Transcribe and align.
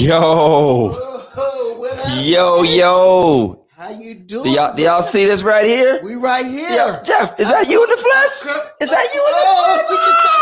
Yo, 0.00 0.96
yo, 2.22 2.62
yo. 2.62 3.66
How 3.76 3.90
you 3.90 4.14
doing? 4.14 4.44
Do 4.44 4.50
y'all, 4.50 4.74
do 4.74 4.82
y'all 4.82 5.02
see 5.02 5.26
this 5.26 5.42
right 5.42 5.66
here? 5.66 6.00
We 6.02 6.14
right 6.14 6.46
here. 6.46 6.70
Yo, 6.70 7.02
Jeff, 7.04 7.38
is 7.38 7.50
that 7.50 7.68
you 7.68 7.82
in 7.84 7.90
the 7.90 7.96
flesh? 7.98 8.56
Is 8.80 8.88
that 8.90 9.08
you 9.12 9.20
in 9.20 9.26
the 9.26 9.44
Oh, 9.44 9.86
we 9.90 9.96
flesh? 9.96 10.06
can 10.06 10.14
say. 10.24 10.40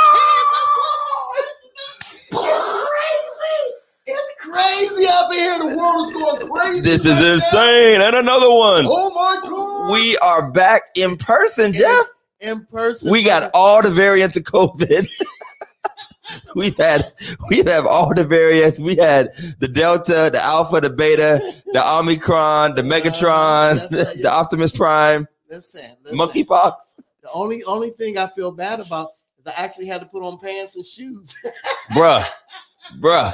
It's 2.47 2.67
crazy. 2.87 3.59
It's 4.07 4.35
crazy 4.39 5.07
up 5.11 5.33
here. 5.33 5.59
The 5.59 5.77
world 5.77 6.07
is 6.07 6.13
going 6.15 6.53
crazy. 6.53 6.81
This 6.83 7.05
is 7.05 7.17
right 7.17 7.27
now. 7.27 7.33
insane. 7.35 8.01
And 8.01 8.15
another 8.15 8.55
one. 8.55 8.85
Oh 8.89 9.11
my 9.11 9.41
god. 9.49 9.93
We 9.93 10.17
are 10.19 10.53
back 10.53 10.83
in 10.95 11.17
person, 11.17 11.73
Jeff. 11.73 12.07
in 12.41 12.65
person. 12.67 13.11
We 13.11 13.25
got 13.25 13.51
all 13.55 13.83
the 13.83 13.91
variants 13.91 14.37
of 14.37 14.45
COVID. 14.45 15.09
We've 16.63 16.77
had 16.77 17.13
we 17.49 17.59
have 17.63 17.87
all 17.87 18.13
the 18.13 18.25
variants. 18.25 18.81
We 18.81 18.97
had 18.97 19.33
the 19.61 19.69
Delta, 19.69 20.29
the 20.33 20.43
Alpha, 20.43 20.81
the 20.81 20.91
Beta, 20.91 21.41
the 21.73 21.89
Omicron, 21.99 22.75
the 22.75 22.81
uh, 22.81 22.85
Megatron, 22.85 23.77
Yes, 23.77 23.91
sir. 23.91 24.13
the 24.23 24.29
Optimus 24.29 24.73
Prime, 24.73 25.29
Listen, 25.49 25.85
listen. 26.03 26.19
Monkeypox. 26.19 26.75
The 27.23 27.31
only 27.33 27.63
only 27.63 27.91
thing 27.91 28.19
I 28.19 28.27
feel 28.27 28.51
bad 28.51 28.81
about 28.81 29.11
is 29.39 29.47
I 29.47 29.53
actually 29.53 29.87
had 29.87 30.01
to 30.01 30.07
put 30.07 30.25
on 30.25 30.41
pants 30.41 30.75
and 30.75 30.85
shoes. 30.85 31.33
Bruh. 31.93 32.25
Bruh. 32.99 33.33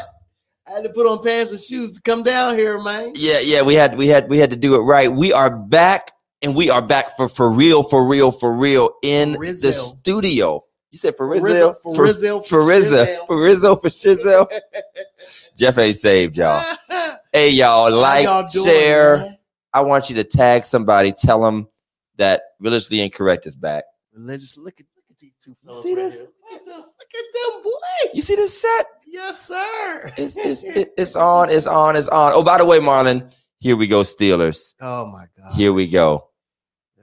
I 0.66 0.70
had 0.70 0.82
to 0.82 0.90
put 0.90 1.06
on 1.06 1.22
pants 1.22 1.52
and 1.52 1.60
shoes 1.60 1.94
to 1.94 2.02
come 2.02 2.24
down 2.24 2.56
here, 2.56 2.78
man. 2.82 3.12
Yeah, 3.14 3.40
yeah, 3.40 3.62
we 3.62 3.74
had 3.74 3.96
we 3.96 4.06
had 4.08 4.28
we 4.28 4.36
had 4.36 4.50
to 4.50 4.56
do 4.56 4.74
it 4.74 4.80
right. 4.80 5.10
We 5.10 5.32
are 5.32 5.48
back 5.48 6.10
and 6.42 6.54
we 6.54 6.68
are 6.68 6.82
back 6.82 7.16
for 7.16 7.30
for 7.30 7.50
real, 7.50 7.82
for 7.82 8.06
real, 8.06 8.30
for 8.32 8.54
real 8.54 8.90
in 9.02 9.32
the 9.32 9.72
studio. 9.72 10.62
You 10.94 10.98
said 10.98 11.16
for 11.16 11.26
Rizzo, 11.26 11.74
for 11.82 12.00
Rizzo, 12.00 12.38
for 12.38 12.48
for 12.60 12.66
Rizzo, 12.68 13.26
for 13.26 13.42
Rizzo, 13.42 13.74
for 13.74 13.88
Shizzle. 13.88 14.46
Jeff 15.56 15.76
ain't 15.76 15.96
saved, 15.96 16.36
y'all. 16.36 16.64
Hey, 17.32 17.50
y'all, 17.50 17.90
like, 17.90 18.26
y'all 18.26 18.48
doing, 18.48 18.64
share. 18.64 19.16
man? 19.16 19.38
I 19.72 19.80
want 19.80 20.08
you 20.08 20.14
to 20.14 20.22
tag 20.22 20.62
somebody. 20.62 21.10
Tell 21.10 21.42
them 21.42 21.66
that 22.18 22.42
religiously 22.60 23.00
incorrect 23.00 23.44
is 23.44 23.56
back. 23.56 23.82
Religious. 24.12 24.56
Look 24.56 24.78
at 24.78 24.86
look 24.96 25.06
at 25.10 25.18
these 25.18 25.32
two 25.44 25.56
fellas 25.64 25.82
see 25.82 25.96
right 25.96 26.04
this? 26.04 26.14
here. 26.14 26.28
Look 26.52 26.60
at 26.60 26.64
them. 26.64 26.76
Look 26.76 27.10
at 27.12 27.54
them, 27.54 27.62
boy. 27.64 28.10
You 28.14 28.22
see 28.22 28.36
this 28.36 28.62
set? 28.62 28.86
Yes, 29.04 29.48
sir. 29.48 30.12
It's 30.16 30.36
it's 30.36 30.62
it's 30.96 31.16
on. 31.16 31.50
It's 31.50 31.66
on. 31.66 31.96
It's 31.96 32.06
on. 32.06 32.34
Oh, 32.36 32.44
by 32.44 32.58
the 32.58 32.64
way, 32.64 32.78
Marlon, 32.78 33.34
here 33.58 33.76
we 33.76 33.88
go, 33.88 34.02
Steelers. 34.02 34.76
oh 34.80 35.06
my 35.06 35.24
god. 35.36 35.56
Here 35.56 35.72
we 35.72 35.88
go. 35.88 36.28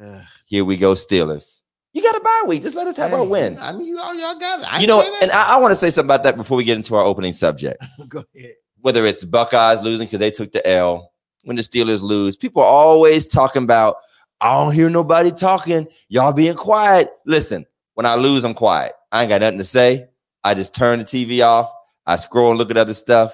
Ugh. 0.02 0.22
Here 0.46 0.64
we 0.64 0.78
go, 0.78 0.94
Steelers. 0.94 1.61
You 1.94 2.02
got 2.02 2.16
a 2.16 2.22
bye 2.22 2.44
week. 2.48 2.64
Just 2.64 2.76
let 2.76 2.88
us 2.88 2.96
have 2.98 3.14
our 3.14 3.24
win. 3.24 3.58
I 3.60 3.74
mean, 3.74 3.86
you 3.86 4.00
all 4.00 4.16
y'all 4.16 4.40
got 4.40 4.62
it. 4.62 4.74
I 4.74 4.80
You 4.80 4.88
know, 4.88 5.04
and. 5.22 5.32
I, 5.32 5.56
I 5.56 5.58
want 5.58 5.72
to 5.72 5.76
say 5.76 5.90
something 5.90 6.08
about 6.08 6.24
that 6.24 6.38
before 6.38 6.58
we 6.58 6.64
get 6.64 6.78
into 6.78 6.96
our 6.96 7.04
opening 7.04 7.34
subject. 7.34 7.84
go 8.08 8.24
ahead. 8.36 8.54
Whether 8.80 9.06
it's 9.06 9.24
Buckeyes 9.24 9.82
losing 9.82 10.08
because 10.08 10.20
they 10.20 10.32
took 10.32 10.52
the 10.54 10.66
L, 10.68 11.12
when 11.44 11.56
the 11.56 11.62
Steelers 11.62 12.02
lose, 12.02 12.38
people 12.38 12.62
are 12.62 12.68
always 12.68 13.28
talking 13.28 13.64
about, 13.64 13.98
I 14.40 14.54
don't 14.54 14.74
hear 14.74 14.90
nobody 14.90 15.32
talking. 15.32 15.88
Y'all 16.08 16.34
being 16.34 16.56
quiet. 16.56 17.10
Listen, 17.26 17.66
when 17.96 18.06
I 18.06 18.16
lose, 18.16 18.44
I'm 18.44 18.54
quiet. 18.54 18.94
I 19.12 19.22
ain't 19.22 19.30
got 19.30 19.42
nothing 19.42 19.60
to 19.60 19.64
say. 19.64 20.08
I 20.44 20.54
just 20.54 20.74
turn 20.74 21.00
the 21.00 21.06
TV 21.06 21.46
off. 21.46 21.72
I 22.06 22.16
scroll 22.16 22.50
and 22.50 22.58
look 22.58 22.72
at 22.72 22.78
other 22.78 22.94
stuff. 22.94 23.34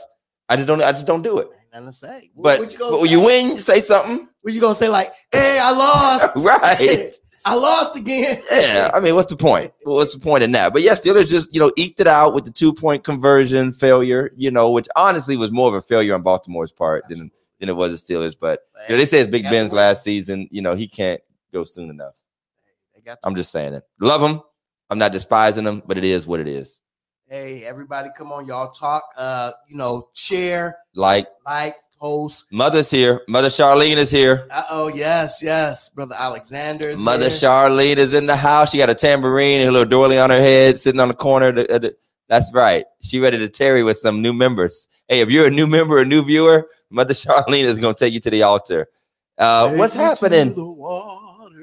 I 0.50 0.56
just 0.56 0.67
don't. 0.67 0.81
I 0.81 0.91
just 0.91 1.07
don't 1.07 1.22
do 1.22 1.40
it. 1.40 1.50
Ain't 1.53 1.72
nothing 1.72 1.88
to 1.88 1.94
say. 1.94 2.31
But, 2.35 2.59
what 2.59 2.73
you 2.73 2.79
but 2.79 3.01
when 3.01 3.09
you 3.09 3.22
win, 3.22 3.59
say 3.59 3.79
something. 3.79 4.28
What 4.41 4.53
you 4.53 4.62
gonna 4.62 4.75
say? 4.75 4.90
Like, 4.90 5.13
hey, 5.31 5.59
I 5.62 5.72
lost. 5.72 6.35
Right. 6.46 7.13
I 7.47 7.56
lost 7.56 7.96
again. 7.97 8.41
Yeah, 8.52 8.90
I 8.94 9.00
mean, 9.00 9.16
what's 9.16 9.30
the 9.31 9.38
point? 9.38 9.72
What's 9.84 10.13
the 10.13 10.19
point 10.19 10.44
in 10.44 10.52
that? 10.52 10.74
But 10.74 10.81
yes, 10.81 11.02
Steelers 11.02 11.30
just 11.30 11.53
you 11.53 11.59
know 11.59 11.72
eked 11.78 12.00
it 12.00 12.08
out 12.08 12.34
with 12.34 12.46
the 12.46 12.52
two 12.52 12.74
point 12.74 13.03
conversion 13.03 13.72
failure. 13.74 14.31
You 14.35 14.52
know, 14.52 14.72
which 14.72 14.88
honestly 14.96 15.38
was 15.38 15.52
more 15.52 15.69
of 15.69 15.74
a 15.74 15.81
failure 15.81 16.13
on 16.13 16.22
Baltimore's 16.24 16.72
part 16.72 17.06
than 17.08 17.31
than 17.59 17.69
it 17.69 17.75
was 17.75 18.06
the 18.06 18.13
Steelers. 18.13 18.35
But 18.40 18.62
you 18.88 18.94
know, 18.96 18.97
they 18.97 19.06
say 19.06 19.19
it's 19.19 19.31
Big 19.31 19.44
Ben's 19.44 19.72
last 19.72 20.03
season. 20.03 20.47
You 20.52 20.62
know, 20.62 20.75
he 20.75 20.88
can't 20.88 21.22
go 21.53 21.63
soon 21.63 21.90
enough. 21.90 22.13
I'm 23.24 23.35
just 23.35 23.52
saying 23.52 23.74
it. 23.74 23.84
Love 24.02 24.22
him. 24.22 24.41
I'm 24.90 25.00
not 25.00 25.12
despising 25.12 25.66
him, 25.66 25.81
but 25.85 25.97
it 25.97 26.03
is 26.03 26.28
what 26.28 26.40
it 26.40 26.47
is. 26.47 26.81
Hey, 27.29 27.64
everybody, 27.66 28.09
come 28.18 28.31
on, 28.31 28.46
y'all 28.46 28.72
talk. 28.72 29.03
Uh, 29.18 29.52
you 29.68 29.75
know, 29.75 30.08
share, 30.14 30.78
Like 30.96 31.28
like, 31.46 31.75
post. 31.97 32.52
Mother's 32.52 32.90
here. 32.91 33.22
Mother 33.28 33.47
Charlene 33.50 33.97
is 33.97 34.12
here. 34.12 34.47
Uh 34.52 34.63
oh, 34.69 34.88
yes, 34.88 35.41
yes, 35.41 35.90
brother 35.90 36.16
Alexander. 36.18 36.90
is 36.90 37.00
Mother 37.00 37.24
here. 37.24 37.30
Charlene 37.31 37.97
is 37.97 38.13
in 38.13 38.25
the 38.28 38.35
house. 38.35 38.72
She 38.72 38.78
got 38.78 38.90
a 38.90 38.96
tambourine 38.96 39.62
and 39.62 39.69
a 39.69 39.72
little 39.72 39.88
doily 39.90 40.19
on 40.19 40.30
her 40.30 40.40
head, 40.40 40.78
sitting 40.78 41.00
on 41.00 41.08
the 41.08 41.13
corner. 41.13 41.52
the- 41.52 41.63
the- 41.80 41.96
That's 42.30 42.52
right. 42.53 42.85
She 43.02 43.19
ready 43.19 43.38
to 43.40 43.50
tarry 43.50 43.84
with 43.84 43.97
some 43.97 44.22
new 44.22 44.34
members. 44.34 44.88
Hey, 45.08 45.22
if 45.22 45.30
you're 45.30 45.47
a 45.47 45.52
new 45.52 45.66
member, 45.68 45.97
a 46.00 46.06
new 46.06 46.24
viewer, 46.24 46.68
Mother 46.90 47.13
Charlene 47.16 47.63
is 47.63 47.80
going 47.80 47.96
to 47.96 48.06
take 48.06 48.14
you 48.14 48.19
to 48.22 48.29
the 48.29 48.44
altar. 48.44 48.88
Uh, 49.38 49.72
what's 49.75 49.94
happening? 49.94 50.53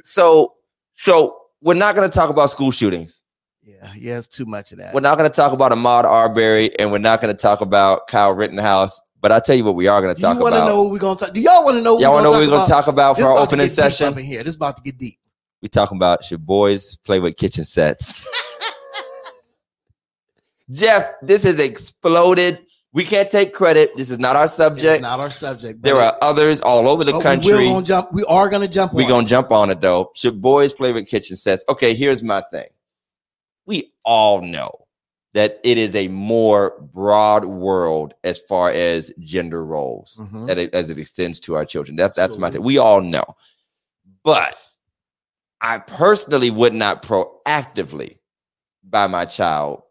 So, 0.02 0.54
so 0.94 1.36
we're 1.60 1.74
not 1.74 1.94
going 1.94 2.08
to 2.08 2.14
talk 2.14 2.30
about 2.30 2.50
school 2.50 2.70
shootings. 2.70 3.22
Yeah, 3.62 3.90
yeah, 3.96 4.18
it's 4.18 4.26
too 4.26 4.44
much 4.44 4.72
of 4.72 4.78
that. 4.78 4.92
We're 4.94 5.00
not 5.00 5.16
going 5.16 5.30
to 5.30 5.34
talk 5.34 5.52
about 5.52 5.72
Ahmaud 5.72 6.04
Arbery, 6.04 6.78
and 6.78 6.92
we're 6.92 6.98
not 6.98 7.22
going 7.22 7.34
to 7.34 7.40
talk 7.40 7.62
about 7.62 8.08
Kyle 8.08 8.32
Rittenhouse. 8.32 9.00
But 9.24 9.32
I'll 9.32 9.40
tell 9.40 9.56
you 9.56 9.64
what 9.64 9.74
we 9.74 9.86
are 9.86 10.02
going 10.02 10.14
to 10.14 10.20
talk 10.20 10.36
you 10.36 10.42
want 10.42 10.52
to 10.52 10.58
about. 10.58 10.68
know 10.68 10.82
what 10.82 10.92
we're 10.92 10.98
gonna 10.98 11.16
talk? 11.16 11.32
Do 11.32 11.40
y'all 11.40 11.64
want 11.64 11.78
to 11.78 11.82
know? 11.82 11.98
Y'all 11.98 12.12
want 12.12 12.20
to 12.20 12.24
know 12.24 12.30
what 12.32 12.40
we're 12.40 12.50
going 12.50 12.66
to 12.66 12.70
talk 12.70 12.88
about 12.88 13.16
for 13.16 13.24
our 13.24 13.32
about 13.32 13.44
opening 13.44 13.64
deep 13.64 13.72
session? 13.72 14.08
up 14.08 14.18
in 14.18 14.24
here. 14.26 14.40
This 14.40 14.50
is 14.50 14.56
about 14.56 14.76
to 14.76 14.82
get 14.82 14.98
deep. 14.98 15.14
We 15.62 15.70
talking 15.70 15.96
about 15.96 16.22
should 16.22 16.44
boys 16.44 16.96
play 16.96 17.20
with 17.20 17.38
kitchen 17.38 17.64
sets? 17.64 18.28
Jeff, 20.70 21.06
this 21.22 21.42
has 21.44 21.58
exploded. 21.58 22.66
We 22.92 23.02
can't 23.02 23.30
take 23.30 23.54
credit. 23.54 23.96
This 23.96 24.10
is 24.10 24.18
not 24.18 24.36
our 24.36 24.44
It's 24.44 24.52
subject. 24.52 25.00
not 25.00 25.20
our 25.20 25.30
subject. 25.30 25.80
There 25.80 25.96
are 25.96 26.18
others 26.20 26.60
all 26.60 26.86
over 26.86 27.02
the 27.02 27.18
country. 27.20 27.54
We, 27.54 27.64
will 27.64 27.72
gonna 27.76 27.86
jump. 27.86 28.12
We 28.12 28.24
are 28.24 28.50
gonna 28.50 28.68
jump. 28.68 28.92
We're 28.92 29.08
gonna 29.08 29.26
jump 29.26 29.52
on 29.52 29.70
it 29.70 29.80
though. 29.80 30.10
Should 30.14 30.42
boys 30.42 30.74
play 30.74 30.92
with 30.92 31.08
kitchen 31.08 31.36
sets? 31.38 31.64
Okay, 31.70 31.94
here's 31.94 32.22
my 32.22 32.42
thing. 32.52 32.68
We 33.64 33.94
all 34.04 34.42
know 34.42 34.83
that 35.34 35.58
it 35.64 35.76
is 35.76 35.94
a 35.96 36.08
more 36.08 36.80
broad 36.94 37.44
world 37.44 38.14
as 38.22 38.40
far 38.40 38.70
as 38.70 39.12
gender 39.18 39.64
roles 39.64 40.20
Mhm. 40.22 40.48
it, 40.48 40.72
as 40.74 40.90
it 40.90 40.98
extends 40.98 41.38
to 41.40 41.56
our 41.56 41.64
children. 41.64 41.96
That's 41.96 42.16
that's 42.16 42.38
my 42.38 42.50
thing. 42.50 42.62
We 42.62 42.78
all 42.78 43.00
know, 43.00 43.24
but 44.22 44.56
I 45.60 45.78
personally 45.78 46.50
would 46.50 46.72
not 46.74 47.02
proactively 47.02 48.18
buy 48.84 49.06
my 49.08 49.24
child 49.24 49.82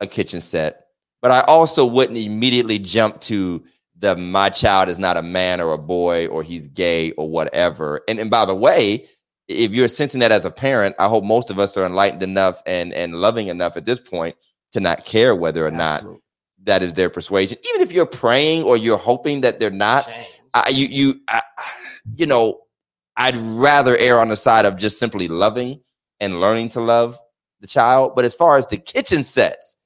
a 0.00 0.06
kitchen 0.06 0.40
set, 0.40 0.86
but 1.20 1.30
I 1.30 1.40
also 1.42 1.84
wouldn't 1.84 2.18
immediately 2.18 2.78
jump 2.78 3.20
to 3.22 3.64
the 3.98 4.16
my 4.16 4.48
child 4.48 4.88
is 4.88 4.98
not 4.98 5.16
a 5.16 5.22
man 5.22 5.60
or 5.60 5.72
a 5.72 5.78
boy 5.78 6.26
or 6.28 6.42
he's 6.42 6.66
gay 6.68 7.12
or 7.12 7.28
whatever. 7.28 8.02
And 8.08 8.18
and 8.20 8.30
by 8.30 8.44
the 8.44 8.54
way, 8.54 9.08
if 9.48 9.74
you're 9.74 9.88
sensing 9.88 10.20
that 10.20 10.32
as 10.32 10.44
a 10.44 10.50
parent, 10.50 10.94
I 10.98 11.08
hope 11.08 11.24
most 11.24 11.50
of 11.50 11.58
us 11.58 11.76
are 11.76 11.84
enlightened 11.86 12.22
enough 12.22 12.62
and 12.66 12.92
and 12.92 13.14
loving 13.20 13.48
enough 13.48 13.76
at 13.76 13.84
this 13.86 14.00
point 14.00 14.36
to 14.72 14.80
not 14.80 15.04
care 15.04 15.34
whether 15.36 15.66
or 15.66 15.70
not 15.70 16.04
that 16.64 16.82
is 16.82 16.92
their 16.94 17.10
persuasion. 17.10 17.58
Even 17.70 17.80
if 17.80 17.92
you're 17.92 18.06
praying 18.06 18.62
or 18.64 18.76
you're 18.76 18.98
hoping 18.98 19.40
that 19.42 19.58
they're 19.60 19.70
not, 19.70 20.08
I, 20.54 20.68
you 20.70 20.86
you 20.86 21.20
I, 21.28 21.42
you 22.16 22.26
know, 22.26 22.60
I'd 23.16 23.36
rather 23.36 23.96
err 23.96 24.18
on 24.18 24.28
the 24.28 24.36
side 24.36 24.64
of 24.64 24.76
just 24.76 24.98
simply 24.98 25.28
loving 25.28 25.80
and 26.20 26.40
learning 26.40 26.70
to 26.70 26.80
love 26.80 27.18
the 27.60 27.66
child. 27.66 28.14
But 28.14 28.24
as 28.24 28.34
far 28.34 28.56
as 28.56 28.66
the 28.66 28.76
kitchen 28.76 29.22
sets, 29.22 29.76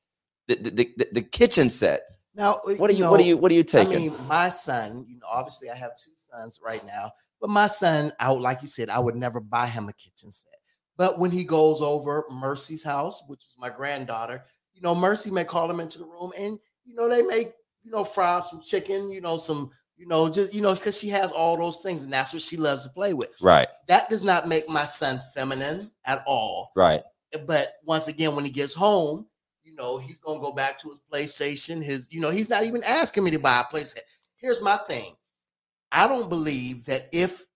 the 0.48 0.56
the, 0.56 0.70
the, 0.96 1.06
the 1.12 1.22
kitchen 1.22 1.70
sets, 1.70 2.18
Now, 2.34 2.60
uh, 2.66 2.74
what 2.74 2.90
are 2.90 2.92
you 2.92 3.00
know, 3.00 3.10
what 3.10 3.20
are 3.20 3.24
you 3.24 3.36
what 3.36 3.50
are 3.50 3.54
you 3.54 3.60
I 3.60 3.64
taking? 3.64 4.10
mean, 4.10 4.14
my 4.28 4.50
son. 4.50 5.04
You 5.08 5.18
know, 5.18 5.26
obviously, 5.30 5.70
I 5.70 5.74
have 5.74 5.92
two 5.96 6.12
sons 6.16 6.60
right 6.64 6.84
now, 6.86 7.10
but 7.40 7.50
my 7.50 7.66
son, 7.66 8.12
I 8.20 8.30
would 8.32 8.42
like 8.42 8.62
you 8.62 8.68
said, 8.68 8.90
I 8.90 8.98
would 8.98 9.16
never 9.16 9.40
buy 9.40 9.66
him 9.66 9.88
a 9.88 9.92
kitchen 9.94 10.30
set. 10.30 10.52
But 10.98 11.18
when 11.18 11.30
he 11.30 11.44
goes 11.44 11.82
over 11.82 12.24
Mercy's 12.30 12.82
house, 12.82 13.22
which 13.26 13.44
is 13.44 13.56
my 13.58 13.68
granddaughter, 13.70 14.44
you 14.76 14.82
know, 14.82 14.94
Mercy 14.94 15.30
may 15.30 15.42
call 15.44 15.70
him 15.70 15.80
into 15.80 15.98
the 15.98 16.04
room, 16.04 16.32
and 16.38 16.58
you 16.84 16.94
know, 16.94 17.08
they 17.08 17.22
make 17.22 17.52
you 17.82 17.90
know 17.90 18.04
fry 18.04 18.34
up 18.34 18.46
some 18.46 18.60
chicken, 18.60 19.10
you 19.10 19.20
know, 19.22 19.38
some 19.38 19.70
you 19.96 20.06
know, 20.06 20.28
just 20.28 20.54
you 20.54 20.60
know, 20.60 20.74
because 20.74 20.98
she 20.98 21.08
has 21.08 21.32
all 21.32 21.56
those 21.56 21.78
things, 21.78 22.02
and 22.02 22.12
that's 22.12 22.32
what 22.34 22.42
she 22.42 22.58
loves 22.58 22.84
to 22.84 22.90
play 22.90 23.14
with. 23.14 23.34
right, 23.40 23.68
That 23.88 24.10
does 24.10 24.22
not 24.22 24.46
make 24.46 24.68
my 24.68 24.84
son 24.84 25.20
feminine 25.34 25.90
at 26.04 26.22
all. 26.26 26.70
right. 26.76 27.02
but 27.46 27.74
once 27.84 28.06
again, 28.08 28.36
when 28.36 28.44
he 28.44 28.50
gets 28.50 28.74
home, 28.74 29.26
you 29.64 29.74
know, 29.74 29.96
he's 29.96 30.18
gonna 30.20 30.40
go 30.40 30.52
back 30.52 30.78
to 30.80 30.90
his 30.90 31.00
PlayStation. 31.10 31.82
His, 31.82 32.08
you 32.10 32.20
know, 32.20 32.30
he's 32.30 32.50
not 32.50 32.64
even 32.64 32.82
asking 32.84 33.24
me 33.24 33.30
to 33.30 33.38
buy 33.38 33.62
a 33.62 33.74
PlayStation. 33.74 34.00
Here's 34.36 34.60
my 34.60 34.76
thing. 34.88 35.12
I 35.92 36.06
don't 36.06 36.28
believe 36.28 36.84
that 36.86 37.08
if 37.12 37.46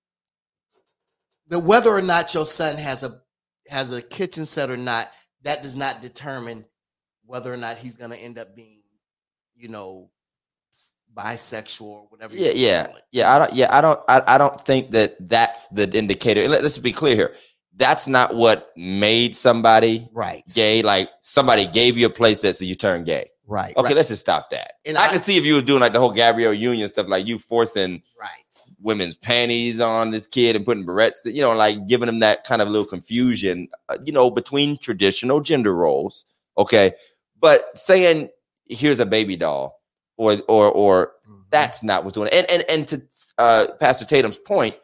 the 1.48 1.58
whether 1.58 1.90
or 1.90 2.02
not 2.02 2.32
your 2.32 2.46
son 2.46 2.76
has 2.76 3.02
a 3.02 3.20
has 3.68 3.94
a 3.94 4.00
kitchen 4.00 4.46
set 4.46 4.70
or 4.70 4.76
not, 4.78 5.08
that 5.42 5.62
does 5.62 5.76
not 5.76 6.00
determine 6.00 6.64
whether 7.30 7.52
or 7.52 7.56
not 7.56 7.78
he's 7.78 7.96
gonna 7.96 8.16
end 8.16 8.38
up 8.38 8.56
being, 8.56 8.82
you 9.56 9.68
know, 9.68 10.10
bisexual 11.16 11.82
or 11.82 12.06
whatever. 12.08 12.34
Yeah, 12.34 12.50
yeah, 12.50 12.88
yeah. 13.12 13.34
I 13.34 13.38
don't. 13.38 13.52
Yeah, 13.52 13.76
I 13.76 13.80
don't. 13.80 14.00
I, 14.08 14.22
I 14.26 14.38
don't 14.38 14.60
think 14.60 14.90
that 14.92 15.16
that's 15.28 15.68
the 15.68 15.88
indicator. 15.96 16.46
Let, 16.48 16.62
let's 16.62 16.78
be 16.78 16.92
clear 16.92 17.14
here. 17.14 17.34
That's 17.76 18.08
not 18.08 18.34
what 18.34 18.72
made 18.76 19.34
somebody 19.34 20.08
Right. 20.12 20.42
gay. 20.54 20.82
Like 20.82 21.08
somebody 21.22 21.66
gave 21.66 21.96
you 21.96 22.06
a 22.06 22.10
place 22.10 22.42
that 22.42 22.56
so 22.56 22.64
you 22.64 22.74
turn 22.74 23.04
gay. 23.04 23.30
Right. 23.46 23.76
Okay, 23.76 23.88
right, 23.88 23.96
let's 23.96 24.08
just 24.08 24.20
stop 24.20 24.50
that. 24.50 24.74
And 24.84 24.96
I, 24.98 25.06
I- 25.06 25.08
can 25.08 25.18
see 25.18 25.36
if 25.36 25.44
you 25.44 25.54
was 25.54 25.62
doing 25.64 25.80
like 25.80 25.92
the 25.92 25.98
whole 25.98 26.12
Gabrielle 26.12 26.52
Union 26.52 26.88
stuff, 26.88 27.08
like 27.08 27.26
you 27.26 27.38
forcing 27.38 28.02
right. 28.20 28.62
women's 28.80 29.16
panties 29.16 29.80
on 29.80 30.10
this 30.10 30.26
kid 30.26 30.54
and 30.56 30.64
putting 30.64 30.84
barrettes, 30.86 31.24
you 31.24 31.40
know, 31.40 31.52
like 31.56 31.86
giving 31.88 32.06
them 32.06 32.20
that 32.20 32.44
kind 32.44 32.60
of 32.62 32.68
little 32.68 32.86
confusion, 32.86 33.68
uh, 33.88 33.98
you 34.04 34.12
know, 34.12 34.30
between 34.30 34.76
traditional 34.78 35.40
gender 35.40 35.74
roles. 35.74 36.24
Okay, 36.58 36.92
but 37.40 37.76
saying 37.76 38.28
here's 38.68 39.00
a 39.00 39.06
baby 39.06 39.36
doll, 39.36 39.80
or 40.16 40.38
or 40.48 40.70
or 40.70 41.12
Mhm. 41.28 41.42
that's 41.50 41.82
not 41.82 42.04
what's 42.04 42.14
doing 42.14 42.28
it. 42.28 42.34
And 42.34 42.50
and 42.50 42.64
and 42.70 42.88
to 42.88 43.02
uh, 43.38 43.66
Pastor 43.80 44.04
Tatum's 44.04 44.38
point, 44.38 44.76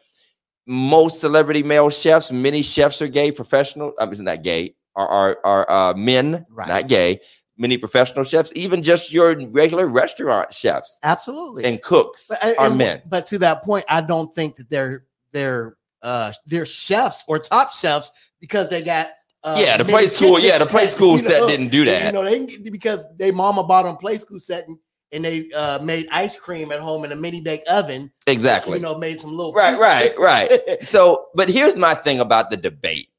most 0.65 1.21
celebrity 1.21 1.63
male 1.63 1.89
chefs, 1.89 2.31
many 2.31 2.61
chefs 2.61 3.01
are 3.01 3.07
gay, 3.07 3.31
professional. 3.31 3.93
I 3.99 4.05
mean, 4.05 4.23
not 4.23 4.43
gay, 4.43 4.75
are 4.95 5.07
are 5.07 5.39
are 5.43 5.71
uh, 5.71 5.93
men, 5.93 6.45
Right. 6.49 6.67
not 6.67 6.87
gay. 6.87 7.21
Many 7.59 7.77
professional 7.77 8.23
chefs, 8.23 8.51
even 8.55 8.83
just 8.83 9.11
your 9.11 9.35
regular 9.47 9.87
restaurant 9.87 10.53
chefs 10.53 10.99
absolutely. 11.03 11.63
and 11.65 11.81
cooks, 11.81 12.27
But, 12.29 12.57
are 12.59 12.67
and- 12.67 12.77
men. 12.77 13.01
But 13.07 13.25
to 13.27 13.39
that 13.39 13.63
point, 13.63 13.83
I 13.89 14.01
don't 14.01 14.33
think 14.33 14.57
that 14.57 14.69
they're 14.69 15.05
they're 15.31 15.75
uh 16.03 16.33
they're 16.45 16.65
chefs 16.67 17.23
or 17.27 17.39
top 17.39 17.71
chefs 17.71 18.31
because 18.39 18.69
they 18.69 18.81
got 18.83 19.09
uh, 19.47 19.59
yeah, 19.59 19.77
the 19.77 19.83
Playskool. 19.83 20.41
Yeah, 20.41 20.57
the 20.57 20.65
play 20.65 20.83
set, 20.83 20.91
school 20.91 21.17
set 21.17 21.41
know? 21.41 21.47
didn't 21.47 21.69
do 21.69 21.85
that. 21.85 22.05
You 22.05 22.11
know, 22.11 22.23
they 22.23 22.45
because 22.69 23.05
they 23.17 23.31
mama 23.31 23.63
bought 23.63 23.83
them 23.83 23.95
Playskool 23.95 24.41
set 24.41 24.67
and, 24.67 24.77
and 25.11 25.23
they 25.23 25.49
uh 25.55 25.79
made 25.81 26.07
ice 26.11 26.37
cream 26.37 26.71
at 26.71 26.79
home 26.79 27.05
in 27.05 27.11
a 27.11 27.15
mini 27.15 27.41
bake 27.41 27.63
oven. 27.69 28.11
exactly. 28.27 28.73
You 28.77 28.83
know, 28.83 28.97
made 28.97 29.19
some 29.19 29.31
little 29.31 29.53
Right, 29.53 29.79
right, 29.79 30.11
right. 30.19 30.51
So, 30.83 31.27
but 31.33 31.49
here's 31.49 31.75
my 31.75 31.93
thing 31.93 32.19
about 32.19 32.51
the 32.51 32.57
debate. 32.57 33.09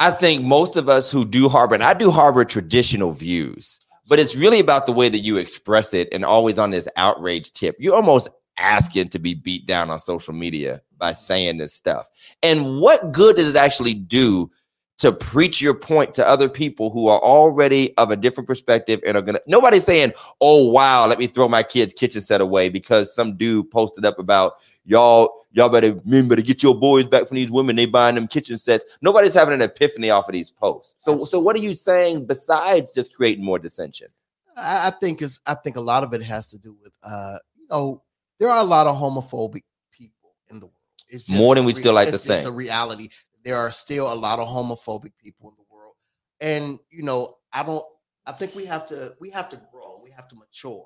I 0.00 0.10
think 0.10 0.44
most 0.44 0.76
of 0.76 0.88
us 0.88 1.10
who 1.10 1.24
do 1.24 1.48
harbor, 1.48 1.74
and 1.74 1.82
I 1.82 1.94
do 1.94 2.10
harbor 2.10 2.44
traditional 2.44 3.12
views, 3.12 3.80
but 4.08 4.18
it's 4.18 4.36
really 4.36 4.60
about 4.60 4.86
the 4.86 4.92
way 4.92 5.08
that 5.08 5.18
you 5.18 5.36
express 5.36 5.92
it 5.92 6.08
and 6.12 6.24
always 6.24 6.58
on 6.58 6.70
this 6.70 6.88
outrage 6.96 7.52
tip. 7.52 7.76
You're 7.78 7.96
almost 7.96 8.28
asking 8.58 9.08
to 9.08 9.18
be 9.18 9.34
beat 9.34 9.66
down 9.66 9.90
on 9.90 10.00
social 10.00 10.34
media 10.34 10.82
by 10.98 11.12
saying 11.12 11.58
this 11.58 11.74
stuff. 11.74 12.10
And 12.42 12.80
what 12.80 13.12
good 13.12 13.36
does 13.36 13.54
it 13.54 13.58
actually 13.58 13.94
do 13.94 14.50
to 14.98 15.12
preach 15.12 15.62
your 15.62 15.74
point 15.74 16.12
to 16.12 16.26
other 16.26 16.48
people 16.48 16.90
who 16.90 17.06
are 17.06 17.20
already 17.20 17.96
of 17.98 18.10
a 18.10 18.16
different 18.16 18.48
perspective 18.48 19.00
and 19.06 19.16
are 19.16 19.22
gonna 19.22 19.40
nobody's 19.46 19.84
saying, 19.84 20.12
oh 20.40 20.68
wow, 20.68 21.06
let 21.06 21.18
me 21.18 21.26
throw 21.26 21.48
my 21.48 21.62
kid's 21.62 21.94
kitchen 21.94 22.20
set 22.20 22.40
away 22.40 22.68
because 22.68 23.14
some 23.14 23.36
dude 23.36 23.70
posted 23.70 24.04
up 24.04 24.18
about 24.18 24.54
y'all, 24.84 25.46
y'all 25.52 25.68
better 25.68 25.94
remember 26.04 26.34
to 26.34 26.42
get 26.42 26.62
your 26.62 26.74
boys 26.74 27.06
back 27.06 27.28
from 27.28 27.36
these 27.36 27.50
women, 27.50 27.76
they 27.76 27.86
buying 27.86 28.16
them 28.16 28.26
kitchen 28.26 28.58
sets. 28.58 28.84
Nobody's 29.00 29.34
having 29.34 29.54
an 29.54 29.62
epiphany 29.62 30.10
off 30.10 30.28
of 30.28 30.32
these 30.32 30.50
posts. 30.50 30.96
So 30.98 31.22
so 31.24 31.38
what 31.38 31.54
are 31.54 31.60
you 31.60 31.74
saying 31.76 32.26
besides 32.26 32.90
just 32.92 33.14
creating 33.14 33.44
more 33.44 33.60
dissension? 33.60 34.08
I, 34.56 34.88
I 34.88 34.90
think 34.90 35.22
is 35.22 35.40
I 35.46 35.54
think 35.54 35.76
a 35.76 35.80
lot 35.80 36.02
of 36.02 36.12
it 36.12 36.22
has 36.22 36.48
to 36.48 36.58
do 36.58 36.76
with 36.82 36.92
uh 37.04 37.38
you 37.56 37.66
know 37.70 38.02
there 38.40 38.48
are 38.48 38.60
a 38.60 38.64
lot 38.64 38.88
of 38.88 38.96
homophobic 38.96 39.62
people 39.92 40.34
in 40.50 40.58
the 40.58 40.66
world. 40.66 40.74
It's 41.08 41.30
More 41.30 41.54
than 41.54 41.64
we 41.64 41.72
still 41.72 41.94
like 41.94 42.08
to 42.08 42.14
it's 42.14 42.44
a 42.44 42.52
reality. 42.52 43.08
There 43.48 43.56
are 43.56 43.70
still 43.70 44.12
a 44.12 44.14
lot 44.14 44.40
of 44.40 44.46
homophobic 44.46 45.12
people 45.18 45.48
in 45.48 45.56
the 45.56 45.64
world, 45.74 45.94
and 46.38 46.78
you 46.90 47.02
know 47.02 47.36
I 47.50 47.62
don't. 47.62 47.82
I 48.26 48.32
think 48.32 48.54
we 48.54 48.66
have 48.66 48.84
to 48.86 49.12
we 49.20 49.30
have 49.30 49.48
to 49.48 49.56
grow. 49.72 50.02
We 50.04 50.10
have 50.10 50.28
to 50.28 50.36
mature 50.36 50.84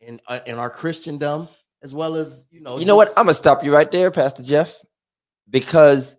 in 0.00 0.18
uh, 0.26 0.40
in 0.44 0.58
our 0.58 0.70
Christendom 0.70 1.46
as 1.84 1.94
well 1.94 2.16
as 2.16 2.48
you 2.50 2.60
know. 2.62 2.80
You 2.80 2.84
know 2.84 2.96
what? 2.96 3.10
I'm 3.10 3.26
gonna 3.26 3.34
stop 3.34 3.62
you 3.62 3.72
right 3.72 3.88
there, 3.92 4.10
Pastor 4.10 4.42
Jeff, 4.42 4.82
because 5.48 6.16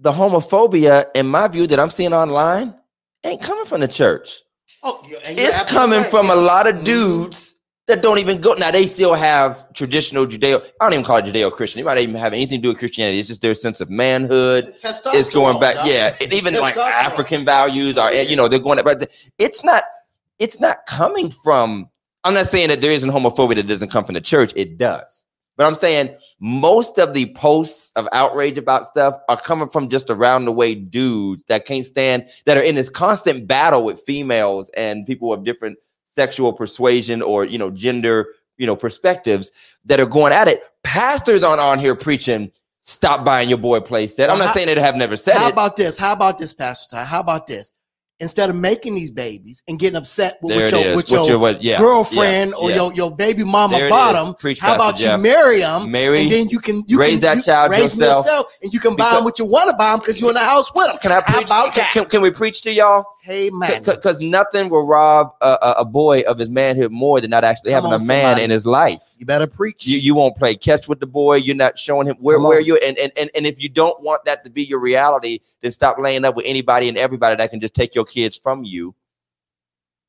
the 0.00 0.10
homophobia, 0.10 1.06
in 1.14 1.28
my 1.28 1.46
view, 1.46 1.68
that 1.68 1.78
I'm 1.78 1.90
seeing 1.90 2.12
online, 2.12 2.74
ain't 3.22 3.40
coming 3.40 3.66
from 3.66 3.80
the 3.82 3.88
church. 3.88 4.42
oh, 4.82 5.00
yeah, 5.08 5.18
It's 5.22 5.62
coming 5.70 6.00
right, 6.00 6.10
from 6.10 6.28
a 6.28 6.34
lot 6.34 6.66
of 6.66 6.74
Mhm. 6.74 6.84
dudes 6.84 7.54
that 7.88 8.02
don't 8.02 8.18
even 8.18 8.40
go. 8.40 8.52
Now 8.52 8.70
they 8.70 8.86
still 8.86 9.14
have 9.14 9.70
traditional 9.72 10.26
Judeo. 10.26 10.62
I 10.80 10.84
don't 10.84 10.92
even 10.92 11.04
call 11.04 11.16
it 11.16 11.24
Judeo 11.24 11.50
Christian. 11.50 11.80
It 11.80 11.84
might 11.86 11.98
even 11.98 12.14
have 12.14 12.34
anything 12.34 12.60
to 12.60 12.62
do 12.62 12.68
with 12.68 12.78
Christianity. 12.78 13.18
It's 13.18 13.28
just 13.28 13.42
their 13.42 13.54
sense 13.54 13.80
of 13.80 13.90
manhood. 13.90 14.74
It's 14.84 15.30
going 15.30 15.58
back, 15.58 15.76
dog. 15.76 15.88
yeah. 15.88 16.14
And 16.20 16.32
even 16.32 16.54
like 16.54 16.76
African 16.76 17.44
values 17.44 17.98
are, 17.98 18.12
you 18.12 18.36
know, 18.36 18.46
they're 18.46 18.60
going. 18.60 18.78
But 18.84 19.10
it's 19.38 19.64
not. 19.64 19.84
It's 20.38 20.60
not 20.60 20.86
coming 20.86 21.30
from. 21.30 21.88
I'm 22.24 22.34
not 22.34 22.46
saying 22.46 22.68
that 22.68 22.80
there 22.80 22.92
isn't 22.92 23.10
homophobia 23.10 23.56
that 23.56 23.66
doesn't 23.66 23.90
come 23.90 24.04
from 24.04 24.14
the 24.14 24.20
church. 24.20 24.52
It 24.54 24.76
does. 24.76 25.24
But 25.56 25.66
I'm 25.66 25.74
saying 25.74 26.14
most 26.38 26.98
of 26.98 27.14
the 27.14 27.32
posts 27.34 27.90
of 27.96 28.06
outrage 28.12 28.58
about 28.58 28.84
stuff 28.84 29.16
are 29.28 29.40
coming 29.40 29.68
from 29.68 29.88
just 29.88 30.08
around 30.08 30.44
the 30.44 30.52
way 30.52 30.74
dudes 30.76 31.42
that 31.48 31.64
can't 31.64 31.84
stand 31.84 32.28
that 32.44 32.56
are 32.56 32.62
in 32.62 32.76
this 32.76 32.90
constant 32.90 33.48
battle 33.48 33.84
with 33.84 34.00
females 34.00 34.70
and 34.76 35.04
people 35.04 35.32
of 35.32 35.42
different 35.42 35.78
sexual 36.18 36.52
persuasion 36.52 37.22
or 37.22 37.44
you 37.44 37.56
know 37.58 37.70
gender 37.70 38.26
you 38.56 38.66
know 38.66 38.74
perspectives 38.74 39.52
that 39.84 40.00
are 40.00 40.06
going 40.06 40.32
at 40.32 40.48
it. 40.48 40.62
Pastors 40.82 41.44
aren't 41.44 41.60
on 41.60 41.78
here 41.78 41.94
preaching 41.94 42.50
stop 42.82 43.24
buying 43.24 43.48
your 43.48 43.58
boy 43.58 43.78
place 43.80 44.16
set. 44.16 44.30
I'm 44.30 44.38
not 44.38 44.48
how- 44.48 44.52
saying 44.54 44.66
they 44.66 44.80
have 44.80 44.96
never 44.96 45.14
said 45.16 45.34
How 45.36 45.46
it. 45.48 45.52
about 45.52 45.76
this? 45.76 45.96
How 45.98 46.12
about 46.14 46.38
this, 46.38 46.52
Pastor 46.54 46.96
Ty? 46.96 47.04
How 47.04 47.20
about 47.20 47.46
this? 47.46 47.72
Instead 48.20 48.50
of 48.50 48.56
making 48.56 48.94
these 48.96 49.12
babies 49.12 49.62
and 49.68 49.78
getting 49.78 49.94
upset 49.96 50.38
with, 50.42 50.56
with 50.56 50.72
your, 50.72 50.96
with 50.96 51.08
your 51.12 51.26
your- 51.28 51.38
what- 51.38 51.62
yeah, 51.62 51.78
girlfriend 51.78 52.50
yeah, 52.50 52.56
or 52.56 52.70
yeah. 52.70 52.76
your, 52.76 52.92
your 52.94 53.14
baby 53.14 53.44
mama 53.44 53.76
There 53.78 53.88
bottom, 53.90 54.26
how 54.28 54.32
Pastor 54.34 54.74
about 54.74 54.96
Jeff. 54.96 55.18
you 55.18 55.22
marry 55.22 55.58
them 55.60 55.88
Marry, 55.88 56.22
and 56.22 56.32
then 56.32 56.48
you 56.48 56.58
can 56.58 56.82
you 56.88 56.98
raise 56.98 57.20
can, 57.20 57.20
that 57.20 57.36
you 57.36 57.42
child 57.42 57.70
raise 57.70 57.80
yourself. 57.94 58.24
yourself 58.26 58.58
and 58.62 58.72
you 58.72 58.80
can 58.80 58.96
buy 58.96 59.04
Because- 59.04 59.14
them 59.18 59.24
what 59.24 59.38
you 59.38 59.44
want 59.44 59.70
to 59.70 59.76
buy 59.76 59.90
them 59.92 60.00
because 60.00 60.20
you're 60.20 60.30
in 60.30 60.34
the 60.34 60.40
house 60.40 60.74
with 60.74 60.88
them. 60.88 60.96
Can 61.00 61.12
I 61.12 61.14
How 61.16 61.20
preach? 61.34 61.44
about 61.46 61.66
can, 61.74 61.82
that? 61.84 61.92
can, 61.92 62.04
can 62.06 62.22
we 62.22 62.30
preach 62.32 62.62
to 62.62 62.72
y'all? 62.72 63.04
Hey 63.28 63.50
man, 63.50 63.82
Because 63.82 64.20
nothing 64.20 64.70
will 64.70 64.86
rob 64.86 65.34
a, 65.42 65.74
a, 65.80 65.84
boy 65.84 66.20
of 66.22 66.38
his 66.38 66.48
manhood 66.48 66.90
more 66.90 67.20
than 67.20 67.28
not 67.28 67.44
actually 67.44 67.72
Come 67.72 67.82
having 67.84 67.92
on, 67.92 68.00
a 68.00 68.04
man 68.06 68.24
somebody. 68.24 68.44
in 68.44 68.48
his 68.50 68.64
life. 68.64 69.02
you 69.18 69.26
better 69.26 69.46
preach. 69.46 69.86
You 69.86 69.98
you 69.98 70.14
won't 70.14 70.34
play 70.34 70.56
catch 70.56 70.88
with 70.88 70.98
the 70.98 71.04
boy. 71.06 71.34
You're 71.36 71.54
not 71.54 71.78
showing 71.78 72.06
him 72.06 72.16
where 72.20 72.36
Come 72.36 72.44
where 72.44 72.58
on. 72.60 72.64
you 72.64 72.76
and, 72.78 72.96
and 72.96 73.12
and 73.18 73.30
and 73.34 73.46
if 73.46 73.62
you 73.62 73.68
don't 73.68 74.00
want 74.02 74.24
that 74.24 74.44
to 74.44 74.50
be 74.50 74.64
your 74.64 74.78
reality, 74.78 75.40
then 75.60 75.70
stop 75.72 75.98
laying 75.98 76.24
up 76.24 76.36
with 76.36 76.46
anybody 76.48 76.88
and 76.88 76.96
everybody 76.96 77.36
that 77.36 77.50
can 77.50 77.60
just 77.60 77.74
take 77.74 77.94
your 77.94 78.06
kids 78.06 78.34
from 78.34 78.64
you. 78.64 78.94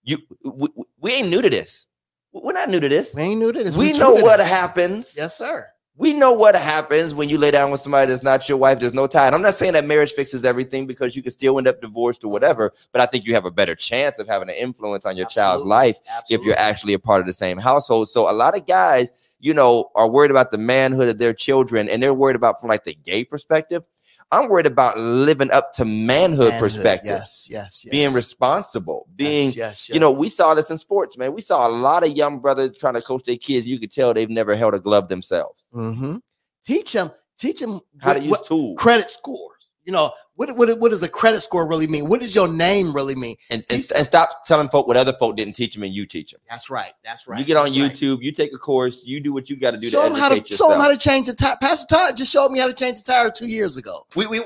You 0.06 0.20
we, 0.46 0.70
we- 0.74 0.86
we 1.02 1.12
ain't 1.12 1.30
new 1.30 1.42
to 1.42 1.50
this. 1.50 1.88
We're 2.32 2.54
not 2.54 2.70
new 2.70 2.80
to 2.80 2.88
this. 2.88 3.14
we 3.14 3.22
ain't 3.24 3.40
new 3.42 3.52
to 3.52 3.64
this. 3.66 3.76
We 3.76 3.92
true 3.92 4.00
know 4.00 4.14
what 4.14 4.38
this. 4.38 4.48
happens. 4.48 5.14
Yes, 5.18 5.38
sir. 5.38 5.68
We 6.00 6.14
know 6.14 6.32
what 6.32 6.56
happens 6.56 7.14
when 7.14 7.28
you 7.28 7.38
lay 7.38 7.52
down 7.52 7.72
with 7.72 7.82
somebody 7.82 8.10
that's 8.10 8.24
not 8.24 8.48
your 8.48 8.58
wife. 8.58 8.80
There's 8.80 8.94
no 8.94 9.06
tie. 9.06 9.26
And 9.26 9.36
I'm 9.36 9.42
not 9.42 9.54
saying 9.54 9.74
that 9.74 9.86
marriage 9.86 10.14
fixes 10.14 10.46
everything 10.46 10.88
because 10.88 11.14
you 11.14 11.22
can 11.22 11.30
still 11.34 11.58
end 11.58 11.68
up 11.68 11.82
divorced 11.82 12.24
or 12.24 12.30
whatever, 12.32 12.74
but 12.94 13.02
I 13.02 13.06
think 13.06 13.26
you 13.26 13.34
have 13.34 13.44
a 13.44 13.52
better 13.52 13.76
chance 13.76 14.18
of 14.18 14.26
having 14.26 14.48
an 14.48 14.56
influence 14.56 15.06
on 15.06 15.18
your 15.18 15.26
child's 15.26 15.64
Absolutely. 15.64 15.70
life 15.70 16.00
if 16.30 16.42
you're 16.46 16.58
actually 16.58 16.94
a 16.94 17.00
part 17.00 17.20
of 17.20 17.28
the 17.28 17.34
same 17.34 17.58
household. 17.58 18.08
So 18.08 18.32
a 18.32 18.34
lot 18.34 18.56
of 18.56 18.66
guys, 18.66 19.12
you 19.42 19.54
know, 19.54 19.92
are 19.94 20.10
worried 20.10 20.32
about 20.32 20.52
the 20.52 20.58
manhood 20.58 21.10
of 21.10 21.18
their 21.18 21.34
children 21.34 21.90
and 21.90 22.02
they're 22.02 22.14
worried 22.14 22.38
about 22.38 22.62
from 22.62 22.70
like 22.70 22.86
the 22.86 22.94
gay 22.94 23.26
perspective. 23.26 23.84
I'm 24.32 24.48
worried 24.48 24.68
about 24.68 24.98
living 24.98 25.50
up 25.52 25.74
to 25.74 25.86
manhood, 25.86 26.50
Manhood. 26.50 26.60
perspective, 26.60 27.10
Yes, 27.10 27.48
yes, 27.50 27.84
yes. 27.84 27.92
being 27.92 28.14
responsible, 28.14 29.08
being 29.16 29.48
yes, 29.48 29.56
yes, 29.56 29.90
yes. 29.90 29.94
you 29.94 30.00
know, 30.00 30.12
we 30.12 30.30
saw 30.30 30.54
this 30.54 30.70
in 30.70 30.78
sports, 30.78 31.18
man. 31.18 31.34
We 31.34 31.42
saw 31.42 31.68
a 31.68 31.72
lot 31.72 32.04
of 32.04 32.16
young 32.16 32.40
brothers 32.40 32.78
trying 32.78 32.94
to 32.94 33.02
coach 33.02 33.24
their 33.24 33.38
kids. 33.38 33.66
You 33.66 33.80
could 33.80 33.92
tell 33.92 34.14
they've 34.14 34.30
never 34.30 34.56
held 34.56 34.76
a 34.76 34.80
glove 34.80 35.08
themselves. 35.10 35.68
Mm-hmm. 35.74 36.18
Teach 36.64 36.94
them. 36.94 37.10
Teach 37.40 37.60
them 37.62 37.80
How 38.00 38.14
to 38.14 38.22
use 38.24 38.40
tools. 38.42 38.78
credit 38.80 39.10
scores. 39.10 39.59
You 39.90 39.94
know 39.94 40.12
what, 40.36 40.56
what? 40.56 40.78
What 40.78 40.92
does 40.92 41.02
a 41.02 41.10
credit 41.10 41.42
score 41.42 41.68
really 41.68 41.88
mean? 41.88 42.08
What 42.08 42.20
does 42.20 42.36
your 42.36 42.48
name 42.48 42.94
really 42.94 43.16
mean? 43.16 43.38
and, 43.50 43.66
and, 43.72 43.92
and 43.96 44.06
stop 44.06 44.46
telling 44.46 44.70
folk 44.70 44.88
what 44.88 44.98
other 44.98 45.14
folk 45.14 45.36
didn't 45.36 45.56
teach 45.56 45.74
them 45.74 45.82
and 45.82 45.92
you 45.92 46.06
teach 46.06 46.30
them. 46.30 46.40
That's 46.48 46.70
right. 46.70 46.92
That's 47.04 47.28
right. 47.28 47.40
you 47.40 47.44
get 47.44 47.58
on 47.58 47.74
that's 47.74 47.80
right. 47.80 47.92
YouTube, 47.92 48.22
you 48.22 48.32
take 48.32 48.54
a 48.54 48.60
course, 48.60 49.08
you 49.08 49.20
do 49.20 49.34
what 49.34 49.50
you 49.50 49.56
got 49.56 49.72
to 49.72 49.78
do 49.78 49.90
Show 49.90 50.04
to 50.04 50.10
them 50.10 50.20
how 50.20 50.30
to 50.30 50.36
educate 50.36 50.58
show 50.58 50.70
them 50.70 50.80
how 50.80 50.92
to 50.92 50.98
change 50.98 51.26
the 51.26 51.34
tire. 51.34 51.56
Pastor 51.60 51.96
Todd 51.96 52.16
just 52.16 52.32
showed 52.32 52.52
me 52.52 52.60
how 52.60 52.68
to 52.68 52.74
change 52.74 53.02
the 53.02 53.12
tire 53.12 53.32
two 53.32 53.48
years 53.48 53.78
ago. 53.78 54.06
we 54.16 54.28
we 54.28 54.42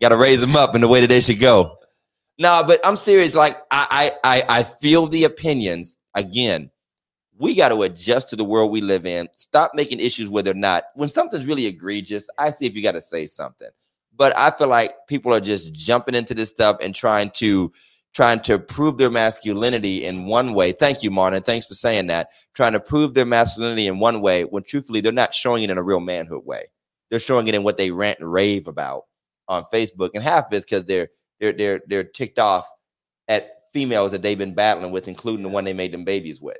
got 0.00 0.10
to 0.10 0.16
raise 0.16 0.40
them 0.40 0.54
up 0.54 0.76
in 0.76 0.80
the 0.80 0.86
way 0.86 1.00
that 1.00 1.08
they 1.08 1.18
should 1.18 1.40
go. 1.40 1.78
No, 2.38 2.62
but 2.64 2.78
I'm 2.86 2.94
serious. 2.94 3.34
Like 3.34 3.56
I 3.72 4.12
I 4.22 4.36
I, 4.36 4.58
I 4.60 4.62
feel 4.62 5.08
the 5.08 5.24
opinions 5.24 5.96
again. 6.14 6.70
We 7.38 7.54
got 7.54 7.70
to 7.70 7.82
adjust 7.82 8.28
to 8.30 8.36
the 8.36 8.44
world 8.44 8.70
we 8.70 8.80
live 8.80 9.06
in. 9.06 9.28
Stop 9.36 9.72
making 9.74 10.00
issues 10.00 10.28
where 10.28 10.42
they're 10.42 10.54
not. 10.54 10.84
When 10.94 11.08
something's 11.08 11.46
really 11.46 11.66
egregious, 11.66 12.28
I 12.38 12.50
see 12.50 12.66
if 12.66 12.74
you 12.74 12.82
got 12.82 12.92
to 12.92 13.02
say 13.02 13.26
something. 13.26 13.70
But 14.14 14.36
I 14.36 14.50
feel 14.50 14.68
like 14.68 14.94
people 15.08 15.32
are 15.32 15.40
just 15.40 15.72
jumping 15.72 16.14
into 16.14 16.34
this 16.34 16.50
stuff 16.50 16.76
and 16.80 16.94
trying 16.94 17.30
to 17.36 17.72
trying 18.12 18.40
to 18.42 18.58
prove 18.58 18.98
their 18.98 19.10
masculinity 19.10 20.04
in 20.04 20.26
one 20.26 20.52
way. 20.52 20.72
Thank 20.72 21.02
you, 21.02 21.10
Martin. 21.10 21.42
Thanks 21.42 21.66
for 21.66 21.74
saying 21.74 22.08
that. 22.08 22.28
Trying 22.54 22.72
to 22.72 22.80
prove 22.80 23.14
their 23.14 23.24
masculinity 23.24 23.86
in 23.86 23.98
one 23.98 24.20
way 24.20 24.44
when 24.44 24.62
truthfully 24.64 25.00
they're 25.00 25.12
not 25.12 25.34
showing 25.34 25.62
it 25.62 25.70
in 25.70 25.78
a 25.78 25.82
real 25.82 26.00
manhood 26.00 26.44
way. 26.44 26.66
They're 27.08 27.18
showing 27.18 27.48
it 27.48 27.54
in 27.54 27.62
what 27.62 27.78
they 27.78 27.90
rant 27.90 28.20
and 28.20 28.30
rave 28.30 28.68
about 28.68 29.04
on 29.48 29.64
Facebook, 29.72 30.10
and 30.14 30.22
half 30.22 30.46
of 30.46 30.52
it's 30.52 30.64
because 30.64 30.84
they're 30.84 31.08
they're 31.40 31.52
they're 31.52 31.80
they're 31.86 32.04
ticked 32.04 32.38
off 32.38 32.66
at 33.28 33.62
females 33.72 34.12
that 34.12 34.22
they've 34.22 34.38
been 34.38 34.54
battling 34.54 34.92
with, 34.92 35.08
including 35.08 35.42
the 35.42 35.48
one 35.48 35.64
they 35.64 35.72
made 35.72 35.92
them 35.92 36.04
babies 36.04 36.40
with. 36.40 36.58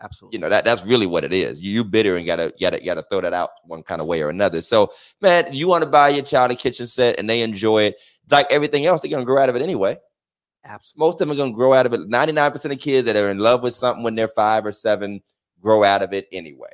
Absolutely. 0.00 0.36
You 0.36 0.40
know 0.40 0.48
that 0.48 0.64
that's 0.64 0.84
really 0.84 1.06
what 1.06 1.24
it 1.24 1.32
is. 1.32 1.60
You 1.60 1.72
you 1.72 1.84
bitter 1.84 2.16
and 2.16 2.26
gotta 2.26 2.52
gotta 2.60 2.80
gotta 2.80 3.02
throw 3.10 3.20
that 3.20 3.32
out 3.32 3.50
one 3.64 3.82
kind 3.82 4.00
of 4.00 4.06
way 4.06 4.22
or 4.22 4.28
another. 4.28 4.60
So 4.62 4.92
man, 5.20 5.52
you 5.52 5.66
want 5.66 5.82
to 5.82 5.90
buy 5.90 6.10
your 6.10 6.24
child 6.24 6.52
a 6.52 6.54
kitchen 6.54 6.86
set 6.86 7.18
and 7.18 7.28
they 7.28 7.42
enjoy 7.42 7.84
it 7.84 8.00
like 8.30 8.46
everything 8.50 8.86
else, 8.86 9.00
they're 9.00 9.10
gonna 9.10 9.24
grow 9.24 9.42
out 9.42 9.48
of 9.48 9.56
it 9.56 9.62
anyway. 9.62 9.98
Absolutely. 10.64 11.06
Most 11.06 11.14
of 11.14 11.18
them 11.20 11.32
are 11.32 11.36
going 11.36 11.52
to 11.52 11.56
grow 11.56 11.72
out 11.72 11.86
of 11.86 11.92
it. 11.92 12.08
99% 12.08 12.72
of 12.72 12.78
kids 12.78 13.06
that 13.06 13.16
are 13.16 13.30
in 13.30 13.38
love 13.38 13.62
with 13.62 13.74
something 13.74 14.02
when 14.02 14.14
they're 14.14 14.28
five 14.28 14.66
or 14.66 14.72
seven 14.72 15.22
grow 15.60 15.84
out 15.84 16.02
of 16.02 16.12
it 16.12 16.28
anyway. 16.32 16.70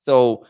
So 0.00 0.46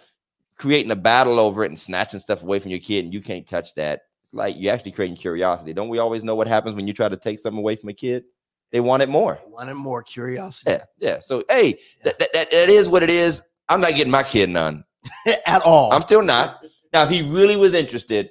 creating 0.56 0.90
a 0.92 0.96
battle 0.96 1.40
over 1.40 1.64
it 1.64 1.70
and 1.70 1.78
snatching 1.78 2.20
stuff 2.20 2.42
away 2.42 2.58
from 2.58 2.70
your 2.70 2.80
kid 2.80 3.04
and 3.04 3.14
you 3.14 3.20
can't 3.20 3.46
touch 3.46 3.74
that. 3.74 4.02
It's 4.22 4.34
like 4.34 4.56
you're 4.58 4.74
actually 4.74 4.92
creating 4.92 5.16
curiosity. 5.16 5.72
Don't 5.72 5.88
we 5.88 5.98
always 5.98 6.22
know 6.22 6.34
what 6.34 6.46
happens 6.46 6.74
when 6.74 6.86
you 6.86 6.92
try 6.92 7.08
to 7.08 7.16
take 7.16 7.38
something 7.38 7.58
away 7.58 7.76
from 7.76 7.88
a 7.88 7.94
kid? 7.94 8.24
They 8.72 8.80
want 8.80 9.02
it 9.02 9.08
more. 9.08 9.38
I 9.44 9.48
wanted 9.48 9.74
more 9.74 10.02
curiosity 10.02 10.70
Yeah, 10.72 10.82
yeah. 10.98 11.18
So 11.20 11.44
hey, 11.50 11.78
that, 12.04 12.18
that, 12.18 12.32
that, 12.32 12.50
that 12.50 12.68
is 12.70 12.88
what 12.88 13.02
it 13.02 13.10
is. 13.10 13.42
I'm 13.68 13.80
not 13.80 13.94
getting 13.94 14.10
my 14.10 14.22
kid 14.22 14.50
none. 14.50 14.84
at 15.46 15.62
all. 15.64 15.92
I'm 15.92 16.02
still 16.02 16.22
not. 16.22 16.64
Now, 16.92 17.04
if 17.04 17.10
he 17.10 17.22
really 17.22 17.56
was 17.56 17.74
interested, 17.74 18.30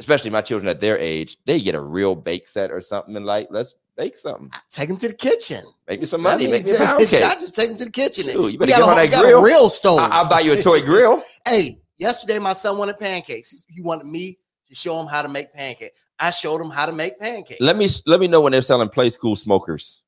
especially 0.00 0.30
my 0.30 0.40
children 0.42 0.68
at 0.68 0.80
their 0.80 0.98
age, 0.98 1.38
they 1.46 1.60
get 1.60 1.74
a 1.74 1.80
real 1.80 2.14
bake 2.14 2.46
set 2.48 2.70
or 2.70 2.80
something 2.80 3.16
and 3.16 3.24
like, 3.26 3.48
let's 3.50 3.74
bake 3.96 4.16
something. 4.16 4.50
take 4.70 4.90
him 4.90 4.96
to 4.98 5.08
the 5.08 5.14
kitchen. 5.14 5.64
Make 5.88 6.00
me 6.00 6.06
some 6.06 6.20
I 6.26 6.30
money. 6.32 6.44
mean, 6.44 6.52
Make 6.52 6.64
me 6.66 6.70
a 6.72 6.78
just, 6.78 6.84
pound 6.84 7.08
cake. 7.08 7.22
I 7.24 7.34
just 7.34 7.54
take 7.54 7.70
him 7.70 7.76
to 7.78 7.84
the 7.86 7.90
kitchen. 7.90 8.26
Dude, 8.26 8.52
you 8.52 8.58
better 8.58 8.70
got 8.72 8.78
get 8.80 8.86
a, 8.86 8.90
on 8.90 9.10
that 9.10 9.22
grill. 9.22 9.42
real 9.42 9.70
stove. 9.70 9.98
I- 9.98 10.08
I'll 10.12 10.28
buy 10.28 10.40
you 10.40 10.52
a 10.52 10.62
toy 10.62 10.82
grill. 10.84 11.22
hey, 11.46 11.78
yesterday 11.98 12.38
my 12.38 12.52
son 12.52 12.76
wanted 12.78 12.98
pancakes. 12.98 13.64
He 13.68 13.80
wanted 13.80 14.06
me 14.06 14.38
to 14.68 14.74
show 14.74 14.96
them 14.96 15.06
how 15.06 15.22
to 15.22 15.28
make 15.28 15.52
pancakes. 15.52 16.06
I 16.18 16.30
showed 16.30 16.60
them 16.60 16.70
how 16.70 16.86
to 16.86 16.92
make 16.92 17.18
pancakes. 17.18 17.60
Let 17.60 17.76
me 17.76 17.88
let 18.06 18.20
me 18.20 18.28
know 18.28 18.40
when 18.40 18.52
they're 18.52 18.62
selling 18.62 18.88
Playskool 18.88 19.36
smokers 19.36 20.02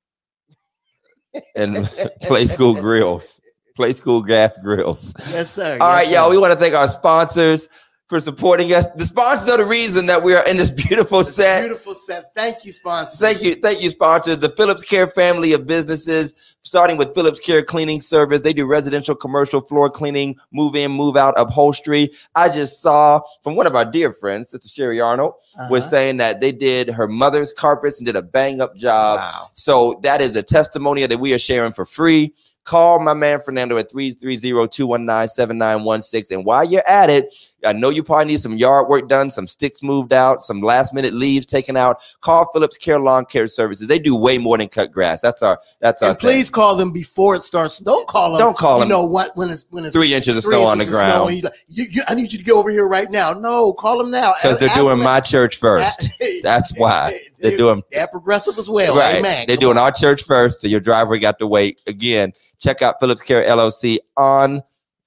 and 1.54 1.76
Playskool 2.22 2.80
grills, 2.80 3.40
Playskool 3.78 4.26
gas 4.26 4.58
grills. 4.58 5.14
Yes, 5.30 5.50
sir. 5.50 5.78
All 5.80 5.88
yes, 5.90 6.04
right, 6.06 6.10
y'all. 6.10 6.30
We 6.30 6.38
want 6.38 6.52
to 6.52 6.58
thank 6.58 6.74
our 6.74 6.88
sponsors 6.88 7.68
for 8.08 8.20
supporting 8.20 8.72
us. 8.72 8.86
The 8.96 9.04
sponsors 9.04 9.50
are 9.50 9.58
the 9.58 9.66
reason 9.66 10.06
that 10.06 10.22
we 10.22 10.34
are 10.34 10.46
in 10.48 10.56
this 10.56 10.70
beautiful 10.88 11.22
set. 11.24 11.60
Beautiful 11.60 11.94
set. 11.94 12.32
Thank 12.34 12.64
you, 12.64 12.72
sponsors. 12.72 13.20
Thank 13.20 13.42
you, 13.42 13.54
thank 13.54 13.82
you, 13.82 13.90
sponsors. 13.90 14.38
The 14.38 14.48
Phillips 14.50 14.82
Care 14.82 15.08
family 15.08 15.52
of 15.52 15.66
businesses, 15.66 16.34
starting 16.62 16.96
with 16.96 17.12
Phillips 17.14 17.38
Care 17.38 17.62
Cleaning 17.62 18.00
Service. 18.00 18.40
They 18.40 18.54
do 18.54 18.64
residential, 18.64 19.14
commercial 19.14 19.60
floor 19.60 19.90
cleaning, 19.90 20.36
move 20.52 20.74
in, 20.74 20.90
move 20.90 21.18
out, 21.18 21.34
upholstery. 21.36 22.10
I 22.34 22.48
just 22.48 22.80
saw 22.80 23.20
from 23.44 23.56
one 23.56 23.66
of 23.66 23.76
our 23.76 23.84
dear 23.84 24.12
friends, 24.14 24.50
Sister 24.50 24.68
Sherry 24.68 25.00
Arnold, 25.00 25.34
was 25.68 25.82
Uh-huh. 25.84 25.90
saying 25.90 26.16
that 26.18 26.40
they 26.40 26.52
did 26.52 26.88
her 26.88 27.08
mother's 27.08 27.52
carpets 27.52 27.98
and 28.00 28.06
did 28.06 28.16
a 28.16 28.22
bang 28.22 28.62
up 28.62 28.74
job. 28.74 29.18
wow. 29.18 29.50
So 29.52 30.00
that 30.02 30.22
is 30.22 30.34
a 30.34 30.42
testimonial 30.42 31.08
that 31.08 31.18
we 31.18 31.34
are 31.34 31.38
sharing 31.38 31.72
for 31.72 31.84
free. 31.84 32.32
Call 32.64 33.00
my 33.00 33.14
man 33.14 33.40
Fernando 33.40 33.76
at 33.78 33.90
330-219-7916. 33.90 36.30
And 36.32 36.44
while 36.44 36.64
you're 36.64 36.86
at 36.86 37.08
it, 37.10 37.34
I 37.64 37.72
know 37.72 37.90
you 37.90 38.02
probably 38.02 38.26
need 38.26 38.40
some 38.40 38.56
yard 38.56 38.88
work 38.88 39.08
done, 39.08 39.30
some 39.30 39.46
sticks 39.46 39.82
moved 39.82 40.12
out, 40.12 40.44
some 40.44 40.60
last 40.60 40.94
minute 40.94 41.12
leaves 41.12 41.44
taken 41.44 41.76
out. 41.76 42.00
Call 42.20 42.48
Phillips 42.52 42.76
Care 42.76 43.00
Lawn 43.00 43.24
Care 43.24 43.48
Services. 43.48 43.88
They 43.88 43.98
do 43.98 44.14
way 44.14 44.38
more 44.38 44.56
than 44.58 44.68
cut 44.68 44.92
grass. 44.92 45.20
That's 45.20 45.42
our 45.42 45.60
that's 45.80 46.02
our 46.02 46.10
And 46.10 46.18
please 46.18 46.50
call 46.50 46.76
them 46.76 46.92
before 46.92 47.34
it 47.34 47.42
starts. 47.42 47.78
Don't 47.78 48.06
call 48.06 48.30
them. 48.32 48.38
Don't 48.38 48.56
call 48.56 48.76
you 48.78 48.80
them. 48.82 48.88
know 48.90 49.06
what? 49.06 49.30
When 49.34 49.50
it's 49.50 49.66
when 49.70 49.84
it's 49.84 49.94
three 49.94 50.14
inches 50.14 50.36
of 50.36 50.44
three 50.44 50.54
snow 50.54 50.64
on 50.66 50.78
the 50.78 50.84
inches 50.84 50.94
of 51.00 51.00
snow 51.00 51.24
ground 51.26 51.36
you 51.36 51.42
you, 51.68 51.84
you, 51.90 52.02
I 52.06 52.14
need 52.14 52.32
you 52.32 52.38
to 52.38 52.44
get 52.44 52.52
over 52.52 52.70
here 52.70 52.86
right 52.86 53.10
now. 53.10 53.32
No, 53.32 53.72
call 53.72 53.98
them 53.98 54.10
now 54.10 54.34
because 54.40 54.58
they're 54.58 54.68
doing 54.70 54.96
them- 54.96 55.04
my 55.04 55.20
church 55.20 55.56
first. 55.60 56.10
That's 56.42 56.72
why 56.78 57.18
they're 57.40 57.56
doing 57.56 57.82
They're 57.90 58.06
progressive 58.06 58.56
as 58.58 58.70
well. 58.70 58.96
right. 58.96 59.16
Amen. 59.16 59.46
They're 59.46 59.56
Come 59.56 59.60
doing 59.62 59.78
on. 59.78 59.84
our 59.84 59.92
church 59.92 60.22
first, 60.24 60.60
so 60.60 60.68
your 60.68 60.80
driver 60.80 61.18
got 61.18 61.38
to 61.40 61.46
wait. 61.46 61.82
Again, 61.86 62.32
check 62.60 62.82
out 62.82 62.96
Phillips 63.00 63.22
Care 63.22 63.44
LLC 63.44 63.98
on 64.16 64.62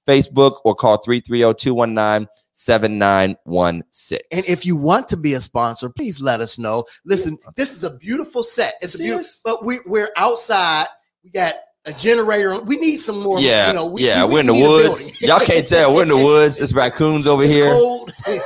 Facebook 0.06 0.60
or 0.64 0.74
call 0.74 1.00
oh 1.02 2.32
330-219-7916. 2.54 4.18
And 4.30 4.44
if 4.48 4.66
you 4.66 4.76
want 4.76 5.08
to 5.08 5.16
be 5.16 5.34
a 5.34 5.40
sponsor, 5.40 5.88
please 5.88 6.20
let 6.20 6.40
us 6.40 6.58
know. 6.58 6.84
Listen, 7.04 7.38
this 7.56 7.72
is 7.72 7.84
a 7.84 7.96
beautiful 7.96 8.42
set. 8.42 8.74
It's 8.82 8.94
a 8.94 8.98
beautiful, 8.98 9.32
but 9.44 9.64
we 9.64 9.80
we're 9.86 10.10
outside. 10.16 10.86
We 11.24 11.30
got 11.30 11.54
a 11.86 11.92
generator. 11.92 12.60
We 12.62 12.76
need 12.76 12.98
some 12.98 13.20
more. 13.20 13.40
yeah, 13.40 13.68
you 13.68 13.74
know, 13.74 13.86
we, 13.86 14.06
yeah, 14.06 14.24
we, 14.24 14.36
are 14.36 14.40
in 14.40 14.46
the 14.46 14.52
we 14.52 14.60
need 14.60 14.66
a 14.66 14.70
woods. 14.70 15.22
Y'all 15.22 15.40
can't 15.40 15.66
tell. 15.66 15.94
We're 15.94 16.02
in 16.02 16.08
the 16.08 16.16
woods. 16.16 16.58
There's 16.58 16.74
raccoons 16.74 17.26
over 17.26 17.44
It's 17.44 17.52
here. 17.52 17.68
cold. 17.68 18.12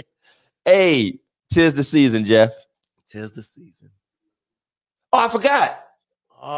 Hey, 0.66 1.20
tis 1.52 1.74
the 1.74 1.84
season, 1.84 2.24
Jeff. 2.24 2.52
Tis 3.08 3.30
the 3.30 3.42
season. 3.44 3.90
Oh, 5.12 5.24
I 5.24 5.28
forgot. 5.28 5.85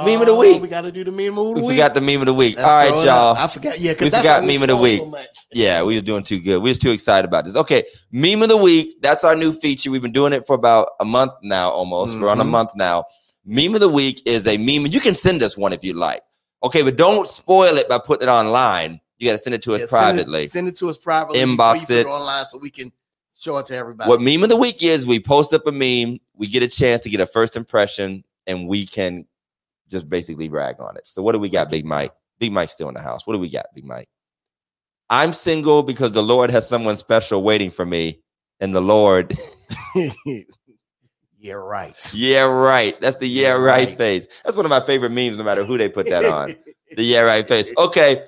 Meme 0.04 0.20
of 0.20 0.26
the 0.26 0.32
Oh, 0.32 0.38
week. 0.38 0.60
We 0.60 0.68
got 0.68 0.82
to 0.82 0.92
do 0.92 1.02
the 1.02 1.10
meme 1.10 1.38
of 1.38 1.46
the 1.46 1.52
We 1.54 1.60
week. 1.62 1.70
forgot 1.76 1.94
the 1.94 2.00
meme 2.02 2.20
of 2.20 2.26
the 2.26 2.34
week. 2.34 2.56
Let's 2.56 2.68
All 2.68 2.74
right, 2.76 3.04
y'all. 3.06 3.32
up. 3.32 3.38
I 3.38 3.46
forgot. 3.48 3.78
Yeah, 3.78 3.92
We 3.92 3.94
because 3.94 4.12
that's 4.12 4.22
forgot 4.22 4.44
meme 4.44 4.60
of 4.62 4.68
the 4.68 4.76
week. 4.76 5.00
So. 5.00 5.18
Yeah, 5.52 5.82
we 5.82 5.94
was 5.94 6.02
doing 6.02 6.22
too 6.22 6.40
good. 6.40 6.58
We 6.62 6.68
was 6.70 6.76
too 6.78 6.90
excited 6.90 7.26
about 7.26 7.46
this. 7.46 7.56
Okay, 7.56 7.84
meme 8.12 8.42
of 8.42 8.50
the 8.50 8.56
week. 8.56 9.00
That's 9.00 9.24
our 9.24 9.34
new 9.34 9.50
feature. 9.52 9.90
We've 9.90 10.02
been 10.02 10.12
doing 10.12 10.32
it 10.34 10.46
for 10.46 10.54
about 10.54 10.88
a 11.00 11.04
month 11.06 11.32
now, 11.42 11.70
almost. 11.70 12.18
We're 12.20 12.28
on 12.28 12.40
a 12.40 12.44
Mhm. 12.44 12.48
month 12.50 12.70
now. 12.76 13.04
Meme 13.46 13.74
of 13.76 13.80
the 13.80 13.88
week 13.88 14.20
is 14.26 14.46
a 14.46 14.58
meme. 14.58 14.84
and 14.84 14.92
You 14.92 15.00
can 15.00 15.14
send 15.14 15.42
us 15.42 15.56
one 15.56 15.72
if 15.72 15.82
you 15.82 15.94
like. 15.94 16.22
Okay, 16.62 16.82
but 16.82 16.96
don't 16.96 17.26
spoil 17.26 17.78
it 17.78 17.88
by 17.88 17.98
putting 17.98 18.28
it 18.28 18.30
online. 18.30 19.00
You 19.18 19.26
got 19.28 19.32
to 19.32 19.38
send 19.38 19.54
it 19.54 19.62
to 19.62 19.74
us 19.74 19.80
Yeah, 19.80 19.86
send 19.86 20.18
it- 20.20 20.24
privately. 20.26 20.48
Send 20.48 20.68
it, 20.68 20.76
to 20.76 20.90
us 20.90 20.98
privately. 20.98 21.40
Inbox 21.40 21.56
before 21.56 21.94
you 21.96 22.00
it. 22.00 22.04
put 22.04 22.10
it 22.10 22.14
online 22.14 22.44
so 22.46 22.58
we 22.58 22.70
can 22.70 22.92
show 23.38 23.56
it 23.56 23.66
to 23.66 23.76
everybody. 23.76 24.08
What 24.10 24.20
meme 24.20 24.42
of 24.42 24.50
the 24.50 24.56
week 24.56 24.82
is? 24.82 25.06
We 25.06 25.18
post 25.18 25.54
up 25.54 25.66
a 25.66 25.72
meme. 25.72 26.18
We 26.36 26.46
get 26.46 26.62
a 26.62 26.68
chance 26.68 27.02
to 27.02 27.08
get 27.10 27.20
a 27.20 27.26
first 27.26 27.56
impression, 27.56 28.22
and 28.46 28.68
we 28.68 28.84
can 28.84 29.24
just 29.90 30.08
basically 30.08 30.48
brag 30.48 30.76
on 30.80 30.96
it. 30.96 31.06
So, 31.06 31.22
what 31.22 31.32
do 31.32 31.38
we 31.38 31.48
got, 31.48 31.70
Big 31.70 31.84
Mike? 31.84 32.12
Big 32.38 32.52
Mike's 32.52 32.72
still 32.74 32.88
in 32.88 32.94
the 32.94 33.02
house. 33.02 33.26
What 33.26 33.34
do 33.34 33.38
we 33.40 33.50
got, 33.50 33.66
Big 33.74 33.84
Mike? 33.84 34.08
I'm 35.10 35.32
single 35.32 35.82
because 35.82 36.12
the 36.12 36.22
Lord 36.22 36.50
has 36.50 36.68
someone 36.68 36.96
special 36.96 37.42
waiting 37.42 37.70
for 37.70 37.86
me, 37.86 38.20
and 38.60 38.74
the 38.74 38.80
Lord, 38.82 39.36
yeah, 41.38 41.54
right. 41.54 41.94
yeah, 42.14 42.42
right. 42.42 43.00
That's 43.00 43.16
the 43.16 43.28
yeah, 43.28 43.48
Yeah, 43.48 43.52
right, 43.54 43.88
right. 43.88 43.96
face. 43.96 44.28
That's 44.44 44.56
one 44.56 44.66
of 44.66 44.70
my 44.70 44.80
favorite 44.84 45.10
memes, 45.10 45.38
no 45.38 45.44
matter 45.44 45.64
who 45.64 45.78
they 45.78 45.88
put 45.88 46.08
that 46.08 46.24
on. 46.24 46.54
the 46.96 47.02
yeah, 47.02 47.20
right 47.20 47.46
face. 47.46 47.70
Okay, 47.78 48.24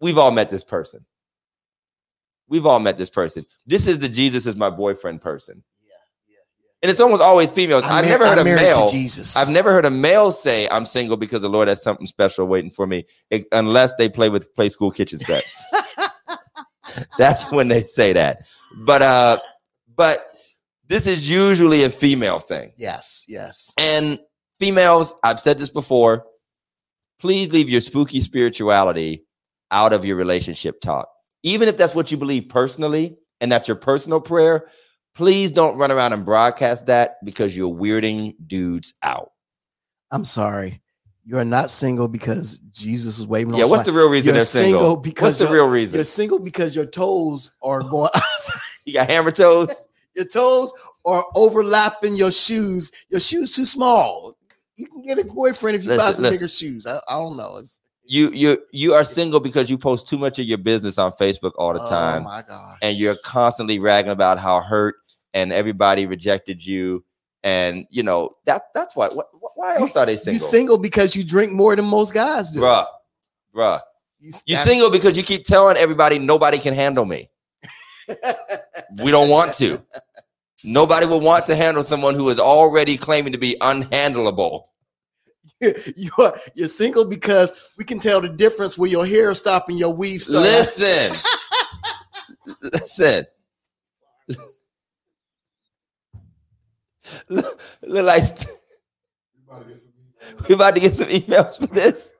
we've 0.00 0.18
all 0.18 0.30
met 0.30 0.50
this 0.50 0.64
person. 0.64 1.04
We've 2.48 2.66
all 2.66 2.80
met 2.80 2.96
this 2.96 3.10
person. 3.10 3.44
This 3.66 3.86
is 3.86 3.98
the 3.98 4.08
Jesus 4.08 4.46
is 4.46 4.56
my 4.56 4.70
boyfriend 4.70 5.20
person. 5.20 5.62
And 6.82 6.90
it's 6.90 7.00
almost 7.00 7.20
always 7.22 7.50
females. 7.50 7.82
I've 7.84 7.90
mar- 7.90 8.04
never 8.04 8.26
heard 8.28 8.38
I'm 8.38 8.46
a 8.46 8.54
male. 8.54 8.86
Jesus. 8.86 9.36
I've 9.36 9.50
never 9.50 9.72
heard 9.72 9.84
a 9.84 9.90
male 9.90 10.30
say 10.30 10.68
I'm 10.68 10.84
single 10.84 11.16
because 11.16 11.42
the 11.42 11.48
Lord 11.48 11.66
has 11.66 11.82
something 11.82 12.06
special 12.06 12.46
waiting 12.46 12.70
for 12.70 12.86
me, 12.86 13.04
ex- 13.32 13.46
unless 13.50 13.94
they 13.94 14.08
play 14.08 14.28
with 14.28 14.54
Playskool 14.54 14.94
kitchen 14.94 15.18
sets. 15.18 15.64
That's 17.18 17.50
when 17.50 17.68
they 17.68 17.82
say 17.82 18.12
that. 18.12 18.46
But 18.84 19.02
uh, 19.02 19.38
but 19.96 20.24
this 20.86 21.06
is 21.06 21.28
usually 21.28 21.82
a 21.84 21.90
female 21.90 22.38
thing. 22.38 22.72
yes, 22.76 23.24
yes. 23.28 23.72
And 23.76 24.18
females, 24.60 25.14
I've 25.24 25.40
said 25.40 25.58
this 25.58 25.70
before. 25.70 26.24
Please 27.20 27.52
leave 27.52 27.68
your 27.68 27.80
spooky 27.80 28.20
spirituality 28.20 29.24
out 29.72 29.92
of 29.92 30.04
your 30.04 30.16
relationship 30.16 30.80
talk. 30.80 31.08
Even 31.42 31.68
if 31.68 31.76
that's 31.76 31.94
what 31.94 32.10
you 32.12 32.16
believe 32.16 32.48
personally 32.48 33.16
and 33.40 33.50
that's 33.50 33.66
your 33.68 33.76
personal 33.76 34.20
prayer, 34.20 34.66
please 35.18 35.50
don't 35.50 35.76
run 35.76 35.90
around 35.90 36.12
and 36.12 36.24
broadcast 36.24 36.86
that 36.86 37.16
because 37.24 37.56
you're 37.56 37.74
weirding 37.74 38.36
dudes 38.46 38.94
out. 39.02 39.32
I'm 40.12 40.24
sorry. 40.24 40.80
You're 41.26 41.44
not 41.44 41.70
single 41.70 42.06
because 42.06 42.60
Jesus 42.70 43.18
is 43.18 43.26
waving 43.26 43.52
on 43.52 43.58
Yeah, 43.58 43.66
what's 43.66 43.82
the 43.82 43.92
real 43.92 44.08
reason 44.08 44.26
You're 44.26 44.34
they're 44.34 44.44
single? 44.44 44.80
single 44.80 44.96
because 44.96 45.22
what's 45.30 45.38
the 45.40 45.48
real 45.48 45.68
reason? 45.68 45.96
You're 45.96 46.04
single 46.04 46.38
because 46.38 46.76
your 46.76 46.86
toes 46.86 47.50
are 47.62 47.80
going 47.80 48.10
You 48.84 48.92
got 48.92 49.10
hammer 49.10 49.32
toes? 49.32 49.88
your 50.14 50.24
toes 50.24 50.72
are 51.04 51.24
overlapping 51.34 52.14
your 52.14 52.30
shoes. 52.30 53.04
Your 53.10 53.20
shoes 53.20 53.56
too 53.56 53.66
small. 53.66 54.38
You 54.76 54.86
can 54.86 55.02
get 55.02 55.18
a 55.18 55.24
boyfriend 55.24 55.76
if 55.78 55.82
you 55.82 55.96
buy 55.96 56.12
some 56.12 56.22
listen. 56.22 56.30
bigger 56.30 56.48
shoes. 56.48 56.86
I, 56.86 57.00
I 57.08 57.14
don't 57.14 57.36
know. 57.36 57.56
It's 57.56 57.80
You 58.04 58.30
you 58.30 58.56
you 58.70 58.92
are 58.94 59.02
single 59.02 59.40
because 59.40 59.68
you 59.68 59.78
post 59.78 60.06
too 60.08 60.16
much 60.16 60.38
of 60.38 60.46
your 60.46 60.58
business 60.58 60.96
on 60.96 61.10
Facebook 61.10 61.54
all 61.58 61.74
the 61.74 61.82
oh 61.82 61.90
time. 61.90 62.20
Oh 62.20 62.24
my 62.24 62.42
god. 62.42 62.78
and 62.82 62.96
you're 62.96 63.16
constantly 63.24 63.80
ragging 63.80 64.12
about 64.12 64.38
how 64.38 64.60
hurt 64.60 64.94
and 65.38 65.52
everybody 65.52 66.04
rejected 66.06 66.64
you. 66.64 67.04
And 67.44 67.86
you 67.88 68.02
know 68.02 68.36
that 68.46 68.62
that's 68.74 68.96
why 68.96 69.08
what, 69.08 69.28
why 69.54 69.76
else 69.76 69.94
are 69.96 70.04
they 70.04 70.16
single 70.16 70.32
You 70.32 70.38
single? 70.40 70.78
because 70.78 71.14
you 71.14 71.22
drink 71.22 71.52
more 71.52 71.76
than 71.76 71.84
most 71.84 72.12
guys 72.12 72.50
do. 72.50 72.60
bruh 72.60 72.86
bruh. 73.54 73.80
You 74.18 74.32
that's- 74.48 74.64
single 74.64 74.90
because 74.90 75.16
you 75.16 75.22
keep 75.22 75.44
telling 75.44 75.76
everybody 75.76 76.18
nobody 76.18 76.58
can 76.58 76.74
handle 76.74 77.04
me. 77.04 77.30
We 79.02 79.10
don't 79.10 79.28
want 79.28 79.52
to. 79.54 79.82
Nobody 80.64 81.04
will 81.04 81.20
want 81.20 81.44
to 81.46 81.54
handle 81.54 81.84
someone 81.84 82.14
who 82.14 82.30
is 82.30 82.40
already 82.40 82.96
claiming 82.96 83.32
to 83.32 83.38
be 83.38 83.54
unhandleable. 83.60 84.64
You're 85.60 86.34
you're 86.54 86.68
single 86.68 87.04
because 87.04 87.52
we 87.76 87.84
can 87.84 87.98
tell 87.98 88.20
the 88.22 88.28
difference 88.30 88.78
where 88.78 88.90
your 88.90 89.04
hair 89.06 89.34
stop 89.34 89.68
and 89.68 89.78
your 89.78 89.94
weave 89.94 90.22
start. 90.22 90.42
listen. 90.42 91.14
Listen 92.72 93.26
look, 97.28 97.60
look 97.82 98.06
like 98.06 98.24
we 100.48 100.54
about 100.54 100.74
to 100.74 100.80
get 100.80 100.94
some 100.94 101.08
emails 101.08 101.58
for 101.58 101.66
this 101.66 102.12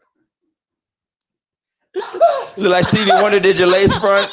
look 2.57 2.73
like 2.73 2.87
stevie 2.89 3.11
wonder 3.11 3.41
did 3.41 3.59
your 3.59 3.69
lace 3.69 3.97
front 3.99 4.31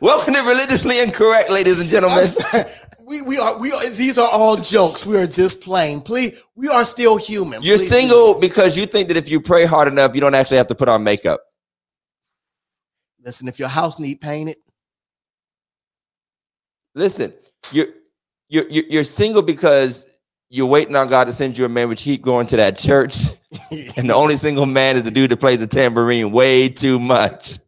Welcome 0.00 0.34
to 0.34 0.40
religiously 0.40 1.00
incorrect, 1.00 1.50
ladies 1.50 1.80
and 1.80 1.88
gentlemen. 1.88 2.28
we 3.04 3.22
we 3.22 3.38
are 3.38 3.58
we 3.58 3.72
are 3.72 3.88
these 3.90 4.18
are 4.18 4.28
all 4.30 4.56
jokes. 4.56 5.06
We 5.06 5.16
are 5.16 5.26
just 5.26 5.60
playing. 5.60 6.02
Please, 6.02 6.46
we 6.54 6.68
are 6.68 6.84
still 6.84 7.16
human. 7.16 7.62
You're 7.62 7.78
Please, 7.78 7.88
single 7.88 8.34
please. 8.34 8.40
because 8.40 8.76
you 8.76 8.86
think 8.86 9.08
that 9.08 9.16
if 9.16 9.28
you 9.28 9.40
pray 9.40 9.64
hard 9.64 9.88
enough, 9.88 10.14
you 10.14 10.20
don't 10.20 10.34
actually 10.34 10.58
have 10.58 10.68
to 10.68 10.74
put 10.74 10.88
on 10.88 11.02
makeup. 11.02 11.40
Listen, 13.24 13.48
if 13.48 13.58
your 13.58 13.68
house 13.68 13.98
need 13.98 14.20
painted, 14.20 14.56
Listen, 16.98 17.32
you're 17.70 17.86
you're 18.48 18.68
you're 18.68 18.84
you're 18.88 19.04
single 19.04 19.42
because 19.42 20.04
you're 20.50 20.66
waiting 20.66 20.96
on 20.96 21.08
God 21.08 21.26
to 21.26 21.32
send 21.32 21.56
you 21.56 21.64
a 21.64 21.68
man, 21.68 21.88
which 21.88 22.00
keep 22.00 22.22
going 22.22 22.46
to 22.48 22.56
that 22.56 22.76
church, 22.76 23.26
and 23.96 24.10
the 24.10 24.14
only 24.14 24.36
single 24.36 24.66
man 24.66 24.96
is 24.96 25.04
the 25.04 25.10
dude 25.12 25.30
that 25.30 25.36
plays 25.36 25.60
the 25.60 25.66
tambourine 25.68 26.32
way 26.32 26.68
too 26.68 26.98
much, 26.98 27.60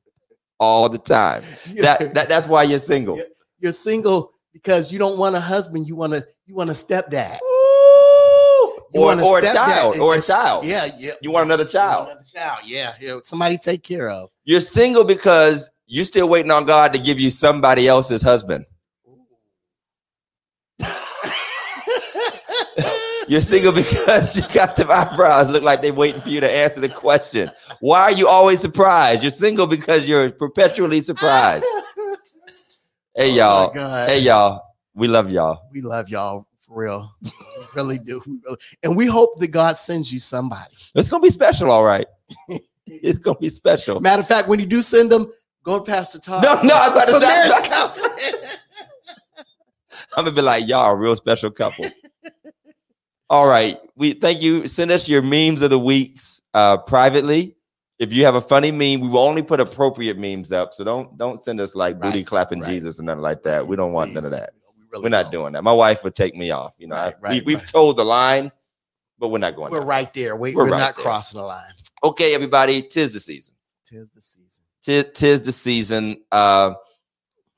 all 0.59 0.89
the 0.89 0.99
time. 0.99 1.45
That, 1.77 2.15
that 2.15 2.29
that's 2.29 2.49
why 2.49 2.65
you're 2.65 2.81
single. 2.81 3.19
Yeah. 3.19 3.23
you're 3.61 3.73
single 3.73 4.33
because 4.53 4.93
you 4.93 4.99
don't 4.99 5.17
want 5.17 5.37
a 5.37 5.41
husband. 5.41 5.87
You 5.87 5.95
want 5.95 6.13
to 6.13 6.27
you 6.47 6.57
want 6.57 6.71
a 6.71 6.75
stepdad. 6.75 7.39
You 8.93 9.03
Or, 9.03 9.21
or 9.23 9.39
a 9.39 9.43
child, 9.43 9.99
or 9.99 10.17
a 10.17 10.21
child. 10.21 10.65
Yeah, 10.65 10.89
yeah. 10.99 11.13
You 11.23 11.31
want 11.31 11.45
another 11.45 11.63
You 11.63 11.67
want 11.67 11.73
child. 11.73 12.07
Another 12.09 12.25
child. 12.25 12.59
Yeah, 12.65 12.95
yeah. 13.01 13.21
Somebody 13.23 13.57
take 13.59 13.85
care 13.85 14.11
of. 14.11 14.31
You're 14.43 14.61
single 14.61 15.05
because 15.05 15.71
you're 15.87 16.05
still 16.05 16.29
waiting 16.29 16.51
on 16.51 16.65
God 16.65 16.93
to 16.95 16.99
give 16.99 17.21
you 17.21 17.31
somebody 17.31 17.87
else's 17.87 18.23
husband. 18.23 18.65
You're 23.31 23.41
single 23.41 23.73
because 23.73 24.37
you 24.37 24.43
got 24.53 24.75
them 24.75 24.89
eyebrows 24.91 25.49
look 25.49 25.63
like 25.63 25.81
they're 25.81 25.93
waiting 25.95 26.21
for 26.21 26.31
you 26.31 26.41
to 26.41 26.51
answer 26.51 26.81
the 26.81 26.89
question. 26.89 27.49
Why 27.79 28.01
are 28.01 28.11
you 28.11 28.27
always 28.27 28.59
surprised? 28.59 29.23
You're 29.23 29.31
single 29.31 29.69
because 29.69 30.09
you're 30.09 30.33
perpetually 30.33 31.01
surprised. 31.01 31.65
Hey 33.15 33.31
Oh 33.41 33.71
y'all. 33.73 33.73
Hey 34.07 34.19
y'all. 34.19 34.61
We 34.95 35.07
love 35.07 35.31
y'all. 35.31 35.61
we 35.71 35.81
love 35.81 36.09
y'all 36.09 36.49
for 36.59 36.81
real. 36.81 37.15
We 37.23 37.31
really 37.77 37.99
do. 37.99 38.21
We 38.27 38.41
really- 38.45 38.59
And 38.83 38.97
we 38.97 39.07
hope 39.07 39.39
that 39.39 39.53
God 39.53 39.77
sends 39.77 40.13
you 40.13 40.19
somebody. 40.19 40.75
It's 40.97 41.09
gonna 41.09 41.23
be 41.23 41.31
special, 41.31 41.71
all 41.71 41.85
right. 41.85 42.07
It's 42.87 43.21
gonna 43.21 43.39
be 43.39 43.51
special. 43.51 44.01
Matter 44.01 44.23
of 44.23 44.27
fact, 44.27 44.49
when 44.49 44.59
you 44.59 44.67
do 44.67 44.83
send 44.83 45.13
them, 45.13 45.31
go 45.63 45.79
to 45.79 45.85
Pastor 45.85 46.19
Todd. 46.19 46.43
No, 46.43 46.61
no, 46.63 46.75
I 46.75 46.89
was 46.89 47.23
about 47.23 47.93
to 47.93 47.93
say. 47.93 48.57
I'm 50.17 50.25
gonna 50.25 50.35
be 50.35 50.43
like, 50.43 50.67
y'all 50.67 50.91
a 50.91 50.97
real 50.97 51.15
special 51.15 51.53
couple. 51.53 51.89
All 53.31 53.47
right. 53.49 53.79
We 53.97 54.13
thank 54.13 54.43
you. 54.43 54.67
Send 54.67 54.91
us 54.91 55.09
your 55.09 55.23
memes 55.23 55.63
of 55.63 55.71
the 55.71 55.79
weeks 55.79 56.43
uh 56.53 56.77
privately. 56.79 57.57
If 58.01 58.13
you 58.13 58.25
have 58.25 58.35
a 58.35 58.41
funny 58.41 58.71
meme, 58.71 59.01
we 59.01 59.09
will 59.09 59.19
only 59.21 59.43
put 59.43 59.61
appropriate 59.61 60.19
memes 60.19 60.53
up. 60.53 60.75
So 60.75 60.85
don't 60.85 61.17
don't 61.17 61.41
send 61.41 61.61
us 61.61 61.75
like 61.75 62.01
booty 62.01 62.19
Right, 62.19 62.27
clapping 62.27 62.61
right. 62.61 62.69
Jesus 62.71 62.99
or 62.99 63.05
nothing 63.05 63.23
like 63.23 63.43
that. 63.45 63.67
We 63.67 63.77
don't 63.77 63.93
want 63.93 64.13
none 64.15 64.25
of 64.25 64.33
that. 64.33 64.51
We 64.77 64.85
really 64.91 65.05
We're 65.05 65.09
not 65.11 65.25
don't. 65.25 65.33
doing 65.33 65.53
that. 65.53 65.63
My 65.63 65.73
wife 65.73 66.03
would 66.05 66.17
take 66.17 66.35
me 66.35 66.51
off. 66.51 66.75
You 66.79 66.89
know, 66.89 66.97
Right, 66.97 67.15
I- 67.23 67.31
we, 67.35 67.41
we've 67.43 67.65
told 67.71 67.97
the 67.99 68.05
line, 68.05 68.51
but 69.19 69.29
we're 69.29 69.39
not 69.39 69.55
going. 69.55 69.71
We're 69.71 69.83
right 69.83 70.13
there. 70.13 70.35
We, 70.35 70.55
right 70.55 70.69
not 70.71 70.97
there. 70.97 71.05
crossing 71.05 71.39
the 71.39 71.47
line. 71.47 71.73
Okay, 72.03 72.35
everybody. 72.35 72.83
Tis 72.83 73.13
the 73.13 73.21
season. 73.21 73.55
Tis 73.85 74.11
the 74.11 74.23
season. 74.23 74.65
tis, 74.83 75.07
tis 75.15 75.43
the 75.43 75.53
season. 75.53 76.17
Uh, 76.33 76.73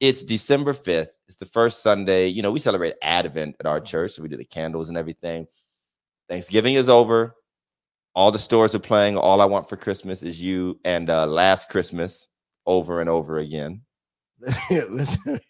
it's 0.01 0.25
December 0.25 0.73
5th. 0.75 1.11
It's 1.29 1.37
the 1.37 1.47
first 1.47 1.83
Sunday. 1.83 2.27
You 2.27 2.43
know, 2.43 2.51
we 2.51 2.59
celebrate 2.59 2.95
Advent 3.01 3.57
at 3.61 3.67
our 3.67 3.79
church. 3.81 4.13
So 4.13 4.23
we 4.23 4.29
do 4.29 4.37
the 4.37 4.45
candles 4.45 4.89
and 4.89 4.99
everything. 4.99 5.47
Thanksgiving 6.29 6.75
is 6.75 6.89
over. 6.89 7.35
All 8.15 8.31
the 8.31 8.39
stores 8.39 8.75
are 8.75 8.79
playing 8.81 9.17
All 9.17 9.41
I 9.41 9.45
Want 9.47 9.69
for 9.69 9.77
Christmas 9.77 10.23
is 10.23 10.41
You 10.41 10.79
and 10.85 11.09
uh, 11.09 11.27
Last 11.27 11.69
Christmas 11.69 12.29
over 12.67 13.01
and 13.01 13.09
over 13.09 13.39
again. 13.39 13.83
Listen, 14.71 15.41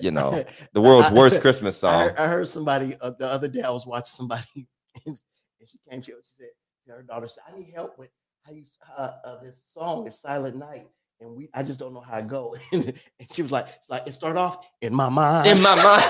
You 0.00 0.10
know, 0.10 0.44
the 0.72 0.80
world's 0.80 1.10
I- 1.10 1.14
worst 1.14 1.40
Christmas 1.40 1.76
I 1.78 1.80
song. 1.80 2.02
heard, 2.08 2.16
I 2.18 2.26
heard 2.28 2.48
somebody 2.48 2.94
uh, 3.00 3.10
the 3.18 3.26
other 3.26 3.48
day. 3.48 3.62
I 3.62 3.70
was 3.70 3.86
watching 3.86 4.04
somebody, 4.12 4.44
and 5.06 5.18
she 5.66 5.78
came 5.90 6.00
to 6.02 6.12
she 6.12 6.14
said, 6.22 6.46
her 6.88 7.02
daughter 7.02 7.26
said, 7.28 7.44
"I 7.52 7.56
need 7.56 7.72
help 7.74 7.98
with 7.98 8.10
how 8.44 8.52
you 8.52 8.64
uh, 8.96 9.10
uh, 9.24 9.42
this 9.42 9.62
song 9.72 10.06
is 10.06 10.18
Silent 10.20 10.56
Night." 10.56 10.86
And 11.20 11.34
we, 11.34 11.48
I 11.52 11.62
just 11.64 11.80
don't 11.80 11.92
know 11.94 12.00
how 12.00 12.18
it 12.18 12.28
go. 12.28 12.54
And, 12.72 12.92
she 13.32 13.42
was 13.42 13.50
like, 13.50 13.66
"It's 13.76 13.90
like 13.90 14.06
it 14.06 14.12
start 14.12 14.36
off 14.36 14.64
in 14.82 14.94
my 14.94 15.08
mind." 15.08 15.48
In 15.48 15.60
my 15.62 15.74
mind. 15.82 16.04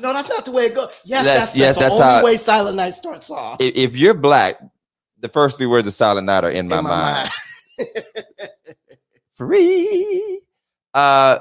No, 0.00 0.12
that's 0.12 0.28
not 0.28 0.44
the 0.44 0.50
way 0.52 0.66
it 0.66 0.74
goes. 0.74 1.00
Yes, 1.04 1.24
That's- 1.24 1.38
that's, 1.38 1.52
that's, 1.52 1.56
yes, 1.56 1.74
the 1.74 1.80
that's 1.80 1.94
only 1.94 2.04
how- 2.04 2.24
way 2.24 2.36
Silent 2.36 2.76
Night 2.76 2.94
starts 2.94 3.30
off. 3.30 3.60
If, 3.60 3.76
if 3.76 3.96
you're 3.96 4.14
black, 4.14 4.60
the 5.20 5.28
first 5.28 5.56
three 5.58 5.66
words 5.66 5.86
of 5.86 5.94
Silent 5.94 6.26
Night 6.26 6.44
are 6.44 6.50
in 6.50 6.68
my, 6.68 6.78
in 6.78 6.84
my 6.84 6.90
mind. 6.90 7.30
mind. 7.78 8.04
free. 9.36 10.40
Uh, 10.92 11.38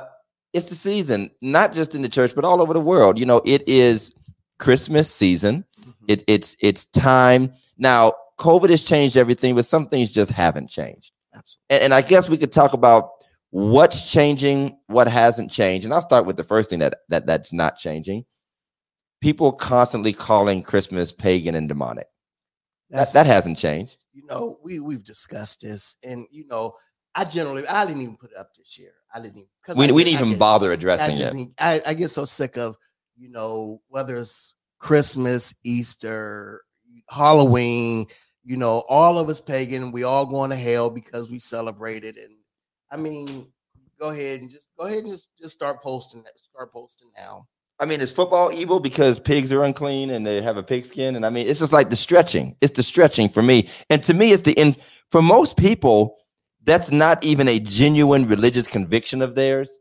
it's 0.53 0.69
the 0.69 0.75
season, 0.75 1.31
not 1.41 1.73
just 1.73 1.95
in 1.95 2.01
the 2.01 2.09
church, 2.09 2.33
but 2.35 2.45
all 2.45 2.61
over 2.61 2.73
the 2.73 2.79
world. 2.81 3.17
You 3.17 3.25
know, 3.25 3.41
it 3.45 3.67
is 3.67 4.13
Christmas 4.59 5.11
season. 5.13 5.65
It, 6.07 6.23
it's 6.27 6.55
it's 6.59 6.85
time 6.85 7.53
now. 7.77 8.13
COVID 8.39 8.69
has 8.71 8.81
changed 8.81 9.15
everything, 9.15 9.53
but 9.55 9.63
some 9.65 9.87
things 9.87 10.11
just 10.11 10.31
haven't 10.31 10.67
changed. 10.69 11.11
Absolutely. 11.33 11.63
And, 11.69 11.83
and 11.83 11.93
I 11.93 12.01
guess 12.01 12.27
we 12.29 12.37
could 12.37 12.51
talk 12.51 12.73
about 12.73 13.11
what's 13.51 14.11
changing, 14.11 14.75
what 14.87 15.07
hasn't 15.07 15.51
changed. 15.51 15.85
And 15.85 15.93
I'll 15.93 16.01
start 16.01 16.25
with 16.25 16.35
the 16.35 16.43
first 16.43 16.69
thing 16.71 16.79
that 16.79 16.95
that 17.09 17.25
that's 17.27 17.53
not 17.53 17.77
changing. 17.77 18.25
People 19.23 19.53
constantly 19.53 20.11
calling 20.11 20.61
Christmas 20.61 21.13
pagan 21.13 21.55
and 21.55 21.67
demonic. 21.69 22.07
That, 22.89 22.97
That's- 22.97 23.13
that 23.13 23.25
hasn't 23.25 23.57
changed. 23.57 23.97
you 24.11 24.25
know, 24.27 24.59
we 24.63 24.79
we've 24.81 25.03
discussed 25.05 25.61
this, 25.61 25.95
and 26.03 26.25
you 26.29 26.45
know, 26.47 26.73
I 27.15 27.23
generally 27.23 27.65
I 27.67 27.85
didn't 27.85 28.01
even 28.01 28.17
put 28.17 28.31
it 28.31 28.37
up 28.37 28.49
this 28.57 28.77
year. 28.77 28.91
I 29.15 29.19
didn't 29.21 29.37
even 29.37 29.47
because 29.61 29.77
We, 29.77 29.87
I 29.87 29.91
we 29.93 30.03
didn't 30.03 30.17
I 30.17 30.19
even 30.19 30.29
get- 30.31 30.39
bother 30.39 30.71
I 30.71 30.73
addressing 30.73 31.17
it. 31.17 31.33
need, 31.33 31.53
I, 31.57 31.79
I 31.87 31.93
get 31.93 32.09
so 32.09 32.25
sick 32.25 32.57
of 32.57 32.75
you 33.15 33.29
know 33.29 33.81
whether 33.87 34.17
it's 34.17 34.55
Christmas, 34.79 35.53
Easter, 35.63 36.61
Halloween. 37.09 38.05
You 38.43 38.57
know, 38.57 38.83
all 38.89 39.17
of 39.19 39.29
us 39.29 39.39
pagan. 39.39 39.93
We 39.93 40.03
all 40.03 40.25
going 40.25 40.49
to 40.49 40.57
hell 40.57 40.89
because 40.89 41.29
we 41.31 41.39
celebrate 41.39 42.03
it. 42.03 42.17
And 42.17 42.31
I 42.91 42.97
mean, 42.97 43.47
go 43.97 44.09
ahead 44.09 44.41
and 44.41 44.51
just 44.51 44.67
go 44.77 44.83
ahead 44.85 44.99
and 45.03 45.09
just 45.09 45.29
just 45.41 45.55
start 45.55 45.81
posting 45.81 46.21
that. 46.23 46.33
Start 46.51 46.73
posting 46.73 47.09
now. 47.17 47.47
I 47.83 47.85
mean, 47.85 47.99
is 47.99 48.11
football 48.11 48.49
evil 48.53 48.79
because 48.79 49.19
pigs 49.19 49.51
are 49.51 49.61
unclean 49.63 50.09
and 50.09 50.25
they 50.25 50.41
have 50.41 50.55
a 50.55 50.63
pig 50.63 50.85
skin? 50.85 51.17
And 51.17 51.25
I 51.25 51.29
mean, 51.29 51.47
it's 51.47 51.59
just 51.59 51.73
like 51.73 51.89
the 51.89 51.97
stretching. 51.97 52.55
It's 52.61 52.71
the 52.71 52.81
stretching 52.81 53.27
for 53.27 53.41
me. 53.41 53.67
And 53.89 54.01
to 54.05 54.13
me, 54.13 54.31
it's 54.31 54.43
the 54.43 54.53
in 54.53 54.77
for 55.11 55.21
most 55.21 55.57
people, 55.57 56.17
that's 56.63 56.91
not 56.91 57.21
even 57.25 57.49
a 57.49 57.59
genuine 57.59 58.25
religious 58.25 58.67
conviction 58.67 59.21
of 59.21 59.35
theirs. 59.35 59.77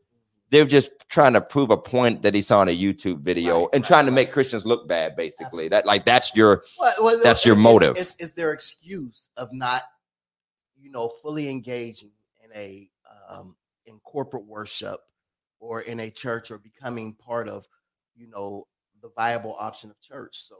They're 0.50 0.64
just 0.64 0.90
trying 1.08 1.32
to 1.34 1.40
prove 1.40 1.70
a 1.70 1.76
point 1.76 2.22
that 2.22 2.34
he 2.34 2.42
saw 2.42 2.60
in 2.62 2.68
a 2.68 2.76
YouTube 2.76 3.20
video 3.20 3.60
Right, 3.60 3.68
and 3.74 3.82
right, 3.82 3.86
trying 3.88 4.06
to 4.06 4.10
right. 4.10 4.16
make 4.16 4.32
Christians 4.32 4.66
look 4.66 4.88
bad, 4.88 5.14
basically. 5.14 5.46
Absolutely. 5.46 5.68
That 5.68 5.86
like 5.86 6.04
that's 6.04 6.34
your 6.34 6.64
Well, 6.80 6.92
well, 7.02 7.20
That's 7.22 7.46
your 7.46 7.54
it's- 7.54 7.62
motive. 7.64 7.96
It's, 7.96 8.16
it's 8.16 8.32
their 8.32 8.52
excuse 8.52 9.30
of 9.36 9.48
not, 9.52 9.82
you 10.76 10.90
know, 10.90 11.08
fully 11.22 11.48
engaging 11.48 12.10
in 12.44 12.50
a 12.54 12.90
um, 13.30 13.54
in 13.86 14.00
corporate 14.00 14.44
worship 14.44 14.98
or 15.60 15.82
in 15.82 16.00
a 16.00 16.10
church 16.10 16.50
or 16.50 16.58
becoming 16.58 17.14
part 17.14 17.48
of, 17.48 17.66
you 18.14 18.28
know, 18.28 18.64
the 19.02 19.10
viable 19.16 19.56
option 19.58 19.90
of 19.90 20.00
church. 20.00 20.36
So 20.36 20.56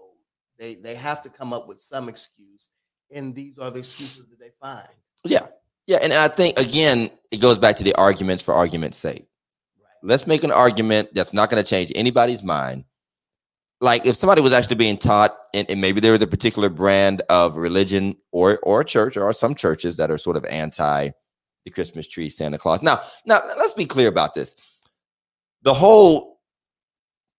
they 0.58 0.74
they 0.74 0.94
have 0.94 1.22
to 1.22 1.30
come 1.30 1.52
up 1.52 1.68
with 1.68 1.80
some 1.80 2.08
excuse, 2.08 2.70
and 3.14 3.34
these 3.34 3.58
are 3.58 3.70
the 3.70 3.80
excuses 3.80 4.26
that 4.28 4.38
they 4.40 4.50
find. 4.60 4.88
yeah. 5.24 5.46
Yeah. 5.88 5.98
And 6.00 6.12
I 6.12 6.28
think 6.28 6.60
again, 6.60 7.10
it 7.32 7.38
goes 7.38 7.58
back 7.58 7.76
to 7.76 7.84
the 7.84 7.94
arguments 7.96 8.42
for 8.42 8.54
argument's 8.54 8.98
sake. 8.98 9.26
Right. 9.80 10.08
let's 10.08 10.28
make 10.28 10.44
an 10.44 10.52
argument 10.52 11.08
that's 11.12 11.32
not 11.32 11.50
going 11.50 11.62
to 11.62 11.68
change 11.68 11.90
anybody's 11.96 12.42
mind. 12.44 12.84
Like 13.80 14.06
if 14.06 14.14
somebody 14.14 14.42
was 14.42 14.52
actually 14.52 14.76
being 14.76 14.96
taught, 14.96 15.36
and, 15.52 15.68
and 15.68 15.80
maybe 15.80 16.00
there 16.00 16.12
was 16.12 16.22
a 16.22 16.26
particular 16.28 16.68
brand 16.68 17.22
of 17.28 17.56
religion 17.56 18.16
or 18.30 18.60
or 18.62 18.84
church, 18.84 19.16
or 19.16 19.32
some 19.32 19.56
churches 19.56 19.96
that 19.96 20.08
are 20.10 20.18
sort 20.18 20.36
of 20.36 20.44
anti 20.44 21.10
the 21.64 21.70
Christmas 21.70 22.06
tree, 22.06 22.28
Santa 22.28 22.58
Claus. 22.58 22.82
Now, 22.82 23.02
now 23.24 23.42
let's 23.56 23.72
be 23.72 23.86
clear 23.86 24.08
about 24.08 24.34
this. 24.34 24.56
The 25.62 25.74
whole 25.74 26.31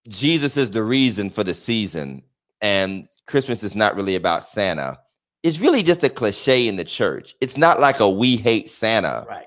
Jesus 0.08 0.56
is 0.56 0.70
the 0.70 0.82
reason 0.82 1.30
for 1.30 1.44
the 1.44 1.54
season, 1.54 2.22
and 2.60 3.06
Christmas 3.26 3.62
is 3.62 3.74
not 3.74 3.96
really 3.96 4.16
about 4.16 4.44
Santa. 4.44 4.98
It's 5.42 5.60
really 5.60 5.82
just 5.82 6.02
a 6.04 6.08
cliche 6.08 6.68
in 6.68 6.76
the 6.76 6.84
church. 6.84 7.34
It's 7.40 7.56
not 7.56 7.80
like 7.80 8.00
a 8.00 8.08
we 8.08 8.36
hate 8.36 8.70
Santa. 8.70 9.24
Right. 9.28 9.36
Right. 9.36 9.46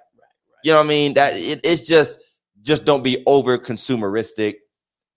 You 0.63 0.71
know 0.71 0.77
what 0.77 0.85
I 0.85 0.89
mean? 0.89 1.13
That 1.13 1.33
it, 1.35 1.61
it's 1.63 1.81
just 1.81 2.19
just 2.61 2.85
don't 2.85 3.03
be 3.03 3.23
over 3.25 3.57
consumeristic. 3.57 4.55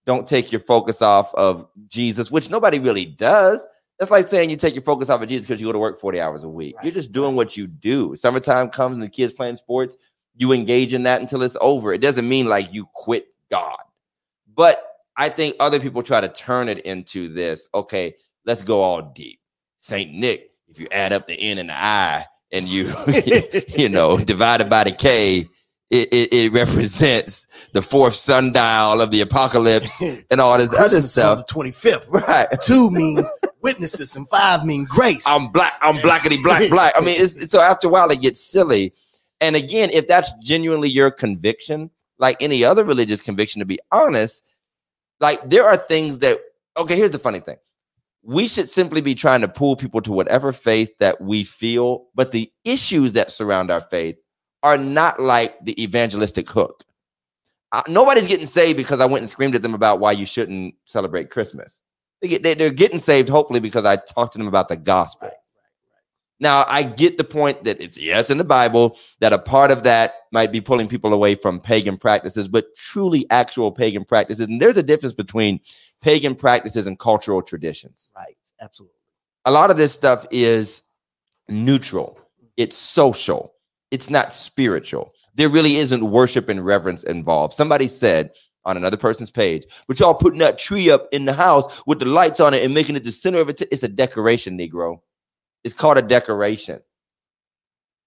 Don't 0.06 0.26
take 0.26 0.50
your 0.50 0.60
focus 0.60 1.02
off 1.02 1.34
of 1.34 1.66
Jesus, 1.88 2.30
which 2.30 2.50
nobody 2.50 2.78
really 2.78 3.04
does. 3.04 3.66
That's 3.98 4.10
like 4.10 4.26
saying 4.26 4.48
you 4.48 4.56
take 4.56 4.74
your 4.74 4.82
focus 4.82 5.10
off 5.10 5.20
of 5.20 5.28
Jesus 5.28 5.46
because 5.46 5.60
you 5.60 5.66
go 5.66 5.72
to 5.72 5.78
work 5.78 6.00
40 6.00 6.20
hours 6.22 6.42
a 6.42 6.48
week. 6.48 6.74
You're 6.82 6.92
just 6.92 7.12
doing 7.12 7.36
what 7.36 7.54
you 7.54 7.66
do. 7.66 8.16
Summertime 8.16 8.70
comes 8.70 8.94
and 8.94 9.02
the 9.02 9.10
kids 9.10 9.34
playing 9.34 9.58
sports, 9.58 9.96
you 10.34 10.52
engage 10.52 10.94
in 10.94 11.02
that 11.02 11.20
until 11.20 11.42
it's 11.42 11.56
over. 11.60 11.92
It 11.92 12.00
doesn't 12.00 12.26
mean 12.26 12.46
like 12.46 12.72
you 12.72 12.86
quit 12.94 13.26
God. 13.50 13.76
But 14.54 14.82
I 15.16 15.28
think 15.28 15.56
other 15.60 15.80
people 15.80 16.02
try 16.02 16.20
to 16.20 16.28
turn 16.28 16.68
it 16.68 16.80
into 16.80 17.28
this, 17.28 17.68
okay, 17.74 18.14
let's 18.46 18.62
go 18.62 18.82
all 18.82 19.02
deep. 19.02 19.40
Saint 19.78 20.12
Nick, 20.12 20.50
if 20.68 20.78
you 20.80 20.86
add 20.92 21.12
up 21.12 21.26
the 21.26 21.34
N 21.40 21.58
and 21.58 21.68
the 21.68 21.74
I 21.74 22.26
and 22.52 22.66
you 22.66 22.92
you 23.76 23.88
know, 23.88 24.18
divided 24.18 24.70
by 24.70 24.84
the 24.84 24.92
K, 24.92 25.46
It, 25.90 26.08
it, 26.12 26.32
it 26.32 26.52
represents 26.52 27.48
the 27.72 27.82
fourth 27.82 28.14
sundial 28.14 29.00
of 29.00 29.10
the 29.10 29.20
apocalypse 29.22 30.00
and 30.30 30.40
all 30.40 30.56
this 30.56 30.72
other 30.72 30.82
Christmas 30.82 31.04
on 31.04 31.08
stuff. 31.08 31.38
the 31.38 31.44
twenty 31.52 31.72
fifth. 31.72 32.08
Right. 32.10 32.46
Two 32.62 32.90
means 32.92 33.28
witnesses, 33.62 34.14
and 34.16 34.28
five 34.28 34.64
mean 34.64 34.84
grace. 34.84 35.24
I'm 35.26 35.48
black. 35.50 35.72
I'm 35.82 35.96
blackety 35.96 36.40
black 36.44 36.70
black. 36.70 36.92
I 36.96 37.00
mean, 37.00 37.20
it's, 37.20 37.34
it's- 37.34 37.50
so 37.50 37.60
after 37.60 37.88
a 37.88 37.90
while 37.90 38.08
it 38.10 38.20
gets 38.20 38.40
silly. 38.44 38.92
And 39.40 39.56
again, 39.56 39.90
if 39.92 40.06
that's 40.06 40.30
genuinely 40.44 40.88
your 40.90 41.10
conviction, 41.10 41.90
like 42.18 42.36
any 42.40 42.62
other 42.62 42.84
religious 42.84 43.20
conviction, 43.20 43.58
to 43.58 43.64
be 43.64 43.80
honest, 43.90 44.44
like 45.20 45.48
there 45.48 45.66
are 45.66 45.76
things 45.76 46.18
that. 46.18 46.40
Okay, 46.76 46.96
here's 46.96 47.10
the 47.10 47.18
funny 47.18 47.40
thing: 47.40 47.56
we 48.22 48.46
should 48.46 48.68
simply 48.68 49.00
be 49.00 49.14
trying 49.14 49.40
to 49.40 49.48
pull 49.48 49.76
people 49.76 50.00
to 50.02 50.12
whatever 50.12 50.52
faith 50.52 50.96
that 50.98 51.20
we 51.20 51.44
feel, 51.44 52.06
but 52.14 52.32
the 52.32 52.50
issues 52.64 53.12
that 53.14 53.30
surround 53.30 53.70
our 53.70 53.80
faith 53.80 54.16
are 54.62 54.76
not 54.76 55.20
like 55.20 55.56
the 55.64 55.80
evangelistic 55.82 56.48
hook. 56.50 56.84
Uh, 57.72 57.82
nobody's 57.88 58.26
getting 58.26 58.46
saved 58.46 58.76
because 58.76 59.00
I 59.00 59.06
went 59.06 59.22
and 59.22 59.30
screamed 59.30 59.54
at 59.54 59.62
them 59.62 59.74
about 59.74 60.00
why 60.00 60.12
you 60.12 60.26
shouldn't 60.26 60.74
celebrate 60.86 61.30
Christmas. 61.30 61.80
They 62.20 62.28
get, 62.28 62.42
they, 62.42 62.54
they're 62.54 62.70
getting 62.70 62.98
saved, 62.98 63.28
hopefully, 63.28 63.60
because 63.60 63.84
I 63.84 63.96
talked 63.96 64.32
to 64.32 64.38
them 64.38 64.48
about 64.48 64.68
the 64.68 64.76
gospel. 64.76 65.30
Now, 66.40 66.64
I 66.68 66.82
get 66.82 67.16
the 67.16 67.24
point 67.24 67.64
that 67.64 67.80
it's 67.80 67.96
yes 67.96 68.28
in 68.28 68.38
the 68.38 68.44
Bible 68.44 68.98
that 69.20 69.32
a 69.32 69.38
part 69.38 69.70
of 69.70 69.84
that 69.84 70.14
might 70.32 70.52
be 70.52 70.60
pulling 70.60 70.88
people 70.88 71.12
away 71.12 71.34
from 71.34 71.60
pagan 71.60 71.96
practices, 71.96 72.48
but 72.48 72.74
truly 72.76 73.26
actual 73.30 73.72
pagan 73.72 74.04
practices. 74.04 74.46
And 74.46 74.60
there's 74.60 74.76
a 74.76 74.82
difference 74.82 75.14
between 75.14 75.60
pagan 76.02 76.34
practices 76.34 76.86
and 76.86 76.98
cultural 76.98 77.42
traditions. 77.42 78.12
right, 78.16 78.36
absolutely. 78.60 78.94
A 79.46 79.50
lot 79.50 79.70
of 79.70 79.76
this 79.76 79.92
stuff 79.92 80.26
is 80.30 80.82
neutral, 81.48 82.20
it's 82.56 82.76
social, 82.76 83.54
it's 83.90 84.10
not 84.10 84.32
spiritual. 84.32 85.12
There 85.34 85.48
really 85.48 85.76
isn't 85.76 86.10
worship 86.10 86.48
and 86.48 86.64
reverence 86.64 87.02
involved. 87.04 87.54
Somebody 87.54 87.88
said 87.88 88.32
on 88.64 88.76
another 88.76 88.96
person's 88.96 89.30
page, 89.30 89.64
but 89.88 89.98
y'all 89.98 90.12
putting 90.12 90.40
that 90.40 90.58
tree 90.58 90.90
up 90.90 91.08
in 91.12 91.24
the 91.24 91.32
house 91.32 91.82
with 91.86 91.98
the 91.98 92.04
lights 92.04 92.40
on 92.40 92.52
it 92.52 92.62
and 92.62 92.74
making 92.74 92.96
it 92.96 93.04
the 93.04 93.12
center 93.12 93.40
of 93.40 93.48
it. 93.48 93.62
It's 93.72 93.82
a 93.82 93.88
decoration, 93.88 94.58
Negro. 94.58 95.00
It's 95.64 95.74
called 95.74 95.98
a 95.98 96.02
decoration. 96.02 96.80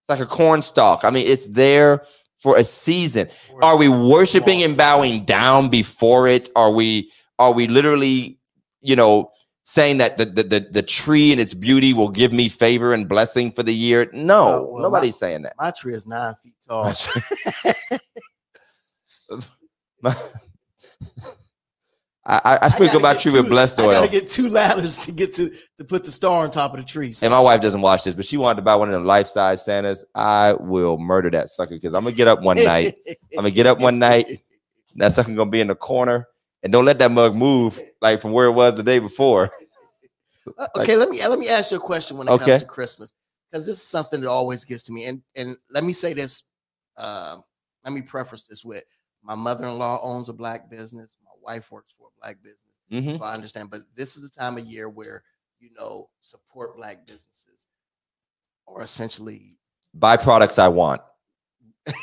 It's 0.04 0.10
like 0.10 0.20
a 0.20 0.26
corn 0.26 0.62
stalk. 0.62 1.06
I 1.06 1.10
mean, 1.12 1.26
it's 1.26 1.48
there 1.48 2.04
for 2.38 2.58
a 2.58 2.64
season. 2.66 3.30
Are 3.62 3.78
we 3.78 3.88
worshiping 3.88 4.62
and 4.62 4.76
bowing 4.76 5.24
down 5.24 5.70
before 5.70 6.28
it? 6.28 6.50
Are 6.58 6.72
we 6.74 7.10
are 7.40 7.54
we 7.54 7.68
literally, 7.68 8.38
you 8.82 8.98
know, 8.98 9.32
saying 9.64 10.00
that 10.00 10.18
the 10.18 10.26
the 10.26 10.44
the, 10.44 10.60
the 10.72 10.82
tree 10.82 11.32
and 11.32 11.40
its 11.40 11.54
beauty 11.54 11.94
will 11.94 12.10
give 12.10 12.34
me 12.34 12.50
favor 12.50 12.92
and 12.92 13.08
blessing 13.08 13.50
for 13.50 13.64
the 13.64 13.74
year? 13.74 14.10
No, 14.12 14.44
Uh, 14.44 14.62
well, 14.64 14.84
nobody's 14.84 15.16
saying 15.18 15.44
that. 15.44 15.54
My 15.58 15.72
tree 15.72 15.94
is 15.94 16.06
nine 16.06 16.34
feet 16.44 16.56
tall. 16.68 16.84
My- 20.02 20.16
I, 22.26 22.42
I, 22.46 22.60
I 22.62 22.70
sprinkle 22.70 23.02
gotta 23.02 23.30
my 23.30 23.42
with 23.42 23.50
blessed 23.50 23.80
I 23.80 23.84
gotta 23.84 24.10
get 24.10 24.30
two 24.30 24.48
ladders 24.50 24.98
to 25.00 25.12
get 25.12 25.34
to 25.34 25.52
to 25.78 25.84
put 25.84 26.06
the 26.06 26.12
star 26.12 26.44
on 26.44 26.52
top 26.52 26.74
of 26.74 26.80
the 26.80 26.86
tree. 26.86 27.12
So 27.12 27.26
And 27.26 27.32
my 27.34 27.40
wife 27.40 27.60
doesn't 27.60 27.82
watch 27.82 28.06
this, 28.06 28.16
but 28.16 28.26
she 28.26 28.38
wanted 28.38 28.58
to 28.58 28.62
buy 28.62 28.76
one 28.76 28.88
of 28.88 28.94
them 28.94 29.06
life 29.06 29.28
size 29.28 29.66
Santas. 29.66 30.06
I 30.16 30.54
will 30.54 30.98
murder 30.98 31.30
that 31.32 31.50
sucker 31.50 31.76
because 31.76 31.94
I'm 31.94 32.04
gonna 32.04 32.16
get 32.16 32.30
up 32.30 32.42
one 32.42 32.58
night. 32.58 32.96
I'm 33.08 33.16
gonna 33.36 33.52
get 33.52 33.66
up 33.68 33.80
one 33.80 34.00
night. 34.00 34.42
That 34.96 35.12
sucker 35.12 35.34
gonna 35.34 35.52
be 35.52 35.60
in 35.60 35.68
the 35.68 35.76
corner, 35.76 36.28
and 36.62 36.72
don't 36.72 36.86
let 36.86 37.00
that 37.00 37.12
mug 37.12 37.36
move 37.36 37.80
like 38.02 38.22
from 38.22 38.32
where 38.32 38.46
it 38.46 38.54
was 38.54 38.76
the 38.76 38.84
day 38.84 39.00
before. 39.00 39.52
Uh, 40.58 40.68
okay, 40.76 40.98
let 40.98 41.08
me 41.08 41.26
let 41.26 41.40
me 41.40 41.48
ask 41.48 41.72
you 41.72 41.78
a 41.78 41.80
question 41.80 42.18
when 42.18 42.28
it 42.28 42.32
Okay. 42.32 42.46
comes 42.46 42.60
to 42.60 42.66
Christmas 42.68 43.14
because 43.50 43.66
this 43.66 43.78
is 43.78 43.82
something 43.82 44.20
that 44.20 44.28
always 44.30 44.66
gets 44.66 44.84
to 44.84 44.92
me. 44.92 45.06
And 45.06 45.22
and 45.38 45.56
let 45.72 45.86
me 45.86 45.94
say 45.94 46.12
this. 46.12 46.44
Uh, 46.98 47.38
let 47.86 47.94
me 47.94 48.02
preface 48.02 48.46
this 48.46 48.66
with 48.66 48.84
my 49.24 49.36
mother-in-law 49.36 50.02
owns 50.04 50.28
a 50.28 50.34
black 50.34 50.70
business. 50.70 51.18
My 51.24 51.32
wife 51.54 51.72
works 51.72 51.94
for 51.98 52.03
black 52.24 52.38
business. 52.42 52.82
Mhm. 52.92 53.18
So 53.18 53.24
I 53.24 53.34
understand, 53.34 53.70
but 53.70 53.82
this 53.96 54.16
is 54.16 54.24
the 54.24 54.40
time 54.40 54.58
of 54.58 54.64
year 54.64 54.90
where 54.90 55.24
you 55.60 55.70
know 55.78 56.10
support 56.22 56.78
black 56.78 57.06
businesses 57.06 57.68
or 58.66 58.82
essentially 58.82 59.58
Buy 59.96 60.18
products 60.18 60.58
I 60.58 60.70
want. 60.70 61.02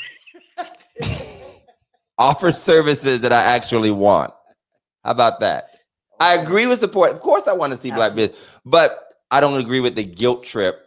Offer 2.19 2.53
services 2.53 3.23
that 3.23 3.33
I 3.33 3.43
actually 3.43 3.91
want. 3.91 4.33
How 5.05 5.11
about 5.11 5.41
that? 5.41 5.71
I 6.21 6.35
agree 6.35 6.67
with 6.67 6.79
support. 6.79 7.11
Of 7.11 7.19
course, 7.21 7.49
I 7.49 7.53
want 7.53 7.73
to 7.73 7.79
see 7.79 7.91
black 7.91 8.15
business, 8.15 8.39
but 8.65 9.13
I 9.31 9.41
don't 9.41 9.59
agree 9.59 9.81
with 9.81 9.97
the 9.97 10.05
guilt 10.05 10.45
trip. 10.45 10.87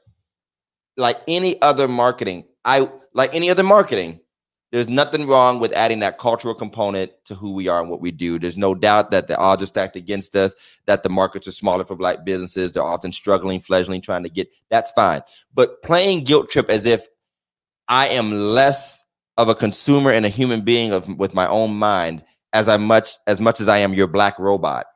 Like 0.95 1.17
any 1.27 1.61
other 1.61 1.87
marketing, 1.87 2.45
I 2.63 2.87
like 3.13 3.33
any 3.33 3.49
other 3.49 3.63
marketing. 3.63 4.19
There's 4.73 4.89
nothing 4.89 5.27
wrong 5.27 5.59
with 5.59 5.71
adding 5.73 5.99
that 5.99 6.17
cultural 6.17 6.55
component 6.55 7.11
to 7.25 7.35
who 7.35 7.53
we 7.53 7.67
are 7.67 7.79
and 7.79 7.91
what 7.91 8.01
we 8.01 8.09
do. 8.09 8.39
There's 8.39 8.57
no 8.57 8.73
doubt 8.73 9.11
that 9.11 9.27
the 9.27 9.37
odds 9.37 9.61
are 9.61 9.67
stacked 9.67 9.95
against 9.95 10.35
us, 10.35 10.55
that 10.87 11.03
the 11.03 11.09
markets 11.09 11.47
are 11.47 11.51
smaller 11.51 11.85
for 11.85 11.95
black 11.95 12.25
businesses. 12.25 12.71
They're 12.71 12.81
often 12.81 13.11
struggling, 13.11 13.59
fledgling, 13.59 14.01
trying 14.01 14.23
to 14.23 14.29
get 14.29 14.49
that's 14.71 14.89
fine. 14.89 15.21
But 15.53 15.83
playing 15.83 16.23
guilt 16.23 16.49
trip 16.49 16.71
as 16.71 16.87
if 16.87 17.07
I 17.87 18.07
am 18.07 18.31
less 18.31 19.05
of 19.37 19.47
a 19.47 19.53
consumer 19.53 20.09
and 20.09 20.25
a 20.25 20.29
human 20.29 20.61
being 20.61 20.91
of 20.91 21.07
with 21.19 21.35
my 21.35 21.47
own 21.47 21.75
mind 21.75 22.23
as 22.51 22.67
I 22.67 22.77
much 22.77 23.11
as 23.27 23.39
much 23.39 23.61
as 23.61 23.67
I 23.67 23.77
am 23.77 23.93
your 23.93 24.07
black 24.07 24.39
robot. 24.39 24.87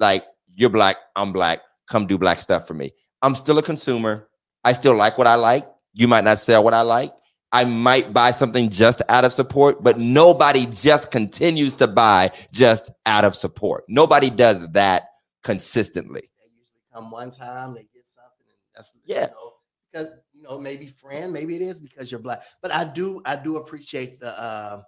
Like 0.00 0.24
you're 0.56 0.68
black, 0.68 0.96
I'm 1.14 1.32
black. 1.32 1.60
Come 1.86 2.08
do 2.08 2.18
black 2.18 2.40
stuff 2.40 2.66
for 2.66 2.74
me. 2.74 2.92
I'm 3.22 3.36
still 3.36 3.58
a 3.58 3.62
consumer. 3.62 4.26
I 4.64 4.72
still 4.72 4.96
like 4.96 5.16
what 5.16 5.28
I 5.28 5.36
like. 5.36 5.64
You 5.92 6.08
might 6.08 6.24
not 6.24 6.40
sell 6.40 6.64
what 6.64 6.74
I 6.74 6.80
like. 6.80 7.12
I 7.54 7.64
might 7.64 8.12
buy 8.12 8.32
something 8.32 8.68
just 8.68 9.00
out 9.08 9.24
of 9.24 9.32
support, 9.32 9.80
but 9.80 9.96
nobody 9.98 10.66
just 10.66 11.12
continues 11.12 11.74
to 11.76 11.86
buy 11.86 12.32
just 12.52 12.90
out 13.06 13.24
of 13.24 13.36
support. 13.36 13.84
Nobody 13.88 14.28
does 14.28 14.68
that 14.72 15.04
consistently. 15.44 16.22
they 16.40 16.48
usually 16.50 16.82
come 16.92 17.12
one 17.12 17.30
time, 17.30 17.74
they 17.74 17.86
get 17.94 18.06
something, 18.06 18.44
and 18.48 18.56
that's 18.74 18.92
Yeah. 19.04 19.20
You 19.22 19.28
know, 19.28 19.52
because 19.92 20.08
you 20.32 20.42
know, 20.42 20.58
maybe 20.58 20.88
friend, 20.88 21.32
maybe 21.32 21.54
it 21.54 21.62
is 21.62 21.78
because 21.78 22.10
you're 22.10 22.18
black. 22.20 22.42
But 22.60 22.72
I 22.72 22.82
do, 22.84 23.22
I 23.24 23.36
do 23.36 23.56
appreciate 23.58 24.18
the 24.18 24.30
uh, 24.38 24.82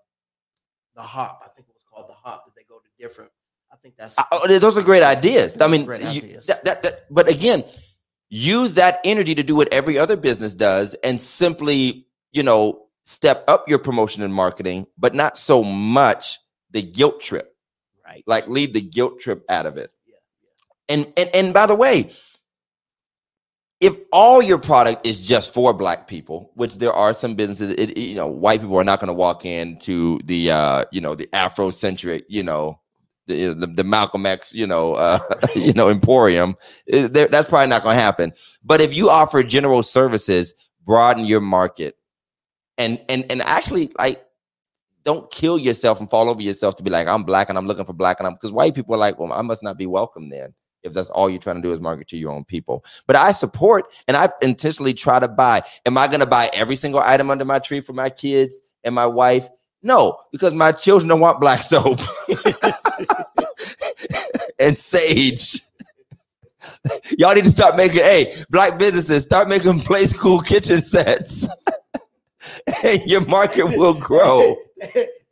the 0.96 1.02
hop. 1.02 1.42
I 1.44 1.48
think 1.54 1.68
it 1.68 1.74
was 1.74 1.84
called 1.88 2.10
the 2.10 2.14
hop 2.14 2.46
that 2.46 2.56
they 2.56 2.64
go 2.68 2.78
to 2.80 2.88
different. 2.98 3.30
I 3.72 3.76
think 3.76 3.94
that's 3.96 4.18
Uh, 4.18 4.24
oh, 4.32 4.58
those 4.58 4.76
are 4.76 4.82
great 4.82 5.04
ideas. 5.04 5.56
I 5.60 5.68
mean, 5.68 5.84
Great 5.84 6.00
you- 6.00 6.08
ideas. 6.08 6.46
that- 6.46 6.64
that- 6.64 6.82
that- 6.82 7.06
but 7.10 7.28
again, 7.28 7.64
use 8.28 8.72
that 8.74 9.00
energy 9.04 9.34
to 9.36 9.42
do 9.44 9.54
what 9.54 9.72
every 9.72 9.98
other 9.98 10.16
business 10.16 10.52
does, 10.54 10.94
and 11.04 11.20
simply, 11.20 12.05
you 12.36 12.42
know, 12.42 12.86
step 13.04 13.44
up 13.48 13.68
your 13.68 13.78
promotion 13.78 14.22
and 14.22 14.34
marketing, 14.34 14.86
but 14.98 15.14
not 15.14 15.38
so 15.38 15.64
much 15.64 16.38
the 16.70 16.82
guilt 16.82 17.20
trip. 17.20 17.54
right. 18.04 18.22
Like, 18.26 18.46
leave 18.48 18.72
the 18.74 18.80
guilt 18.82 19.18
trip 19.20 19.44
out 19.48 19.64
of 19.66 19.76
it. 19.78 19.90
Yeah, 20.06 20.16
And 20.90 21.12
and 21.16 21.30
and 21.34 21.54
by 21.54 21.66
the 21.66 21.74
way, 21.74 22.10
if 23.80 23.96
all 24.12 24.40
your 24.40 24.58
product 24.58 25.06
is 25.06 25.20
just 25.20 25.52
for 25.52 25.72
black 25.74 26.08
people, 26.08 26.50
which 26.54 26.76
there 26.78 26.92
are 26.92 27.12
some 27.12 27.34
businesses, 27.34 27.72
it, 27.72 27.90
it- 27.90 27.98
you 27.98 28.14
know, 28.14 28.26
white 28.28 28.60
people 28.60 28.76
are 28.78 28.84
not 28.84 29.00
going 29.00 29.08
to 29.08 29.12
walk 29.14 29.44
into 29.44 30.18
the 30.24 30.50
uh, 30.50 30.84
you 30.92 31.00
know, 31.00 31.14
the 31.14 31.26
Afrocentric, 31.32 32.22
you 32.28 32.42
know, 32.42 32.80
the 33.26 33.54
the, 33.54 33.66
the 33.66 33.84
Malcolm 33.84 34.24
X, 34.26 34.52
you 34.54 34.66
know, 34.66 34.94
uh, 34.94 35.18
you 35.54 35.72
know, 35.74 35.88
Emporium. 35.90 36.56
there- 36.86 37.28
That's 37.28 37.48
probably 37.48 37.68
not 37.68 37.82
going 37.82 37.96
to 37.96 38.02
happen. 38.02 38.32
But 38.64 38.80
if 38.80 38.94
you 38.94 39.10
offer 39.10 39.42
general 39.42 39.82
services, 39.82 40.54
broaden 40.84 41.24
your 41.26 41.40
market, 41.40 41.96
and 42.78 43.00
and 43.08 43.24
and 43.30 43.42
actually 43.42 43.90
like. 43.98 44.22
Don't 45.04 45.30
kill 45.30 45.56
yourself 45.56 46.00
and 46.00 46.10
fall 46.10 46.28
over 46.28 46.42
yourself 46.42 46.74
to 46.74 46.82
be 46.82 46.90
like, 46.90 47.06
I'm 47.06 47.22
black 47.22 47.48
and 47.48 47.56
I'm 47.56 47.68
looking 47.68 47.84
for 47.84 47.92
black 47.92 48.18
and 48.18 48.26
I'm 48.26 48.32
because 48.32 48.50
white 48.50 48.74
people 48.74 48.92
are 48.96 48.98
like, 48.98 49.20
well, 49.20 49.32
I 49.32 49.40
must 49.40 49.62
not 49.62 49.78
be 49.78 49.86
welcome 49.86 50.28
then 50.28 50.52
if 50.86 50.94
that's 50.94 51.10
all 51.10 51.28
you're 51.28 51.40
trying 51.40 51.56
to 51.56 51.62
do 51.62 51.72
is 51.72 51.80
market 51.80 52.08
to 52.08 52.16
your 52.16 52.32
own 52.32 52.44
people. 52.44 52.84
But 53.06 53.16
I 53.16 53.32
support 53.32 53.92
and 54.08 54.16
I 54.16 54.30
intentionally 54.40 54.94
try 54.94 55.18
to 55.18 55.28
buy. 55.28 55.62
Am 55.84 55.98
I 55.98 56.06
going 56.06 56.20
to 56.20 56.26
buy 56.26 56.48
every 56.54 56.76
single 56.76 57.00
item 57.00 57.30
under 57.30 57.44
my 57.44 57.58
tree 57.58 57.80
for 57.80 57.92
my 57.92 58.08
kids 58.08 58.60
and 58.84 58.94
my 58.94 59.06
wife? 59.06 59.48
No, 59.82 60.18
because 60.32 60.54
my 60.54 60.72
children 60.72 61.08
don't 61.08 61.20
want 61.20 61.40
black 61.40 61.60
soap 61.60 62.00
and 64.58 64.78
sage. 64.78 65.62
Y'all 67.18 67.34
need 67.34 67.44
to 67.44 67.52
start 67.52 67.76
making, 67.76 67.98
hey, 67.98 68.34
black 68.50 68.78
businesses, 68.78 69.24
start 69.24 69.48
making 69.48 69.80
Playskool 69.80 70.44
kitchen 70.44 70.82
sets. 70.82 71.46
and 72.84 73.02
your 73.06 73.24
market 73.26 73.64
will 73.76 73.94
grow. 73.94 74.56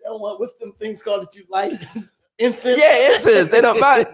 They 0.04 0.10
don't 0.10 0.20
want- 0.20 0.38
What's 0.38 0.52
them 0.54 0.72
things 0.78 1.02
called 1.02 1.22
that 1.22 1.34
you 1.34 1.44
like? 1.48 1.72
Incense. 2.38 2.76
Yeah, 2.78 3.14
incense. 3.16 3.48
They 3.48 3.60
don't 3.62 3.80
mind. 3.80 4.06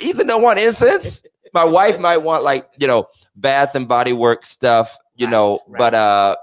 Ethan 0.00 0.26
don't 0.26 0.42
want 0.42 0.58
incense. 0.58 1.22
My 1.52 1.64
wife 1.64 2.00
might 2.00 2.16
want 2.16 2.42
like 2.42 2.68
you 2.78 2.86
know 2.88 3.06
bath 3.36 3.74
and 3.76 3.86
body 3.86 4.12
work 4.12 4.44
stuff, 4.46 4.96
you 5.14 5.26
Right, 5.26 5.30
know, 5.30 5.60
right. 5.68 5.78
but 5.78 5.94
uh, 5.94 6.36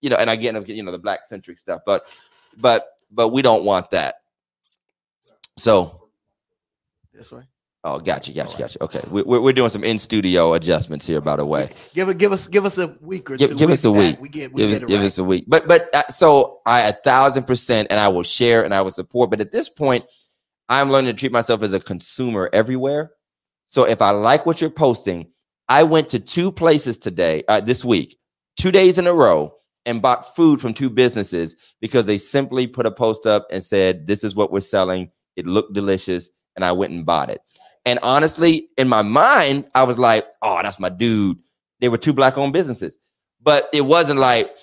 you 0.00 0.08
know, 0.08 0.16
and 0.16 0.30
again, 0.30 0.62
you 0.66 0.82
know, 0.82 0.92
the 0.92 0.98
black 0.98 1.26
centric 1.26 1.58
stuff, 1.58 1.82
but 1.84 2.04
but 2.56 2.86
but 3.10 3.28
we 3.30 3.42
don't 3.42 3.64
want 3.64 3.90
that. 3.90 4.16
So, 5.56 6.08
This 7.12 7.32
way. 7.32 7.42
Oh, 7.88 7.98
gotcha, 7.98 8.32
gotcha, 8.32 8.58
gotcha. 8.58 8.82
Okay, 8.84 9.00
we, 9.10 9.22
we're 9.22 9.40
we're 9.40 9.52
doing 9.54 9.70
some 9.70 9.82
in 9.82 9.98
studio 9.98 10.52
adjustments 10.54 11.06
here, 11.06 11.22
by 11.22 11.36
the 11.36 11.46
way. 11.46 11.70
Give 11.94 12.08
it, 12.10 12.18
give 12.18 12.32
us, 12.32 12.46
give 12.46 12.66
us 12.66 12.76
a 12.78 12.94
week 13.00 13.30
or 13.30 13.36
Give, 13.38 13.50
two. 13.50 13.56
give 13.56 13.70
us 13.70 13.84
a 13.84 13.90
We'll 13.90 14.02
week. 14.02 14.14
back. 14.16 14.22
We 14.22 14.28
get, 14.28 14.52
we 14.52 14.62
give, 14.62 14.70
get 14.70 14.82
it 14.82 14.88
give 14.88 15.00
right. 15.00 15.06
us 15.06 15.18
a 15.18 15.24
week. 15.24 15.44
But 15.48 15.66
but 15.66 15.88
uh, 15.94 16.06
so 16.08 16.60
I 16.66 16.82
a 16.82 16.92
thousand 16.92 17.44
percent, 17.46 17.88
and 17.90 17.98
I 17.98 18.08
will 18.08 18.24
share 18.24 18.64
and 18.64 18.74
I 18.74 18.82
will 18.82 18.90
support. 18.90 19.30
But 19.30 19.40
at 19.40 19.52
this 19.52 19.70
point, 19.70 20.04
I'm 20.68 20.90
learning 20.90 21.14
to 21.14 21.18
treat 21.18 21.32
myself 21.32 21.62
as 21.62 21.72
a 21.72 21.80
consumer 21.80 22.50
everywhere. 22.52 23.12
So 23.68 23.84
if 23.84 24.02
I 24.02 24.10
like 24.10 24.44
what 24.44 24.60
you're 24.60 24.70
posting, 24.70 25.32
I 25.68 25.84
went 25.84 26.10
to 26.10 26.18
two 26.20 26.52
places 26.52 26.98
today, 26.98 27.42
uh, 27.48 27.60
this 27.60 27.84
week, 27.84 28.18
two 28.58 28.70
days 28.70 28.98
in 28.98 29.06
a 29.06 29.14
row, 29.14 29.54
and 29.86 30.02
bought 30.02 30.36
food 30.36 30.60
from 30.60 30.74
two 30.74 30.90
businesses 30.90 31.56
because 31.80 32.04
they 32.06 32.18
simply 32.18 32.66
put 32.66 32.86
a 32.86 32.90
post 32.90 33.24
up 33.26 33.46
and 33.50 33.64
said, 33.64 34.06
"This 34.06 34.24
is 34.24 34.34
what 34.34 34.52
we're 34.52 34.60
selling." 34.60 35.10
It 35.36 35.46
looked 35.46 35.72
delicious, 35.72 36.30
and 36.56 36.64
I 36.64 36.72
went 36.72 36.92
and 36.92 37.06
bought 37.06 37.30
it. 37.30 37.40
And 37.88 37.98
honestly, 38.02 38.68
in 38.76 38.86
my 38.86 39.00
mind, 39.00 39.64
I 39.74 39.84
was 39.84 39.98
like, 39.98 40.26
"Oh, 40.42 40.60
that's 40.62 40.78
my 40.78 40.90
dude." 40.90 41.38
They 41.80 41.88
were 41.88 41.96
two 41.96 42.12
black-owned 42.12 42.52
businesses, 42.52 42.98
but 43.40 43.70
it 43.72 43.80
wasn't 43.80 44.20
like. 44.20 44.54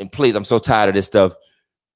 And 0.00 0.10
please, 0.10 0.34
I'm 0.34 0.42
so 0.42 0.58
tired 0.58 0.88
of 0.88 0.96
this 0.96 1.06
stuff. 1.06 1.36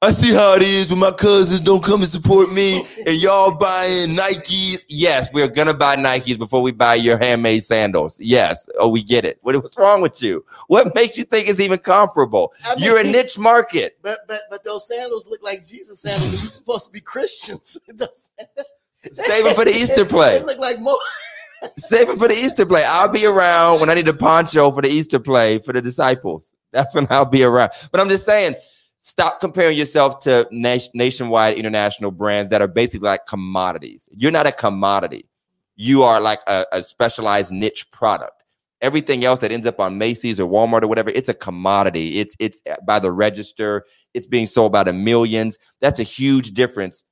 I 0.02 0.12
see 0.12 0.32
how 0.32 0.54
it 0.54 0.62
is 0.62 0.88
when 0.90 1.00
my 1.00 1.10
cousins 1.10 1.60
don't 1.60 1.82
come 1.82 2.02
and 2.02 2.08
support 2.08 2.52
me 2.52 2.86
and 3.04 3.20
y'all 3.20 3.56
buying 3.56 4.10
Nikes. 4.10 4.84
Yes, 4.88 5.32
we're 5.32 5.48
gonna 5.48 5.74
buy 5.74 5.96
Nikes 5.96 6.38
before 6.38 6.62
we 6.62 6.70
buy 6.70 6.94
your 6.94 7.18
handmade 7.18 7.64
sandals. 7.64 8.16
Yes. 8.20 8.68
Oh, 8.78 8.88
we 8.88 9.02
get 9.02 9.24
it. 9.24 9.38
What, 9.42 9.60
what's 9.60 9.76
wrong 9.76 10.00
with 10.00 10.22
you? 10.22 10.44
What 10.68 10.94
makes 10.94 11.18
you 11.18 11.24
think 11.24 11.48
it's 11.48 11.58
even 11.58 11.80
comparable? 11.80 12.52
I 12.64 12.76
mean- 12.76 12.84
You're 12.84 12.98
a 12.98 13.02
niche 13.02 13.36
market. 13.36 13.98
But 14.00 14.20
but 14.28 14.42
but 14.48 14.62
those 14.62 14.86
sandals 14.86 15.26
look 15.26 15.42
like 15.42 15.66
Jesus 15.66 15.98
sandals. 16.02 16.38
You're 16.40 16.46
supposed 16.46 16.86
to 16.86 16.92
be 16.92 17.00
Christians. 17.00 17.76
Save 19.12 19.46
it 19.46 19.54
for 19.54 19.64
the 19.64 19.74
Easter 19.74 20.04
play. 20.16 20.42
Look 20.42 20.58
like 20.58 20.80
more. 20.80 20.98
Save 21.76 22.10
it 22.10 22.18
for 22.18 22.28
the 22.28 22.34
Easter 22.34 22.66
play. 22.66 22.84
I'll 22.86 23.08
be 23.08 23.26
around 23.26 23.80
when 23.80 23.90
I 23.90 23.94
need 23.94 24.08
a 24.08 24.14
poncho 24.14 24.70
for 24.70 24.82
the 24.82 24.88
Easter 24.88 25.18
play 25.18 25.58
for 25.58 25.72
the 25.72 25.82
disciples. 25.82 26.52
That's 26.72 26.94
when 26.94 27.06
I'll 27.10 27.24
be 27.24 27.42
around. 27.42 27.70
But 27.90 28.00
I'm 28.00 28.08
just 28.08 28.26
saying, 28.26 28.54
stop 29.00 29.40
comparing 29.40 29.76
yourself 29.76 30.20
to 30.20 30.46
nation, 30.50 30.92
nationwide 30.94 31.56
international 31.56 32.10
brands 32.10 32.50
that 32.50 32.60
are 32.60 32.68
basically 32.68 33.08
like 33.08 33.26
commodities. 33.26 34.08
You're 34.12 34.32
not 34.32 34.46
a 34.46 34.52
commodity. 34.52 35.28
You 35.76 36.02
are 36.02 36.20
like 36.20 36.40
a, 36.46 36.66
a 36.72 36.82
specialized 36.82 37.52
niche 37.52 37.90
product. 37.90 38.44
Everything 38.80 39.24
else 39.24 39.40
that 39.40 39.50
ends 39.50 39.66
up 39.66 39.80
on 39.80 39.98
Macy's 39.98 40.38
or 40.38 40.48
Walmart 40.48 40.82
or 40.82 40.88
whatever, 40.88 41.10
it's 41.10 41.28
a 41.28 41.34
commodity. 41.34 42.20
It's 42.20 42.36
it's 42.38 42.60
by 42.86 43.00
the 43.00 43.10
register. 43.10 43.84
It's 44.14 44.26
being 44.26 44.46
sold 44.46 44.72
by 44.72 44.84
the 44.84 44.92
millions. 44.92 45.58
That's 45.80 45.98
a 45.98 46.04
huge 46.04 46.52
difference 46.52 47.02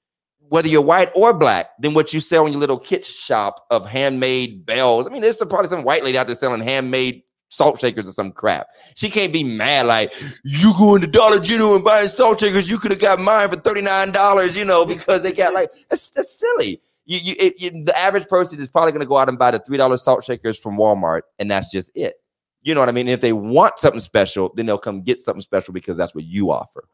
whether 0.48 0.68
you're 0.68 0.82
white 0.82 1.10
or 1.14 1.34
black, 1.34 1.70
than 1.80 1.94
what 1.94 2.12
you 2.12 2.20
sell 2.20 2.46
in 2.46 2.52
your 2.52 2.60
little 2.60 2.78
kit 2.78 3.04
shop 3.04 3.66
of 3.70 3.86
handmade 3.86 4.66
bells. 4.66 5.06
I 5.06 5.10
mean, 5.10 5.22
there's 5.22 5.38
some, 5.38 5.48
probably 5.48 5.68
some 5.68 5.82
white 5.82 6.04
lady 6.04 6.18
out 6.18 6.26
there 6.26 6.36
selling 6.36 6.60
handmade 6.60 7.22
salt 7.48 7.80
shakers 7.80 8.08
or 8.08 8.12
some 8.12 8.32
crap. 8.32 8.68
She 8.94 9.08
can't 9.10 9.32
be 9.32 9.44
mad 9.44 9.86
like 9.86 10.12
you 10.44 10.72
going 10.76 11.00
to 11.00 11.06
Dollar 11.06 11.38
General 11.38 11.76
and 11.76 11.84
buying 11.84 12.08
salt 12.08 12.40
shakers. 12.40 12.68
You 12.68 12.78
could 12.78 12.90
have 12.90 13.00
got 13.00 13.20
mine 13.20 13.48
for 13.48 13.56
thirty 13.56 13.82
nine 13.82 14.10
dollars, 14.10 14.56
you 14.56 14.64
know, 14.64 14.84
because 14.84 15.22
they 15.22 15.32
got 15.32 15.54
like 15.54 15.70
that's 15.88 16.10
that's 16.10 16.38
silly. 16.38 16.80
You, 17.04 17.18
you, 17.18 17.34
it, 17.38 17.54
you, 17.60 17.84
the 17.84 17.96
average 17.96 18.26
person 18.26 18.60
is 18.60 18.70
probably 18.70 18.90
going 18.90 19.00
to 19.00 19.06
go 19.06 19.16
out 19.16 19.28
and 19.28 19.38
buy 19.38 19.52
the 19.52 19.60
three 19.60 19.78
dollar 19.78 19.96
salt 19.96 20.24
shakers 20.24 20.58
from 20.58 20.76
Walmart, 20.76 21.22
and 21.38 21.50
that's 21.50 21.70
just 21.70 21.90
it. 21.94 22.16
You 22.62 22.74
know 22.74 22.80
what 22.80 22.88
I 22.88 22.92
mean? 22.92 23.06
If 23.06 23.20
they 23.20 23.32
want 23.32 23.78
something 23.78 24.00
special, 24.00 24.52
then 24.56 24.66
they'll 24.66 24.76
come 24.76 25.02
get 25.02 25.20
something 25.20 25.40
special 25.40 25.72
because 25.72 25.96
that's 25.96 26.16
what 26.16 26.24
you 26.24 26.50
offer. 26.50 26.88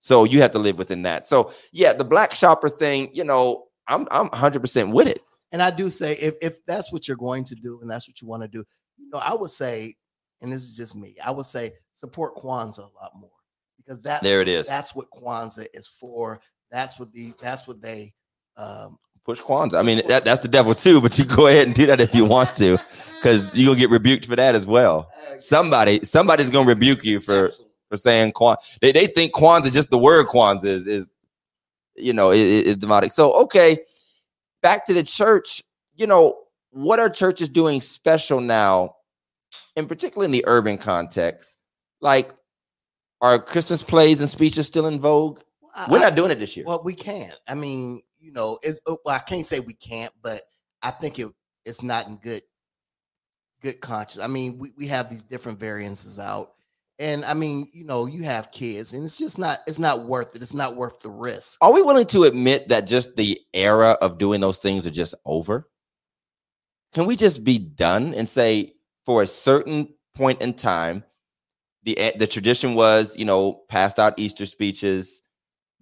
So 0.00 0.24
you 0.24 0.40
have 0.42 0.52
to 0.52 0.58
live 0.58 0.78
within 0.78 1.02
that. 1.02 1.26
So 1.26 1.52
yeah, 1.72 1.92
the 1.92 2.04
black 2.04 2.34
shopper 2.34 2.68
thing, 2.68 3.10
you 3.12 3.24
know, 3.24 3.64
I'm 3.88 4.06
I'm 4.10 4.28
100% 4.30 4.92
with 4.92 5.08
it. 5.08 5.20
And 5.52 5.62
I 5.62 5.70
do 5.70 5.88
say 5.90 6.14
if 6.14 6.34
if 6.42 6.64
that's 6.66 6.92
what 6.92 7.08
you're 7.08 7.16
going 7.16 7.44
to 7.44 7.54
do 7.54 7.78
and 7.80 7.90
that's 7.90 8.08
what 8.08 8.20
you 8.20 8.28
want 8.28 8.42
to 8.42 8.48
do, 8.48 8.64
you 8.98 9.08
know, 9.12 9.18
I 9.18 9.34
would 9.34 9.50
say, 9.50 9.94
and 10.40 10.52
this 10.52 10.64
is 10.64 10.76
just 10.76 10.96
me, 10.96 11.14
I 11.24 11.30
would 11.30 11.46
say 11.46 11.72
support 11.94 12.36
Kwanzaa 12.36 12.78
a 12.78 13.02
lot 13.02 13.12
more 13.18 13.30
because 13.76 14.00
that 14.02 14.22
There 14.22 14.40
it 14.40 14.48
is. 14.48 14.66
that's 14.66 14.94
what 14.94 15.06
Kwanzaa 15.10 15.66
is 15.72 15.86
for. 15.88 16.40
That's 16.70 16.98
what 16.98 17.12
the 17.12 17.32
that's 17.40 17.66
what 17.66 17.80
they 17.80 18.12
um 18.56 18.98
Push 19.24 19.40
Kwanzaa. 19.40 19.78
I 19.78 19.82
mean, 19.82 20.02
that, 20.06 20.24
that's 20.24 20.40
the 20.40 20.48
devil 20.48 20.72
too, 20.74 21.00
but 21.00 21.18
you 21.18 21.24
go 21.24 21.48
ahead 21.48 21.66
and 21.66 21.74
do 21.74 21.86
that 21.86 22.00
if 22.00 22.14
you 22.14 22.24
want 22.36 22.54
to, 22.56 22.78
because 23.16 23.52
you're 23.54 23.66
gonna 23.70 23.80
get 23.80 23.90
rebuked 23.90 24.26
for 24.26 24.36
that 24.36 24.54
as 24.54 24.66
well. 24.68 25.10
Somebody, 25.38 26.04
somebody's 26.04 26.48
gonna 26.50 26.68
rebuke 26.68 27.04
you 27.04 27.18
for 27.18 27.46
Absolutely. 27.46 27.75
For 27.96 28.02
saying 28.02 28.32
Kwanzaa. 28.32 28.56
They, 28.80 28.92
they 28.92 29.06
think 29.06 29.32
Kwanzaa, 29.34 29.72
just 29.72 29.90
the 29.90 29.98
word 29.98 30.26
Kwanzaa 30.26 30.64
is, 30.64 30.86
is 30.86 31.08
you 31.96 32.12
know, 32.12 32.30
is, 32.30 32.64
is 32.64 32.76
demonic. 32.76 33.12
So, 33.12 33.32
okay, 33.32 33.78
back 34.62 34.84
to 34.86 34.94
the 34.94 35.02
church. 35.02 35.62
You 35.94 36.06
know, 36.06 36.36
what 36.70 36.98
are 37.00 37.08
churches 37.08 37.48
doing 37.48 37.80
special 37.80 38.40
now, 38.40 38.96
and 39.76 39.88
particularly 39.88 40.26
in 40.26 40.30
the 40.30 40.44
urban 40.46 40.78
context? 40.78 41.56
Like, 42.00 42.32
are 43.20 43.38
Christmas 43.38 43.82
plays 43.82 44.20
and 44.20 44.28
speeches 44.28 44.66
still 44.66 44.86
in 44.86 45.00
vogue? 45.00 45.40
We're 45.90 45.98
not 45.98 46.14
doing 46.14 46.30
it 46.30 46.38
this 46.38 46.56
year. 46.56 46.64
Well, 46.66 46.82
we 46.82 46.94
can't. 46.94 47.38
I 47.46 47.54
mean, 47.54 48.00
you 48.18 48.32
know, 48.32 48.58
it's 48.62 48.78
oh, 48.86 48.98
well, 49.04 49.14
I 49.14 49.18
can't 49.18 49.44
say 49.44 49.60
we 49.60 49.74
can't, 49.74 50.12
but 50.22 50.40
I 50.82 50.90
think 50.90 51.18
it 51.18 51.28
it's 51.64 51.82
not 51.82 52.08
in 52.08 52.16
good 52.16 52.42
good 53.62 53.80
conscience. 53.80 54.22
I 54.22 54.28
mean, 54.28 54.58
we, 54.58 54.72
we 54.76 54.86
have 54.86 55.10
these 55.10 55.22
different 55.22 55.58
variances 55.58 56.18
out. 56.18 56.52
And 56.98 57.24
I 57.24 57.34
mean, 57.34 57.68
you 57.72 57.84
know, 57.84 58.06
you 58.06 58.22
have 58.22 58.50
kids, 58.50 58.94
and 58.94 59.04
it's 59.04 59.18
just 59.18 59.38
not 59.38 59.58
it's 59.66 59.78
not 59.78 60.06
worth 60.06 60.34
it. 60.34 60.42
It's 60.42 60.54
not 60.54 60.76
worth 60.76 61.00
the 61.00 61.10
risk. 61.10 61.58
Are 61.60 61.72
we 61.72 61.82
willing 61.82 62.06
to 62.06 62.24
admit 62.24 62.68
that 62.68 62.86
just 62.86 63.16
the 63.16 63.38
era 63.52 63.98
of 64.00 64.18
doing 64.18 64.40
those 64.40 64.58
things 64.58 64.86
are 64.86 64.90
just 64.90 65.14
over? 65.26 65.68
Can 66.94 67.04
we 67.04 67.14
just 67.16 67.44
be 67.44 67.58
done 67.58 68.14
and 68.14 68.26
say 68.26 68.72
for 69.04 69.22
a 69.22 69.26
certain 69.26 69.88
point 70.14 70.40
in 70.40 70.54
time, 70.54 71.04
the 71.82 72.12
the 72.18 72.26
tradition 72.26 72.74
was, 72.74 73.14
you 73.16 73.26
know, 73.26 73.62
passed 73.68 73.98
out 73.98 74.18
Easter 74.18 74.46
speeches, 74.46 75.20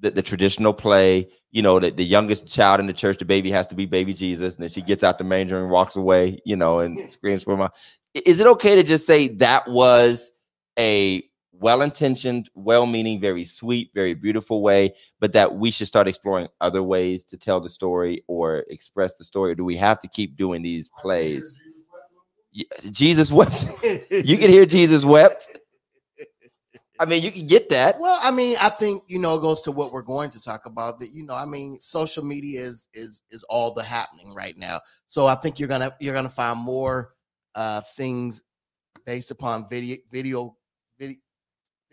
the, 0.00 0.10
the 0.10 0.22
traditional 0.22 0.74
play, 0.74 1.28
you 1.52 1.62
know, 1.62 1.78
that 1.78 1.96
the 1.96 2.04
youngest 2.04 2.46
child 2.46 2.80
in 2.80 2.86
the 2.86 2.92
church, 2.92 3.18
the 3.18 3.24
baby 3.24 3.50
has 3.52 3.66
to 3.68 3.76
be 3.76 3.86
baby 3.86 4.12
Jesus, 4.12 4.54
and 4.56 4.62
then 4.62 4.70
she 4.70 4.82
gets 4.82 5.04
out 5.04 5.18
the 5.18 5.24
manger 5.24 5.60
and 5.60 5.70
walks 5.70 5.94
away, 5.94 6.40
you 6.44 6.56
know, 6.56 6.80
and 6.80 7.08
screams 7.10 7.44
for 7.44 7.56
my. 7.56 7.70
Is 8.12 8.40
it 8.40 8.46
okay 8.48 8.74
to 8.74 8.82
just 8.82 9.06
say 9.06 9.28
that 9.28 9.68
was 9.68 10.32
a 10.78 11.22
well-intentioned, 11.52 12.50
well-meaning, 12.54 13.20
very 13.20 13.44
sweet, 13.44 13.90
very 13.94 14.14
beautiful 14.14 14.62
way, 14.62 14.94
but 15.20 15.32
that 15.32 15.54
we 15.54 15.70
should 15.70 15.86
start 15.86 16.08
exploring 16.08 16.48
other 16.60 16.82
ways 16.82 17.24
to 17.24 17.36
tell 17.36 17.60
the 17.60 17.70
story 17.70 18.24
or 18.26 18.64
express 18.68 19.14
the 19.14 19.24
story? 19.24 19.52
Or 19.52 19.54
do 19.54 19.64
we 19.64 19.76
have 19.76 19.98
to 20.00 20.08
keep 20.08 20.36
doing 20.36 20.62
these 20.62 20.90
plays? 20.98 21.60
Jesus 22.90 23.32
wept. 23.32 23.66
You 24.10 24.36
can 24.36 24.50
hear 24.50 24.66
Jesus 24.66 25.04
wept. 25.04 25.56
I 27.00 27.06
mean, 27.06 27.24
you 27.24 27.32
can 27.32 27.46
get 27.48 27.68
that. 27.70 27.98
Well, 27.98 28.20
I 28.22 28.30
mean, 28.30 28.56
I 28.60 28.68
think 28.68 29.02
you 29.08 29.18
know 29.18 29.34
it 29.34 29.40
goes 29.40 29.60
to 29.62 29.72
what 29.72 29.90
we're 29.90 30.02
going 30.02 30.30
to 30.30 30.42
talk 30.42 30.66
about. 30.66 31.00
That 31.00 31.10
you 31.12 31.24
know, 31.24 31.34
I 31.34 31.44
mean, 31.44 31.80
social 31.80 32.24
media 32.24 32.60
is 32.60 32.88
is 32.94 33.22
is 33.32 33.42
all 33.44 33.74
the 33.74 33.82
happening 33.82 34.32
right 34.36 34.56
now. 34.56 34.80
So 35.08 35.26
I 35.26 35.34
think 35.34 35.58
you're 35.58 35.68
gonna 35.68 35.94
you're 36.00 36.14
gonna 36.14 36.28
find 36.28 36.58
more 36.58 37.14
uh 37.56 37.80
things 37.96 38.44
based 39.04 39.32
upon 39.32 39.68
video 39.68 39.96
video 40.12 40.56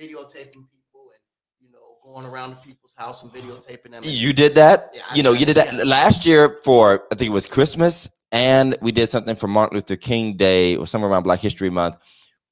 videotaping 0.01 0.65
people 0.71 1.03
and 1.13 1.21
you 1.59 1.71
know 1.71 1.97
going 2.03 2.25
around 2.25 2.51
to 2.51 2.55
people's 2.57 2.95
house 2.97 3.23
and 3.23 3.31
videotaping 3.31 3.91
them. 3.91 4.03
You 4.03 4.33
did 4.33 4.55
that. 4.55 4.91
Yeah, 4.93 5.01
you 5.13 5.23
know, 5.23 5.33
you 5.33 5.45
did 5.45 5.57
that 5.57 5.73
yes. 5.73 5.85
last 5.85 6.25
year 6.25 6.57
for 6.63 7.03
I 7.11 7.15
think 7.15 7.29
it 7.29 7.33
was 7.33 7.45
Christmas, 7.45 8.09
and 8.31 8.77
we 8.81 8.91
did 8.91 9.07
something 9.07 9.35
for 9.35 9.47
Martin 9.47 9.75
Luther 9.75 9.95
King 9.95 10.35
Day 10.37 10.75
or 10.75 10.87
somewhere 10.87 11.11
around 11.11 11.23
Black 11.23 11.39
History 11.39 11.69
Month. 11.69 11.97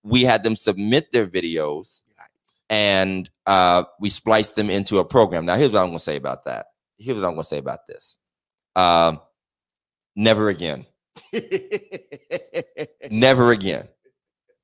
We 0.03 0.23
had 0.23 0.43
them 0.43 0.55
submit 0.55 1.11
their 1.11 1.27
videos 1.27 2.01
and 2.69 3.29
uh, 3.47 3.83
we 3.99 4.09
spliced 4.09 4.55
them 4.55 4.69
into 4.69 4.99
a 4.99 5.05
program. 5.05 5.45
Now, 5.45 5.55
here's 5.55 5.71
what 5.71 5.79
I'm 5.79 5.87
going 5.87 5.97
to 5.97 6.03
say 6.03 6.15
about 6.15 6.45
that. 6.45 6.67
Here's 6.97 7.17
what 7.17 7.25
I'm 7.25 7.33
going 7.33 7.43
to 7.43 7.49
say 7.49 7.57
about 7.57 7.87
this. 7.87 8.17
Um, 8.75 9.19
never 10.15 10.49
again. 10.49 10.85
Never 13.11 13.51
again. 13.51 13.87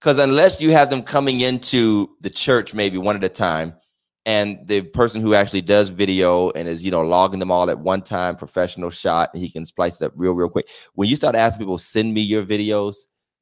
Because 0.05 0.19
unless 0.19 0.61
you 0.61 0.69
have 0.69 0.91
them 0.91 1.01
coming 1.01 1.41
into 1.41 2.15
the 2.21 2.29
church 2.29 2.75
maybe 2.75 2.99
one 2.99 3.15
at 3.15 3.23
a 3.23 3.29
time, 3.29 3.73
and 4.27 4.59
the 4.67 4.81
person 4.81 5.19
who 5.19 5.33
actually 5.33 5.61
does 5.61 5.89
video 5.89 6.51
and 6.51 6.67
is 6.67 6.83
you 6.83 6.91
know 6.91 7.01
logging 7.01 7.39
them 7.39 7.49
all 7.49 7.71
at 7.71 7.79
one 7.79 8.03
time, 8.03 8.35
professional 8.35 8.91
shot, 8.91 9.31
and 9.33 9.41
he 9.41 9.49
can 9.49 9.65
splice 9.65 9.99
it 9.99 10.05
up 10.05 10.13
real, 10.15 10.33
real 10.33 10.47
quick. 10.47 10.67
When 10.93 11.09
you 11.09 11.15
start 11.15 11.33
asking 11.33 11.57
people, 11.57 11.79
send 11.79 12.13
me 12.13 12.21
your 12.21 12.45
videos, 12.45 12.97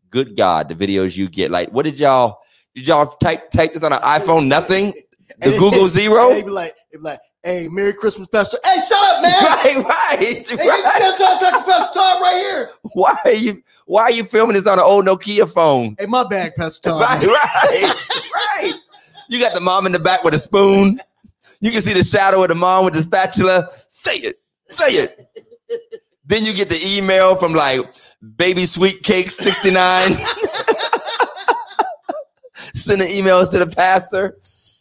good 0.09 0.37
God, 0.37 0.69
the 0.69 0.75
videos 0.75 1.17
you 1.17 1.27
get. 1.27 1.51
Like, 1.51 1.69
what 1.71 1.83
did 1.83 1.99
y'all 1.99 2.39
did 2.73 2.87
y'all 2.87 3.07
type 3.07 3.49
type 3.49 3.73
this 3.73 3.83
on 3.83 3.91
an 3.91 3.99
iPhone? 3.99 4.47
Nothing. 4.47 4.93
The 5.39 5.49
And- 5.51 5.59
Google 5.59 5.87
Zero. 5.99 6.29
They 6.29 6.41
be 6.43 6.49
like, 6.49 6.75
they 6.91 6.97
be 6.97 7.03
like, 7.03 7.19
"Hey, 7.43 7.67
Merry 7.69 7.93
Christmas, 7.93 8.27
Pastor." 8.29 8.57
Hey, 8.63 8.75
shut 8.87 8.97
up, 9.15 9.21
man! 9.23 9.31
right, 9.43 9.75
right, 9.85 10.17
Hey, 10.19 10.43
right. 10.55 11.15
talk, 11.17 11.39
talk, 11.39 11.65
Pastor 11.65 11.99
Todd, 11.99 12.21
right 12.21 12.37
here. 12.37 12.69
Why 12.93 13.15
are 13.25 13.31
you 13.31 13.61
why 13.85 14.03
are 14.03 14.11
you 14.11 14.23
filming 14.23 14.53
this 14.55 14.67
on 14.67 14.79
an 14.79 14.85
old 14.85 15.05
Nokia 15.05 15.51
phone? 15.51 15.95
Hey, 15.99 16.05
my 16.05 16.23
bag, 16.27 16.53
Pastor 16.55 16.89
Todd. 16.91 17.01
Right, 17.01 17.25
right, 17.25 17.93
right. 18.33 18.73
You 19.29 19.39
got 19.39 19.53
the 19.53 19.61
mom 19.61 19.85
in 19.85 19.91
the 19.91 19.99
back 19.99 20.23
with 20.23 20.33
a 20.33 20.39
spoon. 20.39 20.99
You 21.59 21.71
can 21.71 21.81
see 21.81 21.93
the 21.93 22.03
shadow 22.03 22.41
of 22.43 22.49
the 22.49 22.55
mom 22.55 22.85
with 22.85 22.93
the 22.93 23.01
spatula. 23.03 23.69
Say 23.89 24.17
it, 24.17 24.39
say 24.67 24.91
it. 24.91 25.27
then 26.25 26.43
you 26.45 26.53
get 26.53 26.69
the 26.69 26.79
email 26.85 27.35
from 27.37 27.53
like 27.53 27.81
baby 28.37 28.65
sweet 28.65 29.03
cake 29.03 29.29
69 29.29 30.17
sending 32.73 33.07
emails 33.09 33.49
to 33.51 33.59
the 33.59 33.67
pastor 33.67 34.37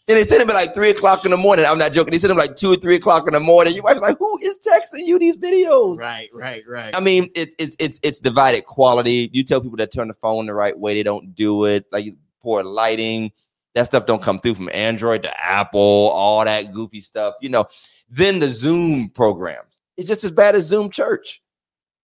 and 0.08 0.16
they 0.16 0.24
send 0.24 0.40
them 0.40 0.50
at 0.50 0.54
like 0.54 0.74
three 0.74 0.90
o'clock 0.90 1.24
in 1.24 1.30
the 1.30 1.36
morning. 1.36 1.64
I'm 1.66 1.78
not 1.78 1.92
joking. 1.92 2.10
They 2.10 2.18
send 2.18 2.30
them 2.30 2.38
like 2.38 2.56
two 2.56 2.72
or 2.72 2.76
three 2.76 2.96
o'clock 2.96 3.26
in 3.28 3.34
the 3.34 3.40
morning. 3.40 3.74
You're 3.74 3.84
like, 3.84 4.18
who 4.18 4.38
is 4.42 4.58
texting 4.58 5.06
you 5.06 5.18
these 5.18 5.36
videos? 5.36 5.96
Right, 5.96 6.28
right, 6.32 6.62
right. 6.66 6.96
I 6.96 7.00
mean, 7.00 7.30
it's 7.34 7.54
it's 7.58 7.76
it's 7.78 8.00
it's 8.02 8.18
divided 8.18 8.66
quality. 8.66 9.30
You 9.32 9.44
tell 9.44 9.60
people 9.60 9.76
to 9.78 9.86
turn 9.86 10.08
the 10.08 10.14
phone 10.14 10.46
the 10.46 10.54
right 10.54 10.76
way, 10.76 10.94
they 10.94 11.02
don't 11.02 11.34
do 11.34 11.66
it. 11.66 11.86
Like 11.92 12.14
poor 12.42 12.64
lighting, 12.64 13.30
that 13.74 13.86
stuff 13.86 14.06
don't 14.06 14.22
come 14.22 14.38
through 14.38 14.56
from 14.56 14.70
Android 14.72 15.22
to 15.22 15.40
Apple, 15.40 15.80
all 15.80 16.44
that 16.44 16.72
goofy 16.72 17.00
stuff. 17.00 17.34
You 17.40 17.50
know, 17.50 17.66
then 18.08 18.40
the 18.40 18.48
Zoom 18.48 19.08
programs. 19.08 19.80
It's 19.96 20.08
just 20.08 20.24
as 20.24 20.32
bad 20.32 20.54
as 20.54 20.64
Zoom 20.64 20.90
Church. 20.90 21.42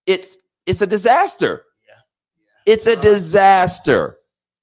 It's 0.06 0.38
it's 0.66 0.82
a 0.82 0.86
disaster. 0.86 1.64
Yeah. 1.88 2.72
It's 2.72 2.86
a 2.86 2.96
uh, 2.96 3.00
disaster. 3.00 4.17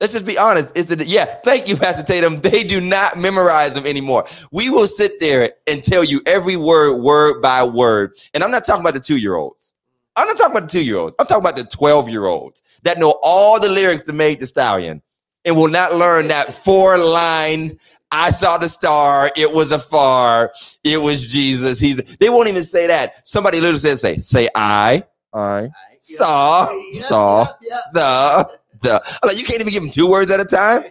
Let's 0.05 0.13
just 0.13 0.27
be 0.27 0.37
honest. 0.37 0.71
It's 0.77 0.91
a 0.91 1.03
yeah. 1.03 1.25
Thank 1.25 1.67
you, 1.67 1.75
Pastor 1.75 2.03
Tatum. 2.03 2.39
They 2.41 2.63
do 2.63 2.79
not 2.79 3.17
memorize 3.17 3.73
them 3.73 3.87
anymore. 3.87 4.27
We 4.51 4.69
will 4.69 4.85
sit 4.85 5.19
there 5.19 5.53
and 5.65 5.83
tell 5.83 6.03
you 6.03 6.21
every 6.27 6.55
word, 6.55 6.97
word 6.97 7.41
by 7.41 7.63
word. 7.63 8.15
And 8.35 8.43
I'm 8.43 8.51
not 8.51 8.65
talking 8.65 8.81
about 8.81 8.93
the 8.93 8.99
two 8.99 9.17
year 9.17 9.33
olds. 9.33 9.73
I'm 10.15 10.27
not 10.27 10.37
talking 10.37 10.55
about 10.55 10.69
the 10.69 10.77
two 10.77 10.85
year 10.85 10.97
olds. 10.97 11.15
I'm 11.17 11.25
talking 11.25 11.41
about 11.41 11.55
the 11.55 11.63
12 11.63 12.09
year 12.09 12.27
olds 12.27 12.61
that 12.83 12.99
know 12.99 13.17
all 13.23 13.59
the 13.59 13.67
lyrics 13.67 14.03
to 14.03 14.13
Megan 14.13 14.41
Thee 14.41 14.45
Stallion 14.45 15.01
and 15.43 15.57
will 15.57 15.69
not 15.69 15.95
learn 15.95 16.27
that 16.27 16.53
four 16.53 16.99
line. 16.99 17.79
I 18.11 18.29
saw 18.29 18.59
the 18.59 18.69
star. 18.69 19.31
It 19.35 19.51
was 19.51 19.71
afar. 19.71 20.53
It 20.83 21.01
was 21.01 21.25
Jesus. 21.25 21.79
He's. 21.79 21.97
They 22.19 22.29
won't 22.29 22.47
even 22.47 22.63
say 22.63 22.85
that. 22.85 23.27
Somebody 23.27 23.59
literally 23.59 23.79
says, 23.79 24.01
"Say, 24.01 24.19
say 24.19 24.49
I, 24.53 25.03
I 25.33 25.69
saw, 26.01 26.69
saw 26.93 27.47
the." 27.93 28.59
The 28.85 29.01
I'm 29.05 29.27
like 29.27 29.37
you 29.37 29.45
can't 29.45 29.59
even 29.59 29.73
give 29.73 29.83
them 29.83 29.91
two 29.91 30.09
words 30.09 30.31
at 30.31 30.39
a 30.39 30.45
time. 30.45 30.83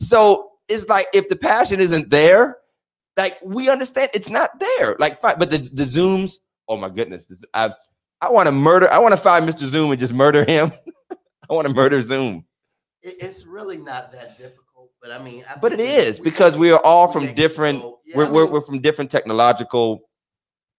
So 0.00 0.50
it's 0.68 0.88
like 0.88 1.06
if 1.12 1.28
the 1.28 1.36
passion 1.36 1.80
isn't 1.80 2.10
there, 2.10 2.58
like 3.16 3.38
we 3.44 3.68
understand 3.68 4.10
it's 4.14 4.30
not 4.30 4.58
there. 4.58 4.96
Like 4.98 5.20
fine, 5.20 5.36
but 5.38 5.50
the 5.50 5.58
the 5.58 5.84
zooms, 5.84 6.38
oh 6.68 6.76
my 6.76 6.88
goodness, 6.88 7.26
this, 7.26 7.44
I 7.54 7.72
I 8.20 8.30
want 8.30 8.46
to 8.46 8.52
murder. 8.52 8.90
I 8.90 8.98
want 8.98 9.12
to 9.12 9.16
find 9.20 9.48
Mr. 9.48 9.64
Zoom 9.66 9.90
and 9.90 10.00
just 10.00 10.12
murder 10.14 10.44
him. 10.44 10.72
I 11.50 11.54
want 11.54 11.66
to 11.68 11.74
murder 11.74 12.00
Zoom. 12.02 12.44
It's 13.02 13.46
really 13.46 13.78
not 13.78 14.12
that 14.12 14.36
difficult, 14.38 14.90
but 15.02 15.10
I 15.10 15.22
mean, 15.22 15.42
I 15.48 15.58
But 15.58 15.72
it 15.72 15.80
is 15.80 16.20
we- 16.20 16.24
because 16.24 16.56
we 16.56 16.70
are 16.70 16.80
all 16.84 17.10
from 17.10 17.34
different. 17.34 17.80
so- 17.80 17.98
yeah, 18.04 18.16
we're, 18.16 18.26
I 18.26 18.30
we're 18.30 18.50
we're 18.50 18.60
from 18.60 18.80
different 18.80 19.10
technological. 19.10 20.02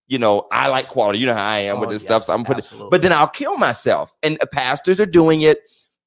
You 0.07 0.19
know, 0.19 0.47
I 0.51 0.67
like 0.67 0.89
quality. 0.89 1.19
You 1.19 1.25
know 1.25 1.33
how 1.33 1.45
I 1.49 1.59
am 1.59 1.79
with 1.79 1.89
oh, 1.89 1.93
this 1.93 2.01
stuff. 2.01 2.23
So 2.23 2.33
I'm 2.33 2.43
putting. 2.43 2.59
absolutely. 2.59 2.89
But 2.91 3.01
then 3.01 3.13
I'll 3.13 3.29
kill 3.29 3.57
myself. 3.57 4.13
And 4.23 4.37
pastors 4.51 4.99
are 4.99 5.05
doing 5.05 5.41
it. 5.43 5.59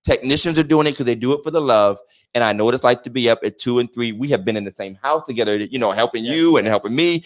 Technicians 0.05 0.59
are 0.59 0.65
doing 0.65 0.87
it 0.87 0.93
because 0.93 1.07
they 1.07 1.15
do 1.15 1.33
it 1.33 1.43
for 1.43 1.51
the 1.51 1.61
love. 1.61 1.99
And 2.35 2.43
I 2.43 2.53
know 2.53 2.65
what 2.65 2.75
it's 2.75 2.85
like 2.85 3.03
to 3.05 3.11
be 3.11 3.31
up 3.31 3.41
at 3.45 3.59
two 3.59 3.79
and 3.79 3.93
three. 3.93 4.13
We 4.13 4.29
have 4.31 4.45
been 4.45 4.57
in 4.57 4.65
the 4.65 4.71
same 4.71 4.97
house 4.97 5.25
together, 5.25 5.57
you 5.57 5.79
know, 5.79 5.93
helping 5.93 6.25
yes, 6.25 6.35
you 6.35 6.57
and 6.57 6.67
yes. 6.67 6.73
helping 6.73 6.97
me. 6.97 7.25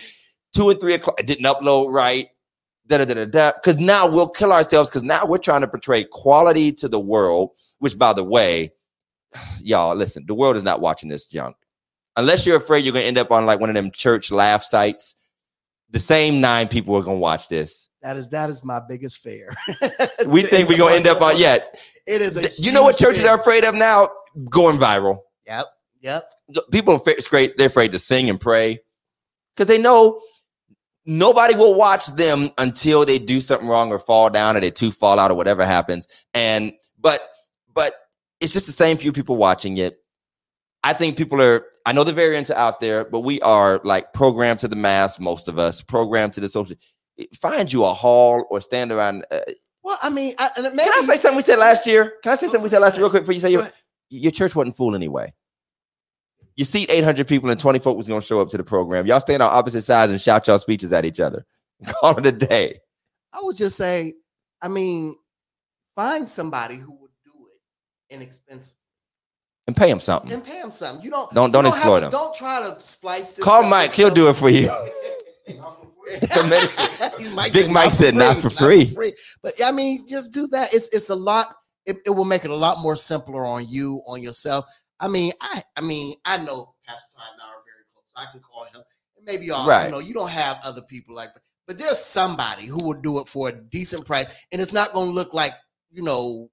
Two 0.54 0.70
and 0.70 0.80
three 0.80 0.94
o'clock. 0.94 1.16
I 1.18 1.22
didn't 1.22 1.44
upload 1.44 1.92
right. 1.92 2.28
Da 2.86 2.98
da 2.98 3.04
da 3.04 3.14
da 3.14 3.24
da. 3.24 3.52
Because 3.52 3.80
now 3.80 4.06
we'll 4.06 4.28
kill 4.28 4.52
ourselves 4.52 4.90
because 4.90 5.02
now 5.02 5.24
we're 5.26 5.38
trying 5.38 5.62
to 5.62 5.68
portray 5.68 6.04
quality 6.04 6.72
to 6.72 6.88
the 6.88 7.00
world, 7.00 7.50
which, 7.78 7.98
by 7.98 8.12
the 8.12 8.24
way, 8.24 8.72
y'all, 9.60 9.96
listen, 9.96 10.24
the 10.26 10.34
world 10.34 10.56
is 10.56 10.62
not 10.62 10.80
watching 10.80 11.08
this 11.08 11.26
junk. 11.26 11.56
Unless 12.16 12.46
you're 12.46 12.56
afraid 12.56 12.84
you're 12.84 12.92
going 12.92 13.04
to 13.04 13.08
end 13.08 13.18
up 13.18 13.30
on 13.30 13.46
like 13.46 13.60
one 13.60 13.70
of 13.70 13.74
them 13.74 13.90
church 13.90 14.30
laugh 14.30 14.62
sites, 14.62 15.14
the 15.90 16.00
same 16.00 16.40
nine 16.40 16.68
people 16.68 16.94
are 16.96 17.02
going 17.02 17.16
to 17.16 17.20
watch 17.20 17.48
this. 17.48 17.88
that 18.02 18.16
is 18.16 18.28
that 18.30 18.50
is 18.50 18.64
my 18.64 18.80
biggest 18.86 19.18
fear. 19.18 19.54
We 20.26 20.42
think 20.44 20.68
we're 20.68 20.78
going 20.78 20.92
to 20.92 20.96
end 20.96 21.06
up 21.06 21.22
on, 21.22 21.38
yeah. 21.38 21.58
It 22.08 22.22
is. 22.22 22.36
A 22.36 22.48
You 22.60 22.72
know 22.72 22.82
what 22.82 22.96
churches 22.96 23.24
are 23.24 23.38
afraid 23.38 23.64
of 23.64 23.74
now? 23.74 24.08
Going 24.48 24.78
viral. 24.78 25.18
Yep. 25.46 25.66
Yep. 26.00 26.22
People 26.72 26.94
are 26.94 27.20
straight, 27.20 27.58
they're 27.58 27.66
afraid 27.66 27.92
to 27.92 27.98
sing 27.98 28.30
and 28.30 28.40
pray 28.40 28.80
because 29.54 29.68
they 29.68 29.78
know 29.78 30.20
nobody 31.04 31.54
will 31.54 31.74
watch 31.74 32.06
them 32.06 32.50
until 32.56 33.04
they 33.04 33.18
do 33.18 33.40
something 33.40 33.68
wrong 33.68 33.92
or 33.92 33.98
fall 33.98 34.30
down 34.30 34.56
or 34.56 34.60
they 34.60 34.70
two 34.70 34.90
fall 34.90 35.18
out 35.18 35.30
or 35.30 35.34
whatever 35.34 35.66
happens. 35.66 36.08
And 36.32 36.72
but 36.98 37.20
but 37.74 37.92
it's 38.40 38.54
just 38.54 38.66
the 38.66 38.72
same 38.72 38.96
few 38.96 39.12
people 39.12 39.36
watching 39.36 39.76
it. 39.76 39.98
I 40.84 40.92
think 40.92 41.18
people 41.18 41.42
are, 41.42 41.66
I 41.84 41.92
know 41.92 42.04
the 42.04 42.12
variants 42.12 42.50
are 42.50 42.56
out 42.56 42.80
there, 42.80 43.04
but 43.04 43.20
we 43.20 43.40
are 43.42 43.80
like 43.84 44.12
programmed 44.12 44.60
to 44.60 44.68
the 44.68 44.76
mass, 44.76 45.18
most 45.18 45.48
of 45.48 45.58
us, 45.58 45.82
programmed 45.82 46.34
to 46.34 46.40
the 46.40 46.48
social. 46.48 46.76
Find 47.34 47.70
you 47.70 47.84
a 47.84 47.92
hall 47.92 48.46
or 48.48 48.60
stand 48.60 48.92
around. 48.92 49.26
Uh, 49.30 49.40
Well, 49.88 49.98
I 50.02 50.10
mean, 50.10 50.34
I, 50.38 50.50
and 50.56 50.64
maybe, 50.76 50.82
can 50.90 50.92
I 51.02 51.06
say 51.06 51.16
something 51.16 51.36
we 51.38 51.42
said 51.42 51.58
last 51.58 51.86
year? 51.86 52.16
Can 52.22 52.32
I 52.32 52.34
say 52.36 52.44
oh, 52.44 52.50
something 52.50 52.62
we 52.62 52.68
said 52.68 52.80
last 52.82 52.96
year 52.96 53.04
real 53.04 53.10
quick 53.10 53.22
before 53.22 53.32
you 53.32 53.40
say 53.40 53.50
your, 53.50 53.66
your 54.10 54.30
church 54.30 54.54
wasn't 54.54 54.76
full 54.76 54.94
anyway? 54.94 55.32
You 56.56 56.66
seat 56.66 56.90
800 56.90 57.26
people 57.26 57.48
and 57.48 57.58
20 57.58 57.78
folk 57.78 57.96
was 57.96 58.06
going 58.06 58.20
to 58.20 58.26
show 58.26 58.38
up 58.38 58.50
to 58.50 58.58
the 58.58 58.64
program. 58.64 59.06
Y'all 59.06 59.18
stand 59.18 59.42
on 59.42 59.50
opposite 59.50 59.80
sides 59.84 60.12
and 60.12 60.20
shout 60.20 60.46
y'all 60.46 60.58
speeches 60.58 60.92
at 60.92 61.06
each 61.06 61.20
other. 61.20 61.46
Call 61.86 62.18
it 62.18 62.26
a 62.26 62.32
day. 62.32 62.80
I 63.32 63.40
would 63.40 63.56
just 63.56 63.78
say, 63.78 64.12
I 64.60 64.68
mean, 64.68 65.14
find 65.96 66.28
somebody 66.28 66.74
who 66.76 66.92
would 67.00 67.10
do 67.24 67.30
it 67.50 68.14
inexpensive 68.14 68.76
And 69.68 69.74
pay 69.74 69.88
him 69.90 70.00
something. 70.00 70.30
and 70.30 70.44
pay 70.44 70.60
them 70.60 70.70
something. 70.70 71.02
You 71.02 71.10
don't 71.10 71.30
Don't- 71.32 71.48
you 71.48 71.52
don't 71.54 71.66
exploit 71.66 72.00
to- 72.00 72.04
'em. 72.06 72.10
Don't 72.10 72.34
try 72.34 72.60
to 72.60 72.78
splice 72.78 73.32
this. 73.32 73.42
Call 73.42 73.62
Mike. 73.62 73.92
He'll 73.92 74.10
do 74.10 74.28
it 74.28 74.34
for 74.34 74.50
you. 74.50 74.68
Mike 77.34 77.52
Big 77.52 77.70
Mike 77.70 77.92
said 77.92 78.14
not 78.14 78.38
for 78.38 78.50
free. 78.50 78.94
But 79.42 79.54
I 79.64 79.72
mean, 79.72 80.06
just 80.06 80.32
do 80.32 80.46
that. 80.48 80.72
It's 80.74 80.88
it's 80.88 81.10
a 81.10 81.14
lot. 81.14 81.54
It, 81.86 81.98
it 82.04 82.10
will 82.10 82.24
make 82.24 82.44
it 82.44 82.50
a 82.50 82.56
lot 82.56 82.78
more 82.82 82.96
simpler 82.96 83.46
on 83.46 83.66
you, 83.68 84.02
on 84.06 84.22
yourself. 84.22 84.66
I 85.00 85.08
mean, 85.08 85.32
I 85.40 85.62
I 85.76 85.80
mean, 85.80 86.14
I 86.24 86.38
know 86.38 86.74
Pastor 86.86 87.16
Todd 87.16 87.26
and 87.32 87.42
I 87.42 87.46
are 87.46 87.62
very 87.64 87.84
close. 87.92 88.04
I 88.16 88.30
can 88.30 88.40
call 88.40 88.64
him. 88.64 88.82
And 89.16 89.24
maybe 89.24 89.46
y'all, 89.46 89.66
Right. 89.68 89.86
you 89.86 89.90
know, 89.90 89.98
you 89.98 90.12
don't 90.14 90.30
have 90.30 90.58
other 90.62 90.82
people 90.82 91.14
like 91.14 91.32
that. 91.34 91.42
But 91.66 91.78
there's 91.78 91.98
somebody 91.98 92.66
who 92.66 92.82
will 92.82 93.00
do 93.00 93.20
it 93.20 93.28
for 93.28 93.48
a 93.48 93.52
decent 93.52 94.04
price, 94.06 94.46
and 94.52 94.60
it's 94.60 94.72
not 94.72 94.92
going 94.92 95.08
to 95.08 95.14
look 95.14 95.34
like 95.34 95.52
you 95.90 96.02
know. 96.02 96.50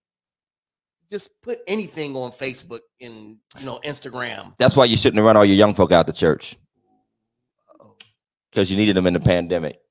Just 1.08 1.40
put 1.44 1.60
anything 1.68 2.16
on 2.16 2.32
Facebook 2.32 2.80
and 3.00 3.38
you 3.60 3.66
know 3.66 3.80
Instagram. 3.86 4.56
That's 4.58 4.76
why 4.76 4.86
you 4.86 4.98
shouldn't 4.98 5.24
run 5.24 5.38
all 5.38 5.46
your 5.46 5.56
young 5.56 5.76
folk 5.76 5.92
out 5.92 6.08
the 6.08 6.14
church. 6.14 6.58
Because 8.56 8.72
you 8.72 8.78
needed 8.78 8.96
them 8.96 9.06
in 9.06 9.14
the 9.14 9.20
pandemic. 9.20 9.82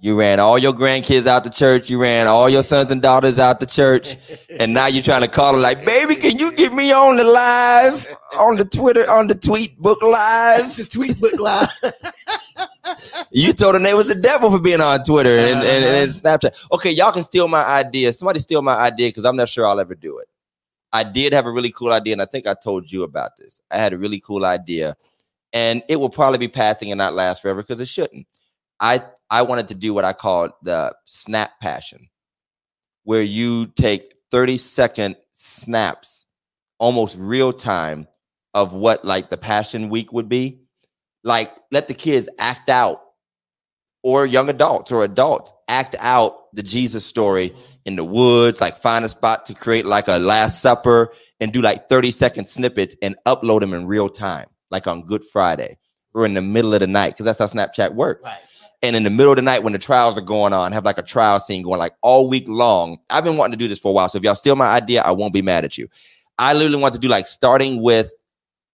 You 0.00 0.18
ran 0.18 0.40
all 0.40 0.58
your 0.58 0.72
grandkids 0.72 1.26
out 1.26 1.44
the 1.44 1.50
church. 1.50 1.88
You 1.90 1.98
ran 1.98 2.26
all 2.26 2.48
your 2.48 2.62
sons 2.62 2.90
and 2.90 3.00
daughters 3.00 3.38
out 3.38 3.60
the 3.60 3.66
church. 3.66 4.16
And 4.58 4.74
now 4.74 4.86
you're 4.86 5.02
trying 5.02 5.20
to 5.20 5.28
call 5.28 5.52
them 5.52 5.62
like, 5.62 5.84
baby, 5.84 6.16
can 6.16 6.38
you 6.38 6.52
get 6.52 6.72
me 6.72 6.90
on 6.90 7.18
the 7.18 7.24
live, 7.24 8.12
on 8.36 8.56
the 8.56 8.64
Twitter, 8.64 9.08
on 9.08 9.28
the 9.28 9.34
tweet 9.36 9.78
book 9.78 10.02
live? 10.02 10.74
the 10.76 10.84
tweet 10.84 11.20
book 11.20 11.38
live. 11.38 11.68
You 13.30 13.54
told 13.54 13.74
them 13.74 13.82
they 13.84 13.94
was 13.94 14.08
the 14.08 14.14
devil 14.14 14.50
for 14.50 14.58
being 14.58 14.82
on 14.82 15.02
Twitter 15.04 15.38
and, 15.38 15.58
uh-huh. 15.58 15.66
and, 15.66 15.84
and 15.84 16.10
Snapchat. 16.10 16.52
Okay, 16.72 16.90
y'all 16.90 17.12
can 17.12 17.22
steal 17.22 17.48
my 17.48 17.64
idea. 17.64 18.12
Somebody 18.12 18.40
steal 18.40 18.60
my 18.60 18.74
idea 18.74 19.08
because 19.08 19.24
I'm 19.24 19.36
not 19.36 19.48
sure 19.48 19.66
I'll 19.66 19.80
ever 19.80 19.94
do 19.94 20.18
it. 20.18 20.28
I 20.92 21.04
did 21.04 21.32
have 21.32 21.46
a 21.46 21.50
really 21.50 21.70
cool 21.70 21.92
idea, 21.92 22.12
and 22.12 22.20
I 22.20 22.26
think 22.26 22.46
I 22.46 22.54
told 22.54 22.92
you 22.92 23.04
about 23.04 23.36
this. 23.38 23.62
I 23.70 23.78
had 23.78 23.94
a 23.94 23.98
really 23.98 24.20
cool 24.20 24.44
idea, 24.44 24.96
and 25.52 25.82
it 25.88 25.96
will 25.96 26.10
probably 26.10 26.38
be 26.38 26.48
passing 26.48 26.90
and 26.90 26.98
not 26.98 27.14
last 27.14 27.42
forever 27.42 27.62
because 27.62 27.80
it 27.80 27.88
shouldn't. 27.88 28.26
I 28.80 29.02
I 29.30 29.42
wanted 29.42 29.68
to 29.68 29.74
do 29.74 29.94
what 29.94 30.04
I 30.04 30.12
call 30.12 30.50
the 30.62 30.94
snap 31.04 31.60
passion, 31.60 32.08
where 33.04 33.22
you 33.22 33.66
take 33.66 34.14
30 34.30 34.58
second 34.58 35.16
snaps, 35.32 36.26
almost 36.78 37.16
real 37.18 37.52
time, 37.52 38.08
of 38.54 38.72
what 38.72 39.04
like 39.04 39.30
the 39.30 39.36
passion 39.36 39.88
week 39.88 40.12
would 40.12 40.28
be. 40.28 40.60
Like 41.24 41.52
let 41.70 41.88
the 41.88 41.94
kids 41.94 42.28
act 42.38 42.68
out, 42.68 43.00
or 44.02 44.26
young 44.26 44.48
adults 44.48 44.90
or 44.90 45.04
adults 45.04 45.52
act 45.68 45.94
out 45.98 46.52
the 46.52 46.62
Jesus 46.62 47.04
story 47.06 47.54
in 47.84 47.96
the 47.96 48.04
woods, 48.04 48.60
like 48.60 48.76
find 48.78 49.04
a 49.04 49.08
spot 49.08 49.46
to 49.46 49.54
create 49.54 49.86
like 49.86 50.08
a 50.08 50.18
Last 50.18 50.60
Supper 50.60 51.12
and 51.40 51.52
do 51.52 51.62
like 51.62 51.88
30 51.88 52.10
second 52.10 52.48
snippets 52.48 52.96
and 53.02 53.16
upload 53.26 53.60
them 53.60 53.74
in 53.74 53.86
real 53.86 54.08
time, 54.08 54.46
like 54.72 54.88
on 54.88 55.06
Good 55.06 55.24
Friday 55.24 55.78
or 56.14 56.26
in 56.26 56.34
the 56.34 56.42
middle 56.42 56.74
of 56.74 56.80
the 56.80 56.86
night, 56.86 57.10
because 57.10 57.24
that's 57.24 57.38
how 57.38 57.46
Snapchat 57.46 57.94
works. 57.94 58.24
Right. 58.24 58.38
And 58.82 58.96
in 58.96 59.04
the 59.04 59.10
middle 59.10 59.30
of 59.30 59.36
the 59.36 59.42
night 59.42 59.62
when 59.62 59.72
the 59.72 59.78
trials 59.78 60.18
are 60.18 60.22
going 60.22 60.52
on, 60.52 60.72
have 60.72 60.84
like 60.84 60.98
a 60.98 61.02
trial 61.02 61.38
scene 61.38 61.62
going 61.62 61.78
like 61.78 61.94
all 62.02 62.28
week 62.28 62.48
long. 62.48 62.98
I've 63.10 63.22
been 63.22 63.36
wanting 63.36 63.52
to 63.52 63.56
do 63.58 63.68
this 63.68 63.78
for 63.78 63.90
a 63.90 63.92
while. 63.92 64.08
So 64.08 64.18
if 64.18 64.24
y'all 64.24 64.34
steal 64.34 64.56
my 64.56 64.66
idea, 64.66 65.02
I 65.02 65.12
won't 65.12 65.32
be 65.32 65.42
mad 65.42 65.64
at 65.64 65.78
you. 65.78 65.88
I 66.38 66.52
literally 66.54 66.82
want 66.82 66.94
to 66.94 67.00
do 67.00 67.06
like 67.06 67.26
starting 67.26 67.80
with 67.80 68.10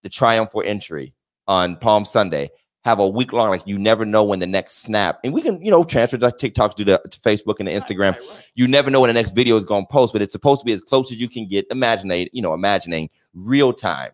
the 0.02 0.08
triumphal 0.08 0.62
entry 0.64 1.12
on 1.46 1.76
Palm 1.76 2.04
Sunday, 2.04 2.50
have 2.84 3.00
a 3.00 3.06
week 3.06 3.32
long, 3.32 3.50
like 3.50 3.66
you 3.66 3.78
never 3.78 4.06
know 4.06 4.24
when 4.24 4.38
the 4.38 4.46
next 4.46 4.78
snap, 4.78 5.18
and 5.24 5.34
we 5.34 5.42
can, 5.42 5.62
you 5.62 5.70
know, 5.70 5.84
transfer 5.84 6.16
to 6.16 6.26
TikToks 6.28 6.76
to 6.76 6.84
the 6.84 6.98
to 7.10 7.20
Facebook 7.20 7.56
and 7.58 7.68
the 7.68 7.72
Instagram. 7.72 8.12
Right, 8.12 8.20
right, 8.20 8.28
right. 8.30 8.50
You 8.54 8.68
never 8.68 8.90
know 8.90 9.00
when 9.00 9.08
the 9.08 9.14
next 9.14 9.34
video 9.34 9.56
is 9.56 9.64
going 9.64 9.84
to 9.84 9.88
post, 9.92 10.12
but 10.12 10.22
it's 10.22 10.32
supposed 10.32 10.60
to 10.60 10.64
be 10.64 10.72
as 10.72 10.80
close 10.80 11.12
as 11.12 11.20
you 11.20 11.28
can 11.28 11.46
get. 11.46 11.66
Imagining, 11.70 12.28
you 12.32 12.40
know, 12.40 12.54
imagining 12.54 13.10
real 13.34 13.72
time 13.72 14.12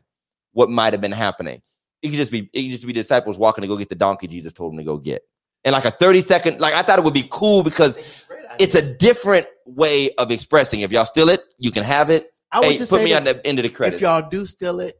what 0.53 0.71
might 0.71 0.93
have 0.93 1.01
been 1.01 1.13
happening. 1.13 1.63
It 2.05 2.11
could 2.11 2.17
just 2.19 2.31
be, 2.31 2.51
it 2.53 2.63
could 2.63 2.71
just 2.71 2.87
be 2.87 2.93
disciples 2.93 3.39
walking 3.39 3.63
to 3.63 3.69
go 3.69 3.79
get 3.79 3.89
the 3.89 3.95
donkey 3.95 4.27
Jesus 4.27 4.53
told 4.53 4.73
them 4.73 4.79
to 4.79 4.85
go 4.85 4.99
get. 4.99 5.23
And 5.65 5.73
like 5.73 5.87
a 5.87 5.91
30 5.91 6.21
second, 6.21 6.61
like 6.61 6.75
I 6.75 6.83
thought 6.83 6.99
it 6.99 7.05
would 7.05 7.15
be 7.15 7.27
cool 7.31 7.63
because 7.63 7.97
It's 7.97 8.23
a 8.23 8.27
great 8.29 8.45
it's 8.61 8.75
a 8.75 8.83
different 8.97 9.47
way 9.65 10.11
of 10.17 10.31
expressing. 10.31 10.83
If 10.83 10.93
y'all 10.93 11.07
steal 11.07 11.31
it, 11.31 11.41
you 11.57 11.71
can 11.71 11.83
have 11.83 12.11
it. 12.11 12.31
I 12.53 12.61
would 12.61 12.69
Hey, 12.69 12.77
just 12.77 12.91
put 12.93 13.03
me 13.03 13.15
on 13.15 13.25
the 13.25 13.45
end 13.47 13.59
of 13.59 13.63
the 13.63 13.71
credit. 13.71 13.95
if 13.97 14.03
y'all 14.03 14.29
do 14.29 14.45
steal 14.45 14.81
it, 14.81 14.95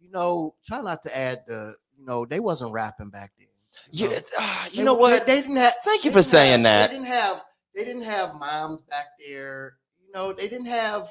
you 0.00 0.10
know, 0.10 0.56
try 0.66 0.80
not 0.80 1.02
to 1.04 1.16
add 1.16 1.38
the. 1.46 1.74
You 1.96 2.04
know, 2.04 2.24
they 2.26 2.40
wasn't 2.40 2.72
rapping 2.72 3.10
back 3.10 3.30
then. 3.38 3.46
You, 3.92 4.10
know? 4.10 4.18
ah, 4.38 4.66
you 4.66 4.76
They- 4.78 4.82
know 4.82 4.94
what? 4.94 5.26
They, 5.26 5.36
they 5.36 5.42
didn't 5.42 5.56
have. 5.58 5.74
Thank 5.84 6.04
you 6.04 6.10
for 6.10 6.22
saying 6.22 6.50
have- 6.50 6.62
that. 6.64 6.90
They 6.90 6.96
didn't 6.96 7.08
have. 7.08 7.44
They 7.76 7.84
didn't 7.84 8.02
have 8.02 8.34
moms 8.34 8.80
back 8.90 9.06
there. 9.24 9.74
You 10.04 10.10
know, 10.12 10.32
they 10.32 10.48
didn't 10.48 10.66
have. 10.66 11.08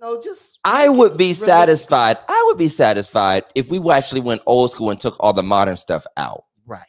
Know, 0.00 0.18
just. 0.18 0.58
I 0.64 0.88
would 0.88 1.18
be 1.18 1.24
realistic. 1.24 1.46
satisfied. 1.46 2.16
I 2.26 2.42
would 2.46 2.56
be 2.56 2.68
satisfied 2.68 3.44
if 3.54 3.68
we 3.68 3.78
actually 3.90 4.22
went 4.22 4.40
old 4.46 4.70
school 4.70 4.90
and 4.90 4.98
took 4.98 5.14
all 5.20 5.34
the 5.34 5.42
modern 5.42 5.76
stuff 5.76 6.06
out. 6.16 6.44
Right. 6.66 6.80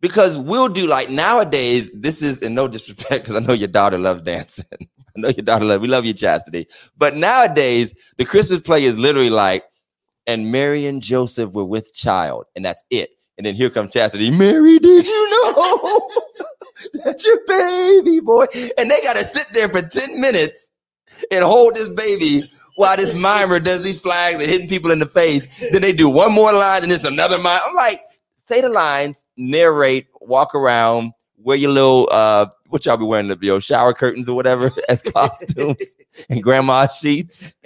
Because 0.00 0.36
we'll 0.36 0.68
do 0.68 0.88
like 0.88 1.08
nowadays, 1.08 1.92
this 1.92 2.22
is 2.22 2.42
in 2.42 2.54
no 2.54 2.66
disrespect, 2.66 3.24
because 3.24 3.36
I 3.36 3.46
know 3.46 3.52
your 3.52 3.68
daughter 3.68 3.96
loves 3.96 4.22
dancing. 4.22 4.66
I 4.80 5.20
know 5.20 5.28
your 5.28 5.44
daughter 5.44 5.64
love 5.64 5.80
we 5.80 5.88
love 5.88 6.04
you, 6.04 6.14
Chastity. 6.14 6.66
But 6.98 7.16
nowadays, 7.16 7.94
the 8.16 8.24
Christmas 8.24 8.60
play 8.60 8.82
is 8.82 8.98
literally 8.98 9.30
like, 9.30 9.64
and 10.26 10.50
Mary 10.50 10.86
and 10.86 11.00
Joseph 11.00 11.52
were 11.52 11.64
with 11.64 11.94
child, 11.94 12.46
and 12.56 12.64
that's 12.64 12.82
it. 12.90 13.10
And 13.38 13.46
then 13.46 13.54
here 13.54 13.70
comes 13.70 13.92
Chastity. 13.92 14.30
Mary, 14.30 14.80
did 14.80 15.06
you 15.06 15.30
know 15.30 16.10
that's 17.04 17.24
your 17.24 17.38
baby 17.46 18.18
boy? 18.18 18.46
And 18.76 18.90
they 18.90 19.00
gotta 19.02 19.24
sit 19.24 19.46
there 19.54 19.68
for 19.68 19.80
10 19.80 20.20
minutes 20.20 20.65
and 21.30 21.44
hold 21.44 21.74
this 21.74 21.88
baby 21.90 22.50
while 22.76 22.96
this 22.96 23.14
mimer 23.14 23.58
does 23.58 23.82
these 23.82 24.00
flags 24.00 24.40
and 24.40 24.50
hitting 24.50 24.68
people 24.68 24.90
in 24.90 24.98
the 24.98 25.06
face. 25.06 25.48
Then 25.72 25.82
they 25.82 25.92
do 25.92 26.08
one 26.08 26.32
more 26.32 26.52
line 26.52 26.82
and 26.82 26.92
it's 26.92 27.04
another 27.04 27.38
mime. 27.38 27.60
I'm 27.64 27.74
like, 27.74 27.98
say 28.46 28.60
the 28.60 28.68
lines, 28.68 29.24
narrate, 29.36 30.06
walk 30.20 30.54
around, 30.54 31.12
wear 31.38 31.56
your 31.56 31.70
little 31.70 32.08
uh 32.10 32.46
what 32.68 32.84
y'all 32.84 32.96
be 32.96 33.04
wearing 33.04 33.28
the 33.28 33.38
your 33.40 33.60
shower 33.60 33.92
curtains 33.92 34.28
or 34.28 34.34
whatever 34.34 34.72
as 34.88 35.02
costumes 35.02 35.96
and 36.28 36.42
grandma's 36.42 36.96
sheets. 36.96 37.56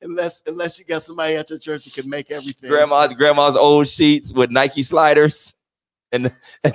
unless 0.00 0.42
unless 0.46 0.78
you 0.78 0.84
got 0.84 1.02
somebody 1.02 1.36
at 1.36 1.50
your 1.50 1.58
church 1.58 1.84
that 1.84 1.94
can 1.94 2.08
make 2.08 2.30
everything. 2.30 2.70
Grandma's 2.70 3.14
grandma's 3.14 3.56
old 3.56 3.88
sheets 3.88 4.32
with 4.32 4.50
Nike 4.50 4.82
sliders. 4.82 5.54
And 6.12 6.32
and 6.64 6.74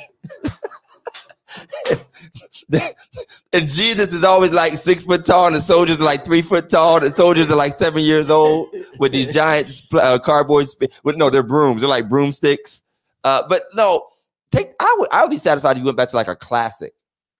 Jesus 3.65 4.13
is 4.13 4.23
always 4.23 4.51
like 4.51 4.77
six 4.77 5.03
foot 5.03 5.25
tall, 5.25 5.47
and 5.47 5.55
the 5.55 5.61
soldiers 5.61 5.99
are 5.99 6.03
like 6.03 6.25
three 6.25 6.41
foot 6.41 6.69
tall. 6.69 6.99
The 6.99 7.11
soldiers 7.11 7.51
are 7.51 7.55
like 7.55 7.73
seven 7.73 8.01
years 8.03 8.29
old 8.29 8.69
with 8.99 9.11
these 9.11 9.33
giant 9.33 9.81
uh, 9.93 10.19
cardboard. 10.19 10.67
Sp- 10.69 10.91
with 11.03 11.17
no, 11.17 11.29
they're 11.29 11.43
brooms. 11.43 11.81
They're 11.81 11.89
like 11.89 12.09
broomsticks. 12.09 12.83
Uh, 13.23 13.43
but 13.47 13.63
no, 13.73 14.07
take. 14.51 14.71
I 14.79 14.95
would. 14.99 15.09
I 15.11 15.21
would 15.21 15.31
be 15.31 15.37
satisfied 15.37 15.73
if 15.73 15.79
you 15.79 15.85
went 15.85 15.97
back 15.97 16.09
to 16.09 16.15
like 16.15 16.27
a 16.27 16.35
classic, 16.35 16.93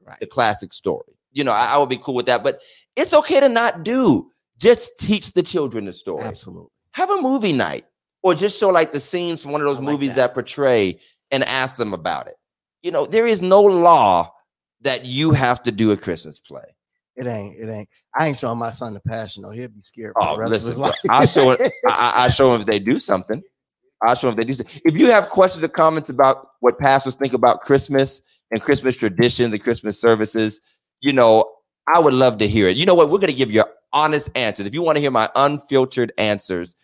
Right. 0.06 0.20
the 0.20 0.28
classic 0.28 0.74
story. 0.74 1.14
You 1.32 1.44
know, 1.44 1.52
I, 1.52 1.72
I 1.74 1.78
would 1.78 1.90
be 1.90 1.98
cool 1.98 2.16
with 2.16 2.28
that. 2.28 2.44
But 2.44 2.62
it's 2.96 3.14
okay 3.14 3.40
to 3.40 3.50
not 3.50 3.84
do. 3.84 4.32
Just 4.58 4.98
teach 5.00 5.34
the 5.34 5.44
children 5.44 5.84
the 5.84 5.92
story 5.92 6.24
Absolutely. 6.24 6.70
have 6.92 7.10
a 7.10 7.22
movie 7.22 7.52
night 7.52 7.86
or 8.24 8.34
just 8.34 8.58
show 8.58 8.70
like 8.70 8.94
the 8.94 9.02
scenes 9.02 9.42
from 9.44 9.52
one 9.52 9.60
of 9.60 9.66
those 9.66 9.80
like 9.80 9.86
movies 9.86 10.12
that. 10.12 10.28
that. 10.30 10.34
portray 10.34 10.98
and 11.30 11.44
ask 11.44 11.76
them 11.76 11.94
about 11.94 12.28
it. 12.28 12.36
You 12.86 12.92
know, 12.92 13.08
there 13.08 13.26
is 13.26 13.42
no 13.42 13.64
law 13.64 14.32
that 14.82 15.06
you 15.06 15.32
have 15.32 15.64
to 15.64 15.72
do 15.72 15.90
a 15.92 15.98
Christmas 15.98 16.38
play. 16.38 16.76
It 17.16 17.26
ain't. 17.26 17.56
It 17.56 17.68
ain't. 17.68 17.90
I 18.16 18.28
ain't 18.28 18.38
showing 18.38 18.60
my 18.60 18.70
son 18.70 18.94
the 18.94 19.00
passion. 19.00 19.42
though. 19.42 19.50
he'll 19.50 19.70
be 19.70 19.82
scared. 19.82 20.14
for 20.14 20.24
Oh, 20.24 20.36
the 20.36 20.42
rest 20.44 20.64
of 20.64 20.70
his 20.70 20.78
listen, 20.80 20.82
life. 20.84 20.96
I 21.10 21.26
show 21.26 21.50
it. 21.50 21.72
I, 21.88 22.14
I 22.26 22.30
show 22.30 22.52
them 22.52 22.62
if 22.62 22.68
they 22.68 22.78
do 22.78 23.00
something. 23.00 23.42
I 24.06 24.14
show 24.14 24.28
them 24.30 24.34
if 24.34 24.46
they 24.46 24.52
do. 24.52 24.54
something. 24.54 24.82
If 24.86 24.96
you 25.00 25.08
have 25.08 25.30
questions 25.30 25.64
or 25.64 25.68
comments 25.68 26.12
about 26.12 26.50
what 26.60 26.78
pastors 26.78 27.16
think 27.16 27.34
about 27.34 27.62
Christmas 27.62 28.22
and 28.52 28.62
Christmas 28.62 28.96
traditions 28.96 29.52
and 29.52 29.64
Christmas 29.64 30.00
services, 30.00 30.62
you 31.02 31.12
know, 31.12 31.52
I 31.92 32.00
would 32.00 32.14
love 32.14 32.38
to 32.38 32.48
hear 32.48 32.68
it. 32.68 32.78
You 32.78 32.86
know 32.86 32.94
what? 32.94 33.08
We're 33.10 33.18
going 33.18 33.32
to 33.32 33.38
give 33.38 33.50
you 33.50 33.64
honest 33.94 34.30
answers. 34.38 34.68
If 34.68 34.76
you 34.76 34.84
want 34.84 34.98
to 34.98 35.02
hear 35.02 35.10
my 35.10 35.28
unfiltered 35.36 36.12
answers, 36.20 36.76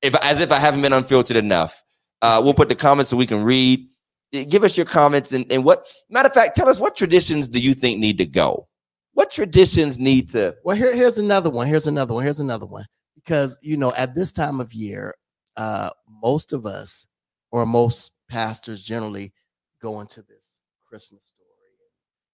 if 0.00 0.14
as 0.24 0.40
if 0.40 0.50
I 0.50 0.58
haven't 0.58 0.80
been 0.80 0.94
unfiltered 0.94 1.36
enough, 1.36 1.82
uh, 2.22 2.40
we'll 2.42 2.54
put 2.54 2.70
the 2.70 2.74
comments 2.74 3.10
so 3.10 3.18
we 3.18 3.26
can 3.26 3.44
read. 3.44 3.86
Give 4.32 4.64
us 4.64 4.76
your 4.76 4.86
comments 4.86 5.32
and, 5.32 5.50
and 5.52 5.62
what 5.62 5.86
matter 6.08 6.28
of 6.28 6.34
fact, 6.34 6.56
tell 6.56 6.68
us 6.68 6.80
what 6.80 6.96
traditions 6.96 7.48
do 7.48 7.60
you 7.60 7.74
think 7.74 8.00
need 8.00 8.16
to 8.18 8.26
go? 8.26 8.66
What 9.12 9.30
traditions 9.30 9.98
need 9.98 10.30
to 10.30 10.56
Well, 10.64 10.76
here, 10.76 10.94
here's 10.94 11.18
another 11.18 11.50
one. 11.50 11.66
Here's 11.66 11.86
another 11.86 12.14
one. 12.14 12.24
Here's 12.24 12.40
another 12.40 12.66
one. 12.66 12.86
Because 13.14 13.58
you 13.60 13.76
know, 13.76 13.92
at 13.96 14.14
this 14.14 14.32
time 14.32 14.58
of 14.58 14.72
year, 14.72 15.14
uh, 15.56 15.90
most 16.22 16.52
of 16.52 16.64
us 16.66 17.06
or 17.50 17.66
most 17.66 18.12
pastors 18.28 18.82
generally 18.82 19.32
go 19.80 20.00
into 20.00 20.22
this 20.22 20.62
Christmas 20.88 21.24
story. 21.24 21.48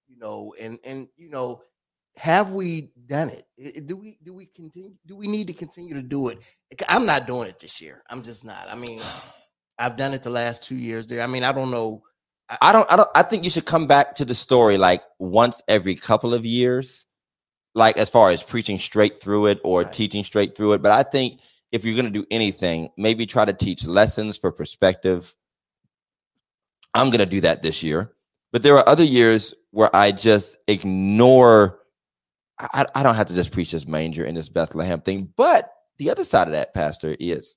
You 0.09 0.19
know, 0.19 0.55
and 0.61 0.79
and 0.85 1.09
you 1.17 1.29
know, 1.29 1.63
have 2.17 2.53
we 2.53 2.93
done 3.07 3.31
it? 3.31 3.87
Do 3.87 3.97
we 3.97 4.19
do 4.25 4.33
we 4.33 4.47
continue? 4.47 4.93
Do 5.07 5.17
we 5.17 5.27
need 5.27 5.49
to 5.49 5.53
continue 5.53 5.95
to 5.95 6.03
do 6.03 6.29
it? 6.29 6.39
I'm 6.89 7.05
not 7.05 7.27
doing 7.27 7.49
it 7.49 7.59
this 7.59 7.81
year. 7.81 8.03
I'm 8.09 8.23
just 8.23 8.45
not. 8.45 8.67
I 8.71 8.75
mean, 8.75 9.01
I've 9.79 9.97
done 9.97 10.15
it 10.15 10.23
the 10.23 10.31
last 10.31 10.65
two 10.65 10.77
years. 10.77 11.07
There. 11.07 11.23
I 11.23 11.27
mean, 11.27 11.45
I 11.45 11.53
don't 11.53 11.71
know. 11.71 12.03
I 12.63 12.73
don't 12.73 12.91
I 12.91 12.97
don't 12.97 13.09
I 13.15 13.23
think 13.23 13.45
you 13.45 13.51
should 13.51 13.67
come 13.67 13.87
back 13.87 14.15
to 14.17 14.25
the 14.25 14.35
story 14.35 14.79
like 14.79 15.03
once 15.19 15.61
every 15.69 15.95
couple 15.95 16.33
of 16.33 16.47
years, 16.47 17.07
like 17.75 17.99
as 17.99 18.09
far 18.11 18.31
as 18.31 18.43
preaching 18.43 18.79
straight 18.79 19.21
through 19.21 19.47
it 19.47 19.61
or 19.65 19.83
Right. 19.83 19.93
teaching 19.93 20.25
straight 20.25 20.57
through 20.57 20.73
it. 20.73 20.83
But 20.83 20.93
I 20.93 21.03
think 21.03 21.41
if 21.73 21.85
you're 21.85 21.97
gonna 21.97 22.11
do 22.11 22.27
anything, 22.31 22.89
maybe 22.97 23.27
try 23.27 23.45
to 23.45 23.53
teach 23.53 23.87
lessons 23.87 24.39
for 24.39 24.51
perspective. 24.51 25.35
I'm 26.95 27.11
gonna 27.11 27.27
do 27.27 27.43
that 27.43 27.63
this 27.63 27.83
year. 27.83 28.13
But 28.51 28.63
there 28.63 28.79
are 28.79 28.89
other 28.89 29.05
years 29.05 29.55
where 29.73 29.95
I 29.95 30.11
just 30.11 30.57
ignore 30.67 31.79
I, 32.59 32.87
I 32.95 33.03
don't 33.03 33.15
have 33.15 33.29
to 33.29 33.35
just 33.35 33.53
preach 33.53 33.71
this 33.73 33.87
manger 33.87 34.25
and 34.25 34.37
this 34.37 34.49
Bethlehem 34.49 35.01
thing. 35.01 35.33
But 35.37 35.71
the 35.99 36.11
other 36.11 36.25
side 36.25 36.49
of 36.49 36.55
that, 36.55 36.75
Pastor, 36.75 37.15
is 37.21 37.57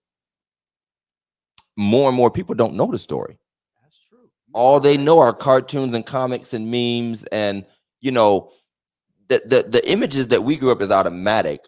more 1.78 2.08
and 2.10 2.18
more 2.18 2.32
people 2.32 2.56
don't 2.56 2.74
know 2.76 2.92
the 2.92 3.00
story. 3.00 3.38
That's 3.82 4.00
true. 4.08 4.30
all 4.54 4.80
they 4.80 4.98
know 4.98 5.20
are 5.20 5.34
cartoons 5.34 5.94
and 5.94 6.06
comics 6.06 6.54
and 6.54 6.70
memes 6.70 7.24
and 7.26 7.66
you 8.02 8.12
know 8.12 8.52
the 9.30 9.42
the, 9.46 9.64
the 9.64 9.92
images 9.92 10.28
that 10.28 10.44
we 10.44 10.58
grew 10.58 10.72
up 10.72 10.82
as 10.82 10.92
automatic 10.92 11.62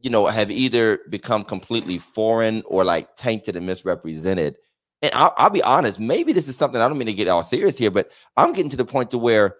you 0.00 0.10
know 0.10 0.26
have 0.26 0.50
either 0.50 1.00
become 1.08 1.42
completely 1.44 1.98
foreign 1.98 2.62
or 2.66 2.84
like 2.84 3.16
tainted 3.16 3.56
and 3.56 3.66
misrepresented. 3.66 4.56
And 5.02 5.12
I'll, 5.14 5.34
I'll 5.36 5.50
be 5.50 5.62
honest 5.62 5.98
maybe 6.00 6.32
this 6.32 6.48
is 6.48 6.56
something 6.56 6.80
i 6.80 6.88
don't 6.88 6.96
mean 6.96 7.06
to 7.06 7.12
get 7.12 7.28
all 7.28 7.42
serious 7.42 7.76
here 7.76 7.90
but 7.90 8.10
i'm 8.38 8.52
getting 8.54 8.70
to 8.70 8.76
the 8.76 8.84
point 8.86 9.10
to 9.10 9.18
where 9.18 9.56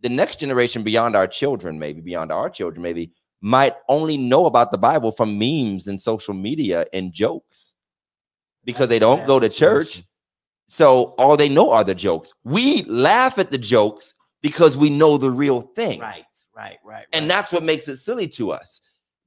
the 0.00 0.08
next 0.08 0.40
generation 0.40 0.82
beyond 0.82 1.14
our 1.16 1.26
children 1.26 1.78
maybe 1.78 2.00
beyond 2.00 2.32
our 2.32 2.48
children 2.48 2.82
maybe 2.82 3.12
might 3.42 3.74
only 3.88 4.16
know 4.16 4.46
about 4.46 4.70
the 4.70 4.78
bible 4.78 5.12
from 5.12 5.38
memes 5.38 5.86
and 5.86 6.00
social 6.00 6.32
media 6.32 6.86
and 6.94 7.12
jokes 7.12 7.74
because 8.66 8.90
they 8.90 8.98
That's 8.98 9.10
a 9.12 9.16
don't 9.16 9.26
go 9.26 9.40
to 9.40 9.48
church 9.48 9.86
situation. 9.86 10.06
so 10.68 11.14
all 11.18 11.38
they 11.38 11.48
know 11.48 11.70
are 11.72 11.84
the 11.84 11.94
jokes. 11.94 12.34
We 12.44 12.82
laugh 12.82 13.38
at 13.38 13.50
the 13.50 13.56
jokes 13.58 14.12
because 14.42 14.76
we 14.76 14.90
know 14.90 15.16
the 15.16 15.30
real 15.30 15.62
thing. 15.62 16.00
Right, 16.00 16.24
right, 16.54 16.76
right. 16.84 17.06
And 17.14 17.30
that's 17.30 17.50
what 17.52 17.62
makes 17.64 17.88
it 17.88 17.96
silly 17.96 18.28
to 18.28 18.52
us. 18.52 18.80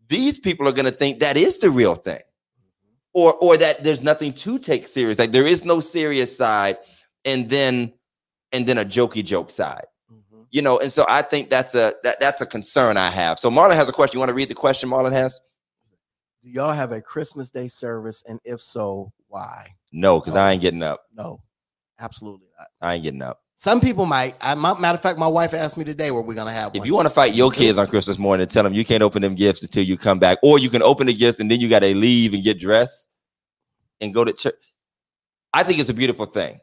These 0.08 0.40
people 0.40 0.68
are 0.68 0.72
going 0.72 0.86
to 0.86 0.92
think 0.92 1.20
that 1.20 1.38
is 1.38 1.58
the 1.60 1.72
real 1.72 1.96
thing. 1.96 2.20
Mhm. 2.20 2.98
Or 3.14 3.34
or 3.36 3.58
that 3.58 3.84
there's 3.84 4.04
nothing 4.04 4.34
to 4.34 4.60
take 4.60 4.88
serious. 4.88 5.18
Like 5.18 5.32
there 5.32 5.48
is 5.48 5.66
no 5.66 5.80
serious 5.80 6.36
side 6.38 6.78
and 7.26 7.50
then 7.50 7.94
and 8.52 8.68
then 8.68 8.78
a 8.78 8.86
jokey 8.86 9.24
joke 9.24 9.52
side. 9.52 9.86
Mhm. 10.12 10.46
You 10.52 10.62
know, 10.62 10.80
and 10.80 10.92
so 10.92 11.06
I 11.08 11.22
think 11.22 11.50
that's 11.50 11.76
a 11.76 11.96
that, 12.04 12.20
that's 12.20 12.42
a 12.42 12.46
concern 12.46 12.98
I 12.98 13.10
have. 13.10 13.40
So 13.40 13.50
Marlon 13.50 13.76
has 13.76 13.88
a 13.90 13.94
question. 13.94 14.18
You 14.18 14.20
want 14.20 14.30
to 14.30 14.36
read 14.36 14.50
the 14.50 14.56
question 14.56 14.90
Marlon 14.90 15.12
has? 15.12 15.40
Do 16.44 16.50
y'all 16.50 16.72
have 16.74 16.92
a 16.94 17.02
Christmas 17.02 17.50
Day 17.52 17.68
service? 17.68 18.24
And 18.28 18.40
if 18.46 18.62
so, 18.62 19.12
why? 19.30 19.68
No, 19.92 20.20
because 20.20 20.36
I 20.36 20.52
ain't 20.52 20.62
getting 20.62 20.84
up. 20.84 21.06
No, 21.16 21.42
absolutely 22.00 22.48
not. 22.58 22.68
I 22.82 22.96
ain't 22.96 23.04
getting 23.04 23.22
up. 23.22 23.42
Some 23.56 23.82
people 23.82 24.06
might. 24.06 24.36
I, 24.42 24.56
my, 24.56 24.78
matter 24.80 24.96
of 24.96 25.02
fact, 25.02 25.20
my 25.20 25.28
wife 25.28 25.54
asked 25.54 25.78
me 25.78 25.84
today 25.84 26.12
where 26.12 26.22
we're 26.22 26.34
gonna 26.34 26.52
have 26.52 26.72
If 26.74 26.80
one. 26.80 26.88
you 26.88 26.94
want 26.96 27.08
to 27.08 27.14
fight 27.14 27.34
your 27.34 27.52
kids 27.52 27.78
on 27.78 27.88
Christmas 27.88 28.18
morning, 28.18 28.44
and 28.44 28.52
tell 28.52 28.64
them 28.64 28.74
you 28.74 28.86
can't 28.86 29.04
open 29.04 29.22
them 29.22 29.36
gifts 29.36 29.62
until 29.64 29.84
you 29.84 29.98
come 29.98 30.18
back, 30.20 30.38
or 30.44 30.60
you 30.60 30.70
can 30.70 30.82
open 30.82 31.08
the 31.08 31.14
gifts 31.14 31.40
and 31.40 31.50
then 31.50 31.60
you 31.60 31.70
got 31.70 31.80
to 31.80 31.94
leave 31.94 32.34
and 32.34 32.44
get 32.44 32.60
dressed 32.60 33.08
and 34.02 34.14
go 34.14 34.24
to 34.24 34.34
church. 34.34 34.56
I 35.54 35.64
think 35.64 35.80
it's 35.80 35.90
a 35.90 35.94
beautiful 35.94 36.26
thing. 36.26 36.60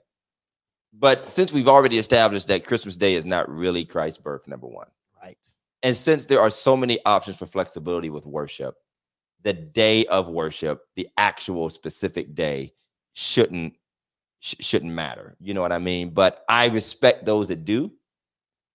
But 0.98 1.28
since 1.28 1.52
we've 1.52 1.68
already 1.68 1.98
established 1.98 2.48
that 2.48 2.64
Christmas 2.64 2.96
Day 2.96 3.14
is 3.14 3.26
not 3.26 3.50
really 3.50 3.84
Christ's 3.84 4.18
birth, 4.18 4.48
number 4.48 4.66
one, 4.66 4.86
right, 5.22 5.36
and 5.82 5.94
since 5.94 6.24
there 6.24 6.40
are 6.40 6.48
so 6.48 6.76
many 6.76 6.98
options 7.04 7.36
for 7.36 7.44
flexibility 7.44 8.08
with 8.08 8.24
worship, 8.24 8.74
the 9.47 9.53
day 9.53 10.05
of 10.07 10.28
worship, 10.28 10.82
the 10.97 11.09
actual 11.16 11.70
specific 11.70 12.34
day, 12.34 12.72
shouldn't 13.12 13.74
sh- 14.40 14.57
shouldn't 14.59 14.92
matter. 14.92 15.36
You 15.40 15.55
know 15.55 15.61
what 15.62 15.70
I 15.70 15.78
mean? 15.78 16.11
But 16.11 16.44
I 16.49 16.66
respect 16.66 17.24
those 17.24 17.47
that 17.47 17.64
do. 17.64 17.92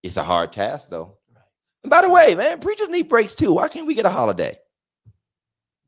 It's 0.01 0.15
a 0.15 0.23
hard 0.23 0.53
task, 0.53 0.89
though. 0.89 1.17
right. 1.35 1.43
And 1.83 1.89
by 1.89 2.01
the 2.03 2.09
way, 2.09 2.35
man, 2.35 2.59
preachers 2.59 2.87
need 2.87 3.09
breaks 3.09 3.35
too. 3.35 3.51
Why 3.51 3.67
can't 3.67 3.85
we 3.85 3.93
get 3.93 4.05
a 4.05 4.09
holiday? 4.09 4.55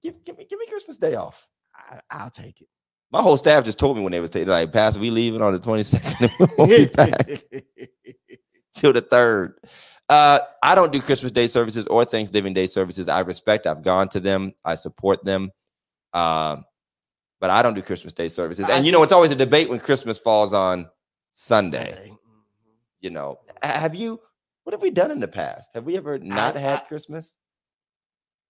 Give, 0.02 0.22
give 0.26 0.38
me 0.38 0.46
give 0.50 0.60
me 0.60 0.68
Christmas 0.68 0.98
Day 0.98 1.16
off. 1.16 1.48
I, 1.74 2.02
I'll 2.12 2.30
take 2.30 2.60
it. 2.60 2.68
My 3.10 3.22
whole 3.22 3.38
staff 3.38 3.64
just 3.64 3.80
told 3.80 3.96
me 3.96 4.04
when 4.04 4.12
they 4.12 4.20
were 4.20 4.28
taking 4.28 4.50
like, 4.50 4.74
Pastor, 4.74 5.00
we 5.00 5.12
leaving 5.12 5.42
on 5.42 5.54
the 5.54 5.60
22nd 5.60 6.30
we 6.40 6.48
won't 6.58 6.70
be 6.70 6.86
back 6.94 7.26
till 8.76 8.92
the 8.92 9.00
third. 9.02 9.56
Uh, 10.10 10.40
I 10.62 10.76
don't 10.76 10.92
do 10.92 11.02
Christmas 11.02 11.32
Day 11.32 11.48
services 11.48 11.88
or 11.88 12.06
Thanksgiving 12.06 12.54
Day 12.54 12.66
services. 12.66 13.08
I 13.08 13.22
respect. 13.22 13.66
I've 13.68 13.82
gone 13.84 14.10
to 14.10 14.20
them. 14.20 14.54
I 14.66 14.76
support 14.76 15.24
them. 15.24 15.52
Um, 16.14 16.66
but 17.40 17.50
I 17.50 17.62
don't 17.62 17.74
do 17.74 17.82
Christmas 17.82 18.14
Day 18.14 18.28
services. 18.30 18.68
And 18.70 18.86
you 18.86 18.92
know, 18.92 19.04
it's 19.04 19.12
always 19.12 19.32
a 19.32 19.36
debate 19.36 19.70
when 19.70 19.80
Christmas 19.80 20.20
falls 20.20 20.54
on 20.54 20.90
Sunday. 21.32 21.92
Sunday. 21.92 22.10
Mhm. 22.10 22.18
You 23.02 23.10
know, 23.10 23.40
have 23.62 23.96
you? 23.96 24.20
What 24.64 24.74
have 24.74 24.82
we 24.82 24.92
done 24.92 25.12
in 25.12 25.20
the 25.20 25.28
past? 25.28 25.72
Have 25.74 25.84
we 25.86 25.98
ever 25.98 26.20
not 26.20 26.56
I- 26.56 26.60
had 26.60 26.80
I- 26.82 26.86
Christmas? 26.86 27.36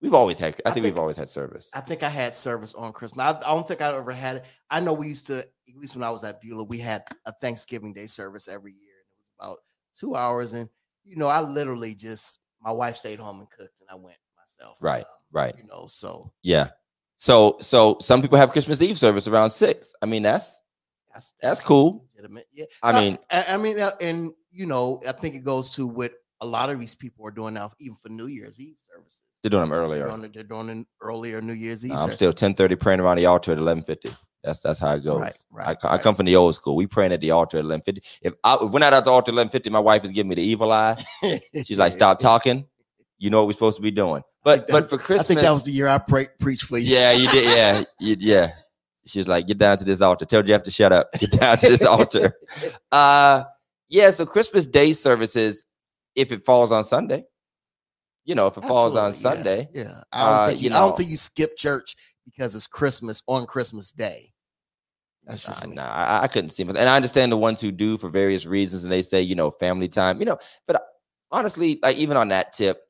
We've 0.02 0.14
always 0.14 0.38
had. 0.38 0.56
I 0.66 0.70
I 0.70 0.74
think, 0.74 0.84
think- 0.84 0.84
we've 0.96 1.00
always 1.00 1.16
had 1.18 1.30
service. 1.30 1.70
I 1.74 1.80
think 1.80 2.04
I 2.04 2.10
had 2.10 2.36
service 2.36 2.74
on 2.74 2.92
Christmas. 2.92 3.24
I, 3.24 3.30
I 3.50 3.54
don't 3.56 3.66
think 3.68 3.82
I 3.82 3.96
ever 3.96 4.12
had 4.12 4.38
it. 4.38 4.46
I 4.70 4.82
know 4.82 4.92
we 4.94 5.08
used 5.08 5.28
to, 5.28 5.40
at 5.40 5.76
least 5.78 5.96
when 5.96 6.04
I 6.04 6.10
was 6.10 6.24
at 6.26 6.42
Beulah, 6.42 6.66
we 6.66 6.78
had 6.78 7.06
a 7.26 7.32
Thanksgiving 7.32 7.94
Day 7.94 8.08
service 8.08 8.50
every 8.50 8.74
year. 8.74 8.96
It 9.12 9.18
was 9.22 9.32
about 9.40 9.58
two 9.98 10.16
hours, 10.16 10.54
and 10.54 10.70
you 11.06 11.16
know, 11.16 11.28
I 11.28 11.42
literally 11.42 11.94
just 11.96 12.40
my 12.62 12.72
wife 12.72 12.98
stayed 12.98 13.20
home 13.20 13.40
and 13.40 13.50
cooked, 13.50 13.82
and 13.82 13.90
I 13.90 13.96
went 13.96 14.18
myself. 14.38 14.78
Right, 14.82 15.04
um, 15.04 15.12
right. 15.32 15.56
You 15.58 15.66
know, 15.66 15.88
so 15.88 16.32
Yeah. 16.44 16.70
So, 17.18 17.56
so 17.62 17.98
some 18.02 18.22
people 18.22 18.38
have 18.38 18.52
Christmas 18.52 18.82
Eve 18.82 18.98
service 18.98 19.28
around 19.30 19.50
six. 19.52 19.94
I 20.02 20.06
mean, 20.06 20.24
that's 20.24 20.60
that's 21.14 21.34
That's 21.42 21.62
cool. 21.62 22.06
Legitimate. 22.16 22.48
Yeah. 22.52 22.66
I 22.82 22.92
No, 22.92 23.00
mean- 23.02 23.18
I, 23.32 23.46
I 23.50 23.58
mean, 23.58 23.80
uh, 23.80 23.92
and 24.02 24.32
you 24.52 24.66
know, 24.66 25.02
I 25.08 25.12
think 25.14 25.36
it 25.36 25.44
goes 25.46 25.70
to 25.72 25.88
what 25.88 26.12
a 26.42 26.46
lot 26.46 26.70
of 26.70 26.80
these 26.80 26.96
people 26.96 27.26
are 27.26 27.32
doing 27.32 27.54
now, 27.54 27.72
even 27.80 27.96
for 27.96 28.10
New 28.10 28.28
Year's 28.28 28.60
Eve 28.60 28.76
services. 28.94 29.22
they're 29.42 29.50
doing 29.50 29.62
them 29.62 29.70
They're 29.70 29.80
earlier. 29.80 30.08
doing, 30.08 30.32
they're 30.34 30.44
doing 30.44 30.70
an 30.70 30.86
earlier 31.02 31.40
New 31.42 31.54
Year's 31.54 31.86
Eve. 31.86 31.94
I'm 31.94 32.00
service. 32.00 32.16
still 32.16 32.34
10:30 32.34 32.76
praying 32.80 33.00
around 33.00 33.18
the 33.18 33.26
altar 33.28 33.52
at 33.54 33.58
11:50. 33.58 34.14
That's 34.44 34.60
that's 34.60 34.80
how 34.80 34.94
it 34.96 35.04
goes. 35.04 35.22
right, 35.22 35.38
right. 35.52 35.78
I, 35.84 35.88
I 35.88 35.92
right. 35.94 36.02
come 36.02 36.16
from 36.16 36.26
the 36.26 36.36
old 36.36 36.54
school. 36.56 36.76
We 36.76 36.86
praying 36.86 37.14
at 37.14 37.22
the 37.22 37.32
altar 37.32 37.58
at 37.58 37.64
11:50. 37.66 38.00
If 38.22 38.34
I 38.44 38.56
if 38.62 38.72
we're 38.72 38.80
not 38.80 38.94
at 38.94 39.06
the 39.06 39.12
altar 39.12 39.32
at 39.32 39.38
11:50, 39.52 39.72
my 39.72 39.80
wife 39.80 40.04
is 40.04 40.12
giving 40.12 40.30
me 40.30 40.36
the 40.36 40.42
evil 40.44 40.72
eye. 40.72 41.04
She's 41.66 41.78
like, 41.78 41.94
"Stop 41.94 42.20
talking. 42.20 42.66
You 43.18 43.30
know 43.30 43.40
what 43.40 43.48
we're 43.48 43.54
supposed 43.54 43.78
to 43.78 43.82
be 43.84 43.92
doing." 43.92 44.22
But 44.44 44.68
but 44.68 44.90
for 44.90 45.00
for 45.00 45.16
I 45.16 45.24
think 45.24 45.40
that 45.40 45.52
was 45.52 45.64
the 45.64 45.72
year 45.72 45.88
I 45.88 45.98
pre- 45.98 46.28
preached 46.40 46.66
for 46.66 46.78
you. 46.78 46.94
yeah, 46.94 47.12
you 47.14 47.28
did. 47.30 47.46
Yeah, 47.46 47.84
you, 48.00 48.18
yeah. 48.20 48.52
She's 49.06 49.28
like, 49.28 49.48
"Get 49.48 49.58
down 49.58 49.78
to 49.78 49.86
this 49.86 50.02
altar. 50.02 50.26
Tell 50.26 50.44
Jeff 50.44 50.64
to 50.64 50.72
shut 50.72 50.92
up. 50.92 51.10
Get 51.20 51.32
down 51.32 51.58
to 51.58 51.70
this 51.70 51.84
altar." 51.86 52.36
Uh, 52.92 53.44
yeah. 53.90 54.12
So 54.12 54.26
Christmas 54.26 54.68
Day 54.68 54.92
services, 54.92 55.66
if 56.16 56.32
it 56.34 56.44
falls 56.44 56.72
on 56.74 56.84
Sunday, 56.84 57.24
you 58.26 58.36
know, 58.36 58.48
if 58.48 58.58
it 58.58 58.64
falls 58.66 58.96
on 58.98 59.14
Sunday, 59.14 59.70
Yeah, 59.74 59.84
yeah. 59.84 60.02
I 60.12 60.20
don't 60.26 60.34
Uh, 60.34 60.48
think 60.48 60.62
you, 60.62 60.70
you 60.70 60.76
I 60.76 60.80
don't 60.80 60.98
think 60.98 61.10
you 61.10 61.18
skip 61.18 61.56
church 61.58 61.96
because 62.26 62.56
it's 62.56 62.68
Christmas 62.68 63.22
on 63.28 63.46
Christmas 63.46 63.92
Day. 63.92 64.33
That's 65.26 65.46
just 65.46 65.64
Nah, 65.64 65.70
me. 65.70 65.76
nah, 65.76 65.90
I, 65.90 66.24
I 66.24 66.28
couldn't 66.28 66.50
see 66.52 66.64
myself. 66.64 66.82
And 66.82 66.90
I 66.90 66.96
understand 66.96 67.32
the 67.32 67.38
ones 67.38 67.62
who 67.62 67.72
do 67.72 67.98
for 67.98 68.10
various 68.10 68.46
reasons, 68.46 68.84
and 68.84 68.92
they 68.92 69.02
say, 69.02 69.22
you 69.22 69.36
know, 69.36 69.52
family 69.52 69.88
time, 69.88 70.20
you 70.20 70.26
know. 70.26 70.38
But 70.68 70.78
uh, 70.78 70.80
honestly, 71.32 71.80
like 71.82 71.98
even 71.98 72.18
on 72.18 72.30
that 72.30 72.54
tip, 72.54 72.82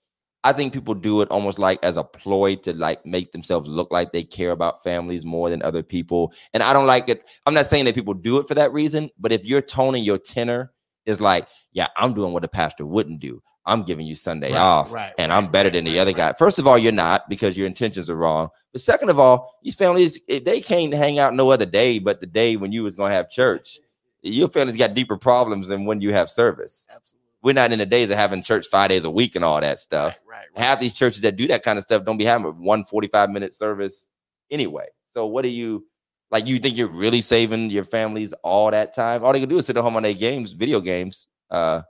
I 0.44 0.52
think 0.52 0.74
people 0.74 0.94
do 0.94 1.22
it 1.22 1.30
almost 1.32 1.58
like 1.60 1.80
as 1.84 1.96
a 1.96 2.04
ploy 2.04 2.56
to 2.58 2.74
like 2.74 3.06
make 3.06 3.32
themselves 3.32 3.70
look 3.70 3.92
like 3.92 4.12
they 4.12 4.24
care 4.24 4.52
about 4.52 4.84
families 4.84 5.26
more 5.26 5.50
than 5.50 5.62
other 5.64 5.84
people. 5.84 6.34
And 6.54 6.62
I 6.62 6.74
don't 6.74 6.88
like 6.88 7.08
it. 7.08 7.24
I'm 7.46 7.54
not 7.54 7.66
saying 7.68 7.86
that 7.86 7.96
people 7.96 8.14
do 8.14 8.40
it 8.40 8.48
for 8.48 8.56
that 8.56 8.74
reason, 8.74 9.10
but 9.18 9.32
if 9.32 9.46
your 9.46 9.62
tone 9.62 9.96
and 9.96 10.06
your 10.06 10.18
tenor 10.18 10.74
is 11.06 11.22
like, 11.22 11.48
yeah, 11.72 11.88
I'm 11.96 12.14
doing 12.14 12.34
what 12.34 12.44
a 12.44 12.50
pastor 12.50 12.86
wouldn't 12.86 13.20
do. 13.20 13.42
I'm 13.66 13.84
giving 13.84 14.06
you 14.06 14.16
Sunday 14.16 14.52
Right, 14.52 14.60
off, 14.60 14.92
right, 14.92 15.14
and 15.18 15.32
right, 15.32 15.38
I'm 15.38 15.50
better 15.50 15.70
than 15.70 15.86
the 15.86 16.00
other 16.00 16.12
guy. 16.12 16.34
First 16.34 16.60
of 16.60 16.68
all, 16.68 16.78
you're 16.78 16.92
not 16.92 17.30
because 17.30 17.58
your 17.58 17.68
intentions 17.68 18.10
are 18.10 18.16
wrong. 18.16 18.50
But 18.72 18.82
second 18.82 19.10
of 19.10 19.20
all, 19.20 19.56
these 19.64 19.76
families 19.76 20.20
if 20.28 20.44
they 20.44 20.60
can't 20.60 20.94
hang 20.94 21.20
out 21.20 21.34
no 21.34 21.52
other 21.52 21.66
day 21.66 22.00
but 22.00 22.20
the 22.20 22.28
day 22.28 22.56
when 22.58 22.72
you 22.72 22.84
was 22.84 22.96
gonna 22.96 23.14
have 23.14 23.30
church. 23.30 23.80
Your 24.22 24.48
family's 24.48 24.78
got 24.78 24.94
deeper 24.94 25.18
problems 25.18 25.68
than 25.68 25.86
when 25.86 26.00
you 26.00 26.14
have 26.14 26.30
service. 26.30 26.86
Absolutely. 26.90 27.20
We're 27.42 27.54
not 27.54 27.74
in 27.74 27.80
the 27.80 27.86
days 27.86 28.10
of 28.10 28.18
having 28.18 28.42
church 28.42 28.68
five 28.68 28.88
days 28.88 29.04
a 29.04 29.12
week 29.12 29.36
and 29.36 29.44
all 29.44 29.60
that 29.60 29.80
stuff. 29.82 30.18
Right. 30.26 30.46
Half 30.56 30.80
these 30.80 30.94
churches 30.94 31.22
that 31.24 31.36
do 31.36 31.46
that 31.48 31.62
kind 31.62 31.78
of 31.78 31.84
stuff 31.84 32.06
don't 32.06 32.18
be 32.18 32.24
having 32.24 32.48
a 32.48 32.52
one 32.52 32.86
45 32.86 33.30
minute 33.30 33.54
service 33.54 34.10
anyway. 34.50 34.88
So 35.10 35.26
what 35.26 35.42
do 35.42 35.50
you 35.50 35.86
like? 36.32 36.48
You 36.48 36.58
think 36.60 36.78
you're 36.78 36.88
really 36.88 37.20
saving 37.20 37.70
your 37.70 37.84
families 37.84 38.34
all 38.44 38.72
that 38.72 38.96
time? 38.96 39.26
All 39.26 39.34
they 39.34 39.42
can 39.42 39.50
do 39.50 39.58
is 39.58 39.66
sit 39.66 39.76
at 39.76 39.84
home 39.84 39.98
on 39.98 40.04
their 40.04 40.14
games, 40.14 40.54
video 40.54 40.80
games. 40.80 41.28
Uh, 41.52 41.82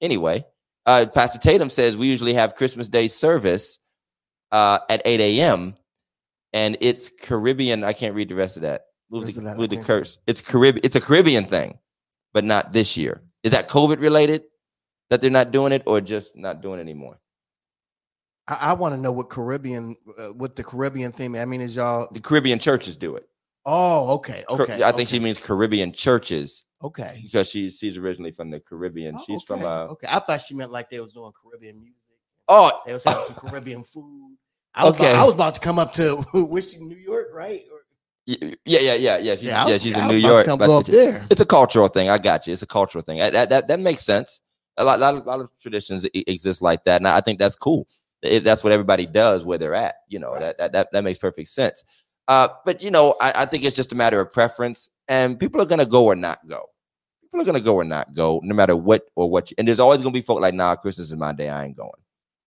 anyway, 0.00 0.44
uh, 0.86 1.06
Pastor 1.12 1.38
Tatum 1.38 1.68
says 1.68 1.96
we 1.96 2.06
usually 2.06 2.34
have 2.34 2.54
Christmas 2.54 2.88
Day 2.88 3.08
service 3.08 3.78
uh, 4.52 4.78
at 4.88 5.02
8 5.04 5.20
a.m. 5.20 5.74
and 6.52 6.76
it's 6.80 7.10
Caribbean. 7.10 7.84
I 7.84 7.92
can't 7.92 8.14
read 8.14 8.28
the 8.28 8.34
rest 8.34 8.56
of 8.56 8.62
that. 8.62 8.86
Move 9.10 9.26
the, 9.26 9.38
of 9.38 9.44
that, 9.44 9.54
I 9.56 9.58
move 9.58 9.70
the 9.70 9.76
curse. 9.78 10.18
It's 10.26 10.40
Caribbean. 10.40 10.84
It's 10.84 10.96
a 10.96 11.00
Caribbean 11.00 11.44
thing, 11.44 11.78
but 12.32 12.44
not 12.44 12.72
this 12.72 12.96
year. 12.96 13.22
Is 13.42 13.52
that 13.52 13.68
COVID 13.68 14.00
related 14.00 14.44
that 15.08 15.20
they're 15.20 15.30
not 15.30 15.50
doing 15.50 15.72
it, 15.72 15.82
or 15.86 16.00
just 16.00 16.36
not 16.36 16.62
doing 16.62 16.78
it 16.78 16.82
anymore? 16.82 17.18
I, 18.46 18.54
I 18.60 18.72
want 18.74 18.94
to 18.94 19.00
know 19.00 19.10
what 19.10 19.28
Caribbean, 19.28 19.96
uh, 20.16 20.28
what 20.36 20.54
the 20.54 20.62
Caribbean 20.62 21.10
theme. 21.10 21.34
I 21.34 21.44
mean, 21.44 21.60
is 21.60 21.74
y'all? 21.74 22.08
The 22.12 22.20
Caribbean 22.20 22.60
churches 22.60 22.96
do 22.96 23.16
it. 23.16 23.28
Oh, 23.66 24.14
okay, 24.14 24.44
okay. 24.48 24.82
I 24.82 24.92
think 24.92 25.08
she 25.08 25.18
means 25.18 25.38
Caribbean 25.38 25.92
churches 25.92 26.64
okay. 26.82 27.20
because 27.22 27.48
she's 27.48 27.78
she's 27.78 27.98
originally 27.98 28.30
from 28.30 28.50
the 28.50 28.58
Caribbean. 28.60 29.16
Oh, 29.18 29.22
she's 29.26 29.42
from 29.42 29.62
uh 29.62 29.84
okay. 29.92 30.06
I 30.10 30.18
thought 30.20 30.40
she 30.40 30.54
meant 30.54 30.70
like 30.70 30.88
they 30.90 31.00
was 31.00 31.12
doing 31.12 31.30
Caribbean 31.42 31.78
music. 31.78 31.94
oh 32.48 32.80
They 32.86 32.92
was 32.94 33.04
having 33.04 33.22
some 33.24 33.34
Caribbean 33.48 33.84
food. 33.84 34.36
I 34.74 34.84
was, 34.84 34.94
Okay. 34.94 35.10
about, 35.10 35.22
I 35.22 35.24
was 35.24 35.34
about 35.34 35.54
to 35.54 35.60
come 35.60 35.78
up 35.78 35.92
to 35.94 36.16
which 36.34 36.78
New 36.78 36.96
York, 36.96 37.28
right? 37.34 37.60
Or, 37.70 37.80
yeah 38.26 38.46
yeah 38.64 38.94
yeah 38.94 39.18
yeah 39.18 39.34
she's, 39.34 39.42
yeah, 39.42 39.64
I 39.64 39.68
yeah, 39.70 39.78
she's 39.78 39.96
in 39.96 40.06
New 40.06 40.20
to 40.20 40.28
York. 40.28 40.46
Come 40.46 40.58
but 40.58 40.70
up 40.70 40.88
it's- 40.88 40.94
there. 41.12 41.26
It's 41.30 41.40
a 41.40 41.46
cultural 41.46 41.88
thing. 41.88 42.08
I 42.08 42.16
got 42.18 42.46
you. 42.46 42.52
It's 42.52 42.62
a 42.62 42.66
cultural 42.66 43.02
thing. 43.02 43.18
That 43.18 43.50
that, 43.50 43.68
that 43.68 43.80
makes 43.80 44.04
sense. 44.04 44.40
A 44.76 44.84
lot, 44.84 45.00
lot, 45.00 45.14
of, 45.16 45.26
lot 45.26 45.40
of 45.40 45.50
traditions 45.60 46.06
exist 46.14 46.62
like 46.62 46.84
that, 46.84 47.00
and 47.00 47.08
I 47.08 47.20
think 47.20 47.38
that's 47.38 47.56
cool. 47.56 47.86
If 48.22 48.44
that's 48.44 48.62
what 48.64 48.72
everybody 48.72 49.04
does 49.04 49.44
where 49.44 49.58
they're 49.58 49.74
at. 49.74 49.96
You 50.08 50.20
know 50.20 50.30
Right. 50.32 50.40
that, 50.40 50.58
that 50.58 50.72
that 50.72 50.88
that 50.92 51.04
makes 51.04 51.18
perfect 51.18 51.48
sense. 51.48 51.82
Uh, 52.30 52.48
but 52.64 52.80
you 52.80 52.92
know, 52.92 53.16
I, 53.20 53.32
I 53.38 53.44
think 53.44 53.64
it's 53.64 53.74
just 53.74 53.90
a 53.92 53.96
matter 53.96 54.20
of 54.20 54.32
preference, 54.32 54.88
and 55.08 55.38
people 55.38 55.60
are 55.60 55.66
gonna 55.66 55.84
go 55.84 56.04
or 56.06 56.14
not 56.14 56.46
go. 56.48 56.64
People 57.22 57.40
are 57.40 57.44
gonna 57.44 57.60
go 57.60 57.74
or 57.74 57.82
not 57.84 58.14
go, 58.14 58.40
no 58.44 58.54
matter 58.54 58.76
what 58.76 59.10
or 59.16 59.28
what. 59.28 59.50
You, 59.50 59.56
and 59.58 59.66
there's 59.66 59.80
always 59.80 60.00
gonna 60.00 60.12
be 60.12 60.20
folk 60.20 60.40
like, 60.40 60.54
nah, 60.54 60.76
Christmas 60.76 61.10
is 61.10 61.16
my 61.16 61.32
day. 61.32 61.48
I 61.48 61.64
ain't 61.64 61.76
going. 61.76 61.90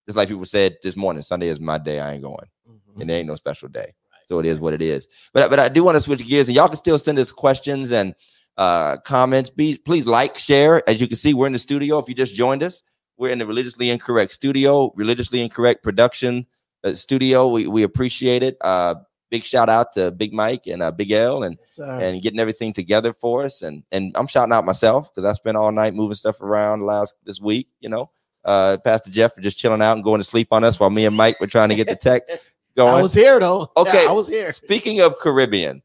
Just 0.07 0.15
like 0.15 0.29
people 0.29 0.45
said 0.45 0.77
this 0.83 0.95
morning, 0.95 1.21
Sunday 1.21 1.49
is 1.49 1.59
my 1.59 1.77
day. 1.77 1.99
I 1.99 2.13
ain't 2.13 2.23
going, 2.23 2.47
Mhm. 2.65 3.01
and 3.01 3.09
there 3.09 3.17
ain't 3.17 3.27
no 3.27 3.35
special 3.35 3.67
day. 3.67 3.93
So 4.25 4.39
it 4.39 4.45
is 4.45 4.61
what 4.61 4.73
it 4.73 4.81
is. 4.81 5.05
But 5.33 5.49
but 5.49 5.59
I 5.59 5.67
do 5.67 5.83
want 5.83 5.97
to 5.97 6.01
switch 6.01 6.25
gears, 6.25 6.47
and 6.47 6.55
y'all 6.55 6.69
can 6.69 6.77
still 6.77 6.97
send 6.97 7.19
us 7.19 7.33
questions 7.33 7.91
and 7.91 8.15
uh 8.55 8.97
comments. 8.99 9.49
Be 9.49 9.77
please 9.77 10.07
like, 10.07 10.37
share. 10.37 10.87
As 10.89 11.01
you 11.01 11.07
can 11.07 11.17
see, 11.17 11.33
we're 11.33 11.47
in 11.47 11.53
the 11.53 11.59
studio. 11.59 11.99
If 11.99 12.07
you 12.07 12.15
just 12.15 12.35
joined 12.35 12.63
us, 12.63 12.83
we're 13.17 13.31
in 13.31 13.39
the 13.39 13.45
religiously 13.45 13.89
incorrect 13.89 14.31
studio, 14.31 14.93
religiously 14.95 15.41
incorrect 15.41 15.83
production 15.83 16.47
uh, 16.85 16.93
studio. 16.93 17.49
We 17.49 17.67
we 17.67 17.83
appreciate 17.83 18.43
it. 18.43 18.55
Uh, 18.61 18.95
big 19.33 19.43
shout 19.43 19.67
out 19.67 19.91
to 19.91 20.11
Big 20.11 20.31
Mike 20.31 20.67
and 20.67 20.83
uh, 20.83 20.91
Big 20.91 21.09
L 21.09 21.41
and 21.41 21.57
Yes, 21.59 21.79
and 21.79 22.21
getting 22.21 22.39
everything 22.39 22.71
together 22.71 23.13
for 23.13 23.43
us. 23.45 23.63
And 23.63 23.83
and 23.91 24.11
I'm 24.13 24.27
shouting 24.27 24.53
out 24.53 24.63
myself 24.63 25.09
because 25.11 25.27
I 25.27 25.33
spent 25.33 25.57
all 25.57 25.71
night 25.71 25.95
moving 25.95 26.13
stuff 26.13 26.39
around 26.39 26.83
last 26.85 27.17
this 27.25 27.41
week. 27.41 27.67
You 27.79 27.89
know, 27.89 28.11
uh, 28.45 28.77
Pastor 28.83 29.09
Jeff 29.09 29.33
for 29.33 29.41
just 29.41 29.57
chilling 29.57 29.81
out 29.81 29.93
and 29.93 30.03
going 30.03 30.19
to 30.19 30.23
sleep 30.23 30.49
on 30.51 30.63
us 30.63 30.79
while 30.79 30.91
me 30.91 31.07
and 31.07 31.17
Mike 31.17 31.39
were 31.39 31.47
trying 31.47 31.69
to 31.69 31.75
get 31.75 31.87
the 31.87 31.95
tech 31.95 32.21
going. 32.77 32.93
I 32.93 33.01
was 33.01 33.15
here 33.15 33.39
though. 33.39 33.61
Yeah, 33.75 33.81
Okay. 33.81 34.05
I 34.05 34.11
was 34.11 34.27
here. 34.27 34.51
Speaking 34.51 35.01
of 35.01 35.17
Caribbean, 35.17 35.81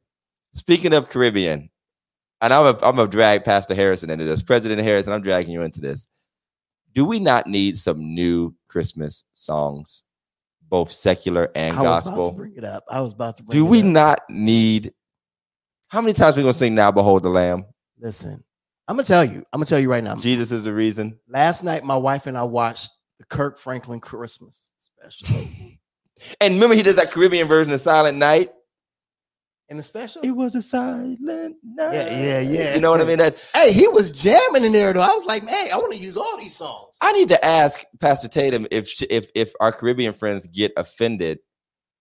speaking 0.53 0.93
of 0.93 1.09
Caribbean, 1.09 1.71
and 2.43 2.53
I'm 2.53 2.67
a, 2.67 2.79
I'm 2.83 2.97
gonna 2.97 3.09
drag 3.09 3.45
Pastor 3.45 3.75
Harrison 3.75 4.11
into 4.11 4.27
this. 4.27 4.43
President 4.43 4.83
Harrison, 4.83 5.15
I'm 5.15 5.23
dragging 5.23 5.55
you 5.55 5.63
into 5.63 5.81
this. 5.81 6.07
Do 6.95 7.07
we 7.07 7.19
not 7.19 7.47
need 7.47 7.79
some 7.79 8.15
new 8.15 8.55
Christmas 8.69 9.25
songs, 9.33 10.05
both 10.69 10.91
secular 10.93 11.51
and 11.55 11.77
I 11.77 11.83
was 11.83 12.07
about 12.07 12.15
to 12.15 12.17
gospel? 12.17 12.35
bring 12.37 12.55
it 12.57 12.65
up. 12.65 12.85
I 12.91 13.01
was 13.01 13.13
about 13.13 13.37
to 13.39 13.43
bring 13.43 13.59
Do 13.59 13.65
we 13.65 13.83
not 13.83 14.21
need? 14.29 14.93
How 15.89 16.01
many 16.01 16.13
times 16.13 16.37
we 16.37 16.43
gonna 16.43 16.53
sing 16.53 16.75
"Now 16.75 16.91
Behold 16.91 17.23
the 17.23 17.31
Lamb"? 17.31 17.65
Listen, 17.99 18.43
I'm 18.87 18.97
gonna 18.97 19.05
tell 19.07 19.25
you. 19.25 19.39
I'm 19.53 19.59
gonna 19.59 19.67
tell 19.67 19.81
you 19.81 19.91
right 19.91 20.05
now. 20.05 20.17
Jesus 20.17 20.53
is 20.53 20.63
the 20.65 20.73
reason. 20.73 21.19
Last 21.29 21.65
night, 21.65 21.85
my 21.85 21.97
wife 21.97 22.27
and 22.27 22.37
I 22.37 22.43
watched 22.43 22.91
the 23.19 23.25
Kirk 23.27 23.59
Franklin 23.59 24.01
Christmas 24.01 24.73
special. 24.79 25.29
And 26.41 26.55
remember, 26.55 26.75
he 26.75 26.83
does 26.83 26.97
that 26.97 27.13
Caribbean 27.13 27.47
version 27.47 27.73
of 27.73 27.81
Silent 27.81 28.19
Night. 28.19 28.51
And 29.71 29.79
the 29.79 29.83
special, 29.83 30.23
It 30.23 30.31
was 30.31 30.55
a 30.55 30.63
silent 30.63 31.19
night. 31.63 31.93
yeah, 31.95 32.09
yeah. 32.11 32.41
Yeah. 32.41 32.75
You 32.75 32.81
know 32.81 32.91
what 32.91 33.03
I 33.03 33.05
mean? 33.05 33.19
That 33.19 33.37
hey, 33.55 33.71
he 33.73 33.87
was 33.89 34.11
jamming 34.11 34.65
in 34.65 34.73
there 34.73 34.93
though. 34.95 35.03
I 35.03 35.09
was 35.15 35.27
like, 35.27 35.45
man, 35.45 35.69
I 35.73 35.77
want 35.77 35.93
to 35.93 35.99
use 35.99 36.17
all 36.17 36.39
these 36.39 36.57
songs. 36.57 36.97
I 37.03 37.13
need 37.13 37.29
to 37.29 37.45
ask 37.45 37.85
Pastor 38.01 38.29
Tatum 38.29 38.67
if 38.71 38.91
if 39.11 39.29
if 39.35 39.53
our 39.61 39.71
Caribbean 39.73 40.15
friends 40.15 40.47
get 40.47 40.73
offended 40.79 41.41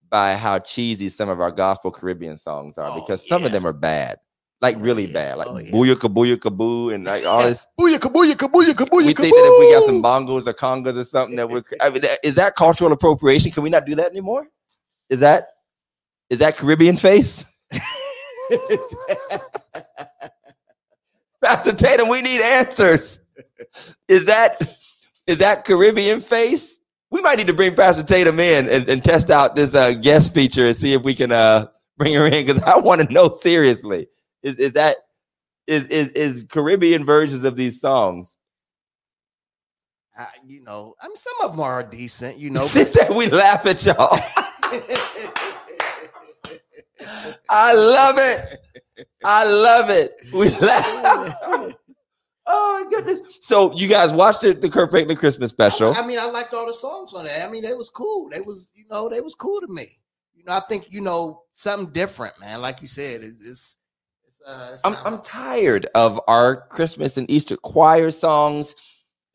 by 0.10 0.36
how 0.38 0.60
cheesy 0.60 1.10
some 1.10 1.28
of 1.28 1.42
our 1.42 1.52
gospel 1.52 1.92
Caribbean 1.92 2.38
songs 2.38 2.78
are 2.78 2.90
Oh, 2.92 3.02
because 3.02 3.28
some 3.28 3.44
of 3.44 3.52
them 3.52 3.68
are 3.68 3.74
bad, 3.74 4.20
like 4.62 4.78
Oh, 4.78 4.80
really 4.80 5.06
yeah. 5.08 5.14
bad, 5.14 5.34
oh, 5.36 5.38
like 5.40 5.48
Oh, 5.50 5.58
yeah. 5.58 5.72
booyaka 5.94 6.14
booyaka 6.14 6.56
boo 6.56 6.92
and 6.92 7.04
like 7.04 7.26
all 7.26 7.42
this. 7.44 7.68
Booyaka, 7.78 8.10
booyaka, 8.14 8.50
booyaka, 8.50 8.86
booyaka, 8.88 8.96
we 8.96 9.14
think 9.14 9.18
that 9.36 9.52
if 9.52 9.60
we 9.60 9.74
got 9.74 9.86
some 9.86 10.02
bongos 10.02 10.48
or 10.48 10.54
congas 10.54 10.98
or 10.98 11.04
something 11.04 11.36
that 11.36 11.50
we're, 11.50 11.64
I 11.82 11.90
mean, 11.90 12.04
is 12.24 12.36
that 12.36 12.56
cultural 12.56 12.94
appropriation? 12.94 13.52
Can 13.52 13.64
we 13.64 13.70
not 13.70 13.86
do 13.86 13.96
that 13.96 14.10
anymore? 14.10 14.48
Is 15.10 15.20
that 15.20 15.48
is 16.30 16.40
that 16.40 16.56
Caribbean 16.56 16.96
face? 16.96 17.46
Pastor 21.44 21.74
Tatum, 21.74 22.10
we 22.10 22.22
need 22.22 22.42
answers. 22.42 23.20
Is 24.08 24.26
that 24.26 24.62
Is 25.28 25.40
that 25.40 25.66
Caribbean 25.66 26.22
face? 26.22 26.80
We 27.12 27.22
might 27.22 27.38
need 27.38 27.48
to 27.48 27.54
bring 27.54 27.76
Pastor 27.76 28.04
Tatum 28.04 28.40
in 28.40 28.68
and, 28.70 28.88
and 28.90 29.04
test 29.04 29.30
out 29.30 29.56
this 29.56 29.74
uh, 29.74 29.94
guest 29.94 30.34
feature 30.34 30.66
and 30.66 30.76
see 30.76 30.94
if 30.94 31.04
we 31.04 31.16
can 31.16 31.32
uh, 31.32 31.68
bring 31.98 32.14
her 32.14 32.26
in 32.26 32.46
because 32.46 32.62
I 32.64 32.78
want 32.80 33.02
to 33.02 33.14
know 33.14 33.32
seriously. 33.32 34.08
Is 34.44 34.58
is 34.58 34.74
that 34.74 34.98
is 35.68 35.86
is 35.88 36.10
is 36.10 36.46
Caribbean 36.50 37.06
versions 37.06 37.44
of 37.44 37.56
these 37.56 37.80
songs? 37.80 38.38
Uh, 40.18 40.26
you 40.48 40.64
know, 40.64 40.96
I 41.02 41.08
mean, 41.08 41.16
some 41.16 41.34
of 41.44 41.52
them 41.52 41.60
are 41.62 41.84
decent. 41.84 42.38
You 42.40 42.50
know, 42.50 42.68
She 42.68 42.84
said 42.86 43.10
we 43.12 43.28
laugh 43.30 43.66
at 43.66 43.86
y'all. 43.86 44.18
I 47.50 47.74
love 47.74 48.16
it. 48.18 49.06
I 49.26 49.46
love 49.46 49.90
it. 49.90 50.16
We 50.34 50.50
laugh. 50.60 51.36
oh 52.46 52.84
my 52.84 52.90
goodness! 52.90 53.22
So 53.42 53.74
you 53.76 53.88
guys 53.88 54.12
watched 54.14 54.42
the, 54.42 54.54
the 54.54 54.70
Kirk 54.70 54.92
Franklin 54.92 55.18
Christmas 55.18 55.52
special? 55.52 55.94
I, 55.94 56.02
I 56.02 56.08
mean, 56.08 56.20
I 56.20 56.26
liked 56.26 56.54
all 56.54 56.66
the 56.66 56.74
songs 56.74 57.14
on 57.14 57.26
that. 57.26 57.48
I 57.48 57.52
mean, 57.52 57.64
they 57.64 57.74
was 57.74 57.90
cool. 57.90 58.30
They 58.30 58.42
was, 58.42 58.72
you 58.76 58.86
know, 58.90 59.10
they 59.10 59.22
was 59.22 59.36
cool 59.36 59.62
to 59.62 59.68
me. 59.68 60.00
You 60.34 60.44
know, 60.46 60.54
I 60.54 60.62
think 60.62 60.92
you 60.92 61.02
know 61.02 61.44
something 61.52 61.92
different, 61.94 62.40
man. 62.40 62.62
Like 62.62 62.82
you 62.82 62.88
said, 62.88 63.22
it's 63.24 63.48
it's. 63.48 63.78
it's, 64.26 64.42
uh, 64.46 64.70
it's 64.74 64.86
I'm 64.86 64.94
not- 64.94 65.06
I'm 65.06 65.22
tired 65.22 65.88
of 65.96 66.20
our 66.28 66.68
Christmas 66.68 67.18
and 67.18 67.30
Easter 67.30 67.58
choir 67.58 68.12
songs. 68.12 68.76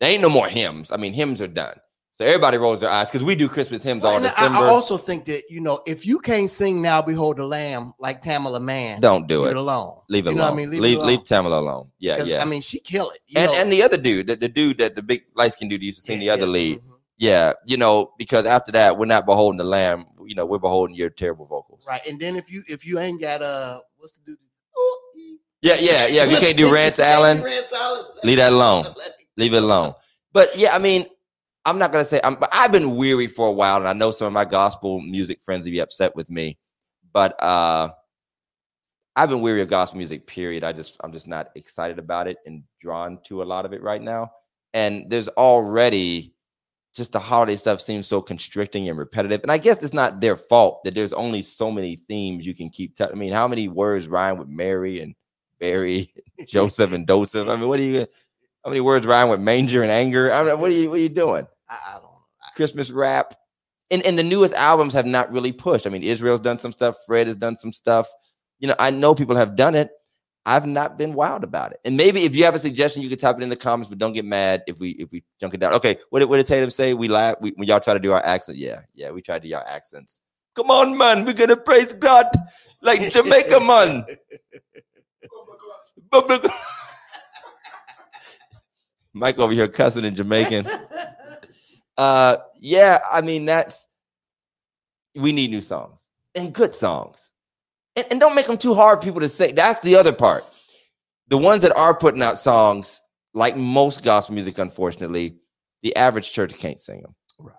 There 0.01 0.11
ain't 0.11 0.23
no 0.23 0.29
more 0.29 0.49
hymns. 0.49 0.91
I 0.91 0.97
mean, 0.97 1.13
hymns 1.13 1.41
are 1.41 1.47
done. 1.49 1.77
So 2.15 2.27
everybody 2.27 2.59
rolls 2.59 2.81
their 2.81 2.91
eyes 2.91 3.07
because 3.07 3.25
we 3.25 3.35
do 3.35 3.49
Christmas 3.49 3.83
hymns 3.83 4.03
Well, 4.03 4.13
all 4.13 4.17
and 4.19 4.27
I- 4.27 4.29
December. 4.29 4.59
I 4.59 4.63
also 4.69 4.99
think 4.99 5.25
that 5.25 5.45
you 5.49 5.61
know, 5.61 5.81
if 5.87 6.05
you 6.07 6.19
can't 6.19 6.51
sing 6.51 6.83
"Now 6.83 7.01
Behold 7.01 7.39
the 7.39 7.45
Lamb" 7.45 7.95
like 7.99 8.21
Tamela 8.23 8.61
Mann, 8.61 9.01
Don't 9.01 9.27
do 9.27 9.39
leave 9.41 9.49
it. 9.49 9.51
it 9.53 9.57
alone. 9.57 9.99
Leave 10.11 10.27
it 10.27 10.31
You 10.31 10.37
alone. 10.37 10.39
know 10.39 10.45
what 10.45 10.53
I 10.53 10.57
mean? 10.57 10.71
Leave 10.71 10.79
it 10.79 10.83
leave, 10.83 10.97
alone. 10.99 11.07
leave 11.09 11.21
Tamela 11.25 11.59
alone. 11.59 11.89
Yeah, 11.99 12.23
yeah. 12.23 12.43
I 12.43 12.45
mean, 12.45 12.61
she 12.61 12.81
kill 12.81 13.11
it. 13.11 13.21
you 13.29 13.41
and 13.41 13.51
know? 13.51 13.59
and 13.59 13.73
the 13.73 13.83
other 13.83 13.97
dude, 13.97 14.27
the, 14.27 14.37
the 14.37 14.49
dude 14.49 14.77
that 14.79 14.95
the 14.95 15.03
big 15.03 15.23
light 15.35 15.55
skinned 15.55 15.71
dude 15.71 15.83
used 15.83 16.01
to 16.01 16.07
sing 16.07 16.21
the 16.21 16.29
other 16.29 16.43
yeah, 16.43 16.49
lead. 16.49 16.79
mhm. 16.79 16.83
Yeah, 17.19 17.53
you 17.65 17.77
know, 17.79 18.13
because 18.19 18.45
after 18.47 18.73
that, 18.73 18.99
we're 18.99 19.07
not 19.07 19.25
beholding 19.27 19.57
the 19.59 19.65
lamb. 19.65 20.05
You 20.27 20.35
know, 20.35 20.45
we're 20.45 20.59
beholding 20.59 20.95
your 20.97 21.09
terrible 21.09 21.47
vocals. 21.47 21.85
Right, 21.89 22.01
and 22.07 22.21
then 22.21 22.37
if 22.37 22.53
you 22.53 22.63
if 22.69 22.85
you 22.87 22.99
ain't 22.99 23.21
got 23.23 23.41
uh, 23.41 23.81
what's 23.97 24.13
the 24.13 24.21
dude? 24.25 24.37
Ooh. 24.79 25.39
Yeah, 25.63 25.77
yeah, 25.81 26.07
yeah. 26.09 26.25
If 26.25 26.33
you 26.33 26.37
can't 26.39 26.57
do 26.59 26.67
the- 26.69 26.75
Rance 26.75 26.99
if 26.99 27.07
you 27.07 27.11
can't 27.13 27.39
do 27.39 27.43
Allen, 27.43 27.43
Rance 27.43 27.73
Allen, 27.73 28.05
leave 28.25 28.37
that 28.37 28.53
alone. 28.53 28.85
Leave 29.39 29.55
it 29.55 29.63
alone. 29.63 29.95
But 30.35 30.57
yeah, 30.57 30.75
I 30.75 30.79
mean, 30.79 31.07
I'm 31.65 31.79
not 31.79 31.93
gonna 31.93 32.05
say 32.05 32.21
I'm. 32.25 32.35
But 32.35 32.51
I've 32.53 32.73
been 32.73 32.97
weary 32.97 33.27
for 33.27 33.49
a 33.49 33.53
while, 33.53 33.77
and 33.77 33.89
I 33.89 33.93
know 33.93 34.11
some 34.11 34.27
of 34.27 34.33
my 34.33 34.45
gospel 34.45 35.01
music 35.01 35.41
friends 35.43 35.65
will 35.65 35.73
be 35.73 35.81
upset 35.81 36.15
with 36.17 36.31
me. 36.31 36.59
But 37.13 37.41
uh 37.43 37.91
I've 39.15 39.29
been 39.29 39.43
weary 39.43 39.61
of 39.61 39.69
gospel 39.69 39.99
music. 39.99 40.27
Period. 40.27 40.65
I 40.65 40.73
just 40.73 40.97
I'm 41.05 41.13
just 41.13 41.29
not 41.29 41.51
excited 41.55 41.99
about 41.99 42.27
it 42.27 42.39
and 42.47 42.63
drawn 42.81 43.19
to 43.25 43.43
a 43.43 43.45
lot 43.45 43.65
of 43.67 43.73
it 43.73 43.83
right 43.83 44.01
now. 44.01 44.33
And 44.75 45.09
there's 45.11 45.29
already 45.29 46.35
just 46.95 47.13
the 47.13 47.19
holiday 47.19 47.57
stuff 47.57 47.81
seems 47.81 48.07
so 48.07 48.21
constricting 48.21 48.89
and 48.89 48.99
repetitive. 48.99 49.43
And 49.43 49.53
I 49.53 49.59
guess 49.59 49.83
it's 49.83 49.95
not 49.95 50.21
their 50.21 50.37
fault 50.37 50.83
that 50.85 50.95
there's 50.95 51.13
only 51.13 51.43
so 51.43 51.71
many 51.71 51.97
themes 52.09 52.47
you 52.47 52.55
can 52.55 52.71
keep. 52.71 52.95
I 53.01 53.15
mean, 53.15 53.33
how 53.33 53.49
many 53.49 53.69
words 53.69 54.09
rhyme 54.09 54.39
with 54.39 54.49
Mary 54.49 55.01
and 55.01 55.15
Barry, 55.59 56.13
Joseph 56.47 56.93
and 56.93 57.07
Joseph? 57.07 57.49
I 57.49 57.57
mean, 57.57 57.69
what 57.69 57.79
do 57.79 57.83
you? 57.83 58.07
How 58.65 58.71
many 58.71 58.81
words 58.81 59.07
rhyme 59.07 59.29
with 59.29 59.41
manger 59.41 59.83
and 59.83 59.91
anger? 59.91 60.33
I 60.33 60.45
mean, 60.45 60.59
what 60.59 60.71
are 60.71 60.75
you 60.75 60.91
what 60.91 60.99
are 60.99 61.03
you 61.03 61.09
doing? 61.09 61.47
I, 61.69 61.79
I 61.89 61.93
don't 61.95 62.05
know. 62.05 62.09
Christmas 62.55 62.91
rap. 62.91 63.35
And 63.91 64.03
and 64.05 64.19
the 64.19 64.23
newest 64.23 64.55
albums 64.55 64.95
have 64.95 65.07
not 65.07 65.33
really 65.33 65.53
pushed. 65.53 65.87
I 65.87 65.91
mean, 65.91 66.03
Israel's 66.03 66.41
done 66.41 66.59
some 66.59 66.73
stuff, 66.73 66.97
Fred 67.07 67.27
has 67.27 67.37
done 67.37 67.57
some 67.57 67.73
stuff. 67.73 68.09
You 68.59 68.69
know, 68.69 68.77
I 68.79 68.91
know 68.91 69.15
people 69.15 69.37
have 69.37 69.57
done 69.57 69.75
it. 69.75 69.91
I've 70.45 70.67
not 70.67 70.99
been 70.99 71.15
wild 71.15 71.45
about 71.45 71.73
it. 71.73 71.81
And 71.85 71.97
maybe 71.97 72.25
if 72.25 72.35
you 72.35 72.45
have 72.45 72.55
a 72.55 72.59
suggestion, 72.59 73.03
you 73.03 73.09
can 73.09 73.19
type 73.19 73.37
it 73.37 73.43
in 73.43 73.49
the 73.49 73.57
comments, 73.57 73.89
but 73.89 73.99
don't 73.99 74.13
get 74.13 74.25
mad 74.25 74.63
if 74.67 74.81
we 74.81 74.91
if 74.93 75.11
we 75.11 75.23
junk 75.41 75.55
it 75.55 75.61
down. 75.61 75.75
Okay, 75.75 75.99
what 76.11 76.21
did 76.21 76.29
what 76.29 76.39
did 76.39 76.47
Tatum 76.47 76.71
say? 76.71 76.95
We 76.95 77.09
laugh 77.09 77.37
we, 77.41 77.53
when 77.57 77.69
y'all 77.69 77.81
try 77.81 77.95
to 77.95 78.01
do 78.01 78.13
our 78.13 78.25
accent. 78.25 78.59
Yeah, 78.59 78.81
yeah, 78.95 79.11
we 79.11 79.23
try 79.23 79.39
to 79.39 79.49
do 79.49 79.55
our 79.55 79.67
accents. 79.67 80.21
Come 80.55 80.71
on, 80.71 80.97
man, 80.97 81.25
we're 81.25 81.33
gonna 81.33 81.57
praise 81.57 81.93
God 81.95 82.27
like 82.83 83.13
Jamaica, 83.13 83.61
man. 83.61 84.05
Mike 89.15 89.39
over 89.39 89.53
here 89.53 89.69
cussing 89.69 90.05
in 90.05 90.15
Jamaican. 90.15 90.67
Uh, 91.97 92.39
yeah, 92.59 93.01
I 93.13 93.21
mean 93.21 93.45
that's 93.45 93.87
we 95.15 95.33
need 95.33 95.51
new 95.51 95.61
songs 95.61 96.09
and 96.35 96.53
good 96.55 96.75
songs, 96.75 97.33
and, 97.97 98.07
and 98.11 98.21
don't 98.21 98.35
make 98.35 98.47
them 98.47 98.57
too 98.57 98.75
hard 98.75 98.99
for 98.99 99.05
people 99.05 99.21
to 99.21 99.29
say. 99.29 99.53
That's 99.53 99.81
the 99.81 99.97
other 99.97 100.13
part. 100.13 100.45
The 101.29 101.39
ones 101.39 101.63
that 101.63 101.77
are 101.77 101.97
putting 101.97 102.23
out 102.23 102.39
songs, 102.39 103.03
like 103.35 103.57
most 103.57 104.03
gospel 104.03 104.35
music, 104.35 104.59
unfortunately, 104.59 105.37
the 105.83 105.95
average 105.97 106.33
church 106.33 106.55
can't 106.55 106.81
sing 106.81 107.03
them. 107.03 107.15
right. 107.39 107.55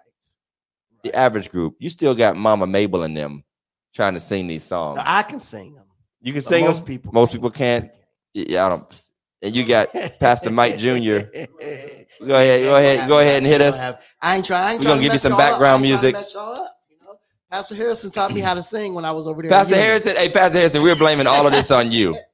The 1.03 1.13
average 1.15 1.49
group, 1.49 1.75
you 1.79 1.89
still 1.89 2.15
got 2.15 2.35
Mama 2.35 2.65
Mabel 2.67 3.03
and 3.03 3.15
them 3.15 3.43
trying 3.93 4.15
to 4.15 4.19
sing 4.19 4.47
these 4.47 4.63
songs. 4.63 4.97
No, 4.97 5.03
I 5.05 5.23
can 5.23 5.39
sing 5.39 5.75
them. 5.75 5.85
you 6.21 6.33
can 6.33 6.41
sing 6.41 6.65
most 6.65 6.77
them. 6.77 6.85
people. 6.85 7.13
Most 7.13 7.31
people 7.33 7.51
can't. 7.51 7.91
Yeah, 8.33 8.65
I 8.65 8.69
don't. 8.69 9.09
And 9.43 9.53
you 9.53 9.65
got 9.65 9.89
Pastor 10.19 10.49
Mike 10.49 10.77
Jr. 10.77 10.87
Go 12.25 12.35
ahead, 12.35 12.63
go 12.63 12.75
ahead, 12.77 13.07
go 13.09 13.19
ahead 13.19 13.37
and 13.37 13.45
hit 13.45 13.59
us. 13.59 13.77
I 14.21 14.37
ain't 14.37 14.45
trying. 14.45 14.63
I 14.63 14.71
ain't 14.73 14.81
We're 14.81 14.91
gonna 14.91 15.01
give 15.01 15.11
you 15.11 15.19
some 15.19 15.33
y'all 15.33 15.41
up. 15.41 15.47
I 15.47 15.51
background 15.51 15.83
ain't 15.83 15.99
trying 15.99 15.99
to 15.99 16.05
music. 16.07 16.13
mess 16.13 16.33
y'all 16.33 16.53
up, 16.53 16.71
you 16.89 16.97
know? 17.05 17.15
Pastor 17.51 17.75
Harrison 17.75 18.11
taught 18.11 18.33
me 18.33 18.39
how 18.39 18.53
to 18.53 18.63
sing 18.63 18.93
when 18.93 19.03
I 19.03 19.11
was 19.11 19.27
over 19.27 19.41
there. 19.41 19.51
Pastor 19.51 19.75
Harrison, 19.75 20.15
hey, 20.15 20.29
Pastor 20.29 20.59
Harrison, 20.59 20.83
we're 20.83 20.95
blaming 20.95 21.27
all 21.27 21.45
of 21.45 21.51
this 21.51 21.71
on 21.71 21.91
you. 21.91 22.15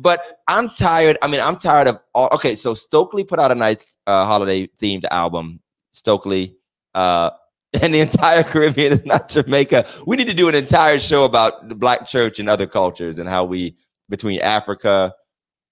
But 0.00 0.40
I'm 0.46 0.68
tired. 0.68 1.18
I 1.22 1.26
mean, 1.26 1.40
I'm 1.40 1.56
tired 1.56 1.88
of 1.88 1.98
all. 2.14 2.28
Okay, 2.32 2.54
so 2.54 2.72
Stokley 2.72 3.26
put 3.26 3.40
out 3.40 3.50
a 3.50 3.54
nice 3.56 3.84
uh, 4.06 4.24
holiday 4.26 4.68
themed 4.80 5.04
album. 5.10 5.60
Stokley, 5.92 6.54
uh, 6.94 7.30
and 7.82 7.92
the 7.92 8.00
entire 8.00 8.44
Caribbean 8.44 8.92
is 8.92 9.04
not 9.04 9.28
Jamaica. 9.28 9.86
We 10.06 10.16
need 10.16 10.28
to 10.28 10.34
do 10.34 10.48
an 10.48 10.54
entire 10.54 11.00
show 11.00 11.24
about 11.24 11.68
the 11.68 11.74
Black 11.74 12.06
church 12.06 12.38
and 12.38 12.48
other 12.48 12.66
cultures 12.66 13.18
and 13.18 13.28
how 13.28 13.44
we 13.44 13.76
between 14.08 14.40
Africa, 14.40 15.14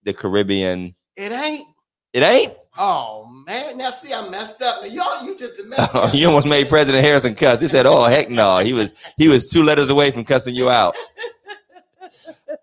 the 0.06 0.14
Caribbean. 0.14 0.94
It 1.16 1.32
ain't. 1.32 1.66
It 2.14 2.22
ain't. 2.22 2.54
Oh 2.78 3.26
man, 3.46 3.76
now 3.76 3.90
see, 3.90 4.12
I 4.14 4.26
messed 4.30 4.62
up. 4.62 4.82
Now, 4.82 4.88
y'all, 4.88 5.26
you 5.26 5.36
just 5.36 5.66
messed 5.68 5.94
up. 5.94 6.14
you 6.14 6.26
almost 6.26 6.46
made 6.46 6.68
President 6.68 7.04
Harrison 7.04 7.34
cuss. 7.34 7.60
He 7.60 7.68
said, 7.68 7.84
"Oh 7.84 8.04
heck 8.04 8.30
no." 8.30 8.58
He 8.58 8.72
was 8.72 8.94
he 9.18 9.28
was 9.28 9.50
two 9.50 9.62
letters 9.62 9.90
away 9.90 10.10
from 10.10 10.24
cussing 10.24 10.54
you 10.54 10.70
out. 10.70 10.96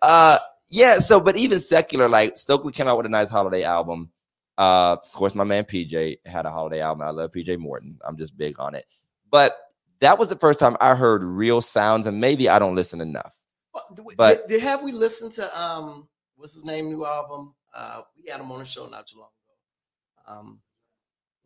Uh, 0.02 0.38
yeah. 0.68 0.98
So, 0.98 1.20
but 1.20 1.36
even 1.36 1.58
secular, 1.58 2.08
like 2.08 2.34
Stokley 2.34 2.72
came 2.74 2.88
out 2.88 2.96
with 2.96 3.06
a 3.06 3.10
nice 3.10 3.30
holiday 3.30 3.62
album. 3.62 4.10
Uh, 4.58 4.96
of 5.02 5.12
course, 5.12 5.34
my 5.34 5.44
man 5.44 5.64
PJ 5.64 6.18
had 6.26 6.46
a 6.46 6.50
holiday 6.50 6.80
album. 6.80 7.02
I 7.06 7.10
love 7.10 7.32
PJ 7.32 7.58
Morton. 7.58 7.98
I'm 8.06 8.16
just 8.16 8.36
big 8.36 8.58
on 8.60 8.74
it. 8.74 8.84
But 9.30 9.56
that 10.00 10.18
was 10.18 10.28
the 10.28 10.36
first 10.36 10.60
time 10.60 10.76
I 10.80 10.94
heard 10.94 11.22
real 11.22 11.62
sounds, 11.62 12.06
and 12.06 12.20
maybe 12.20 12.48
I 12.48 12.58
don't 12.58 12.74
listen 12.74 13.00
enough. 13.00 13.36
Well, 13.72 13.84
But- 14.16 14.48
did, 14.48 14.54
did- 14.56 14.62
have 14.62 14.82
we 14.82 14.92
listened 14.92 15.32
to 15.32 15.60
um 15.60 16.08
what's 16.36 16.54
his 16.54 16.64
name 16.64 16.88
new 16.88 17.04
album? 17.04 17.54
Uh 17.74 18.00
we 18.16 18.30
had 18.30 18.40
him 18.40 18.50
on 18.50 18.58
the 18.58 18.64
show 18.64 18.86
not 18.86 19.06
too 19.06 19.18
long 19.18 19.28
ago. 19.28 20.38
Um 20.38 20.62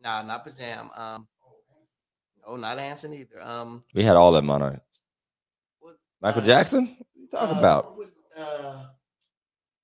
nah, 0.01 0.21
not 0.23 0.45
Pajam. 0.45 0.97
Um 0.99 1.27
no, 2.45 2.55
not 2.55 2.79
Hanson 2.79 3.13
either. 3.13 3.41
Um 3.43 3.81
We 3.93 4.03
had 4.03 4.15
all 4.15 4.31
them 4.31 4.49
on 4.49 4.61
our 4.61 4.79
what, 5.79 5.95
Michael 6.21 6.41
uh, 6.41 6.45
Jackson. 6.45 6.87
What 6.87 7.07
you 7.15 7.27
talking 7.31 7.55
uh, 7.55 7.59
about? 7.59 7.95
uh, 8.39 8.85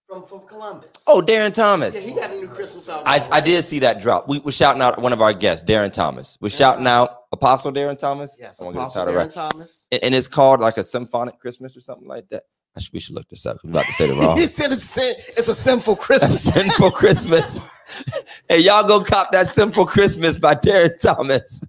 from 0.07 0.25
from 0.25 0.41
Columbus. 0.47 1.03
Oh, 1.07 1.21
Darren 1.21 1.53
Thomas. 1.53 1.95
yeah, 1.95 2.01
he 2.01 2.13
got 2.13 2.31
a 2.31 2.35
new 2.35 2.47
Christmas 2.47 2.87
album. 2.89 3.05
I, 3.07 3.19
out, 3.19 3.33
I 3.33 3.41
did 3.41 3.63
see 3.65 3.79
that 3.79 4.01
drop. 4.01 4.27
We 4.27 4.39
were 4.39 4.51
shouting 4.51 4.81
out 4.81 5.01
one 5.01 5.13
of 5.13 5.21
our 5.21 5.33
guests, 5.33 5.67
Darren 5.67 5.91
Thomas. 5.91 6.37
We're 6.39 6.49
Darren 6.49 6.57
shouting 6.57 6.85
Thomas. 6.85 7.11
out 7.11 7.17
Apostle 7.31 7.71
Darren 7.71 7.97
Thomas. 7.97 8.37
Yes, 8.39 8.61
I 8.61 8.65
wanna 8.65 8.75
get 8.75 8.79
the 8.79 9.01
Apostle 9.01 9.05
Darren 9.05 9.17
right. 9.17 9.31
Thomas. 9.31 9.87
And, 9.91 10.03
and 10.03 10.15
it's 10.15 10.27
called 10.27 10.59
like 10.59 10.77
a 10.77 10.83
symphonic 10.83 11.39
Christmas 11.39 11.75
or 11.75 11.81
something 11.81 12.07
like 12.07 12.29
that. 12.29 12.43
I 12.77 12.81
should, 12.81 12.93
we 12.93 12.99
should 12.99 13.15
look 13.15 13.29
this 13.29 13.45
up. 13.45 13.57
I'm 13.63 13.69
about 13.69 13.85
to 13.85 13.93
say 13.93 14.07
the 14.07 14.15
wrong. 14.15 14.37
he 14.37 14.45
said 14.47 14.71
it's, 14.71 14.97
it's 14.97 15.47
a 15.47 15.55
sinful 15.55 15.93
a 15.93 15.97
Christmas. 15.97 16.43
sinful 16.43 16.91
Christmas. 16.91 17.59
hey, 18.49 18.59
y'all 18.59 18.87
go 18.87 19.01
cop 19.03 19.31
that 19.31 19.47
simple 19.47 19.85
Christmas 19.85 20.37
by 20.37 20.55
Darren 20.55 20.99
Thomas. 20.99 21.61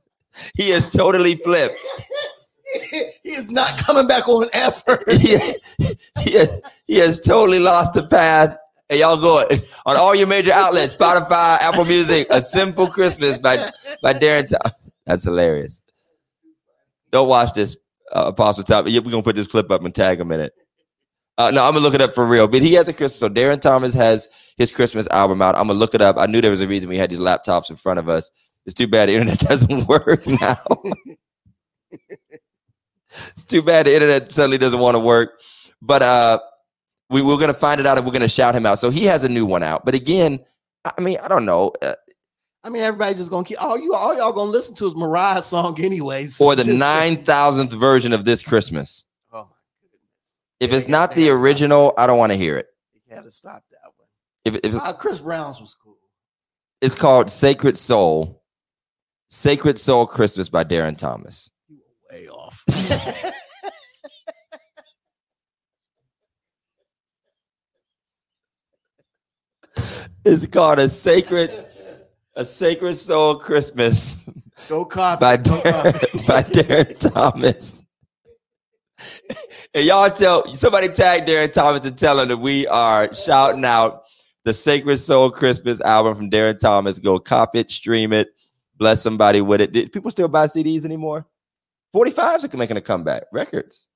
He 0.54 0.70
is 0.70 0.88
totally 0.90 1.36
flipped. 1.36 1.78
he 3.22 3.30
is 3.30 3.50
not 3.50 3.78
coming 3.78 4.06
back 4.06 4.28
on 4.28 4.48
effort. 4.52 5.04
He, 5.78 5.90
he, 6.20 6.32
has, 6.32 6.60
he 6.86 6.96
has 6.96 7.20
totally 7.20 7.58
lost 7.58 7.94
the 7.94 8.06
path. 8.06 8.56
Hey, 8.88 9.00
y'all 9.00 9.20
go 9.20 9.46
on 9.84 9.96
all 9.96 10.14
your 10.14 10.26
major 10.26 10.52
outlets, 10.52 10.96
Spotify, 10.96 11.58
Apple 11.60 11.84
Music, 11.84 12.26
A 12.30 12.40
Simple 12.40 12.86
Christmas 12.86 13.36
by, 13.36 13.68
by 14.02 14.14
Darren 14.14 14.48
Thomas. 14.48 14.72
That's 15.06 15.24
hilarious. 15.24 15.82
Don't 17.12 17.28
watch 17.28 17.52
this, 17.52 17.76
uh, 18.12 18.24
Apostle 18.26 18.64
Thomas. 18.64 18.92
We're 18.92 19.00
going 19.02 19.16
to 19.16 19.22
put 19.22 19.36
this 19.36 19.46
clip 19.46 19.70
up 19.70 19.84
and 19.84 19.94
tag 19.94 20.18
him 20.18 20.32
in 20.32 20.40
it. 20.40 20.52
Uh, 21.38 21.50
no, 21.50 21.64
I'm 21.64 21.72
gonna 21.74 21.82
look 21.84 21.94
it 21.94 22.00
up 22.00 22.14
for 22.14 22.24
real. 22.24 22.48
But 22.48 22.62
he 22.62 22.74
has 22.74 22.88
a 22.88 22.92
Christmas. 22.92 23.18
So 23.18 23.28
Darren 23.28 23.60
Thomas 23.60 23.92
has 23.94 24.28
his 24.56 24.72
Christmas 24.72 25.06
album 25.10 25.42
out. 25.42 25.54
I'm 25.56 25.66
gonna 25.66 25.78
look 25.78 25.94
it 25.94 26.00
up. 26.00 26.16
I 26.18 26.26
knew 26.26 26.40
there 26.40 26.50
was 26.50 26.60
a 26.62 26.68
reason 26.68 26.88
we 26.88 26.98
had 26.98 27.10
these 27.10 27.18
laptops 27.18 27.68
in 27.68 27.76
front 27.76 27.98
of 27.98 28.08
us. 28.08 28.30
It's 28.64 28.74
too 28.74 28.88
bad 28.88 29.08
the 29.08 29.14
internet 29.14 29.38
doesn't 29.48 29.86
work 29.86 30.26
now. 30.26 30.58
it's 31.90 33.44
too 33.44 33.62
bad 33.62 33.86
the 33.86 33.94
internet 33.94 34.32
suddenly 34.32 34.58
doesn't 34.58 34.80
want 34.80 34.94
to 34.94 34.98
work. 34.98 35.40
But 35.82 36.02
uh, 36.02 36.38
we 37.10 37.22
we're 37.22 37.38
gonna 37.38 37.54
find 37.54 37.80
it 37.80 37.86
out 37.86 37.98
and 37.98 38.06
we're 38.06 38.12
gonna 38.12 38.28
shout 38.28 38.54
him 38.54 38.66
out. 38.66 38.78
So 38.78 38.90
he 38.90 39.04
has 39.04 39.24
a 39.24 39.28
new 39.28 39.44
one 39.44 39.62
out. 39.62 39.84
But 39.84 39.94
again, 39.94 40.40
I 40.84 41.00
mean, 41.00 41.18
I 41.22 41.28
don't 41.28 41.44
know. 41.44 41.72
Uh, 41.82 41.94
I 42.64 42.68
mean, 42.68 42.82
everybody's 42.82 43.18
just 43.18 43.30
gonna 43.30 43.44
keep 43.44 43.62
all 43.62 43.78
you 43.78 43.94
all 43.94 44.16
y'all 44.16 44.32
gonna 44.32 44.50
listen 44.50 44.74
to 44.76 44.86
is 44.86 44.96
Mariah's 44.96 45.46
song 45.46 45.80
anyways. 45.80 46.40
Or 46.40 46.56
the 46.56 46.72
nine 46.76 47.24
thousandth 47.24 47.72
version 47.72 48.12
of 48.12 48.24
this 48.24 48.42
Christmas. 48.42 49.04
Oh. 50.60 50.64
If 50.64 50.72
it's 50.72 50.88
not 50.88 51.14
the 51.14 51.30
original, 51.30 51.92
I 51.98 52.06
don't 52.06 52.18
want 52.18 52.32
to 52.32 52.38
hear 52.38 52.56
it. 52.56 52.66
You 52.94 53.14
gotta 53.14 53.30
stop 53.30 53.62
that 53.70 53.78
one. 53.96 54.08
If, 54.44 54.54
if 54.56 54.74
it's, 54.74 54.76
Uh, 54.76 54.92
Chris 54.92 55.20
Brown's 55.20 55.60
was 55.60 55.74
cool. 55.74 55.96
it's 56.80 56.94
called 56.94 57.30
Sacred 57.30 57.76
Soul, 57.78 58.42
Sacred 59.30 59.78
Soul 59.78 60.06
Christmas 60.06 60.48
by 60.48 60.64
Darren 60.64 60.96
Thomas. 60.96 61.50
You 61.68 61.78
were 62.10 62.16
way 62.18 62.28
off. 62.28 62.64
It's 70.24 70.46
called 70.46 70.78
a 70.78 70.88
sacred, 70.88 71.52
a 72.34 72.44
sacred 72.44 72.94
soul 72.96 73.36
Christmas 73.36 74.16
Go 74.68 74.84
copy. 74.84 75.20
by 75.20 75.36
Darren, 75.36 75.92
copy. 75.92 76.26
by 76.26 76.42
Darren 76.42 76.98
Thomas. 77.12 77.82
And 79.74 79.84
y'all 79.84 80.10
tell 80.10 80.54
somebody 80.54 80.88
tag 80.88 81.26
Darren 81.26 81.52
Thomas 81.52 81.84
and 81.84 81.98
tell 81.98 82.18
him 82.18 82.28
that 82.28 82.38
we 82.38 82.66
are 82.68 83.12
shouting 83.12 83.62
out 83.62 84.04
the 84.44 84.52
Sacred 84.54 84.96
Soul 84.96 85.30
Christmas 85.30 85.82
album 85.82 86.14
from 86.14 86.30
Darren 86.30 86.58
Thomas. 86.58 86.98
Go 86.98 87.18
cop 87.18 87.54
it, 87.56 87.70
stream 87.70 88.14
it, 88.14 88.28
bless 88.76 89.02
somebody 89.02 89.42
with 89.42 89.60
it. 89.60 89.72
Did 89.72 89.92
people 89.92 90.10
still 90.10 90.28
buy 90.28 90.46
CDs 90.46 90.86
anymore? 90.86 91.26
45s 91.94 92.52
are 92.52 92.56
making 92.56 92.78
a 92.78 92.80
comeback. 92.80 93.24
Records. 93.32 93.88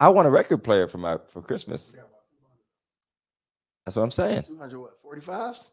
I 0.00 0.08
want 0.08 0.26
a 0.26 0.30
record 0.30 0.64
player 0.64 0.86
for 0.86 0.98
my 0.98 1.18
for 1.28 1.42
Christmas. 1.42 1.94
That's 3.84 3.96
what 3.96 4.02
I'm 4.02 4.10
saying. 4.10 4.44
200 4.44 4.80
what? 4.80 5.02
45s? 5.04 5.72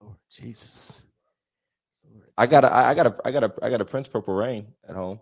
Lord 0.00 0.16
Jesus. 0.30 1.04
I 2.38 2.46
got 2.46 2.64
a. 2.64 2.74
I 2.74 2.94
got 2.94 3.06
a, 3.06 3.16
I 3.24 3.30
got 3.30 3.44
a, 3.44 3.52
I 3.62 3.70
got 3.70 3.80
a 3.80 3.84
Prince 3.84 4.08
Purple 4.08 4.34
Rain 4.34 4.66
at 4.88 4.94
home. 4.94 5.20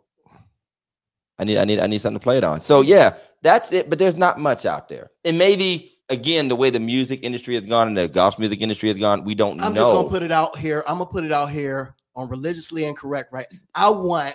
I 1.39 1.45
need, 1.45 1.59
I 1.59 1.65
need, 1.65 1.81
I 1.81 1.87
need 1.87 2.01
something 2.01 2.21
to 2.21 2.23
play 2.23 2.39
it 2.39 2.45
on. 2.45 2.61
So 2.61 2.81
yeah, 2.81 3.15
that's 3.43 3.73
it. 3.73 3.91
But 3.91 3.99
there's 3.99 4.17
not 4.17 4.39
much 4.39 4.67
out 4.67 4.89
there, 4.89 5.11
and 5.25 5.39
maybe 5.39 5.95
again 6.09 6.49
the 6.49 6.57
way 6.57 6.71
the 6.71 6.81
music 6.81 7.21
industry 7.23 7.55
has 7.55 7.65
gone 7.67 7.89
and 7.89 7.97
the 7.97 8.09
golf 8.09 8.39
music 8.39 8.61
industry 8.61 8.89
has 8.89 8.99
gone, 8.99 9.25
we 9.25 9.35
don't 9.35 9.61
I'm 9.61 9.75
know. 9.75 9.81
just 9.81 9.93
gonna 9.93 10.09
put 10.09 10.23
it 10.23 10.33
out 10.33 10.57
here. 10.59 10.85
I'm 10.87 10.99
gonna 10.99 11.11
put 11.11 11.25
it 11.25 11.33
out 11.33 11.51
here 11.51 11.95
on 12.17 12.29
religiously 12.29 12.85
incorrect, 12.85 13.33
right? 13.33 13.47
I 13.75 13.91
want 13.91 14.35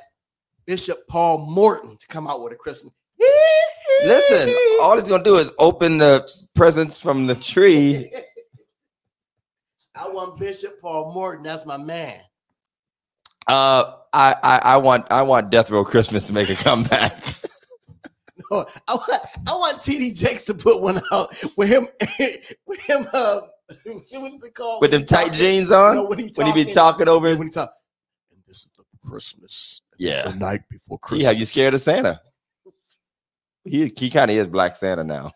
Bishop 0.65 0.99
Paul 1.07 1.39
Morton 1.49 1.97
to 1.97 2.07
come 2.07 2.27
out 2.27 2.43
with 2.43 2.53
a 2.53 2.55
Christmas. 2.55 2.93
Listen, 4.05 4.53
all 4.81 4.95
he's 4.97 5.07
gonna 5.07 5.23
do 5.23 5.37
is 5.37 5.51
open 5.59 5.97
the 5.97 6.27
presents 6.53 6.99
from 6.99 7.27
the 7.27 7.35
tree. 7.35 8.11
I 9.95 10.07
want 10.07 10.39
Bishop 10.39 10.79
Paul 10.81 11.13
Morton. 11.13 11.43
That's 11.43 11.65
my 11.65 11.77
man. 11.77 12.19
Uh, 13.49 13.95
I, 14.13 14.35
I, 14.43 14.59
I 14.63 14.77
want, 14.77 15.05
I 15.11 15.21
want 15.23 15.49
Death 15.49 15.69
Row 15.71 15.83
Christmas 15.83 16.23
to 16.25 16.33
make 16.33 16.49
a 16.49 16.55
comeback. 16.55 17.21
No, 18.51 18.65
I 18.87 18.95
want, 18.95 19.21
I 19.47 19.51
want 19.51 19.77
TD 19.77 20.17
Jakes 20.17 20.43
to 20.45 20.55
put 20.55 20.81
one 20.81 20.99
out 21.11 21.29
with 21.55 21.69
him, 21.69 21.85
with 22.65 22.79
him. 22.79 23.05
Uh, 23.13 23.41
what 23.85 24.33
is 24.33 24.41
it 24.43 24.55
called? 24.55 24.81
With 24.81 24.89
When 24.91 25.01
them 25.01 25.05
tight 25.05 25.25
talking- 25.25 25.33
jeans 25.39 25.71
on, 25.71 25.95
No, 25.97 26.05
when 26.09 26.17
he 26.17 26.31
when 26.33 26.47
he 26.47 26.53
be 26.53 26.63
talking- 26.71 27.05
talking 27.05 27.07
over. 27.09 27.35
when 27.35 27.43
he 27.47 27.51
talk. 27.51 27.71
And 28.31 28.41
this 28.47 28.57
is 28.63 28.69
the 28.75 28.83
Christmas. 29.07 29.81
Yeah. 29.99 30.29
the 30.29 30.35
night 30.35 30.61
before 30.67 30.97
Christmas. 30.97 31.25
Yeah, 31.25 31.31
you 31.31 31.45
scared 31.45 31.75
of 31.75 31.81
Santa? 31.81 32.21
He 33.65 33.91
he 33.95 34.09
kind 34.09 34.31
of 34.31 34.37
is 34.37 34.47
Black 34.47 34.75
Santa 34.77 35.03
now. 35.03 35.31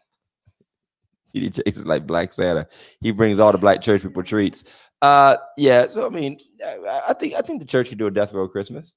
TD 1.35 1.51
Jakes 1.53 1.77
is 1.77 1.85
like 1.85 2.07
Black 2.07 2.33
Santa. 2.33 2.67
He 2.99 3.11
brings 3.11 3.39
all 3.39 3.51
the 3.51 3.59
black 3.59 3.81
church 3.81 4.01
people 4.01 4.23
treats. 4.23 4.63
Uh, 5.03 5.35
yeah. 5.57 5.85
So 5.89 6.05
I 6.05 6.09
mean, 6.09 6.39
I, 6.65 7.13
think 7.13 7.33
I 7.33 7.41
think 7.41 7.59
the 7.59 7.67
church 7.67 7.89
could 7.89 7.97
do 7.97 8.07
a 8.07 8.11
death 8.11 8.31
row 8.31 8.47
Christmas. 8.47 8.93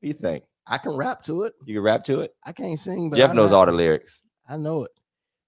What 0.00 0.02
do 0.02 0.08
you 0.08 0.14
think? 0.14 0.42
I 0.66 0.78
can 0.78 0.96
rap 0.96 1.22
to 1.24 1.42
it. 1.44 1.54
You 1.64 1.74
can 1.74 1.82
rap 1.84 2.02
to 2.04 2.20
it. 2.20 2.34
I 2.44 2.50
can't 2.50 2.78
sing, 2.78 3.08
but 3.08 3.16
Jeff 3.16 3.30
I 3.30 3.34
knows 3.34 3.52
all 3.52 3.64
the 3.64 3.72
lyrics. 3.72 4.24
I 4.48 4.56
know 4.56 4.82
it. 4.82 4.90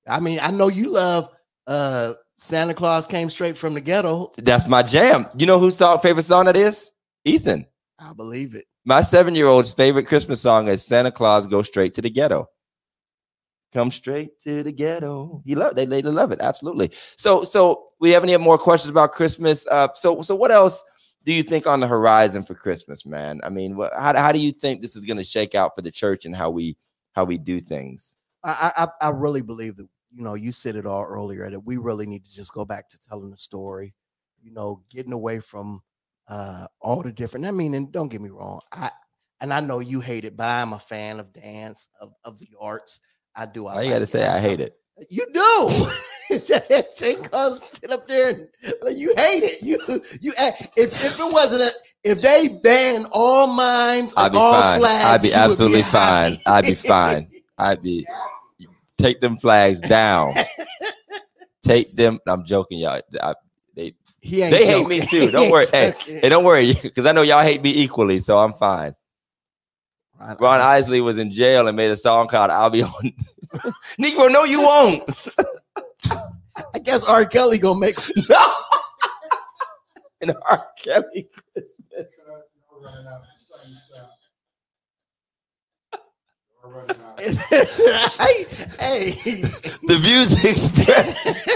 I 0.06 0.20
mean, 0.20 0.38
I 0.40 0.52
know 0.52 0.68
you 0.68 0.90
love 0.90 1.28
uh 1.66 2.12
Santa 2.36 2.72
Claus 2.72 3.06
came 3.06 3.28
straight 3.28 3.56
from 3.56 3.74
the 3.74 3.80
ghetto. 3.80 4.30
That's 4.38 4.68
my 4.68 4.82
jam. 4.84 5.26
You 5.36 5.46
know 5.46 5.58
whose 5.58 5.76
song, 5.76 5.98
favorite 5.98 6.24
song 6.24 6.44
that 6.44 6.56
is? 6.56 6.92
Ethan. 7.24 7.66
I 7.98 8.12
believe 8.12 8.54
it. 8.54 8.66
My 8.84 9.00
seven 9.00 9.34
year 9.34 9.48
old's 9.48 9.72
favorite 9.72 10.06
Christmas 10.06 10.40
song 10.40 10.68
is 10.68 10.84
Santa 10.84 11.10
Claus 11.10 11.48
Go 11.48 11.62
Straight 11.62 11.94
to 11.94 12.02
the 12.02 12.10
Ghetto. 12.10 12.48
Come 13.74 13.90
straight 13.90 14.38
to 14.42 14.62
the 14.62 14.70
ghetto. 14.70 15.42
You 15.44 15.56
love 15.56 15.74
they, 15.74 15.84
they 15.84 16.00
love 16.00 16.30
it. 16.30 16.40
Absolutely. 16.40 16.92
So 17.16 17.42
so 17.42 17.88
we 17.98 18.12
have 18.12 18.22
any 18.22 18.36
more 18.36 18.56
questions 18.56 18.90
about 18.90 19.10
Christmas? 19.12 19.66
Uh 19.66 19.88
so 19.94 20.22
so 20.22 20.36
what 20.36 20.52
else 20.52 20.84
do 21.24 21.32
you 21.32 21.42
think 21.42 21.66
on 21.66 21.80
the 21.80 21.88
horizon 21.88 22.44
for 22.44 22.54
Christmas, 22.54 23.04
man? 23.04 23.40
I 23.42 23.48
mean, 23.48 23.76
how, 23.76 24.16
how 24.16 24.30
do 24.30 24.38
you 24.38 24.52
think 24.52 24.80
this 24.80 24.94
is 24.94 25.04
going 25.04 25.16
to 25.16 25.24
shake 25.24 25.54
out 25.54 25.74
for 25.74 25.82
the 25.82 25.90
church 25.90 26.24
and 26.24 26.36
how 26.36 26.50
we 26.50 26.76
how 27.14 27.24
we 27.24 27.36
do 27.36 27.58
things? 27.58 28.16
I, 28.44 28.72
I 28.76 29.06
I 29.06 29.10
really 29.10 29.42
believe 29.42 29.76
that 29.76 29.88
you 30.12 30.22
know 30.22 30.34
you 30.34 30.52
said 30.52 30.76
it 30.76 30.86
all 30.86 31.04
earlier 31.04 31.50
that 31.50 31.60
we 31.60 31.76
really 31.78 32.06
need 32.06 32.24
to 32.26 32.34
just 32.34 32.52
go 32.52 32.64
back 32.64 32.88
to 32.90 33.00
telling 33.00 33.30
the 33.30 33.38
story, 33.38 33.94
you 34.40 34.52
know, 34.52 34.82
getting 34.90 35.12
away 35.12 35.40
from 35.40 35.80
uh 36.28 36.66
all 36.80 37.02
the 37.02 37.10
different. 37.10 37.46
I 37.46 37.50
mean, 37.50 37.74
and 37.74 37.90
don't 37.90 38.08
get 38.08 38.20
me 38.20 38.30
wrong, 38.30 38.60
I 38.70 38.90
and 39.40 39.52
I 39.52 39.60
know 39.60 39.80
you 39.80 40.00
hate 40.00 40.24
it, 40.24 40.36
but 40.36 40.46
I'm 40.46 40.74
a 40.74 40.78
fan 40.78 41.18
of 41.18 41.32
dance 41.32 41.88
of 42.00 42.12
of 42.24 42.38
the 42.38 42.50
arts. 42.60 43.00
I 43.36 43.46
do. 43.46 43.66
I 43.66 43.74
All 43.74 43.82
you 43.82 43.88
got 43.90 43.94
to 43.94 44.00
like 44.00 44.08
say, 44.08 44.26
I 44.26 44.38
hate 44.40 44.60
it. 44.60 44.78
You 45.10 45.26
do. 45.32 45.86
Jake 46.96 47.30
come 47.30 47.60
sit 47.70 47.90
up 47.90 48.08
there 48.08 48.30
and 48.30 48.48
like, 48.82 48.96
you 48.96 49.12
hate 49.16 49.42
it. 49.42 49.62
You 49.62 49.78
you 50.20 50.32
if 50.38 50.68
if 50.76 51.20
it 51.20 51.32
wasn't 51.32 51.62
a 51.62 51.70
if 52.02 52.20
they 52.22 52.48
banned 52.48 53.06
all 53.12 53.46
mines 53.46 54.14
I'd 54.16 54.32
be 54.32 54.38
all 54.38 54.52
fine. 54.52 54.80
flags, 54.80 55.06
I'd 55.06 55.22
be 55.22 55.34
absolutely 55.34 55.82
happy. 55.82 56.36
fine. 56.36 56.42
I'd 56.46 56.66
be 56.66 56.74
fine. 56.74 57.30
I'd 57.58 57.82
be 57.82 58.06
take 58.98 59.20
them 59.20 59.36
flags 59.36 59.80
down. 59.80 60.34
take 61.62 61.94
them. 61.94 62.18
I'm 62.26 62.44
joking, 62.44 62.78
y'all. 62.78 63.00
I, 63.20 63.34
they 63.74 63.94
he 64.20 64.42
ain't 64.42 64.52
They 64.52 64.66
hate 64.66 64.88
me 64.88 65.00
too. 65.00 65.30
Don't 65.30 65.50
worry. 65.50 65.66
Hey. 65.70 65.94
Hey, 66.06 66.28
don't 66.28 66.44
worry, 66.44 66.74
because 66.82 67.06
I 67.06 67.12
know 67.12 67.22
y'all 67.22 67.42
hate 67.42 67.62
me 67.62 67.70
equally, 67.70 68.18
so 68.20 68.38
I'm 68.38 68.52
fine. 68.54 68.94
Ron 70.20 70.36
Ron 70.40 70.60
Isley. 70.60 70.76
Isley 70.76 71.00
was 71.00 71.18
in 71.18 71.30
jail 71.30 71.68
and 71.68 71.76
made 71.76 71.90
a 71.90 71.96
song 71.96 72.28
called 72.28 72.50
"I'll 72.50 72.70
Be 72.70 72.82
On." 72.82 72.92
Negro, 74.00 74.32
no, 74.32 74.44
you 74.44 74.60
won't. 74.60 75.36
I 76.74 76.78
guess 76.78 77.04
R. 77.04 77.24
Kelly 77.24 77.58
gonna 77.58 77.80
make. 77.80 77.98
no. 78.28 78.52
And 80.20 80.34
R. 80.48 80.66
Kelly 80.82 81.28
Christmas. 81.52 81.80
hey, 88.18 88.44
hey. 88.80 89.42
The 89.86 89.98
views 90.00 90.44
expressed. 90.44 91.46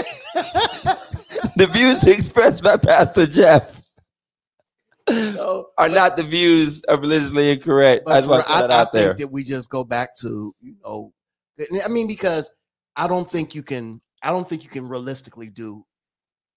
the 1.55 1.67
views 1.67 2.03
expressed 2.03 2.63
by 2.63 2.77
Pastor 2.77 3.25
Jeff 3.25 3.78
Are 5.77 5.89
not 5.89 6.17
the 6.17 6.23
views 6.23 6.81
of 6.83 7.01
religiously 7.01 7.51
incorrect. 7.51 8.07
I 8.07 8.19
just 8.19 8.29
want 8.29 8.45
for- 8.45 8.51
to 8.53 8.61
put 8.61 8.71
I, 8.71 8.75
I 8.75 8.79
out 8.81 8.93
there. 8.93 9.07
think 9.07 9.17
that 9.19 9.31
we 9.31 9.43
just 9.43 9.69
go 9.69 9.83
back 9.83 10.15
to 10.17 10.53
you 10.61 10.75
know. 10.83 11.13
I 11.83 11.87
mean, 11.89 12.07
because 12.07 12.49
I 12.95 13.07
don't 13.07 13.29
think 13.29 13.55
you 13.55 13.63
can. 13.63 14.01
I 14.23 14.31
don't 14.31 14.47
think 14.47 14.63
you 14.63 14.69
can 14.69 14.87
realistically 14.87 15.49
do 15.49 15.85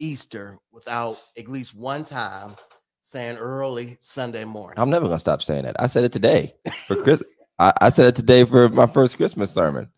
Easter 0.01 0.59
without 0.73 1.19
at 1.39 1.49
least 1.49 1.75
one 1.75 2.05
time 2.05 2.55
saying 3.01 3.37
early 3.39 3.99
Sunday 4.01 4.45
morning. 4.45 4.79
I'm 4.79 4.91
never 4.91 5.07
gonna 5.07 5.19
stop 5.19 5.43
saying 5.43 5.65
that. 5.65 5.77
I 5.79 5.87
said 5.87 6.05
it 6.05 6.13
today 6.13 6.55
for 6.87 6.97
Chris. 6.97 7.23
I, 7.59 7.73
I 7.81 7.89
said 7.91 8.07
it 8.07 8.17
today 8.17 8.45
for 8.45 8.69
my 8.69 8.87
first 8.87 9.17
Christmas 9.17 9.53
sermon. 9.53 9.89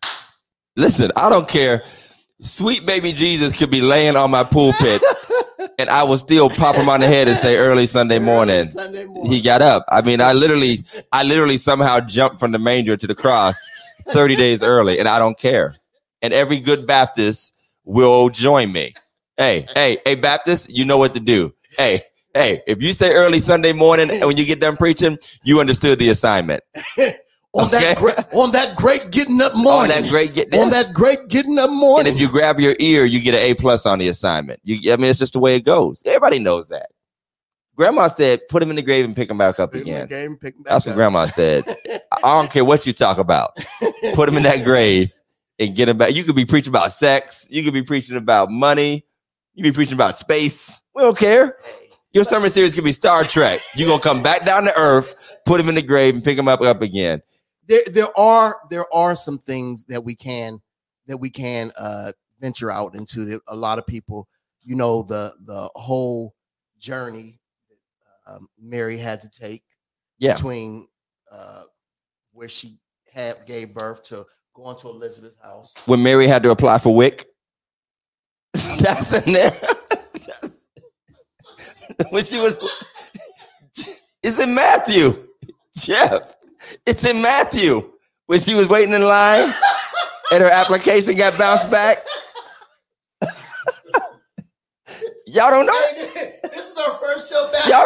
Listen, 0.75 1.11
I 1.15 1.29
don't 1.29 1.47
care. 1.47 1.81
Sweet 2.41 2.85
baby 2.85 3.13
Jesus 3.13 3.53
could 3.53 3.71
be 3.71 3.81
laying 3.81 4.15
on 4.15 4.29
my 4.29 4.43
pulpit, 4.43 5.01
and 5.77 5.89
I 5.89 6.03
will 6.03 6.17
still 6.17 6.49
pop 6.49 6.75
him 6.75 6.89
on 6.89 6.99
the 6.99 7.07
head 7.07 7.27
and 7.27 7.37
say 7.37 7.57
early 7.57 7.85
Sunday 7.85 8.15
Early 8.17 8.25
morning. 8.25 8.65
Sunday 8.65 9.05
morning. 9.05 9.31
He 9.31 9.41
got 9.41 9.61
up. 9.61 9.85
I 9.89 10.01
mean, 10.01 10.21
I 10.21 10.33
literally, 10.33 10.83
I 11.11 11.23
literally 11.23 11.57
somehow 11.57 11.99
jumped 11.99 12.39
from 12.39 12.51
the 12.51 12.59
manger 12.59 12.97
to 12.97 13.07
the 13.07 13.15
cross 13.15 13.57
30 14.09 14.35
days 14.35 14.63
early, 14.63 14.99
and 14.99 15.07
I 15.07 15.19
don't 15.19 15.37
care. 15.37 15.75
And 16.21 16.33
every 16.33 16.59
good 16.59 16.87
Baptist 16.87 17.53
will 17.83 18.29
join 18.29 18.71
me. 18.71 18.93
Hey, 19.37 19.67
hey, 19.73 19.97
hey, 20.05 20.15
Baptist, 20.15 20.69
you 20.69 20.85
know 20.85 20.97
what 20.97 21.13
to 21.13 21.19
do. 21.19 21.53
Hey, 21.77 22.03
hey, 22.33 22.61
if 22.67 22.81
you 22.81 22.93
say 22.93 23.13
early 23.13 23.39
Sunday 23.39 23.73
morning 23.73 24.09
and 24.09 24.25
when 24.25 24.37
you 24.37 24.45
get 24.45 24.59
done 24.59 24.77
preaching, 24.77 25.17
you 25.43 25.59
understood 25.59 25.99
the 25.99 26.09
assignment. 26.09 26.63
on 27.55 27.71
that 27.71 27.97
great 27.97 28.15
on 28.33 28.51
that 28.51 28.75
great 28.75 29.11
getting 29.11 29.41
up 29.41 29.55
On 29.55 29.63
morning. 29.63 29.89
that 30.01 30.09
great 30.09 30.33
get 30.33 30.53
on 30.55 30.69
that 30.69 30.91
great 30.93 31.27
getting 31.29 31.57
up 31.57 31.69
morning. 31.69 32.07
And 32.07 32.15
if 32.15 32.21
you 32.21 32.27
grab 32.29 32.59
your 32.59 32.75
ear, 32.79 33.05
you 33.05 33.19
get 33.19 33.33
an 33.33 33.41
A 33.41 33.53
plus 33.53 33.85
on 33.85 33.99
the 33.99 34.07
assignment. 34.07 34.59
You, 34.63 34.91
I 34.93 34.97
mean, 34.97 35.09
it's 35.09 35.19
just 35.19 35.33
the 35.33 35.39
way 35.39 35.55
it 35.55 35.61
goes. 35.65 36.01
Everybody 36.05 36.39
knows 36.39 36.67
that. 36.69 36.87
Grandma 37.75 38.07
said, 38.07 38.47
"Put 38.49 38.63
him 38.63 38.69
in 38.69 38.75
the 38.77 38.81
grave 38.81 39.03
and 39.05 39.15
pick 39.15 39.29
him 39.29 39.37
back 39.37 39.59
up 39.59 39.73
'em 39.75 39.81
again." 39.81 40.03
again, 40.03 40.37
pick 40.37 40.55
'em 40.55 40.63
back 40.63 40.71
That's 40.73 40.85
what. 40.87 40.95
Grandma 40.95 41.25
said. 41.25 41.63
I 42.23 42.39
don't 42.39 42.49
care 42.49 42.63
what 42.63 42.85
you 42.85 42.93
talk 42.93 43.17
about. 43.17 43.57
Put 44.13 44.29
him 44.29 44.37
in 44.37 44.43
that 44.43 44.63
grave 44.63 45.11
and 45.59 45.75
get 45.75 45.89
him 45.89 45.97
back. 45.97 46.13
You 46.13 46.23
could 46.23 46.35
be 46.35 46.45
preaching 46.45 46.71
about 46.71 46.91
sex. 46.93 47.45
You 47.49 47.63
could 47.63 47.73
be 47.73 47.83
preaching 47.83 48.15
about 48.17 48.49
money. 48.49 49.05
You 49.55 49.63
be 49.63 49.71
preaching 49.71 49.93
about 49.95 50.17
space. 50.17 50.81
We 50.93 51.03
don't 51.03 51.17
care. 51.17 51.57
Your 52.13 52.23
sermon 52.23 52.49
series 52.49 52.73
could 52.73 52.85
be 52.85 52.93
Star 52.93 53.25
Trek. 53.25 53.59
You're 53.75 53.89
gonna 53.89 54.01
come 54.01 54.23
back 54.23 54.45
down 54.45 54.63
to 54.63 54.77
Earth, 54.79 55.15
put 55.45 55.59
him 55.59 55.67
in 55.67 55.75
the 55.75 55.81
grave, 55.81 56.15
and 56.15 56.23
pick 56.23 56.37
him 56.37 56.47
up 56.47 56.61
up 56.61 56.81
again. 56.81 57.21
There, 57.67 57.81
there 57.91 58.19
are 58.19 58.57
there 58.69 58.93
are 58.93 59.15
some 59.15 59.37
things 59.37 59.83
that 59.85 60.03
we 60.03 60.15
can 60.15 60.61
that 61.07 61.17
we 61.17 61.29
can 61.29 61.71
uh 61.77 62.11
venture 62.39 62.71
out 62.71 62.95
into. 62.95 63.39
A 63.47 63.55
lot 63.55 63.79
of 63.79 63.87
people, 63.87 64.27
you 64.63 64.75
know, 64.75 65.03
the 65.03 65.33
the 65.45 65.69
whole 65.75 66.35
journey 66.79 67.39
that 67.69 68.33
um, 68.33 68.47
Mary 68.59 68.97
had 68.97 69.21
to 69.21 69.29
take 69.29 69.63
Yeah. 70.19 70.33
between 70.33 70.87
uh 71.31 71.63
where 72.33 72.49
she 72.49 72.77
had 73.11 73.35
gave 73.45 73.73
birth 73.73 74.03
to 74.03 74.25
going 74.53 74.77
to 74.77 74.89
Elizabeth's 74.89 75.41
house. 75.41 75.73
When 75.85 76.03
Mary 76.03 76.27
had 76.27 76.43
to 76.43 76.51
apply 76.51 76.77
for 76.79 76.93
WIC. 76.93 77.25
That's 78.79 79.13
in 79.25 79.33
there. 79.33 79.51
That's- 79.51 80.51
when 82.09 82.25
she 82.25 82.39
was 82.39 82.57
it's 84.23 84.39
in 84.39 84.53
Matthew. 84.53 85.27
Jeff. 85.77 86.35
It's 86.85 87.03
in 87.03 87.21
Matthew. 87.21 87.91
When 88.27 88.39
she 88.39 88.55
was 88.55 88.67
waiting 88.67 88.93
in 88.93 89.03
line 89.03 89.53
and 90.31 90.41
her 90.43 90.49
application 90.49 91.15
got 91.15 91.37
bounced 91.37 91.69
back. 91.69 92.03
Y'all 95.27 95.51
don't 95.51 95.65
know? 95.67 95.81
this 96.43 96.71
is 96.71 96.77
our 96.77 96.95
first 96.95 97.31
show 97.31 97.51
back. 97.51 97.67
Y'all 97.67 97.85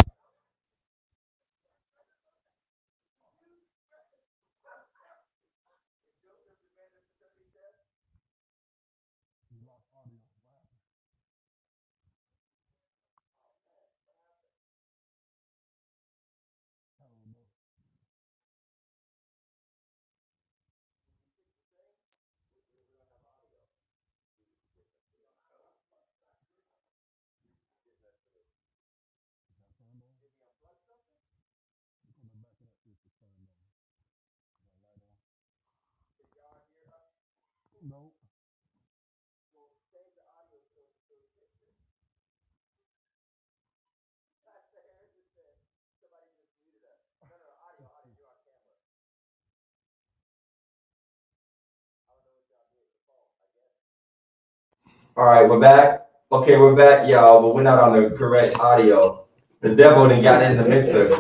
All 55.20 55.26
right, 55.26 55.45
we're 55.45 55.59
back. 55.59 56.05
Okay, 56.32 56.55
we're 56.55 56.78
back, 56.78 57.09
y'all, 57.09 57.41
but 57.41 57.53
we're 57.53 57.61
not 57.61 57.78
on 57.78 57.91
the 57.91 58.09
correct 58.11 58.57
audio. 58.57 59.26
The 59.59 59.76
devil 59.76 60.07
done 60.07 60.22
got 60.22 60.41
in 60.41 60.55
the 60.55 60.63
mixer. 60.63 61.13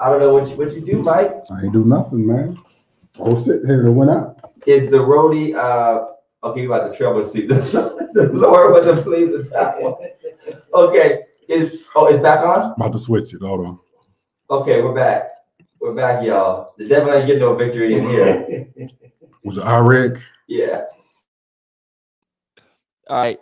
I 0.00 0.10
don't 0.10 0.18
know 0.18 0.34
what 0.34 0.50
you 0.50 0.56
what 0.56 0.74
you 0.74 0.80
do, 0.80 1.00
Mike. 1.00 1.44
I 1.48 1.62
ain't 1.62 1.72
do 1.72 1.84
nothing, 1.84 2.26
man. 2.26 2.58
I 3.20 3.22
was 3.22 3.44
sitting 3.44 3.68
here 3.68 3.78
and 3.78 3.88
it 3.90 3.92
went 3.92 4.10
out. 4.10 4.52
Is 4.66 4.90
the 4.90 4.98
roadie 4.98 5.54
uh 5.54 6.06
okay, 6.42 6.62
you 6.62 6.72
about 6.72 6.90
the 6.90 6.98
trouble 6.98 7.22
seat. 7.22 7.46
the 7.48 8.30
Lord 8.32 8.72
wasn't 8.72 9.04
pleased 9.04 9.30
with 9.30 9.48
that 9.52 9.80
one. 9.80 9.94
Okay. 10.74 11.20
Is 11.46 11.84
oh 11.94 12.08
it's 12.08 12.20
back 12.20 12.44
on? 12.44 12.72
About 12.72 12.92
to 12.94 12.98
switch 12.98 13.32
it. 13.32 13.42
Hold 13.42 13.64
on. 13.64 13.78
Okay, 14.50 14.82
we're 14.82 14.92
back. 14.92 15.30
We're 15.80 15.94
back, 15.94 16.24
y'all. 16.24 16.74
The 16.78 16.88
devil 16.88 17.12
ain't 17.12 17.28
getting 17.28 17.42
no 17.42 17.54
victory 17.54 17.96
in 17.96 18.08
here. 18.08 18.66
Was 19.44 19.56
it 19.56 19.64
IREG? 19.64 20.20
Yeah. 20.48 20.82
All 23.08 23.16
right. 23.16 23.40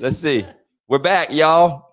Let's 0.00 0.18
see. 0.18 0.44
We're 0.88 0.98
back, 0.98 1.30
y'all. 1.30 1.88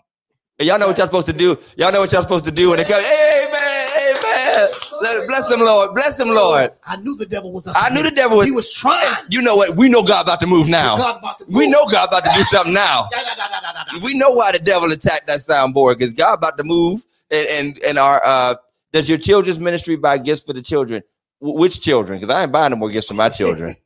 And 0.59 0.67
y'all 0.67 0.77
know 0.77 0.87
what 0.87 0.97
y'all 0.97 1.07
supposed 1.07 1.27
to 1.27 1.33
do. 1.33 1.57
Y'all 1.77 1.91
know 1.91 2.01
what 2.01 2.11
y'all 2.11 2.21
supposed 2.21 2.45
to 2.45 2.51
do 2.51 2.71
when 2.71 2.79
it 2.79 2.87
comes. 2.87 3.05
Amen. 3.05 3.87
Amen. 4.09 4.69
Let- 5.01 5.27
Bless 5.27 5.47
them, 5.49 5.61
Lord. 5.61 5.95
Bless 5.95 6.17
them, 6.17 6.29
Lord. 6.29 6.71
I 6.85 6.97
knew 6.97 7.15
the 7.15 7.25
devil 7.25 7.51
was 7.51 7.65
up. 7.67 7.75
I 7.79 7.89
knew 7.93 8.03
the 8.03 8.11
devil 8.11 8.37
was. 8.37 8.45
He 8.45 8.51
was 8.51 8.71
trying. 8.71 9.23
You 9.29 9.41
know 9.41 9.55
what? 9.55 9.77
We 9.77 9.87
know 9.89 10.03
God 10.03 10.21
about 10.21 10.39
to 10.41 10.47
move 10.47 10.67
now. 10.67 10.97
God 10.97 11.17
about 11.19 11.39
to 11.39 11.45
We 11.47 11.69
know 11.69 11.85
God 11.89 12.09
about 12.09 12.25
to 12.25 12.31
do 12.35 12.43
something 12.43 12.73
now. 12.73 13.07
We 14.03 14.13
know 14.17 14.29
why 14.31 14.51
the 14.51 14.59
devil 14.59 14.91
attacked 14.91 15.25
that 15.27 15.39
soundboard 15.39 15.97
because 15.97 16.13
God 16.13 16.37
about 16.37 16.57
to 16.59 16.63
move 16.63 17.05
and 17.31 17.47
and 17.47 17.79
and 17.83 17.97
our 17.97 18.21
uh 18.23 18.55
does 18.93 19.09
your 19.09 19.17
children's 19.17 19.59
ministry 19.59 19.95
buy 19.95 20.17
gifts 20.19 20.43
for 20.43 20.53
the 20.53 20.61
children? 20.61 21.01
Wh- 21.39 21.55
Which 21.55 21.81
children? 21.81 22.19
Because 22.19 22.33
I 22.33 22.43
ain't 22.43 22.51
buying 22.51 22.71
no 22.71 22.77
more 22.77 22.89
gifts 22.89 23.07
for 23.07 23.13
my 23.15 23.29
children. 23.29 23.75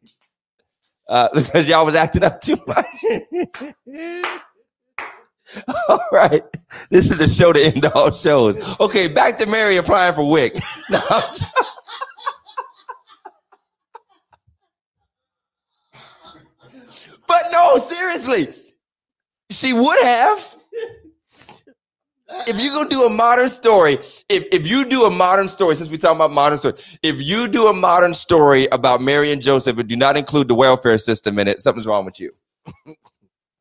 Uh, 1.09 1.27
because 1.33 1.67
y'all 1.67 1.85
was 1.85 1.95
acting 1.95 2.23
up 2.23 2.39
too 2.39 2.55
much. 2.65 2.85
all 5.89 5.99
right. 6.13 6.43
This 6.89 7.11
is 7.11 7.19
a 7.19 7.27
show 7.29 7.51
to 7.51 7.61
end 7.61 7.85
all 7.87 8.11
shows. 8.13 8.55
Okay, 8.79 9.09
back 9.09 9.37
to 9.39 9.45
Mary 9.47 9.75
applying 9.75 10.13
for 10.13 10.23
WIC. 10.27 10.55
No, 10.89 11.01
but 17.27 17.43
no, 17.51 17.77
seriously. 17.77 18.53
She 19.51 19.73
would 19.73 20.03
have. 20.03 20.52
If 22.47 22.59
you 22.59 22.71
go 22.71 22.87
do 22.87 23.03
a 23.03 23.09
modern 23.09 23.49
story, 23.49 23.99
if, 24.29 24.45
if 24.51 24.67
you 24.67 24.85
do 24.85 25.03
a 25.05 25.09
modern 25.09 25.47
story, 25.47 25.75
since 25.75 25.89
we 25.89 25.97
talking 25.97 26.17
about 26.17 26.31
modern 26.31 26.57
story, 26.57 26.75
if 27.01 27.21
you 27.21 27.47
do 27.47 27.67
a 27.67 27.73
modern 27.73 28.13
story 28.13 28.67
about 28.71 29.01
Mary 29.01 29.31
and 29.31 29.41
Joseph 29.41 29.77
and 29.77 29.87
do 29.87 29.95
not 29.95 30.17
include 30.17 30.47
the 30.47 30.55
welfare 30.55 30.97
system 30.97 31.39
in 31.39 31.47
it, 31.47 31.61
something's 31.61 31.87
wrong 31.87 32.05
with 32.05 32.19
you. 32.19 32.31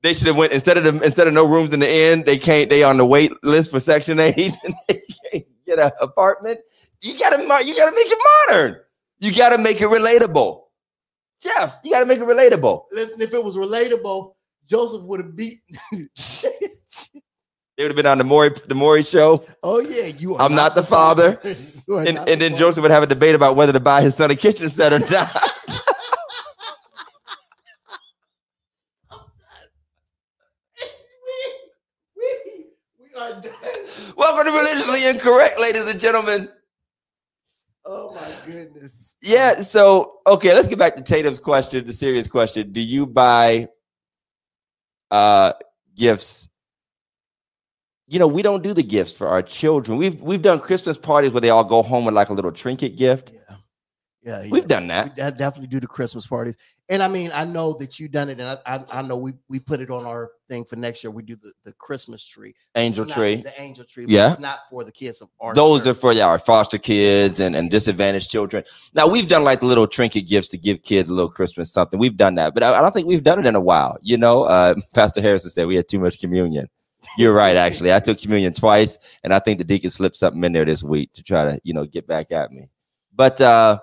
they 0.02 0.12
should 0.12 0.26
have 0.26 0.36
went 0.36 0.52
instead 0.52 0.76
of 0.76 0.84
the, 0.84 1.04
instead 1.04 1.26
of 1.26 1.34
no 1.34 1.46
rooms 1.46 1.72
in 1.72 1.80
the 1.80 1.90
inn, 1.90 2.22
they 2.24 2.38
can't 2.38 2.70
they 2.70 2.82
on 2.82 2.96
the 2.96 3.06
wait 3.06 3.32
list 3.42 3.70
for 3.70 3.80
section 3.80 4.18
eight 4.18 4.56
and 4.64 4.74
they 4.88 5.02
can't 5.30 5.46
get 5.66 5.78
an 5.78 5.90
apartment. 6.00 6.60
You 7.00 7.18
gotta 7.18 7.38
you 7.64 7.76
gotta 7.76 7.94
make 7.94 8.06
it 8.06 8.18
modern. 8.48 8.80
You 9.18 9.34
gotta 9.34 9.58
make 9.58 9.80
it 9.80 9.88
relatable. 9.88 10.62
Jeff, 11.40 11.78
you 11.82 11.92
gotta 11.92 12.06
make 12.06 12.18
it 12.18 12.26
relatable. 12.26 12.84
Listen, 12.92 13.20
if 13.20 13.32
it 13.32 13.42
was 13.42 13.56
relatable, 13.56 14.34
Joseph 14.66 15.02
would 15.02 15.20
have 15.20 15.36
beat. 15.36 15.60
They 17.82 17.86
would 17.86 17.96
have 17.98 18.04
been 18.04 18.06
on 18.12 18.18
the 18.18 18.22
Maury 18.22 18.50
the 18.68 18.76
Maury 18.76 19.02
show. 19.02 19.44
oh 19.64 19.80
yeah, 19.80 20.04
you. 20.06 20.36
Are 20.36 20.42
I'm 20.42 20.54
not 20.54 20.76
the 20.76 20.84
father. 20.84 21.40
Are 21.90 22.04
and, 22.04 22.14
not 22.14 22.28
and 22.28 22.40
the 22.40 22.44
then 22.44 22.52
father. 22.52 22.56
Joseph 22.56 22.82
would 22.82 22.92
have 22.92 23.02
a 23.02 23.08
debate 23.08 23.34
about 23.34 23.56
whether 23.56 23.72
to 23.72 23.80
buy 23.80 24.02
his 24.02 24.14
son 24.14 24.30
a 24.30 24.36
kitchen 24.36 24.70
set 24.70 24.92
or 24.92 25.00
not. 25.00 25.80
we, 30.78 30.84
we, 32.16 32.66
we 33.00 33.20
are 33.20 33.40
done. 33.40 33.52
Welcome 34.16 34.52
to 34.52 34.56
Religiously 34.56 35.08
Incorrect, 35.08 35.58
ladies 35.58 35.88
and 35.88 35.98
gentlemen. 35.98 36.48
Oh 37.84 38.14
my 38.14 38.32
goodness. 38.46 39.16
Yeah, 39.20 39.56
so 39.56 40.20
okay, 40.28 40.54
let's 40.54 40.68
get 40.68 40.78
back 40.78 40.94
to 40.94 41.02
Tatum's 41.02 41.40
question, 41.40 41.84
the 41.84 41.92
serious 41.92 42.28
question. 42.28 42.70
Do 42.70 42.80
you 42.80 43.08
buy 43.08 43.66
uh 45.10 45.54
gifts? 45.96 46.46
You 48.12 48.18
know, 48.18 48.26
we 48.26 48.42
don't 48.42 48.62
do 48.62 48.74
the 48.74 48.82
gifts 48.82 49.14
for 49.14 49.26
our 49.26 49.40
children. 49.40 49.96
We've 49.96 50.20
we've 50.20 50.42
done 50.42 50.60
Christmas 50.60 50.98
parties 50.98 51.32
where 51.32 51.40
they 51.40 51.48
all 51.48 51.64
go 51.64 51.82
home 51.82 52.04
with 52.04 52.14
like 52.14 52.28
a 52.28 52.34
little 52.34 52.52
trinket 52.52 52.96
gift. 52.98 53.32
Yeah. 53.32 53.56
Yeah, 54.24 54.42
yeah. 54.42 54.50
We've 54.52 54.68
done 54.68 54.86
that. 54.88 55.16
de- 55.16 55.32
definitely 55.32 55.66
do 55.68 55.80
the 55.80 55.86
Christmas 55.86 56.26
parties, 56.26 56.56
and 56.90 57.02
I 57.02 57.08
mean, 57.08 57.30
I 57.34 57.44
know 57.46 57.72
that 57.80 57.98
you've 57.98 58.12
done 58.12 58.28
it, 58.28 58.38
and 58.38 58.42
I, 58.42 58.56
I, 58.76 58.98
I 58.98 59.02
know 59.02 59.16
we 59.16 59.32
we 59.48 59.58
put 59.58 59.80
it 59.80 59.90
on 59.90 60.04
our 60.04 60.30
thing 60.48 60.64
for 60.64 60.76
next 60.76 61.02
year. 61.02 61.10
We 61.10 61.22
do 61.22 61.34
the, 61.36 61.52
the 61.64 61.72
Christmas 61.72 62.22
tree, 62.24 62.54
Angel 62.76 63.06
not 63.06 63.16
tree. 63.16 63.36
the 63.36 63.60
angel 63.60 63.84
tree. 63.84 64.04
But 64.04 64.12
Yeah. 64.12 64.30
it's 64.30 64.38
not 64.40 64.58
for 64.70 64.84
the 64.84 64.92
kids 64.92 65.22
of 65.22 65.30
our. 65.40 65.54
Those 65.54 65.88
are 65.88 65.94
for 65.94 66.12
yeah, 66.12 66.26
our 66.26 66.38
foster 66.38 66.76
kids 66.78 67.40
and, 67.40 67.56
and 67.56 67.70
disadvantaged 67.70 68.30
children. 68.30 68.62
Now 68.92 69.08
we've 69.08 69.26
done 69.26 69.42
like 69.42 69.58
the 69.60 69.66
little 69.66 69.88
trinket 69.88 70.28
gifts 70.28 70.48
to 70.48 70.58
give 70.58 70.82
kids 70.82 71.08
a 71.08 71.14
little 71.14 71.30
Christmas 71.30 71.72
something. 71.72 71.98
We've 71.98 72.16
done 72.16 72.34
that, 72.36 72.52
but 72.54 72.62
I, 72.62 72.78
I 72.78 72.80
don't 72.82 72.92
think 72.92 73.08
we've 73.08 73.24
done 73.24 73.40
it 73.40 73.46
in 73.46 73.54
a 73.56 73.60
while. 73.60 73.96
You 74.02 74.18
know, 74.18 74.42
uh, 74.44 74.74
Pastor 74.94 75.22
Harrison 75.22 75.50
said 75.50 75.66
we 75.66 75.76
had 75.76 75.88
too 75.88 75.98
much 75.98 76.20
communion. 76.20 76.68
You're 77.18 77.34
right, 77.34 77.56
actually. 77.56 77.92
I 77.92 77.98
took 77.98 78.20
communion 78.20 78.54
twice, 78.54 78.98
and 79.24 79.34
I 79.34 79.38
think 79.38 79.58
the 79.58 79.64
deacon 79.64 79.90
slipped 79.90 80.16
something 80.16 80.42
in 80.44 80.52
there 80.52 80.64
this 80.64 80.82
week 80.82 81.12
to 81.14 81.22
try 81.22 81.44
to, 81.44 81.60
you 81.64 81.74
know, 81.74 81.84
get 81.84 82.06
back 82.06 82.32
at 82.32 82.52
me. 82.52 82.68
But 83.14 83.40
uh 83.40 83.80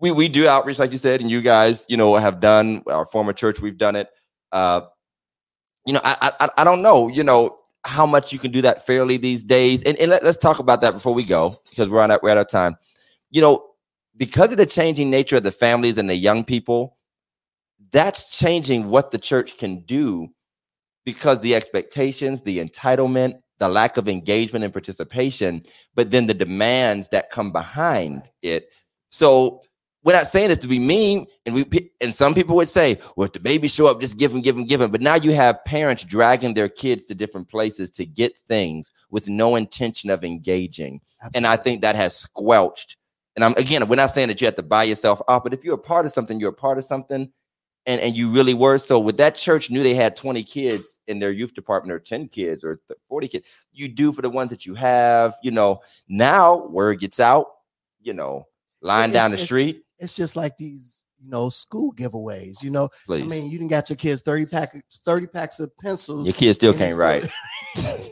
we 0.00 0.10
we 0.12 0.28
do 0.28 0.46
outreach, 0.46 0.78
like 0.78 0.92
you 0.92 0.98
said, 0.98 1.20
and 1.20 1.30
you 1.30 1.40
guys, 1.40 1.86
you 1.88 1.96
know, 1.96 2.14
have 2.14 2.40
done 2.40 2.82
our 2.86 3.04
former 3.04 3.32
church, 3.32 3.60
we've 3.60 3.78
done 3.78 3.96
it. 3.96 4.08
Uh, 4.52 4.82
you 5.86 5.92
know, 5.92 6.00
I 6.04 6.32
I 6.40 6.48
I 6.58 6.64
don't 6.64 6.82
know, 6.82 7.08
you 7.08 7.24
know, 7.24 7.56
how 7.84 8.06
much 8.06 8.32
you 8.32 8.38
can 8.38 8.50
do 8.50 8.62
that 8.62 8.86
fairly 8.86 9.16
these 9.16 9.42
days. 9.42 9.82
And, 9.82 9.96
and 9.98 10.10
let, 10.10 10.22
us 10.22 10.36
talk 10.36 10.58
about 10.58 10.80
that 10.82 10.92
before 10.92 11.14
we 11.14 11.24
go, 11.24 11.56
because 11.70 11.88
we're 11.88 12.00
on 12.00 12.10
that 12.10 12.22
we're 12.22 12.30
out 12.30 12.38
of 12.38 12.48
time. 12.48 12.76
You 13.30 13.40
know, 13.40 13.66
because 14.16 14.52
of 14.52 14.58
the 14.58 14.66
changing 14.66 15.10
nature 15.10 15.36
of 15.36 15.42
the 15.42 15.52
families 15.52 15.98
and 15.98 16.08
the 16.08 16.14
young 16.14 16.44
people, 16.44 16.96
that's 17.90 18.38
changing 18.38 18.88
what 18.88 19.10
the 19.10 19.18
church 19.18 19.56
can 19.56 19.80
do 19.80 20.28
because 21.08 21.40
the 21.40 21.54
expectations, 21.54 22.42
the 22.42 22.62
entitlement, 22.62 23.40
the 23.60 23.66
lack 23.66 23.96
of 23.96 24.10
engagement 24.10 24.62
and 24.62 24.74
participation, 24.74 25.62
but 25.94 26.10
then 26.10 26.26
the 26.26 26.34
demands 26.34 27.08
that 27.08 27.30
come 27.30 27.50
behind 27.50 28.24
it. 28.42 28.68
So 29.08 29.62
we're 30.04 30.12
not 30.12 30.26
saying 30.26 30.50
this 30.50 30.58
to 30.58 30.68
be 30.68 30.78
mean, 30.78 31.24
and 31.46 31.54
we 31.54 31.90
and 32.02 32.12
some 32.12 32.34
people 32.34 32.56
would 32.56 32.68
say, 32.68 32.98
"Well, 33.16 33.24
if 33.24 33.32
the 33.32 33.40
baby 33.40 33.68
show 33.68 33.86
up, 33.86 34.02
just 34.02 34.18
give 34.18 34.32
them, 34.32 34.42
give 34.42 34.54
them, 34.54 34.66
give 34.66 34.80
them." 34.80 34.90
But 34.90 35.00
now 35.00 35.14
you 35.14 35.32
have 35.32 35.64
parents 35.64 36.04
dragging 36.04 36.52
their 36.52 36.68
kids 36.68 37.06
to 37.06 37.14
different 37.14 37.48
places 37.48 37.88
to 37.92 38.04
get 38.04 38.36
things 38.36 38.92
with 39.10 39.30
no 39.30 39.56
intention 39.56 40.10
of 40.10 40.24
engaging, 40.24 41.00
Absolutely. 41.22 41.38
and 41.38 41.46
I 41.46 41.56
think 41.56 41.80
that 41.80 41.96
has 41.96 42.14
squelched. 42.14 42.98
And 43.34 43.46
I'm 43.46 43.54
again, 43.54 43.88
we're 43.88 43.96
not 43.96 44.10
saying 44.10 44.28
that 44.28 44.42
you 44.42 44.46
have 44.46 44.56
to 44.56 44.62
buy 44.62 44.84
yourself 44.84 45.22
off, 45.26 45.42
but 45.42 45.54
if 45.54 45.64
you're 45.64 45.76
a 45.76 45.78
part 45.78 46.04
of 46.04 46.12
something, 46.12 46.38
you're 46.38 46.50
a 46.50 46.64
part 46.66 46.76
of 46.76 46.84
something, 46.84 47.32
and 47.88 48.00
and 48.00 48.16
you 48.16 48.28
really 48.30 48.54
were. 48.54 48.78
So 48.78 49.00
with 49.00 49.16
that 49.16 49.34
church 49.34 49.70
knew 49.70 49.82
they 49.82 49.94
had 49.94 50.14
20 50.14 50.44
kids 50.44 51.00
in 51.08 51.18
their 51.18 51.32
youth 51.32 51.54
department, 51.54 51.92
or 51.92 51.98
10 51.98 52.28
kids, 52.28 52.62
or 52.62 52.80
40 53.08 53.26
kids. 53.28 53.46
You 53.72 53.88
do 53.88 54.12
for 54.12 54.22
the 54.22 54.30
ones 54.30 54.50
that 54.50 54.64
you 54.66 54.74
have. 54.74 55.34
You 55.42 55.50
know, 55.50 55.80
now 56.06 56.66
word 56.66 57.00
gets 57.00 57.18
out. 57.18 57.46
You 58.00 58.12
know, 58.12 58.46
lying 58.80 59.10
down 59.10 59.30
the 59.30 59.34
it's- 59.34 59.46
street. 59.46 59.82
it's 59.98 60.14
just 60.14 60.36
like 60.36 60.56
these, 60.56 61.04
you 61.18 61.28
know, 61.28 61.48
school 61.48 61.92
giveaways. 61.94 62.62
You 62.62 62.70
know, 62.70 62.90
Please. 63.06 63.24
I 63.24 63.26
mean, 63.26 63.50
you 63.50 63.58
didn't 63.58 63.70
got 63.70 63.90
your 63.90 63.96
kids 63.96 64.20
30 64.22 64.46
pack 64.46 64.76
30 65.04 65.26
packs 65.26 65.58
of 65.58 65.76
pencils. 65.78 66.26
Your 66.26 66.34
kids 66.34 66.56
still 66.56 66.74
can't 66.74 66.96
write. 66.96 67.28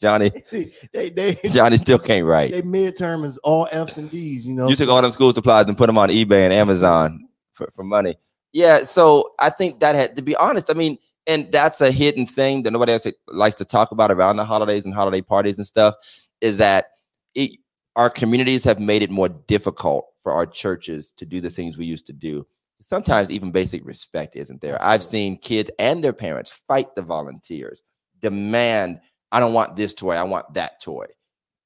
Johnny, 0.00 0.30
they 0.92 1.08
they 1.08 1.38
Johnny 1.48 1.78
still 1.78 1.98
can't 1.98 2.26
write. 2.26 2.52
they 2.52 2.60
midterm 2.60 3.24
is 3.24 3.38
all 3.38 3.66
F's 3.72 3.96
and 3.96 4.10
D's, 4.10 4.46
you 4.46 4.54
know. 4.54 4.68
You 4.68 4.76
took 4.76 4.90
all 4.90 5.00
them 5.00 5.10
school 5.10 5.32
supplies 5.32 5.64
and 5.66 5.78
put 5.78 5.86
them 5.86 5.96
on 5.96 6.10
eBay 6.10 6.42
and 6.44 6.52
Amazon 6.52 7.26
for, 7.52 7.70
for 7.74 7.84
money. 7.84 8.16
Yeah, 8.54 8.84
so 8.84 9.32
I 9.40 9.50
think 9.50 9.80
that 9.80 9.96
had 9.96 10.14
to 10.14 10.22
be 10.22 10.36
honest. 10.36 10.70
I 10.70 10.74
mean, 10.74 10.96
and 11.26 11.50
that's 11.50 11.80
a 11.80 11.90
hidden 11.90 12.24
thing 12.24 12.62
that 12.62 12.70
nobody 12.70 12.92
else 12.92 13.06
likes 13.26 13.56
to 13.56 13.64
talk 13.64 13.90
about 13.90 14.12
around 14.12 14.36
the 14.36 14.44
holidays 14.44 14.84
and 14.84 14.94
holiday 14.94 15.20
parties 15.20 15.58
and 15.58 15.66
stuff. 15.66 15.96
Is 16.40 16.58
that 16.58 16.86
it, 17.34 17.58
our 17.96 18.08
communities 18.08 18.62
have 18.62 18.78
made 18.78 19.02
it 19.02 19.10
more 19.10 19.28
difficult 19.28 20.06
for 20.22 20.32
our 20.32 20.46
churches 20.46 21.12
to 21.16 21.26
do 21.26 21.40
the 21.40 21.50
things 21.50 21.76
we 21.76 21.84
used 21.84 22.06
to 22.06 22.12
do. 22.12 22.46
Sometimes 22.80 23.28
even 23.30 23.50
basic 23.50 23.84
respect 23.84 24.36
isn't 24.36 24.60
there. 24.60 24.80
I've 24.80 25.02
seen 25.02 25.36
kids 25.36 25.70
and 25.80 26.04
their 26.04 26.12
parents 26.12 26.62
fight 26.68 26.94
the 26.94 27.02
volunteers, 27.02 27.82
demand, 28.20 29.00
I 29.32 29.40
don't 29.40 29.52
want 29.52 29.74
this 29.74 29.94
toy, 29.94 30.14
I 30.14 30.22
want 30.22 30.54
that 30.54 30.80
toy. 30.80 31.06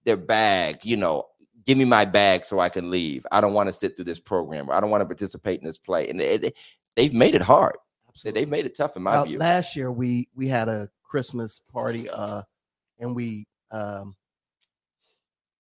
Their 0.04 0.16
bag, 0.16 0.84
you 0.84 0.96
know, 0.96 1.24
give 1.68 1.76
me 1.76 1.84
my 1.84 2.06
bag 2.06 2.46
so 2.46 2.60
I 2.60 2.70
can 2.70 2.90
leave. 2.90 3.26
I 3.30 3.42
don't 3.42 3.52
want 3.52 3.68
to 3.68 3.74
sit 3.74 3.94
through 3.94 4.06
this 4.06 4.20
program 4.20 4.70
or 4.70 4.74
I 4.74 4.80
don't 4.80 4.88
want 4.88 5.02
to 5.02 5.06
participate 5.06 5.60
in 5.60 5.66
this 5.66 5.76
play. 5.76 6.08
And 6.08 6.18
they, 6.18 6.38
they, 6.38 6.52
they've 6.98 7.14
made 7.14 7.34
it 7.34 7.42
hard. 7.42 7.76
They- 8.24 8.32
They've 8.32 8.48
made 8.50 8.66
it 8.66 8.76
tough 8.76 8.96
in 8.96 9.02
my 9.04 9.14
Now, 9.14 9.24
view. 9.24 9.38
last 9.38 9.76
year 9.76 9.92
we 9.92 10.28
we 10.34 10.48
had 10.48 10.68
a 10.68 10.88
Christmas 11.04 11.60
party 11.72 12.10
uh 12.10 12.42
and 12.98 13.14
we 13.14 13.46
um 13.70 14.16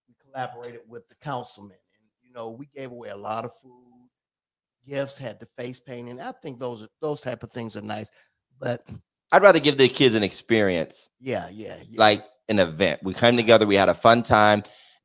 we 0.08 0.14
collaborated 0.24 0.80
with 0.88 1.08
the 1.08 1.14
councilman 1.16 1.76
and 2.00 2.10
you 2.22 2.32
know 2.32 2.50
we 2.50 2.66
gave 2.74 2.90
away 2.90 3.10
a 3.10 3.16
lot 3.16 3.44
of 3.44 3.52
food 3.62 4.08
gifts 4.86 5.16
had 5.16 5.38
the 5.38 5.46
face 5.56 5.78
painting 5.78 6.20
I 6.20 6.32
think 6.32 6.58
those 6.58 6.82
are 6.82 6.88
those 7.00 7.20
type 7.20 7.42
of 7.44 7.52
things 7.52 7.76
are 7.76 7.82
nice 7.82 8.10
but 8.58 8.82
I'd 9.30 9.42
rather 9.42 9.60
give 9.60 9.76
the 9.78 9.88
kids 9.88 10.14
an 10.16 10.24
experience 10.24 11.08
yeah 11.20 11.48
yeah, 11.52 11.76
yeah. 11.88 12.00
like 12.00 12.24
an 12.48 12.58
event. 12.58 13.00
We 13.04 13.14
came 13.14 13.36
together, 13.36 13.66
we 13.66 13.76
had 13.76 13.88
a 13.90 13.94
fun 13.94 14.22
time, 14.24 14.62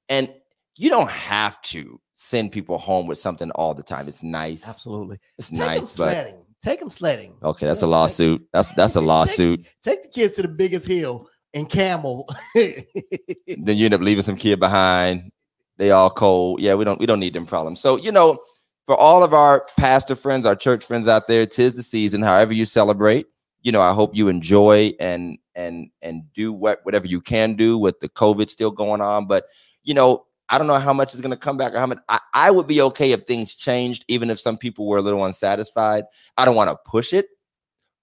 and 0.10 0.34
you 0.78 0.90
don't 0.90 1.12
have 1.12 1.62
to 1.64 2.00
send 2.24 2.52
people 2.52 2.78
home 2.78 3.06
with 3.08 3.18
something 3.18 3.52
all 3.52 3.74
the 3.74 3.84
time. 3.84 4.08
It's 4.08 4.24
nice. 4.24 4.68
absolutely 4.68 5.18
It's 5.38 5.50
take 5.50 5.60
them 5.60 5.68
nice, 5.68 5.98
but 5.98 6.28
take 6.62 6.80
them 6.80 6.90
sledding 6.90 7.36
okay, 7.44 7.66
that's 7.66 7.80
a 7.80 7.86
take- 7.86 7.90
lawsuit. 7.92 8.48
That's 8.54 8.72
that's 8.80 8.96
a 8.96 9.00
Take- 9.00 9.08
lawsuit. 9.08 9.76
take 9.84 10.02
the 10.04 10.10
kids 10.10 10.34
to 10.34 10.42
the 10.44 10.48
biggest 10.48 10.88
hill 10.88 11.28
and 11.54 11.70
camel 11.70 12.28
then 12.56 13.78
you 13.78 13.86
end 13.86 13.94
up 13.94 14.02
leaving 14.02 14.24
some 14.24 14.36
kid 14.36 14.60
behind. 14.60 15.32
They 15.78 15.92
all 15.92 16.10
cold. 16.10 16.62
Yeah, 16.62 16.76
we 16.76 16.86
don't 16.86 17.00
we 17.00 17.06
don't 17.06 17.20
need 17.20 17.34
them 17.34 17.46
problems. 17.46 17.80
So 17.80 17.98
you 17.98 18.12
know, 18.12 18.40
for 18.86 18.96
all 18.96 19.24
of 19.24 19.34
our 19.34 19.66
pastor 19.78 20.16
friends, 20.16 20.46
our 20.46 20.56
church 20.56 20.84
friends 20.86 21.08
out 21.08 21.28
there, 21.28 21.46
tis 21.46 21.76
the 21.76 21.84
season. 21.84 22.22
However 22.22 22.54
you 22.54 22.66
celebrate, 22.66 23.26
you 23.62 23.72
know, 23.72 23.82
I 23.82 23.94
hope 23.94 24.16
you 24.16 24.28
enjoy 24.28 24.94
and 25.00 25.38
and 25.56 25.90
and 26.02 26.24
do 26.34 26.54
what 26.54 26.80
whatever 26.84 27.08
you 27.08 27.22
can 27.22 27.56
do 27.56 27.78
with 27.78 28.00
the 28.00 28.10
COVID 28.10 28.50
still 28.50 28.72
going 28.72 29.02
on. 29.02 29.26
But 29.28 29.46
you 29.84 29.94
know, 29.94 30.26
I 30.54 30.60
don't 30.60 30.68
know 30.68 30.78
how 30.78 30.94
much 30.94 31.16
is 31.16 31.22
going 31.22 31.32
to 31.32 31.38
come 31.38 31.58
back 31.58 31.74
or 31.74 31.80
how 31.80 31.88
much. 31.88 31.98
I, 32.10 32.20
I 32.36 32.52
would 32.52 32.68
be 32.68 32.80
okay 32.84 33.12
if 33.12 33.24
things 33.24 33.56
changed, 33.56 34.06
even 34.08 34.30
if 34.30 34.40
some 34.40 34.56
people 34.56 34.86
were 34.88 34.98
a 34.98 35.02
little 35.02 35.26
unsatisfied. 35.26 36.04
I 36.38 36.46
don't 36.46 36.56
want 36.56 36.70
to 36.70 36.78
push 36.86 37.12
it, 37.12 37.26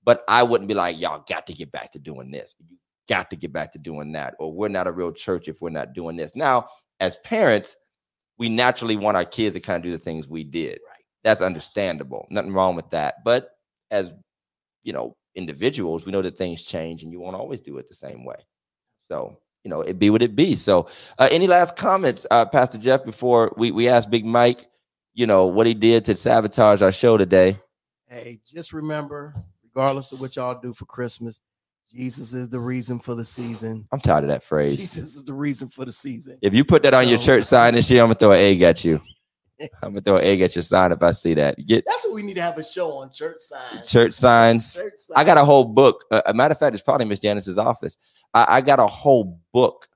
but 0.02 0.24
I 0.26 0.42
wouldn't 0.42 0.66
be 0.66 0.74
like, 0.74 0.98
y'all 0.98 1.24
got 1.28 1.46
to 1.46 1.54
get 1.54 1.70
back 1.70 1.92
to 1.92 2.00
doing 2.00 2.32
this. 2.32 2.56
You 2.58 2.76
got 3.08 3.30
to 3.30 3.36
get 3.36 3.52
back 3.52 3.72
to 3.74 3.78
doing 3.78 4.10
that, 4.12 4.34
or 4.40 4.52
we're 4.52 4.66
not 4.66 4.88
a 4.88 4.92
real 4.92 5.12
church 5.12 5.46
if 5.46 5.62
we're 5.62 5.70
not 5.70 5.92
doing 5.92 6.16
this. 6.16 6.34
Now, 6.34 6.66
as 6.98 7.18
parents, 7.18 7.76
we 8.36 8.48
naturally 8.48 8.96
want 8.96 9.16
our 9.16 9.24
kids 9.24 9.54
to 9.54 9.60
kind 9.60 9.76
of 9.76 9.82
do 9.84 9.92
the 9.92 10.02
things 10.02 10.26
we 10.26 10.42
did. 10.42 10.80
right 10.88 11.04
That's 11.22 11.42
understandable. 11.42 12.26
Nothing 12.30 12.52
wrong 12.52 12.74
with 12.74 12.90
that. 12.90 13.22
But 13.24 13.50
as 13.92 14.12
you 14.82 14.92
know, 14.92 15.16
individuals, 15.36 16.04
we 16.04 16.10
know 16.10 16.22
that 16.22 16.36
things 16.36 16.64
change 16.64 17.04
and 17.04 17.12
you 17.12 17.20
won't 17.20 17.36
always 17.36 17.60
do 17.60 17.78
it 17.78 17.88
the 17.88 17.94
same 17.94 18.24
way. 18.24 18.44
So, 18.96 19.38
you 19.64 19.70
know, 19.70 19.82
it 19.82 19.98
be 19.98 20.10
what 20.10 20.22
it 20.22 20.34
be. 20.34 20.56
So, 20.56 20.88
uh, 21.18 21.28
any 21.30 21.46
last 21.46 21.76
comments, 21.76 22.26
uh, 22.30 22.46
Pastor 22.46 22.78
Jeff, 22.78 23.04
before 23.04 23.52
we, 23.56 23.70
we 23.70 23.88
ask 23.88 24.08
Big 24.08 24.24
Mike, 24.24 24.66
you 25.14 25.26
know, 25.26 25.46
what 25.46 25.66
he 25.66 25.74
did 25.74 26.04
to 26.06 26.16
sabotage 26.16 26.82
our 26.82 26.92
show 26.92 27.16
today? 27.16 27.58
Hey, 28.08 28.40
just 28.44 28.72
remember, 28.72 29.34
regardless 29.62 30.12
of 30.12 30.20
what 30.20 30.36
y'all 30.36 30.58
do 30.60 30.72
for 30.72 30.86
Christmas, 30.86 31.40
Jesus 31.92 32.32
is 32.32 32.48
the 32.48 32.60
reason 32.60 32.98
for 33.00 33.14
the 33.14 33.24
season. 33.24 33.86
I'm 33.92 34.00
tired 34.00 34.24
of 34.24 34.30
that 34.30 34.42
phrase. 34.42 34.76
Jesus 34.76 35.16
is 35.16 35.24
the 35.24 35.34
reason 35.34 35.68
for 35.68 35.84
the 35.84 35.92
season. 35.92 36.38
If 36.40 36.54
you 36.54 36.64
put 36.64 36.82
that 36.84 36.94
on 36.94 37.08
your 37.08 37.18
church 37.18 37.44
sign 37.44 37.74
this 37.74 37.90
year, 37.90 38.02
I'm 38.02 38.08
gonna 38.08 38.14
throw 38.14 38.32
an 38.32 38.38
egg 38.38 38.62
at 38.62 38.84
you. 38.84 39.00
I'm 39.82 39.90
gonna 39.90 40.00
throw 40.00 40.16
an 40.16 40.24
egg 40.24 40.40
at 40.40 40.54
your 40.54 40.62
sign 40.62 40.92
if 40.92 41.02
I 41.02 41.12
see 41.12 41.34
that. 41.34 41.56
Get 41.66 41.84
That's 41.86 42.04
what 42.04 42.14
we 42.14 42.22
need 42.22 42.34
to 42.34 42.42
have 42.42 42.58
a 42.58 42.64
show 42.64 42.92
on 42.98 43.10
church 43.12 43.40
signs. 43.40 43.90
church 43.90 44.14
signs. 44.14 44.74
Church 44.74 44.92
signs. 44.96 45.16
I 45.16 45.24
got 45.24 45.38
a 45.38 45.44
whole 45.44 45.64
book. 45.64 46.04
Uh, 46.10 46.22
a 46.26 46.34
matter 46.34 46.52
of 46.52 46.58
fact, 46.58 46.74
it's 46.74 46.82
probably 46.82 47.06
Miss 47.06 47.18
Janice's 47.18 47.58
office. 47.58 47.96
I, 48.34 48.46
I 48.48 48.60
got 48.60 48.78
a 48.78 48.86
whole 48.86 49.40
book 49.52 49.88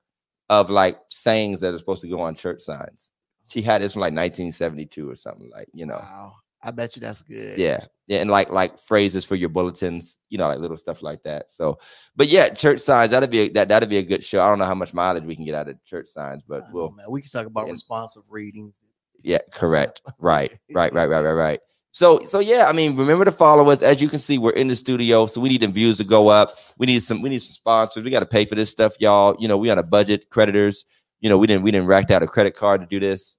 of 0.51 0.71
like 0.71 0.99
sayings 1.11 1.61
that 1.61 1.75
are 1.75 1.79
supposed 1.79 2.03
to 2.03 2.09
go 2.09 2.21
on 2.21 2.35
church 2.35 2.61
signs. 2.61 3.12
She 3.47 3.62
had 3.62 3.83
this 3.83 3.93
from 3.95 4.01
like 4.01 4.12
1972 4.12 5.11
or 5.11 5.17
something 5.17 5.51
like 5.51 5.69
you 5.73 5.87
know. 5.87 5.97
Wow. 5.97 6.35
I 6.65 6.71
bet 6.71 6.97
you 6.97 7.01
that's 7.01 7.21
good. 7.21 7.59
Yeah, 7.59 7.81
yeah, 8.07 8.21
and 8.21 8.31
like 8.31 8.49
like 8.51 8.79
phrases 8.79 9.27
for 9.27 9.35
your 9.35 9.51
bulletins, 9.51 10.17
you 10.31 10.39
know, 10.39 10.49
like 10.49 10.59
little 10.59 10.79
stuff 10.79 11.03
like 11.03 11.23
that. 11.25 11.53
So, 11.53 11.79
but 12.17 12.29
yeah, 12.29 12.49
church 12.49 12.81
signs 12.81 13.11
that'd 13.11 13.31
be 13.31 13.41
a, 13.41 13.49
that 13.51 13.69
that'd 13.69 13.91
be 13.91 13.99
a 13.99 14.03
good 14.03 14.25
show. 14.25 14.43
I 14.43 14.49
don't 14.49 14.59
know 14.59 14.65
how 14.65 14.75
much 14.75 14.95
mileage 14.95 15.25
we 15.25 15.37
can 15.37 15.45
get 15.45 15.55
out 15.55 15.69
of 15.69 15.85
church 15.85 16.09
signs, 16.09 16.43
but 16.49 16.65
we'll 16.73 16.91
man. 16.93 17.05
We 17.11 17.21
can 17.21 17.31
talk 17.31 17.47
about 17.47 17.65
and- 17.65 17.73
responsive 17.73 18.23
readings. 18.31 18.81
Yeah, 19.25 19.39
correct. 19.53 20.03
Right, 20.18 20.57
right, 20.75 20.93
right, 20.93 21.09
right, 21.09 21.20
right, 21.22 21.33
right. 21.33 21.61
So, 21.91 22.25
so 22.25 22.41
yeah, 22.41 22.66
I 22.68 22.72
mean, 22.72 22.97
remember 22.97 23.25
to 23.25 23.33
follow 23.33 23.70
us. 23.70 23.81
As 23.83 24.03
you 24.03 24.09
can 24.09 24.18
see, 24.18 24.37
we're 24.39 24.51
in 24.53 24.68
the 24.68 24.77
studio, 24.77 25.27
so 25.27 25.41
we 25.41 25.49
need 25.49 25.62
the 25.62 25.68
views 25.68 25.97
to 25.99 26.05
go 26.05 26.29
up. 26.29 26.57
We 26.77 26.87
need 26.87 27.03
some, 27.03 27.22
we 27.22 27.29
need 27.29 27.41
some 27.41 27.53
sponsors. 27.53 28.03
We 28.05 28.11
got 28.11 28.20
to 28.20 28.27
pay 28.27 28.45
for 28.45 28.55
this 28.57 28.68
stuff, 28.70 28.95
y'all. 28.99 29.37
You 29.39 29.47
know, 29.49 29.57
we 29.57 29.70
on 29.70 29.79
a 29.79 29.83
budget. 29.85 30.29
Creditors, 30.31 30.85
you 31.20 31.29
know, 31.31 31.39
we 31.39 31.47
didn't, 31.47 31.62
we 31.62 31.70
didn't 31.70 31.87
rack 31.87 32.11
out 32.11 32.22
a 32.22 32.27
credit 32.27 32.57
card 32.57 32.81
to 32.81 32.87
do 32.89 32.99
this. 32.99 33.37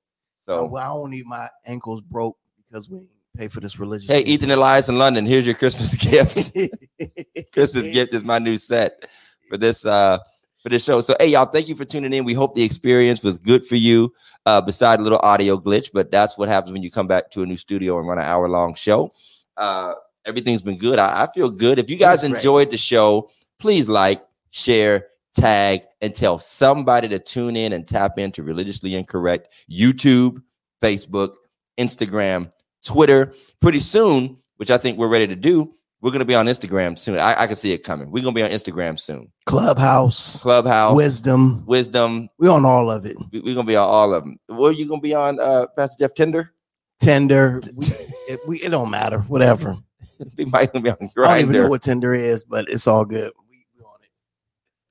Oh, 0.48 0.64
So, 0.64 0.66
well, 0.68 0.84
I 0.84 0.88
don't 0.96 1.12
need 1.12 1.26
my 1.26 1.50
ankles 1.66 2.02
broke 2.02 2.38
because 2.70 2.90
we 2.90 3.10
pay 3.36 3.50
for 3.50 3.60
this 3.60 3.78
religious. 3.78 4.10
hey. 4.10 4.22
Ethan 4.22 4.52
Elias 4.52 4.88
in 4.88 4.98
London, 4.98 5.26
here's 5.26 5.46
your 5.46 5.56
Christmas 5.56 5.94
gift. 6.10 6.56
Christmas 7.54 7.84
gift 7.84 8.14
is 8.14 8.24
my 8.24 8.40
new 8.40 8.56
set 8.58 9.10
for 9.50 9.58
this 9.58 9.86
uh 9.86 10.18
for 10.66 10.70
the 10.70 10.80
show. 10.80 11.00
So 11.00 11.16
hey 11.20 11.28
y'all, 11.28 11.46
thank 11.46 11.68
you 11.68 11.76
for 11.76 11.86
tuning 11.86 12.12
in. 12.12 12.26
We 12.26 12.34
hope 12.34 12.56
the 12.56 12.64
experience 12.64 13.22
was 13.22 13.38
good 13.38 13.68
for 13.68 13.76
you. 13.76 14.12
Uh 14.48 14.62
beside 14.62 15.00
a 15.00 15.04
little 15.04 15.20
audio 15.22 15.60
glitch, 15.60 15.92
but 15.94 16.10
that's 16.10 16.40
what 16.40 16.50
happens 16.50 16.72
when 16.72 16.82
you 16.82 16.90
come 16.90 17.06
back 17.06 17.30
to 17.32 17.44
a 17.44 17.46
new 17.46 17.56
studio 17.56 18.00
and 18.00 18.08
run 18.08 18.18
an 18.18 18.26
hour 18.26 18.50
long 18.50 18.74
show. 18.74 19.14
Uh 19.58 19.94
everything's 20.26 20.64
been 20.64 20.80
good. 20.80 20.98
I, 20.98 21.26
I 21.26 21.28
feel 21.28 21.52
good. 21.52 21.78
If 21.78 21.92
you 21.92 21.98
guys 21.98 22.24
enjoyed 22.24 22.72
the 22.72 22.80
show, 22.80 23.30
please 23.60 23.88
like, 23.88 24.24
share, 24.50 25.10
tag, 25.36 25.82
and 26.02 26.16
tell 26.16 26.40
somebody 26.40 27.10
to 27.10 27.20
tune 27.20 27.56
in 27.56 27.74
and 27.74 27.88
tap 27.88 28.18
into 28.18 28.42
religiously 28.42 28.96
incorrect 28.96 29.50
YouTube, 29.70 30.42
Facebook, 30.82 31.36
Instagram, 31.78 32.52
Twitter. 32.84 33.36
Pretty 33.62 33.80
soon, 33.80 34.38
which 34.58 34.72
I 34.72 34.80
think 34.80 34.98
we're 34.98 35.10
ready 35.10 35.28
to 35.28 35.36
do, 35.36 35.76
we're 36.06 36.12
gonna 36.12 36.24
be 36.24 36.36
on 36.36 36.46
Instagram 36.46 37.00
soon. 37.00 37.18
I, 37.18 37.34
I 37.36 37.48
can 37.48 37.56
see 37.56 37.72
it 37.72 37.80
coming. 37.80 38.12
We're 38.12 38.22
gonna 38.22 38.36
be 38.36 38.44
on 38.44 38.52
Instagram 38.52 39.00
soon. 39.00 39.32
Clubhouse, 39.48 40.44
Clubhouse, 40.44 40.96
wisdom. 40.96 41.66
Wisdom. 41.66 42.30
We 42.38 42.48
on 42.48 42.64
all 42.64 42.92
of 42.92 43.08
it. 43.08 43.16
We, 43.32 43.40
are 43.40 43.56
gonna 43.56 43.64
be 43.64 43.76
on 43.76 43.90
all 43.90 44.14
of 44.14 44.24
them. 44.24 44.38
Where 44.46 44.72
you 44.72 44.88
gonna 44.88 45.02
be 45.02 45.16
on, 45.16 45.40
uh, 45.40 45.66
Pastor 45.76 45.96
Jeff 45.98 46.14
Tinder? 46.14 46.54
Tender. 47.00 47.60
We, 47.74 47.88
it, 48.28 48.40
we, 48.48 48.58
it 48.58 48.70
don't 48.70 48.92
matter. 48.92 49.22
Whatever. 49.22 49.74
Mike's 50.38 50.74
gonna 50.74 50.84
be 50.84 50.92
on 50.92 50.98
I 51.02 51.40
don't 51.40 51.40
even 51.40 51.64
know 51.64 51.70
what 51.70 51.82
Tinder 51.82 52.14
is, 52.14 52.44
but 52.44 52.70
it's 52.70 52.86
all 52.86 53.04
good. 53.04 53.32
We, 53.50 53.66
we 53.76 53.84
on 53.84 53.96
it. 54.04 54.10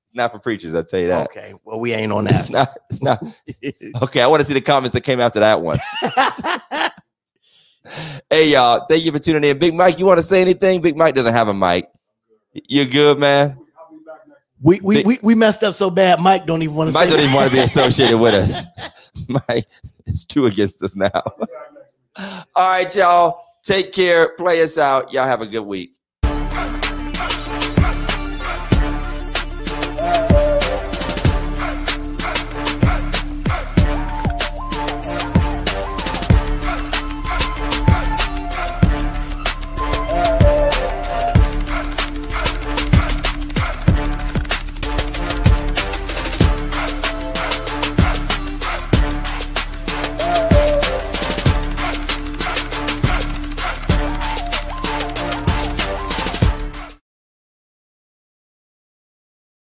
It's 0.09 0.17
not 0.17 0.33
for 0.33 0.41
preachers. 0.41 0.75
I'll 0.75 0.83
tell 0.83 0.99
you 0.99 1.09
that. 1.09 1.31
Okay. 1.31 1.55
Well, 1.63 1.79
we 1.79 1.93
ain't 1.93 2.11
on 2.11 2.25
that. 2.25 2.41
It's 2.41 2.51
not. 2.51 2.77
It's 2.91 3.03
not. 3.03 3.23
Okay, 4.03 4.21
I 4.21 4.27
want 4.27 4.41
to 4.41 4.47
see 4.47 4.55
the 4.55 4.61
comments 4.61 4.95
that 4.95 5.03
came 5.03 5.21
after 5.21 5.39
that 5.39 5.63
one. 5.63 5.79
Hey, 8.31 8.49
y'all. 8.49 8.87
Thank 8.89 9.05
you 9.05 9.13
for 9.13 9.19
tuning 9.19 9.45
in. 9.45 9.59
Big 9.59 9.75
Mike, 9.75 9.99
you 9.99 10.07
want 10.07 10.19
to 10.19 10.23
say 10.23 10.41
anything? 10.41 10.81
Big 10.81 10.97
Mike 10.97 11.15
doesn't 11.15 11.35
have 11.35 11.49
a 11.49 11.55
mic. 11.55 11.89
You're 12.53 12.87
good, 12.87 13.19
man? 13.19 13.59
I'll 13.79 13.91
be 13.91 13.99
back 14.05 14.21
next 14.29 14.41
We 14.63 14.81
we, 14.81 14.95
Big- 14.97 15.07
we 15.07 15.19
we 15.23 15.35
messed 15.35 15.63
up 15.65 15.75
so 15.75 15.91
bad. 15.91 16.21
Mike 16.21 16.47
don't 16.47 16.63
even 16.63 16.75
want 16.75 16.91
to 16.91 16.95
Mike 16.95 17.09
say. 17.11 17.17
don't 17.17 17.25
even 17.25 17.35
want 17.35 17.51
to 17.51 17.57
be 17.57 17.63
associated 17.63 18.19
with 18.19 18.35
us. 18.35 18.65
Mike, 19.49 19.67
it's 20.07 20.25
two 20.25 20.47
against 20.47 20.83
us 20.83 20.97
now. 20.97 21.07
week. 21.07 21.15
I'll 21.15 21.37
be 21.39 21.45
back 21.47 21.73
next 21.75 21.95
week. 22.39 22.47
All 22.57 22.71
right, 22.71 22.95
y'all. 22.97 23.41
Take 23.63 23.93
care. 23.93 24.31
Play 24.37 24.63
us 24.63 24.77
out. 24.79 25.13
Y'all 25.13 25.27
have 25.27 25.41
a 25.41 25.47
good 25.47 25.65
week. 25.65 25.93